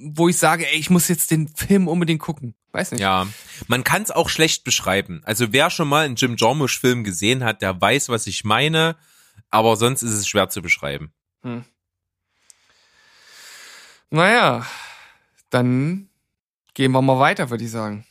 wo 0.03 0.29
ich 0.29 0.37
sage, 0.37 0.67
ey, 0.71 0.77
ich 0.77 0.89
muss 0.89 1.07
jetzt 1.07 1.31
den 1.31 1.47
Film 1.47 1.87
unbedingt 1.87 2.21
gucken. 2.21 2.53
Weiß 2.71 2.91
nicht. 2.91 3.01
Ja, 3.01 3.27
man 3.67 3.83
kann 3.83 4.03
es 4.03 4.11
auch 4.11 4.29
schlecht 4.29 4.63
beschreiben. 4.63 5.21
Also 5.25 5.51
wer 5.51 5.69
schon 5.69 5.87
mal 5.87 6.05
einen 6.05 6.15
Jim 6.15 6.35
Jarmusch-Film 6.37 7.03
gesehen 7.03 7.43
hat, 7.43 7.61
der 7.61 7.79
weiß, 7.81 8.09
was 8.09 8.27
ich 8.27 8.43
meine, 8.43 8.95
aber 9.49 9.75
sonst 9.75 10.03
ist 10.03 10.11
es 10.13 10.27
schwer 10.27 10.49
zu 10.49 10.61
beschreiben. 10.61 11.11
Hm. 11.41 11.65
Naja, 14.11 14.65
dann 15.49 16.09
gehen 16.73 16.91
wir 16.91 17.01
mal 17.01 17.19
weiter, 17.19 17.49
würde 17.49 17.63
ich 17.63 17.71
sagen. 17.71 18.05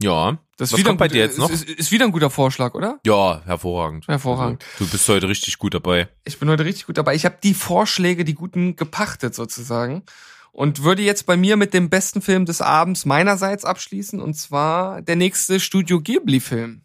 Ja, 0.00 0.38
Das 0.56 0.68
ist 0.68 0.72
was 0.74 0.78
wieder 0.78 0.90
kommt 0.90 0.98
bei 1.00 1.06
ein 1.06 1.10
dir 1.10 1.22
gut- 1.22 1.30
jetzt 1.30 1.38
noch? 1.38 1.50
Ist, 1.50 1.64
ist, 1.64 1.78
ist 1.78 1.90
wieder 1.90 2.04
ein 2.04 2.12
guter 2.12 2.30
Vorschlag, 2.30 2.74
oder? 2.74 3.00
Ja, 3.04 3.42
hervorragend. 3.44 4.06
Hervorragend. 4.06 4.64
Also, 4.74 4.84
du 4.84 4.90
bist 4.92 5.08
heute 5.08 5.28
richtig 5.28 5.58
gut 5.58 5.74
dabei. 5.74 6.08
Ich 6.24 6.38
bin 6.38 6.48
heute 6.48 6.64
richtig 6.64 6.86
gut 6.86 6.98
dabei. 6.98 7.14
Ich 7.14 7.24
habe 7.24 7.38
die 7.42 7.54
Vorschläge, 7.54 8.24
die 8.24 8.34
guten, 8.34 8.76
gepachtet 8.76 9.34
sozusagen. 9.34 10.04
Und 10.52 10.82
würde 10.82 11.02
jetzt 11.02 11.26
bei 11.26 11.36
mir 11.36 11.56
mit 11.56 11.72
dem 11.72 11.88
besten 11.88 12.20
Film 12.20 12.44
des 12.44 12.60
Abends 12.60 13.04
meinerseits 13.04 13.64
abschließen. 13.64 14.20
Und 14.20 14.34
zwar 14.34 15.02
der 15.02 15.16
nächste 15.16 15.60
Studio 15.60 16.00
Ghibli-Film. 16.00 16.82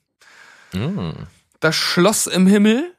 Mm. 0.74 1.12
Das 1.60 1.76
Schloss 1.76 2.28
im 2.28 2.46
Himmel 2.46 2.94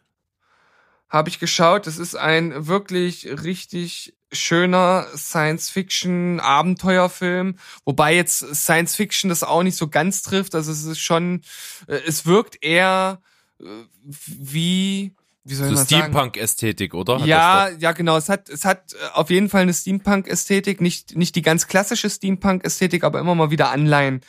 habe 1.09 1.29
ich 1.29 1.39
geschaut. 1.39 1.87
Das 1.87 1.99
ist 1.99 2.17
ein 2.17 2.67
wirklich 2.67 3.27
richtig 3.27 4.17
schöner 4.33 5.07
Science-Fiction-Abenteuerfilm, 5.15 7.59
wobei 7.85 8.17
jetzt 8.17 8.55
Science-Fiction 8.55 9.29
das 9.29 9.45
auch 9.45 9.63
nicht 9.63 9.77
so 9.77 9.87
ganz 9.89 10.23
trifft. 10.23 10.57
Also 10.57 10.73
es 10.73 10.85
ist 10.85 10.99
schon, 10.99 11.43
äh, 11.87 12.01
es 12.07 12.27
wirkt 12.27 12.63
eher 12.63 13.21
äh, 13.61 13.65
wie, 14.03 15.15
wie 15.45 15.55
soll 15.55 15.77
So? 15.77 15.85
Steampunk-Ästhetik, 15.85 16.95
oder? 16.95 17.21
Hat 17.21 17.27
Ja, 17.27 17.69
ja, 17.69 17.93
genau. 17.93 18.17
Es 18.17 18.29
hat, 18.29 18.49
es 18.49 18.65
hat 18.65 18.95
äh, 18.95 18.97
auf 19.13 19.31
jeden 19.31 19.49
Fall 19.49 19.63
eine 19.63 19.75
Steampunk-Ästhetik, 19.75 20.81
nicht, 20.81 21.17
nicht 21.17 21.37
die 21.37 21.43
ganz 21.43 21.67
klassische 21.67 22.09
Steampunk-Ästhetik, 22.09 23.05
aber 23.05 23.21
immer 23.21 23.35
mal 23.35 23.51
wieder 23.51 23.71
Anleihen. 23.71 24.23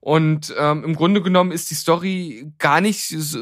Und 0.00 0.52
ähm, 0.58 0.82
im 0.82 0.96
Grunde 0.96 1.22
genommen 1.22 1.52
ist 1.52 1.70
die 1.70 1.76
Story 1.76 2.52
gar 2.58 2.80
nicht, 2.80 3.04
so, 3.08 3.38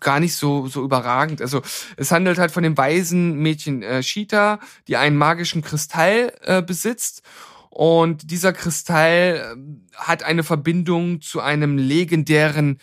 gar 0.00 0.20
nicht 0.20 0.36
so, 0.36 0.66
so 0.68 0.84
überragend. 0.84 1.40
Also 1.40 1.62
es 1.96 2.12
handelt 2.12 2.38
halt 2.38 2.50
von 2.50 2.62
dem 2.62 2.76
weisen 2.76 3.38
Mädchen 3.38 3.82
äh, 3.82 4.02
Shita, 4.02 4.60
die 4.88 4.98
einen 4.98 5.16
magischen 5.16 5.62
Kristall 5.62 6.34
äh, 6.42 6.62
besitzt. 6.62 7.22
Und 7.70 8.30
dieser 8.30 8.52
Kristall 8.52 9.56
äh, 9.56 9.96
hat 9.96 10.22
eine 10.22 10.42
Verbindung 10.42 11.22
zu 11.22 11.40
einem 11.40 11.78
legendären 11.78 12.78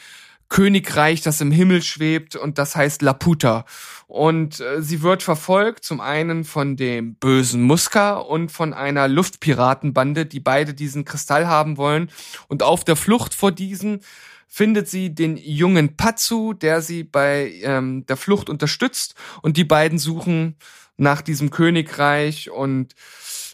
Königreich, 0.49 1.21
das 1.21 1.41
im 1.41 1.51
Himmel 1.51 1.81
schwebt 1.83 2.35
und 2.35 2.57
das 2.57 2.75
heißt 2.75 3.01
Laputa. 3.03 3.65
Und 4.07 4.59
äh, 4.59 4.81
sie 4.81 5.03
wird 5.03 5.21
verfolgt 5.21 5.83
zum 5.83 6.01
einen 6.01 6.43
von 6.43 6.75
dem 6.75 7.13
bösen 7.15 7.61
Muska 7.61 8.15
und 8.15 8.51
von 8.51 8.73
einer 8.73 9.07
Luftpiratenbande, 9.07 10.25
die 10.25 10.39
beide 10.39 10.73
diesen 10.73 11.05
Kristall 11.05 11.47
haben 11.47 11.77
wollen. 11.77 12.09
Und 12.47 12.63
auf 12.63 12.83
der 12.83 12.95
Flucht 12.95 13.35
vor 13.35 13.51
diesen 13.51 14.01
findet 14.47 14.89
sie 14.89 15.13
den 15.13 15.37
jungen 15.37 15.95
Patsu, 15.95 16.53
der 16.53 16.81
sie 16.81 17.03
bei 17.03 17.53
ähm, 17.61 18.07
der 18.07 18.17
Flucht 18.17 18.49
unterstützt. 18.49 19.13
Und 19.43 19.55
die 19.55 19.63
beiden 19.63 19.99
suchen 19.99 20.55
nach 20.97 21.21
diesem 21.21 21.51
Königreich 21.51 22.49
und 22.49 22.95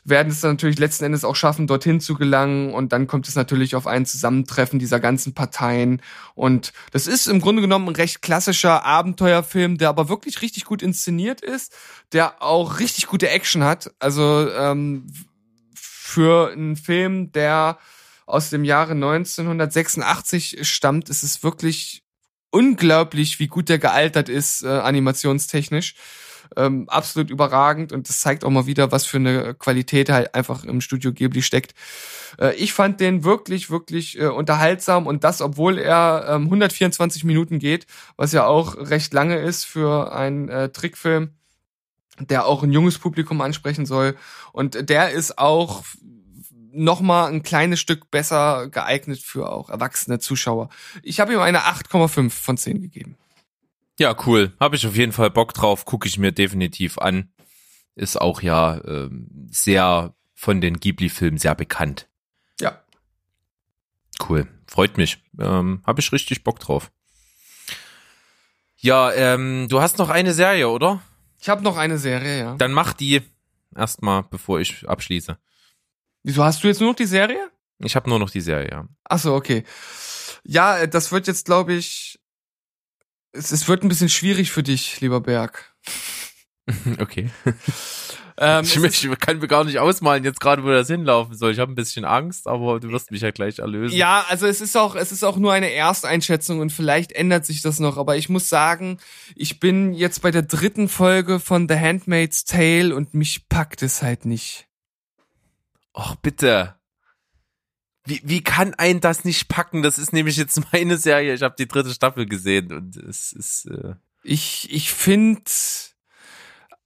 werden 0.05 0.31
es 0.31 0.43
natürlich 0.43 0.77
letzten 0.77 1.05
Endes 1.05 1.25
auch 1.25 1.35
schaffen, 1.35 1.67
dorthin 1.67 1.99
zu 1.99 2.13
gelangen. 2.13 2.73
Und 2.73 2.93
dann 2.93 3.07
kommt 3.07 3.27
es 3.27 3.35
natürlich 3.35 3.75
auf 3.75 3.87
ein 3.87 4.05
Zusammentreffen 4.05 4.79
dieser 4.79 4.99
ganzen 4.99 5.33
Parteien. 5.33 6.01
Und 6.35 6.71
das 6.91 7.07
ist 7.07 7.27
im 7.27 7.41
Grunde 7.41 7.61
genommen 7.61 7.89
ein 7.89 7.95
recht 7.95 8.21
klassischer 8.21 8.85
Abenteuerfilm, 8.85 9.77
der 9.77 9.89
aber 9.89 10.07
wirklich 10.07 10.41
richtig 10.43 10.63
gut 10.65 10.83
inszeniert 10.83 11.41
ist, 11.41 11.73
der 12.13 12.41
auch 12.41 12.79
richtig 12.79 13.07
gute 13.07 13.29
Action 13.29 13.63
hat. 13.63 13.91
Also 13.99 14.49
ähm, 14.51 15.07
für 15.73 16.51
einen 16.51 16.75
Film, 16.75 17.31
der 17.31 17.79
aus 18.27 18.51
dem 18.51 18.63
Jahre 18.63 18.93
1986 18.93 20.59
stammt, 20.67 21.09
ist 21.09 21.23
es 21.23 21.43
wirklich 21.43 22.03
unglaublich, 22.51 23.39
wie 23.39 23.47
gut 23.47 23.69
der 23.69 23.79
gealtert 23.79 24.29
ist, 24.29 24.63
äh, 24.63 24.67
animationstechnisch 24.67 25.95
ähm, 26.55 26.89
absolut 26.89 27.29
überragend 27.29 27.91
und 27.91 28.09
das 28.09 28.19
zeigt 28.19 28.43
auch 28.43 28.49
mal 28.49 28.65
wieder, 28.65 28.91
was 28.91 29.05
für 29.05 29.17
eine 29.17 29.53
Qualität 29.53 30.09
halt 30.09 30.35
einfach 30.35 30.63
im 30.63 30.81
Studio 30.81 31.11
Ghibli 31.13 31.41
steckt. 31.41 31.73
Äh, 32.39 32.55
ich 32.55 32.73
fand 32.73 32.99
den 32.99 33.23
wirklich, 33.23 33.69
wirklich 33.69 34.19
äh, 34.19 34.27
unterhaltsam 34.27 35.07
und 35.07 35.23
das, 35.23 35.41
obwohl 35.41 35.77
er 35.77 36.25
ähm, 36.29 36.43
124 36.43 37.23
Minuten 37.23 37.59
geht, 37.59 37.87
was 38.17 38.31
ja 38.31 38.45
auch 38.45 38.77
recht 38.77 39.13
lange 39.13 39.37
ist 39.37 39.65
für 39.65 40.13
einen 40.13 40.49
äh, 40.49 40.69
Trickfilm, 40.69 41.31
der 42.19 42.45
auch 42.45 42.63
ein 42.63 42.71
junges 42.71 42.97
Publikum 42.97 43.41
ansprechen 43.41 43.85
soll. 43.85 44.15
Und 44.53 44.89
der 44.89 45.11
ist 45.11 45.37
auch 45.37 45.83
noch 46.75 46.99
mal 46.99 47.27
ein 47.27 47.41
kleines 47.41 47.79
Stück 47.79 48.11
besser 48.11 48.67
geeignet 48.69 49.19
für 49.19 49.49
auch 49.49 49.69
erwachsene 49.69 50.19
Zuschauer. 50.19 50.69
Ich 51.03 51.19
habe 51.19 51.33
ihm 51.33 51.39
eine 51.39 51.59
8,5 51.59 52.29
von 52.29 52.57
10 52.57 52.81
gegeben. 52.81 53.17
Ja, 53.97 54.15
cool. 54.25 54.53
Habe 54.59 54.75
ich 54.75 54.85
auf 54.85 54.95
jeden 54.95 55.11
Fall 55.11 55.31
Bock 55.31 55.53
drauf. 55.53 55.85
Gucke 55.85 56.07
ich 56.07 56.17
mir 56.17 56.31
definitiv 56.31 56.97
an. 56.97 57.31
Ist 57.95 58.19
auch 58.19 58.41
ja 58.41 58.81
ähm, 58.85 59.29
sehr 59.49 60.13
von 60.33 60.59
den 60.59 60.79
Ghibli-Filmen 60.79 61.37
sehr 61.37 61.55
bekannt. 61.55 62.09
Ja. 62.59 62.81
Cool. 64.27 64.47
Freut 64.67 64.97
mich. 64.97 65.23
Ähm, 65.39 65.81
Habe 65.85 66.01
ich 66.01 66.11
richtig 66.11 66.43
Bock 66.43 66.59
drauf. 66.59 66.91
Ja, 68.77 69.11
ähm, 69.13 69.67
du 69.69 69.81
hast 69.81 69.97
noch 69.97 70.09
eine 70.09 70.33
Serie, 70.33 70.69
oder? 70.69 71.01
Ich 71.39 71.49
habe 71.49 71.63
noch 71.63 71.77
eine 71.77 71.97
Serie, 71.97 72.39
ja. 72.39 72.55
Dann 72.55 72.73
mach 72.73 72.93
die 72.93 73.21
erstmal, 73.75 74.23
bevor 74.23 74.59
ich 74.59 74.87
abschließe. 74.87 75.37
Wieso 76.23 76.43
hast 76.43 76.63
du 76.63 76.67
jetzt 76.67 76.81
nur 76.81 76.89
noch 76.89 76.95
die 76.95 77.05
Serie? 77.05 77.51
Ich 77.79 77.95
habe 77.95 78.09
nur 78.09 78.19
noch 78.19 78.29
die 78.29 78.41
Serie, 78.41 78.69
ja. 78.69 78.87
Ach 79.03 79.19
so, 79.19 79.33
okay. 79.35 79.63
Ja, 80.43 80.79
äh, 80.79 80.87
das 80.87 81.11
wird 81.11 81.27
jetzt, 81.27 81.45
glaube 81.45 81.73
ich, 81.73 82.19
es, 83.35 83.51
es 83.51 83.67
wird 83.67 83.83
ein 83.83 83.89
bisschen 83.89 84.09
schwierig 84.09 84.51
für 84.51 84.63
dich, 84.63 85.01
lieber 85.01 85.21
Berg. 85.21 85.73
okay. 86.99 87.29
Ähm, 88.37 88.65
Ich, 88.65 88.77
möchte, 88.79 89.07
ich 89.07 89.19
kann 89.19 89.39
mir 89.39 89.47
gar 89.47 89.63
nicht 89.63 89.79
ausmalen, 89.79 90.23
jetzt 90.23 90.41
gerade, 90.41 90.63
wo 90.63 90.69
das 90.69 90.87
hinlaufen 90.87 91.35
soll. 91.35 91.53
Ich 91.53 91.59
habe 91.59 91.71
ein 91.71 91.75
bisschen 91.75 92.03
Angst, 92.03 92.47
aber 92.47 92.79
du 92.79 92.89
wirst 92.89 93.11
mich 93.11 93.21
ja 93.21 93.31
gleich 93.31 93.59
erlösen. 93.59 93.95
Ja, 93.95 94.25
also 94.27 94.45
es 94.45 94.59
ist 94.59 94.75
auch, 94.75 94.95
es 94.95 95.11
ist 95.11 95.23
auch 95.23 95.37
nur 95.37 95.53
eine 95.53 95.71
Ersteinschätzung 95.71 96.59
und 96.59 96.71
vielleicht 96.71 97.13
ändert 97.13 97.45
sich 97.45 97.61
das 97.61 97.79
noch. 97.79 97.97
Aber 97.97 98.17
ich 98.17 98.27
muss 98.27 98.49
sagen, 98.49 98.99
ich 99.35 99.59
bin 99.59 99.93
jetzt 99.93 100.21
bei 100.21 100.31
der 100.31 100.41
dritten 100.41 100.89
Folge 100.89 101.39
von 101.39 101.69
The 101.69 101.75
Handmaid's 101.75 102.43
Tale 102.43 102.93
und 102.93 103.13
mich 103.13 103.47
packt 103.47 103.81
es 103.83 104.01
halt 104.01 104.25
nicht. 104.25 104.67
Och, 105.93 106.15
bitte. 106.17 106.75
Wie, 108.05 108.21
wie 108.23 108.41
kann 108.41 108.73
ein 108.75 108.99
das 108.99 109.25
nicht 109.25 109.47
packen? 109.47 109.81
Das 109.81 109.97
ist 109.97 110.13
nämlich 110.13 110.37
jetzt 110.37 110.61
meine 110.71 110.97
Serie. 110.97 111.33
Ich 111.33 111.41
habe 111.41 111.55
die 111.57 111.67
dritte 111.67 111.93
Staffel 111.93 112.25
gesehen 112.25 112.71
und 112.71 112.95
es 112.97 113.33
ist. 113.33 113.65
Äh, 113.65 113.95
Ich, 114.23 114.71
ich 114.71 114.91
finde, 114.91 115.43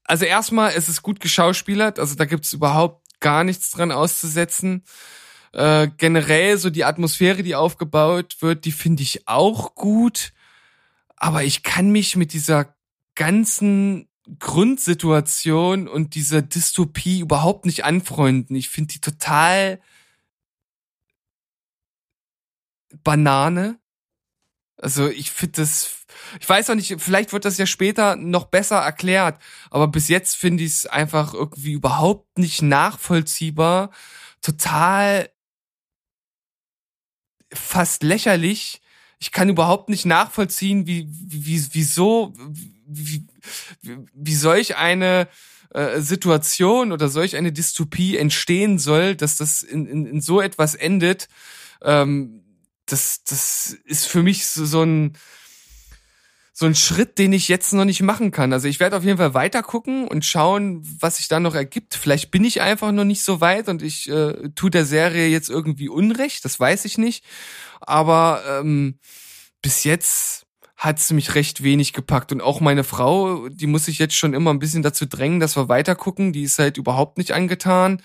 also 0.06 0.26
erstmal, 0.26 0.74
es 0.76 0.90
ist 0.90 1.02
gut 1.02 1.20
geschauspielert, 1.20 2.00
also 2.00 2.16
da 2.16 2.26
gibt's 2.26 2.54
überhaupt 2.54 3.06
gar 3.20 3.44
nichts 3.44 3.72
dran 3.72 3.91
auszusetzen. 3.91 4.84
Äh, 5.52 5.90
generell 5.98 6.58
so 6.58 6.70
die 6.70 6.86
Atmosphäre, 6.86 7.44
die 7.44 7.56
aufgebaut 7.56 8.38
wird, 8.40 8.66
die 8.66 8.72
finde 8.72 9.04
ich 9.04 9.28
auch 9.28 9.76
gut. 9.76 10.32
Aber 11.16 11.44
ich 11.44 11.64
kann 11.64 11.91
mich 11.91 12.16
mit 12.16 12.34
dieser 12.34 12.76
ganzen 13.16 14.08
Grundsituation 14.40 15.88
und 15.88 16.16
dieser 16.16 16.41
Dystopie 16.41 17.20
überhaupt 17.20 17.66
nicht 17.66 17.84
anfreunden. 17.84 18.56
Ich 18.56 18.70
finde 18.70 18.94
die 18.94 19.02
total 19.02 19.82
Banane. 23.03 23.80
Also 24.78 25.10
ich 25.10 25.32
finde 25.32 25.61
das, 25.61 26.06
ich 26.40 26.48
weiß 26.48 26.70
auch 26.70 26.76
nicht, 26.76 26.95
vielleicht 26.99 27.34
wird 27.34 27.45
das 27.45 27.57
ja 27.57 27.66
später 27.66 28.16
noch 28.16 28.45
besser 28.45 28.78
erklärt, 28.78 29.41
aber 29.70 29.88
bis 29.90 30.07
jetzt 30.07 30.36
finde 30.38 30.64
ich 30.64 30.72
es 30.72 30.86
einfach 30.86 31.34
irgendwie 31.34 31.74
überhaupt 31.74 32.38
nicht 32.38 32.61
nachvollziehbar, 32.61 33.91
total 34.41 35.30
fast 37.52 38.03
lächerlich. 38.03 38.82
Ich 39.20 39.32
kann 39.34 39.49
überhaupt 39.49 39.90
nicht 39.90 40.06
nachvollziehen, 40.06 40.88
wie, 40.88 41.07
wie, 41.10 41.61
wieso, 41.74 42.34
wie, 42.86 43.28
wie, 44.14 44.36
solch 44.36 44.78
eine 44.78 45.28
äh, 45.72 45.99
Situation 45.99 46.94
oder 46.94 47.10
solch 47.10 47.36
eine 47.36 47.52
Dystopie 47.52 48.18
entstehen 48.18 48.80
soll, 48.80 49.16
dass 49.16 49.36
das 49.36 49.61
in, 49.61 49.88
in, 49.88 50.06
in 50.06 50.22
so 50.22 50.40
etwas 50.40 50.74
endet. 50.74 51.28
Ähm, 51.82 52.48
das, 52.91 53.24
das 53.24 53.78
ist 53.86 54.06
für 54.06 54.24
mich 54.24 54.48
so, 54.48 54.66
so 54.66 54.84
ein 54.84 55.18
so 56.60 56.66
ein 56.66 56.76
Schritt, 56.76 57.18
den 57.18 57.32
ich 57.32 57.48
jetzt 57.48 57.72
noch 57.72 57.86
nicht 57.86 58.02
machen 58.02 58.32
kann. 58.32 58.52
Also 58.52 58.68
ich 58.68 58.82
werde 58.82 58.98
auf 58.98 59.06
jeden 59.06 59.18
Fall 59.18 59.34
weiter 59.34 59.64
gucken 59.64 60.10
und 60.10 60.26
schauen, 60.26 60.82
was 60.99 61.16
sich 61.16 61.30
da 61.30 61.40
noch 61.40 61.56
ergibt. 61.56 61.95
Vielleicht 61.95 62.32
bin 62.32 62.44
ich 62.44 62.60
einfach 62.60 62.91
noch 62.91 63.06
nicht 63.06 63.24
so 63.24 63.40
weit 63.40 63.70
und 63.70 63.82
ich 63.82 64.10
äh, 64.10 64.49
tue 64.56 64.70
der 64.70 64.84
Serie 64.84 65.28
jetzt 65.28 65.49
irgendwie 65.49 65.88
Unrecht, 65.88 66.44
das 66.44 66.60
weiß 66.60 66.84
ich 66.84 66.98
nicht. 66.98 67.24
Aber 67.80 68.44
ähm, 68.45 68.99
bis 69.61 69.86
jetzt 69.86 70.48
hat 70.76 70.99
sie 70.99 71.14
mich 71.14 71.34
recht 71.34 71.64
wenig 71.64 71.94
gepackt. 71.94 72.34
Und 72.34 72.41
auch 72.41 72.60
meine 72.60 72.84
Frau, 72.84 73.48
die 73.48 73.68
muss 73.68 73.86
sich 73.86 73.98
jetzt 73.98 74.16
schon 74.16 74.34
immer 74.34 74.52
ein 74.52 74.60
bisschen 74.60 74.84
dazu 74.84 75.06
drängen, 75.06 75.40
dass 75.40 75.56
wir 75.56 75.70
weiter 75.70 75.95
gucken. 75.95 76.34
Die 76.34 76.44
ist 76.44 76.60
halt 76.60 76.76
überhaupt 76.76 77.18
nicht 77.18 77.32
angetan. 77.32 78.02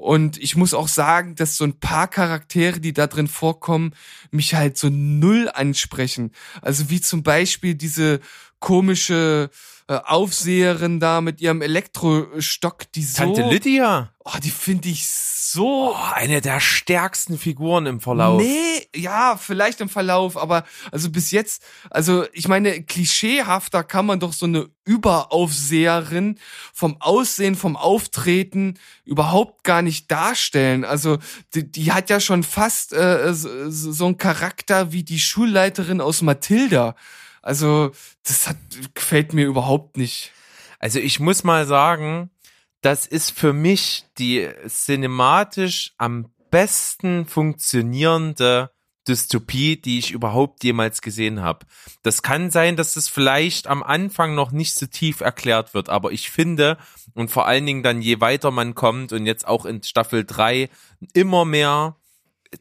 Und 0.00 0.38
ich 0.38 0.56
muss 0.56 0.72
auch 0.72 0.88
sagen, 0.88 1.34
dass 1.34 1.58
so 1.58 1.64
ein 1.64 1.78
paar 1.78 2.08
Charaktere, 2.08 2.80
die 2.80 2.94
da 2.94 3.06
drin 3.06 3.28
vorkommen, 3.28 3.94
mich 4.30 4.54
halt 4.54 4.78
so 4.78 4.88
null 4.90 5.50
ansprechen. 5.52 6.32
Also 6.62 6.88
wie 6.88 7.02
zum 7.02 7.22
Beispiel 7.22 7.74
diese 7.74 8.20
komische 8.60 9.50
äh, 9.88 9.96
Aufseherin 9.96 11.00
da 11.00 11.20
mit 11.20 11.42
ihrem 11.42 11.60
Elektrostock, 11.60 12.90
die 12.92 13.02
so... 13.02 13.24
Tante 13.24 13.42
Lydia. 13.42 14.10
Oh, 14.24 14.38
die 14.42 14.50
finde 14.50 14.88
ich 14.88 15.06
so... 15.06 15.39
Oh, 15.58 15.94
eine 16.14 16.40
der 16.40 16.60
stärksten 16.60 17.38
Figuren 17.38 17.86
im 17.86 18.00
Verlauf. 18.00 18.40
Nee, 18.40 18.86
ja, 18.94 19.36
vielleicht 19.36 19.80
im 19.80 19.88
Verlauf, 19.88 20.36
aber 20.36 20.64
also 20.92 21.10
bis 21.10 21.30
jetzt, 21.30 21.62
also 21.90 22.24
ich 22.32 22.48
meine, 22.48 22.82
klischeehafter 22.82 23.84
kann 23.84 24.06
man 24.06 24.20
doch 24.20 24.32
so 24.32 24.46
eine 24.46 24.68
Überaufseherin 24.84 26.38
vom 26.72 27.00
Aussehen, 27.00 27.54
vom 27.54 27.76
Auftreten 27.76 28.78
überhaupt 29.04 29.64
gar 29.64 29.82
nicht 29.82 30.10
darstellen. 30.10 30.84
Also 30.84 31.18
die, 31.54 31.70
die 31.70 31.92
hat 31.92 32.10
ja 32.10 32.20
schon 32.20 32.42
fast 32.42 32.92
äh, 32.92 33.32
so, 33.32 33.70
so 33.70 34.06
einen 34.06 34.18
Charakter 34.18 34.92
wie 34.92 35.04
die 35.04 35.20
Schulleiterin 35.20 36.00
aus 36.00 36.22
Mathilda. 36.22 36.96
Also 37.42 37.92
das 38.24 38.48
hat, 38.48 38.56
gefällt 38.94 39.32
mir 39.32 39.46
überhaupt 39.46 39.96
nicht. 39.96 40.32
Also 40.78 40.98
ich 40.98 41.20
muss 41.20 41.44
mal 41.44 41.66
sagen, 41.66 42.30
das 42.80 43.06
ist 43.06 43.30
für 43.30 43.52
mich 43.52 44.04
die 44.18 44.48
cinematisch 44.66 45.92
am 45.98 46.32
besten 46.50 47.26
funktionierende 47.26 48.70
Dystopie, 49.08 49.76
die 49.76 49.98
ich 49.98 50.12
überhaupt 50.12 50.62
jemals 50.62 51.00
gesehen 51.00 51.40
habe. 51.40 51.66
Das 52.02 52.22
kann 52.22 52.50
sein, 52.50 52.76
dass 52.76 52.96
es 52.96 53.08
vielleicht 53.08 53.66
am 53.66 53.82
Anfang 53.82 54.34
noch 54.34 54.52
nicht 54.52 54.74
so 54.74 54.86
tief 54.86 55.20
erklärt 55.20 55.74
wird, 55.74 55.88
aber 55.88 56.12
ich 56.12 56.30
finde, 56.30 56.76
und 57.14 57.30
vor 57.30 57.46
allen 57.46 57.66
Dingen 57.66 57.82
dann 57.82 58.02
je 58.02 58.20
weiter 58.20 58.50
man 58.50 58.74
kommt 58.74 59.12
und 59.12 59.26
jetzt 59.26 59.46
auch 59.46 59.64
in 59.64 59.82
Staffel 59.82 60.24
3 60.24 60.68
immer 61.14 61.44
mehr, 61.44 61.96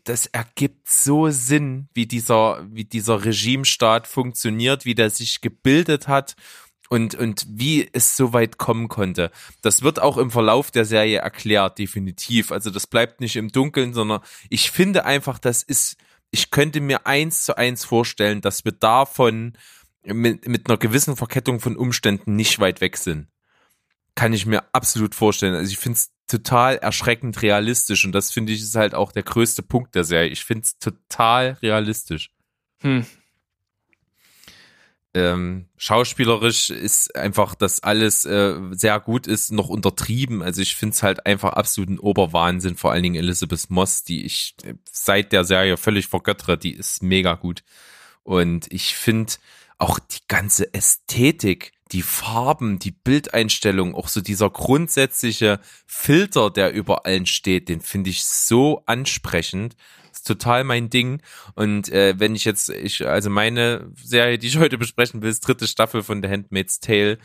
das 0.03 0.27
ergibt 0.27 0.87
so 0.89 1.29
Sinn, 1.29 1.89
wie 1.93 2.05
dieser, 2.05 2.65
wie 2.69 2.85
dieser 2.85 3.25
Regimestaat 3.25 4.07
funktioniert, 4.07 4.85
wie 4.85 4.95
der 4.95 5.09
sich 5.09 5.41
gebildet 5.41 6.07
hat 6.07 6.35
und, 6.89 7.15
und 7.15 7.45
wie 7.47 7.87
es 7.93 8.17
so 8.17 8.33
weit 8.33 8.57
kommen 8.57 8.89
konnte. 8.89 9.31
Das 9.61 9.83
wird 9.83 10.01
auch 10.01 10.17
im 10.17 10.31
Verlauf 10.31 10.71
der 10.71 10.85
Serie 10.85 11.19
erklärt, 11.19 11.77
definitiv. 11.77 12.51
Also 12.51 12.71
das 12.71 12.87
bleibt 12.87 13.21
nicht 13.21 13.35
im 13.35 13.51
Dunkeln, 13.51 13.93
sondern 13.93 14.21
ich 14.49 14.71
finde 14.71 15.05
einfach, 15.05 15.39
das 15.39 15.63
ist, 15.63 15.97
ich 16.31 16.49
könnte 16.51 16.81
mir 16.81 17.05
eins 17.05 17.45
zu 17.45 17.57
eins 17.57 17.85
vorstellen, 17.85 18.41
dass 18.41 18.65
wir 18.65 18.71
davon 18.71 19.53
mit, 20.03 20.47
mit 20.47 20.67
einer 20.67 20.77
gewissen 20.77 21.15
Verkettung 21.15 21.59
von 21.59 21.77
Umständen 21.77 22.35
nicht 22.35 22.59
weit 22.59 22.81
weg 22.81 22.97
sind. 22.97 23.27
Kann 24.15 24.33
ich 24.33 24.47
mir 24.47 24.63
absolut 24.73 25.13
vorstellen. 25.13 25.53
Also 25.55 25.71
ich 25.71 25.77
finde 25.77 25.97
es 25.97 26.11
total 26.27 26.77
erschreckend 26.77 27.41
realistisch 27.41 28.03
und 28.05 28.13
das 28.13 28.31
finde 28.31 28.53
ich 28.53 28.61
ist 28.61 28.75
halt 28.75 28.95
auch 28.95 29.11
der 29.11 29.23
größte 29.23 29.61
Punkt 29.61 29.93
der 29.93 30.03
Serie. 30.03 30.29
Ich 30.29 30.43
finde 30.43 30.63
es 30.63 30.77
total 30.79 31.57
realistisch. 31.61 32.31
Hm. 32.81 33.05
Ähm, 35.19 35.65
schauspielerisch 35.77 36.69
ist 36.69 37.15
einfach, 37.15 37.55
dass 37.55 37.83
alles 37.83 38.25
äh, 38.25 38.55
sehr 38.71 38.99
gut 38.99 39.27
ist, 39.27 39.51
noch 39.51 39.69
untertrieben. 39.69 40.41
Also 40.41 40.61
ich 40.61 40.75
finde 40.75 40.93
es 40.93 41.03
halt 41.03 41.25
einfach 41.25 41.53
absoluten 41.53 41.99
Oberwahnsinn, 41.99 42.75
vor 42.75 42.91
allen 42.91 43.03
Dingen 43.03 43.15
Elizabeth 43.15 43.69
Moss, 43.69 44.03
die 44.03 44.25
ich 44.25 44.55
äh, 44.63 44.75
seit 44.89 45.31
der 45.33 45.43
Serie 45.43 45.77
völlig 45.77 46.07
vergöttere, 46.07 46.57
die 46.57 46.73
ist 46.73 47.03
mega 47.03 47.35
gut. 47.35 47.63
Und 48.23 48.71
ich 48.71 48.95
finde 48.95 49.33
auch 49.77 49.99
die 49.99 50.21
ganze 50.27 50.73
Ästhetik, 50.73 51.73
die 51.91 52.01
Farben, 52.01 52.79
die 52.79 52.91
Bildeinstellung, 52.91 53.95
auch 53.95 54.07
so 54.07 54.21
dieser 54.21 54.49
grundsätzliche 54.49 55.59
Filter, 55.87 56.51
der 56.51 56.73
über 56.73 57.05
allen 57.05 57.25
steht, 57.25 57.67
den 57.67 57.81
finde 57.81 58.11
ich 58.11 58.23
so 58.23 58.83
ansprechend. 58.85 59.75
Ist 60.19 60.27
total 60.27 60.63
mein 60.63 60.89
Ding. 60.89 61.21
Und 61.55 61.89
äh, 61.89 62.15
wenn 62.17 62.35
ich 62.35 62.45
jetzt, 62.45 62.69
ich, 62.69 63.07
also 63.07 63.29
meine 63.29 63.91
Serie, 64.01 64.37
die 64.37 64.47
ich 64.47 64.57
heute 64.57 64.77
besprechen 64.77 65.21
will, 65.21 65.29
ist 65.29 65.41
dritte 65.41 65.67
Staffel 65.67 66.03
von 66.03 66.21
The 66.21 66.29
Handmaid's 66.29 66.79
Tale, 66.79 67.17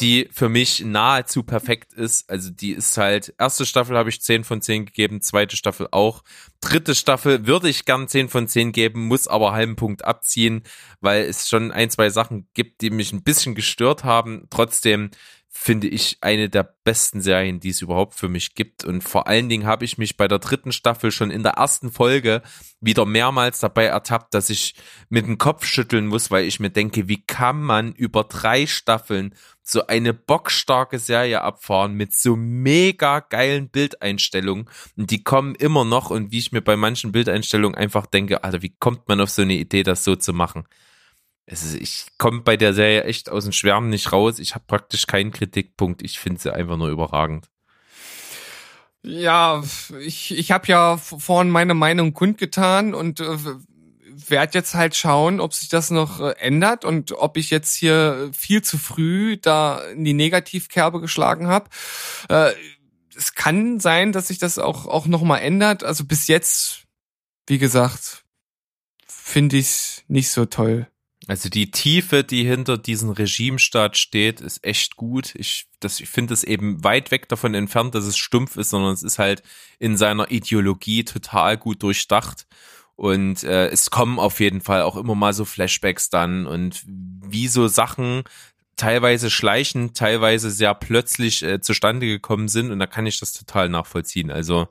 die 0.00 0.28
für 0.32 0.48
mich 0.48 0.84
nahezu 0.84 1.42
perfekt 1.42 1.92
ist. 1.94 2.28
Also 2.28 2.50
die 2.50 2.72
ist 2.72 2.96
halt, 2.96 3.34
erste 3.38 3.64
Staffel 3.64 3.96
habe 3.96 4.10
ich 4.10 4.20
10 4.20 4.44
von 4.44 4.60
10 4.60 4.86
gegeben, 4.86 5.20
zweite 5.20 5.56
Staffel 5.56 5.88
auch. 5.90 6.22
Dritte 6.60 6.94
Staffel 6.94 7.46
würde 7.46 7.68
ich 7.68 7.84
gern 7.84 8.08
10 8.08 8.28
von 8.28 8.48
10 8.48 8.72
geben, 8.72 9.06
muss 9.06 9.28
aber 9.28 9.52
halben 9.52 9.76
Punkt 9.76 10.04
abziehen, 10.04 10.62
weil 11.00 11.24
es 11.24 11.48
schon 11.48 11.70
ein, 11.70 11.90
zwei 11.90 12.10
Sachen 12.10 12.48
gibt, 12.54 12.80
die 12.80 12.90
mich 12.90 13.12
ein 13.12 13.22
bisschen 13.22 13.54
gestört 13.54 14.04
haben. 14.04 14.46
Trotzdem 14.50 15.10
finde 15.54 15.86
ich 15.86 16.16
eine 16.22 16.48
der 16.48 16.62
besten 16.82 17.20
Serien, 17.20 17.60
die 17.60 17.68
es 17.68 17.82
überhaupt 17.82 18.14
für 18.14 18.30
mich 18.30 18.54
gibt. 18.54 18.84
Und 18.84 19.02
vor 19.02 19.26
allen 19.28 19.50
Dingen 19.50 19.66
habe 19.66 19.84
ich 19.84 19.98
mich 19.98 20.16
bei 20.16 20.26
der 20.26 20.38
dritten 20.38 20.72
Staffel 20.72 21.12
schon 21.12 21.30
in 21.30 21.42
der 21.42 21.52
ersten 21.52 21.92
Folge 21.92 22.42
wieder 22.80 23.04
mehrmals 23.04 23.60
dabei 23.60 23.84
ertappt, 23.84 24.32
dass 24.32 24.48
ich 24.48 24.74
mit 25.10 25.26
dem 25.26 25.36
Kopf 25.36 25.66
schütteln 25.66 26.06
muss, 26.06 26.30
weil 26.30 26.46
ich 26.46 26.58
mir 26.58 26.70
denke, 26.70 27.06
wie 27.06 27.22
kann 27.22 27.62
man 27.62 27.92
über 27.92 28.24
drei 28.24 28.66
Staffeln 28.66 29.34
so 29.62 29.86
eine 29.86 30.14
bockstarke 30.14 30.98
Serie 30.98 31.42
abfahren 31.42 31.94
mit 31.94 32.14
so 32.14 32.34
mega 32.34 33.20
geilen 33.20 33.68
Bildeinstellungen 33.68 34.68
und 34.96 35.10
die 35.10 35.22
kommen 35.22 35.54
immer 35.54 35.84
noch 35.84 36.10
und 36.10 36.32
wie 36.32 36.38
ich 36.38 36.50
mir 36.52 36.62
bei 36.62 36.76
manchen 36.76 37.12
Bildeinstellungen 37.12 37.76
einfach 37.76 38.06
denke, 38.06 38.42
Alter, 38.42 38.62
wie 38.62 38.74
kommt 38.80 39.06
man 39.06 39.20
auf 39.20 39.30
so 39.30 39.42
eine 39.42 39.54
Idee, 39.54 39.82
das 39.82 40.02
so 40.02 40.16
zu 40.16 40.32
machen? 40.32 40.64
Es 41.46 41.64
ist, 41.64 41.74
ich 41.74 42.06
komme 42.18 42.40
bei 42.40 42.56
der 42.56 42.72
Serie 42.72 43.04
echt 43.04 43.28
aus 43.28 43.44
dem 43.44 43.52
Schwärmen 43.52 43.90
nicht 43.90 44.12
raus. 44.12 44.38
Ich 44.38 44.54
habe 44.54 44.64
praktisch 44.66 45.06
keinen 45.06 45.32
Kritikpunkt. 45.32 46.02
Ich 46.02 46.18
finde 46.18 46.40
sie 46.40 46.54
einfach 46.54 46.76
nur 46.76 46.88
überragend. 46.88 47.48
Ja, 49.04 49.64
ich, 50.00 50.30
ich 50.36 50.52
habe 50.52 50.68
ja 50.68 50.96
vorhin 50.96 51.50
meine 51.50 51.74
Meinung 51.74 52.14
kundgetan 52.14 52.94
und 52.94 53.18
äh, 53.18 53.36
werde 54.28 54.58
jetzt 54.58 54.74
halt 54.74 54.94
schauen, 54.94 55.40
ob 55.40 55.54
sich 55.54 55.68
das 55.68 55.90
noch 55.90 56.20
äh, 56.20 56.34
ändert 56.38 56.84
und 56.84 57.10
ob 57.12 57.36
ich 57.36 57.50
jetzt 57.50 57.74
hier 57.74 58.30
viel 58.32 58.62
zu 58.62 58.78
früh 58.78 59.36
da 59.36 59.82
in 59.88 60.04
die 60.04 60.12
Negativkerbe 60.12 61.00
geschlagen 61.00 61.48
habe. 61.48 61.68
Äh, 62.28 62.52
es 63.16 63.34
kann 63.34 63.80
sein, 63.80 64.12
dass 64.12 64.28
sich 64.28 64.38
das 64.38 64.58
auch 64.58 64.86
auch 64.86 65.06
noch 65.06 65.22
mal 65.22 65.38
ändert. 65.38 65.82
Also 65.82 66.04
bis 66.04 66.28
jetzt, 66.28 66.84
wie 67.48 67.58
gesagt, 67.58 68.24
finde 69.06 69.56
ich 69.56 70.04
nicht 70.06 70.30
so 70.30 70.46
toll. 70.46 70.86
Also 71.28 71.48
die 71.48 71.70
Tiefe, 71.70 72.24
die 72.24 72.44
hinter 72.44 72.78
diesem 72.78 73.10
Regimestaat 73.10 73.96
steht, 73.96 74.40
ist 74.40 74.64
echt 74.64 74.96
gut. 74.96 75.34
Ich, 75.36 75.66
das, 75.78 76.00
ich 76.00 76.08
finde 76.08 76.34
es 76.34 76.42
eben 76.42 76.82
weit 76.82 77.10
weg 77.10 77.28
davon 77.28 77.54
entfernt, 77.54 77.94
dass 77.94 78.04
es 78.04 78.16
stumpf 78.16 78.56
ist, 78.56 78.70
sondern 78.70 78.92
es 78.92 79.04
ist 79.04 79.18
halt 79.18 79.42
in 79.78 79.96
seiner 79.96 80.30
Ideologie 80.30 81.04
total 81.04 81.56
gut 81.56 81.82
durchdacht. 81.82 82.46
Und 82.96 83.44
äh, 83.44 83.68
es 83.68 83.90
kommen 83.90 84.18
auf 84.18 84.40
jeden 84.40 84.60
Fall 84.60 84.82
auch 84.82 84.96
immer 84.96 85.14
mal 85.14 85.32
so 85.32 85.44
Flashbacks 85.44 86.10
dann 86.10 86.46
und 86.46 86.82
wie 86.86 87.48
so 87.48 87.68
Sachen 87.68 88.24
teilweise 88.76 89.30
schleichend, 89.30 89.96
teilweise 89.96 90.50
sehr 90.50 90.74
plötzlich 90.74 91.42
äh, 91.42 91.60
zustande 91.60 92.06
gekommen 92.06 92.48
sind. 92.48 92.70
Und 92.70 92.80
da 92.80 92.86
kann 92.86 93.06
ich 93.06 93.20
das 93.20 93.32
total 93.32 93.68
nachvollziehen. 93.68 94.30
Also 94.30 94.68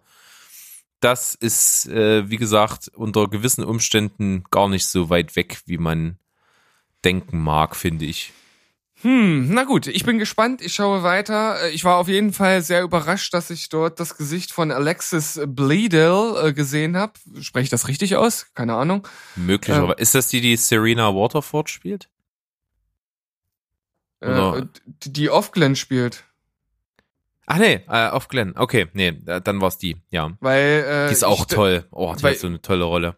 das 0.99 1.33
ist, 1.33 1.87
äh, 1.87 2.29
wie 2.29 2.37
gesagt, 2.37 2.89
unter 2.93 3.27
gewissen 3.27 3.63
Umständen 3.63 4.43
gar 4.51 4.69
nicht 4.69 4.85
so 4.85 5.09
weit 5.09 5.35
weg, 5.35 5.61
wie 5.65 5.77
man 5.77 6.17
denken 7.05 7.39
mag, 7.39 7.75
finde 7.75 8.05
ich. 8.05 8.33
Hm, 9.01 9.51
na 9.51 9.63
gut, 9.63 9.87
ich 9.87 10.03
bin 10.05 10.19
gespannt, 10.19 10.61
ich 10.61 10.75
schaue 10.75 11.01
weiter. 11.01 11.59
Äh, 11.63 11.69
Ich 11.71 11.83
war 11.83 11.97
auf 11.97 12.07
jeden 12.07 12.33
Fall 12.33 12.61
sehr 12.61 12.83
überrascht, 12.83 13.33
dass 13.33 13.49
ich 13.49 13.67
dort 13.69 13.99
das 13.99 14.15
Gesicht 14.15 14.51
von 14.51 14.71
Alexis 14.71 15.39
Bledel 15.47 16.35
äh, 16.49 16.53
gesehen 16.53 16.95
habe. 16.95 17.13
Spreche 17.41 17.63
ich 17.63 17.69
das 17.71 17.87
richtig 17.87 18.15
aus? 18.15 18.45
Keine 18.53 18.75
Ahnung. 18.75 19.07
Möglicherweise. 19.35 19.93
ist 19.99 20.13
das 20.13 20.27
die, 20.27 20.39
die 20.41 20.55
Serena 20.55 21.15
Waterford 21.15 21.69
spielt? 21.71 22.09
Äh, 24.19 24.63
die 25.03 25.11
die 25.13 25.29
Off-Glenn 25.31 25.75
spielt. 25.75 26.23
Ach 27.47 27.57
nee, 27.57 27.81
äh, 27.89 28.07
auf 28.09 28.27
Glenn. 28.27 28.53
Okay, 28.55 28.87
nee, 28.93 29.11
dann 29.11 29.59
war's 29.61 29.77
die, 29.79 29.97
ja. 30.11 30.31
Weil, 30.41 30.85
äh, 30.87 31.07
Die 31.07 31.13
ist 31.13 31.23
auch 31.23 31.41
ich, 31.41 31.47
toll. 31.55 31.85
Oh, 31.91 32.13
die 32.15 32.23
weil- 32.23 32.33
hat 32.33 32.39
so 32.39 32.47
eine 32.47 32.61
tolle 32.61 32.83
Rolle. 32.85 33.17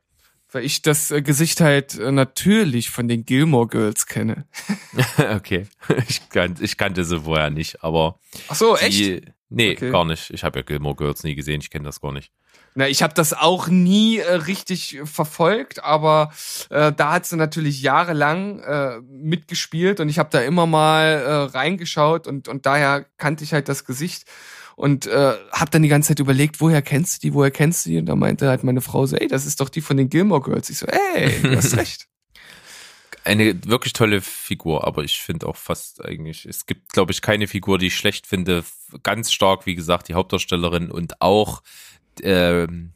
Weil 0.53 0.63
ich 0.63 0.81
das 0.81 1.11
äh, 1.11 1.21
Gesicht 1.21 1.59
halt 1.61 1.99
äh, 1.99 2.11
natürlich 2.11 2.89
von 2.89 3.07
den 3.07 3.25
Gilmore 3.25 3.67
Girls 3.67 4.05
kenne. 4.05 4.45
okay. 5.35 5.67
Ich, 6.07 6.29
kan 6.29 6.55
ich 6.61 6.77
kannte 6.77 7.03
sie 7.03 7.19
vorher 7.19 7.49
nicht, 7.49 7.83
aber 7.83 8.19
Ach 8.47 8.55
so, 8.55 8.77
echt? 8.77 8.99
die, 8.99 9.21
nee, 9.49 9.73
Okay. 9.73 9.91
gar 9.91 10.05
nicht. 10.05 10.29
Ich 10.29 10.43
habe 10.43 10.59
ja 10.59 10.63
Gilmore 10.63 10.95
Girls 10.95 11.23
nie 11.23 11.35
gesehen, 11.35 11.59
ich 11.59 11.69
kenne 11.69 11.85
das 11.85 11.99
gar 11.99 12.13
nicht. 12.13 12.31
Na, 12.75 12.87
ich 12.87 13.03
habe 13.03 13.13
das 13.13 13.33
auch 13.33 13.67
nie 13.67 14.17
äh, 14.17 14.33
richtig 14.33 14.99
verfolgt, 15.03 15.83
aber 15.83 16.31
äh, 16.71 16.91
da 16.91 17.11
hat 17.13 17.25
sie 17.27 17.35
natürlich 17.35 17.83
jahrelang 17.83 18.59
äh, 18.61 18.99
mitgespielt 19.01 19.99
und 19.99 20.09
ich 20.09 20.17
habe 20.17 20.29
da 20.31 20.41
immer 20.41 20.65
mal 20.65 21.05
äh, 21.05 21.31
reingeschaut 21.55 22.25
und 22.25 22.47
und 22.47 22.65
daher 22.65 23.05
kannte 23.17 23.43
ich 23.43 23.53
halt 23.53 23.69
das 23.69 23.85
Gesicht 23.85 24.25
und 24.75 25.05
äh, 25.07 25.33
habe 25.51 25.71
dann 25.71 25.83
die 25.83 25.89
ganze 25.89 26.09
Zeit 26.09 26.19
überlegt, 26.19 26.61
woher 26.61 26.81
kennst 26.81 27.17
du 27.23 27.27
die, 27.27 27.33
woher 27.33 27.51
kennst 27.51 27.85
du 27.85 27.91
die? 27.91 27.97
Und 27.99 28.05
da 28.05 28.15
meinte 28.15 28.47
halt 28.47 28.63
meine 28.63 28.81
Frau 28.81 29.05
so, 29.05 29.15
ey, 29.15 29.27
das 29.27 29.45
ist 29.45 29.59
doch 29.59 29.69
die 29.69 29.81
von 29.81 29.97
den 29.97 30.09
Gilmore 30.09 30.41
Girls. 30.41 30.69
Ich 30.69 30.79
so, 30.79 30.87
ey, 30.87 31.41
du 31.41 31.55
hast 31.55 31.77
recht. 31.77 32.07
Eine 33.25 33.63
wirklich 33.65 33.93
tolle 33.93 34.19
Figur, 34.19 34.85
aber 34.85 35.03
ich 35.03 35.21
finde 35.21 35.47
auch 35.47 35.55
fast 35.55 36.03
eigentlich, 36.03 36.45
es 36.45 36.65
gibt, 36.65 36.91
glaube 36.91 37.13
ich, 37.13 37.21
keine 37.21 37.47
Figur, 37.47 37.77
die 37.77 37.87
ich 37.87 37.95
schlecht 37.95 38.27
finde. 38.27 38.65
Ganz 39.03 39.31
stark, 39.31 39.65
wie 39.65 39.75
gesagt, 39.75 40.09
die 40.09 40.13
Hauptdarstellerin 40.13 40.91
und 40.91 41.21
auch 41.21 41.63
ähm, 42.21 42.91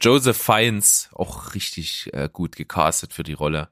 Joseph 0.00 0.38
Fiennes 0.38 1.10
auch 1.12 1.54
richtig 1.54 2.10
äh, 2.12 2.28
gut 2.32 2.56
gecastet 2.56 3.12
für 3.12 3.22
die 3.22 3.34
Rolle. 3.34 3.68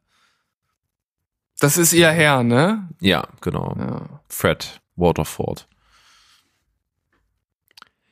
Das 1.59 1.79
ist 1.79 1.93
ihr 1.93 2.11
Herr, 2.11 2.43
ne? 2.43 2.89
Ja, 3.01 3.29
genau. 3.41 3.75
Ja. 3.79 4.21
Fred 4.29 4.81
Waterford. 4.97 5.69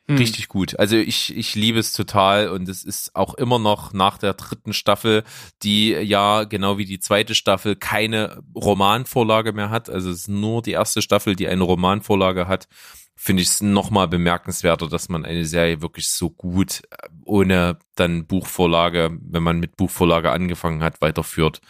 Hm. 0.07 0.17
Richtig 0.17 0.49
gut. 0.49 0.77
Also 0.79 0.97
ich, 0.97 1.35
ich 1.35 1.55
liebe 1.55 1.79
es 1.79 1.93
total 1.93 2.49
und 2.49 2.67
es 2.67 2.83
ist 2.83 3.15
auch 3.15 3.35
immer 3.35 3.57
noch 3.57 3.93
nach 3.93 4.17
der 4.17 4.33
dritten 4.33 4.73
Staffel, 4.73 5.23
die 5.61 5.91
ja 5.91 6.43
genau 6.43 6.77
wie 6.77 6.85
die 6.85 6.99
zweite 6.99 7.35
Staffel 7.35 7.77
keine 7.77 8.43
Romanvorlage 8.53 9.53
mehr 9.53 9.69
hat. 9.69 9.89
Also 9.89 10.09
es 10.09 10.21
ist 10.21 10.27
nur 10.27 10.61
die 10.61 10.71
erste 10.71 11.01
Staffel, 11.01 11.37
die 11.37 11.47
eine 11.47 11.63
Romanvorlage 11.63 12.47
hat. 12.47 12.67
Finde 13.15 13.43
ich 13.43 13.49
es 13.49 13.61
nochmal 13.61 14.09
bemerkenswerter, 14.09 14.89
dass 14.89 15.07
man 15.07 15.23
eine 15.23 15.45
Serie 15.45 15.81
wirklich 15.81 16.09
so 16.09 16.29
gut 16.29 16.81
äh, 16.91 17.07
ohne 17.23 17.77
dann 17.95 18.25
Buchvorlage, 18.25 19.17
wenn 19.21 19.43
man 19.43 19.59
mit 19.59 19.77
Buchvorlage 19.77 20.31
angefangen 20.31 20.83
hat, 20.83 20.99
weiterführt. 20.99 21.61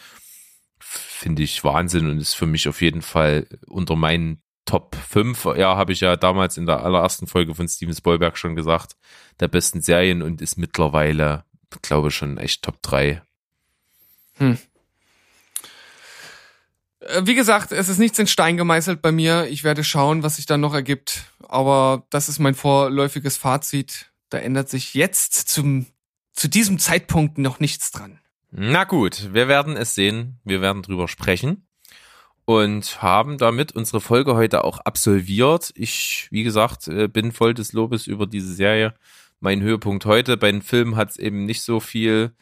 Finde 0.80 1.43
ich 1.43 1.64
Wahnsinn 1.64 2.10
und 2.10 2.18
ist 2.18 2.34
für 2.34 2.47
mich 2.47 2.68
auf 2.68 2.81
jeden 2.81 3.01
Fall 3.03 3.47
unter 3.68 3.95
meinen 3.95 4.43
Top 4.65 4.95
5, 4.95 5.45
ja, 5.57 5.76
habe 5.76 5.91
ich 5.91 5.99
ja 5.99 6.15
damals 6.15 6.57
in 6.57 6.65
der 6.65 6.84
allerersten 6.84 7.27
Folge 7.27 7.53
von 7.53 7.68
Steven 7.68 7.94
Spielberg 7.94 8.38
schon 8.38 8.56
gesagt, 8.56 8.95
der 9.40 9.49
besten 9.49 9.81
Serien 9.81 10.22
und 10.22 10.41
ist 10.41 10.57
mittlerweile, 10.57 11.44
glaube 11.81 12.07
ich, 12.07 12.15
schon 12.15 12.38
echt 12.38 12.64
Top 12.64 12.81
3. 12.81 13.22
Äh, 14.40 14.56
Wie 17.23 17.35
gesagt, 17.35 17.72
es 17.72 17.90
ist 17.90 17.98
nichts 17.99 18.19
in 18.19 18.27
Stein 18.27 18.56
gemeißelt 18.57 19.02
bei 19.02 19.11
mir. 19.11 19.48
Ich 19.48 19.64
werde 19.64 19.84
schauen, 19.84 20.23
was 20.23 20.38
sich 20.38 20.45
dann 20.45 20.61
noch 20.61 20.73
ergibt. 20.73 21.26
Aber 21.48 22.06
das 22.10 22.30
ist 22.30 22.40
mein 22.40 22.56
vorläufiges 22.56 23.38
Fazit. 23.38 24.11
Da 24.30 24.38
ändert 24.38 24.69
sich 24.69 24.94
jetzt 24.94 25.49
zum, 25.49 25.88
zu 26.31 26.48
diesem 26.48 26.80
Zeitpunkt 26.80 27.38
noch 27.38 27.60
nichts 27.60 27.91
dran. 27.91 28.19
Na 28.49 28.85
gut, 28.85 29.34
wir 29.34 29.48
werden 29.48 29.76
es 29.76 29.94
sehen, 29.95 30.40
wir 30.44 30.61
werden 30.61 30.84
drüber 30.84 31.07
sprechen 31.07 31.68
und 32.45 33.02
haben 33.02 33.38
damit 33.38 33.72
unsere 33.74 34.02
Folge 34.02 34.36
heute 34.36 34.64
auch 34.64 34.80
absolviert. 34.80 35.72
Ich, 35.76 36.28
wie 36.32 36.44
gesagt, 36.44 36.88
äh, 36.88 37.07
bin 37.07 37.32
voll 37.32 37.53
des 37.53 37.74
Lobes 37.74 38.07
über 38.07 38.28
diese 38.28 38.53
Serie. 38.53 38.94
Mein 39.40 39.61
Höhepunkt 39.61 40.06
heute. 40.06 40.38
Bei 40.38 40.52
den 40.52 40.61
Filmen 40.61 40.95
hat 40.95 41.11
es 41.11 41.18
eben 41.18 41.45
nicht 41.45 41.61
so 41.61 41.80
viel 41.80 42.34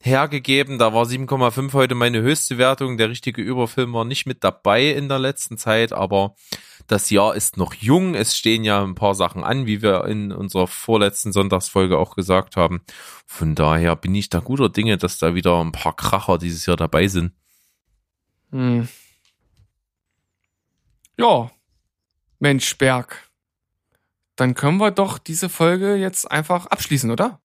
hergegeben. 0.00 0.78
Da 0.78 0.92
war 0.92 1.06
7,5 1.06 1.72
heute 1.72 1.94
meine 1.94 2.20
höchste 2.20 2.58
Wertung. 2.58 2.98
Der 2.98 3.08
richtige 3.08 3.42
Überfilm 3.42 3.92
war 3.92 4.04
nicht 4.04 4.26
mit 4.26 4.44
dabei 4.44 4.90
in 4.90 5.08
der 5.08 5.18
letzten 5.18 5.58
Zeit, 5.58 5.92
aber 5.92 6.34
das 6.88 7.10
Jahr 7.10 7.34
ist 7.34 7.56
noch 7.56 7.74
jung. 7.74 8.14
Es 8.14 8.36
stehen 8.36 8.64
ja 8.64 8.82
ein 8.82 8.96
paar 8.96 9.14
Sachen 9.14 9.44
an, 9.44 9.66
wie 9.66 9.82
wir 9.82 10.04
in 10.04 10.32
unserer 10.32 10.66
vorletzten 10.66 11.32
Sonntagsfolge 11.32 11.98
auch 11.98 12.16
gesagt 12.16 12.56
haben. 12.56 12.82
Von 13.26 13.54
daher 13.54 13.94
bin 13.96 14.14
ich 14.14 14.28
da 14.28 14.40
guter 14.40 14.68
Dinge, 14.68 14.98
dass 14.98 15.18
da 15.18 15.34
wieder 15.34 15.60
ein 15.60 15.72
paar 15.72 15.94
Kracher 15.94 16.38
dieses 16.38 16.66
Jahr 16.66 16.76
dabei 16.76 17.06
sind. 17.06 17.32
Hm. 18.50 18.88
Ja, 21.22 21.52
Mensch, 22.40 22.76
Berg. 22.78 23.30
Dann 24.34 24.54
können 24.54 24.78
wir 24.78 24.90
doch 24.90 25.18
diese 25.18 25.48
Folge 25.48 25.94
jetzt 25.94 26.28
einfach 26.28 26.66
abschließen, 26.66 27.12
oder? 27.12 27.40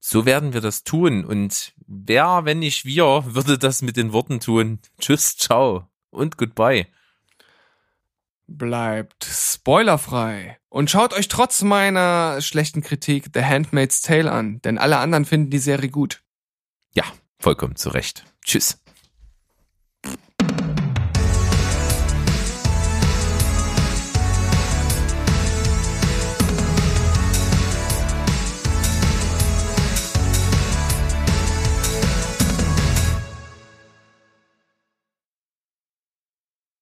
So 0.00 0.24
werden 0.24 0.54
wir 0.54 0.62
das 0.62 0.82
tun. 0.82 1.26
Und 1.26 1.74
wer, 1.86 2.46
wenn 2.46 2.60
nicht 2.60 2.86
wir, 2.86 3.22
würde 3.26 3.58
das 3.58 3.82
mit 3.82 3.98
den 3.98 4.14
Worten 4.14 4.40
tun? 4.40 4.78
Tschüss, 4.98 5.36
ciao 5.36 5.86
und 6.08 6.38
goodbye. 6.38 6.86
Bleibt 8.46 9.26
spoilerfrei. 9.30 10.58
Und 10.70 10.90
schaut 10.90 11.12
euch 11.12 11.28
trotz 11.28 11.60
meiner 11.60 12.40
schlechten 12.40 12.80
Kritik 12.80 13.26
The 13.34 13.44
Handmaid's 13.44 14.00
Tale 14.00 14.32
an, 14.32 14.62
denn 14.62 14.78
alle 14.78 14.96
anderen 14.96 15.26
finden 15.26 15.50
die 15.50 15.58
Serie 15.58 15.90
gut. 15.90 16.22
Ja, 16.94 17.04
vollkommen 17.40 17.76
zu 17.76 17.90
Recht. 17.90 18.24
Tschüss. 18.42 18.80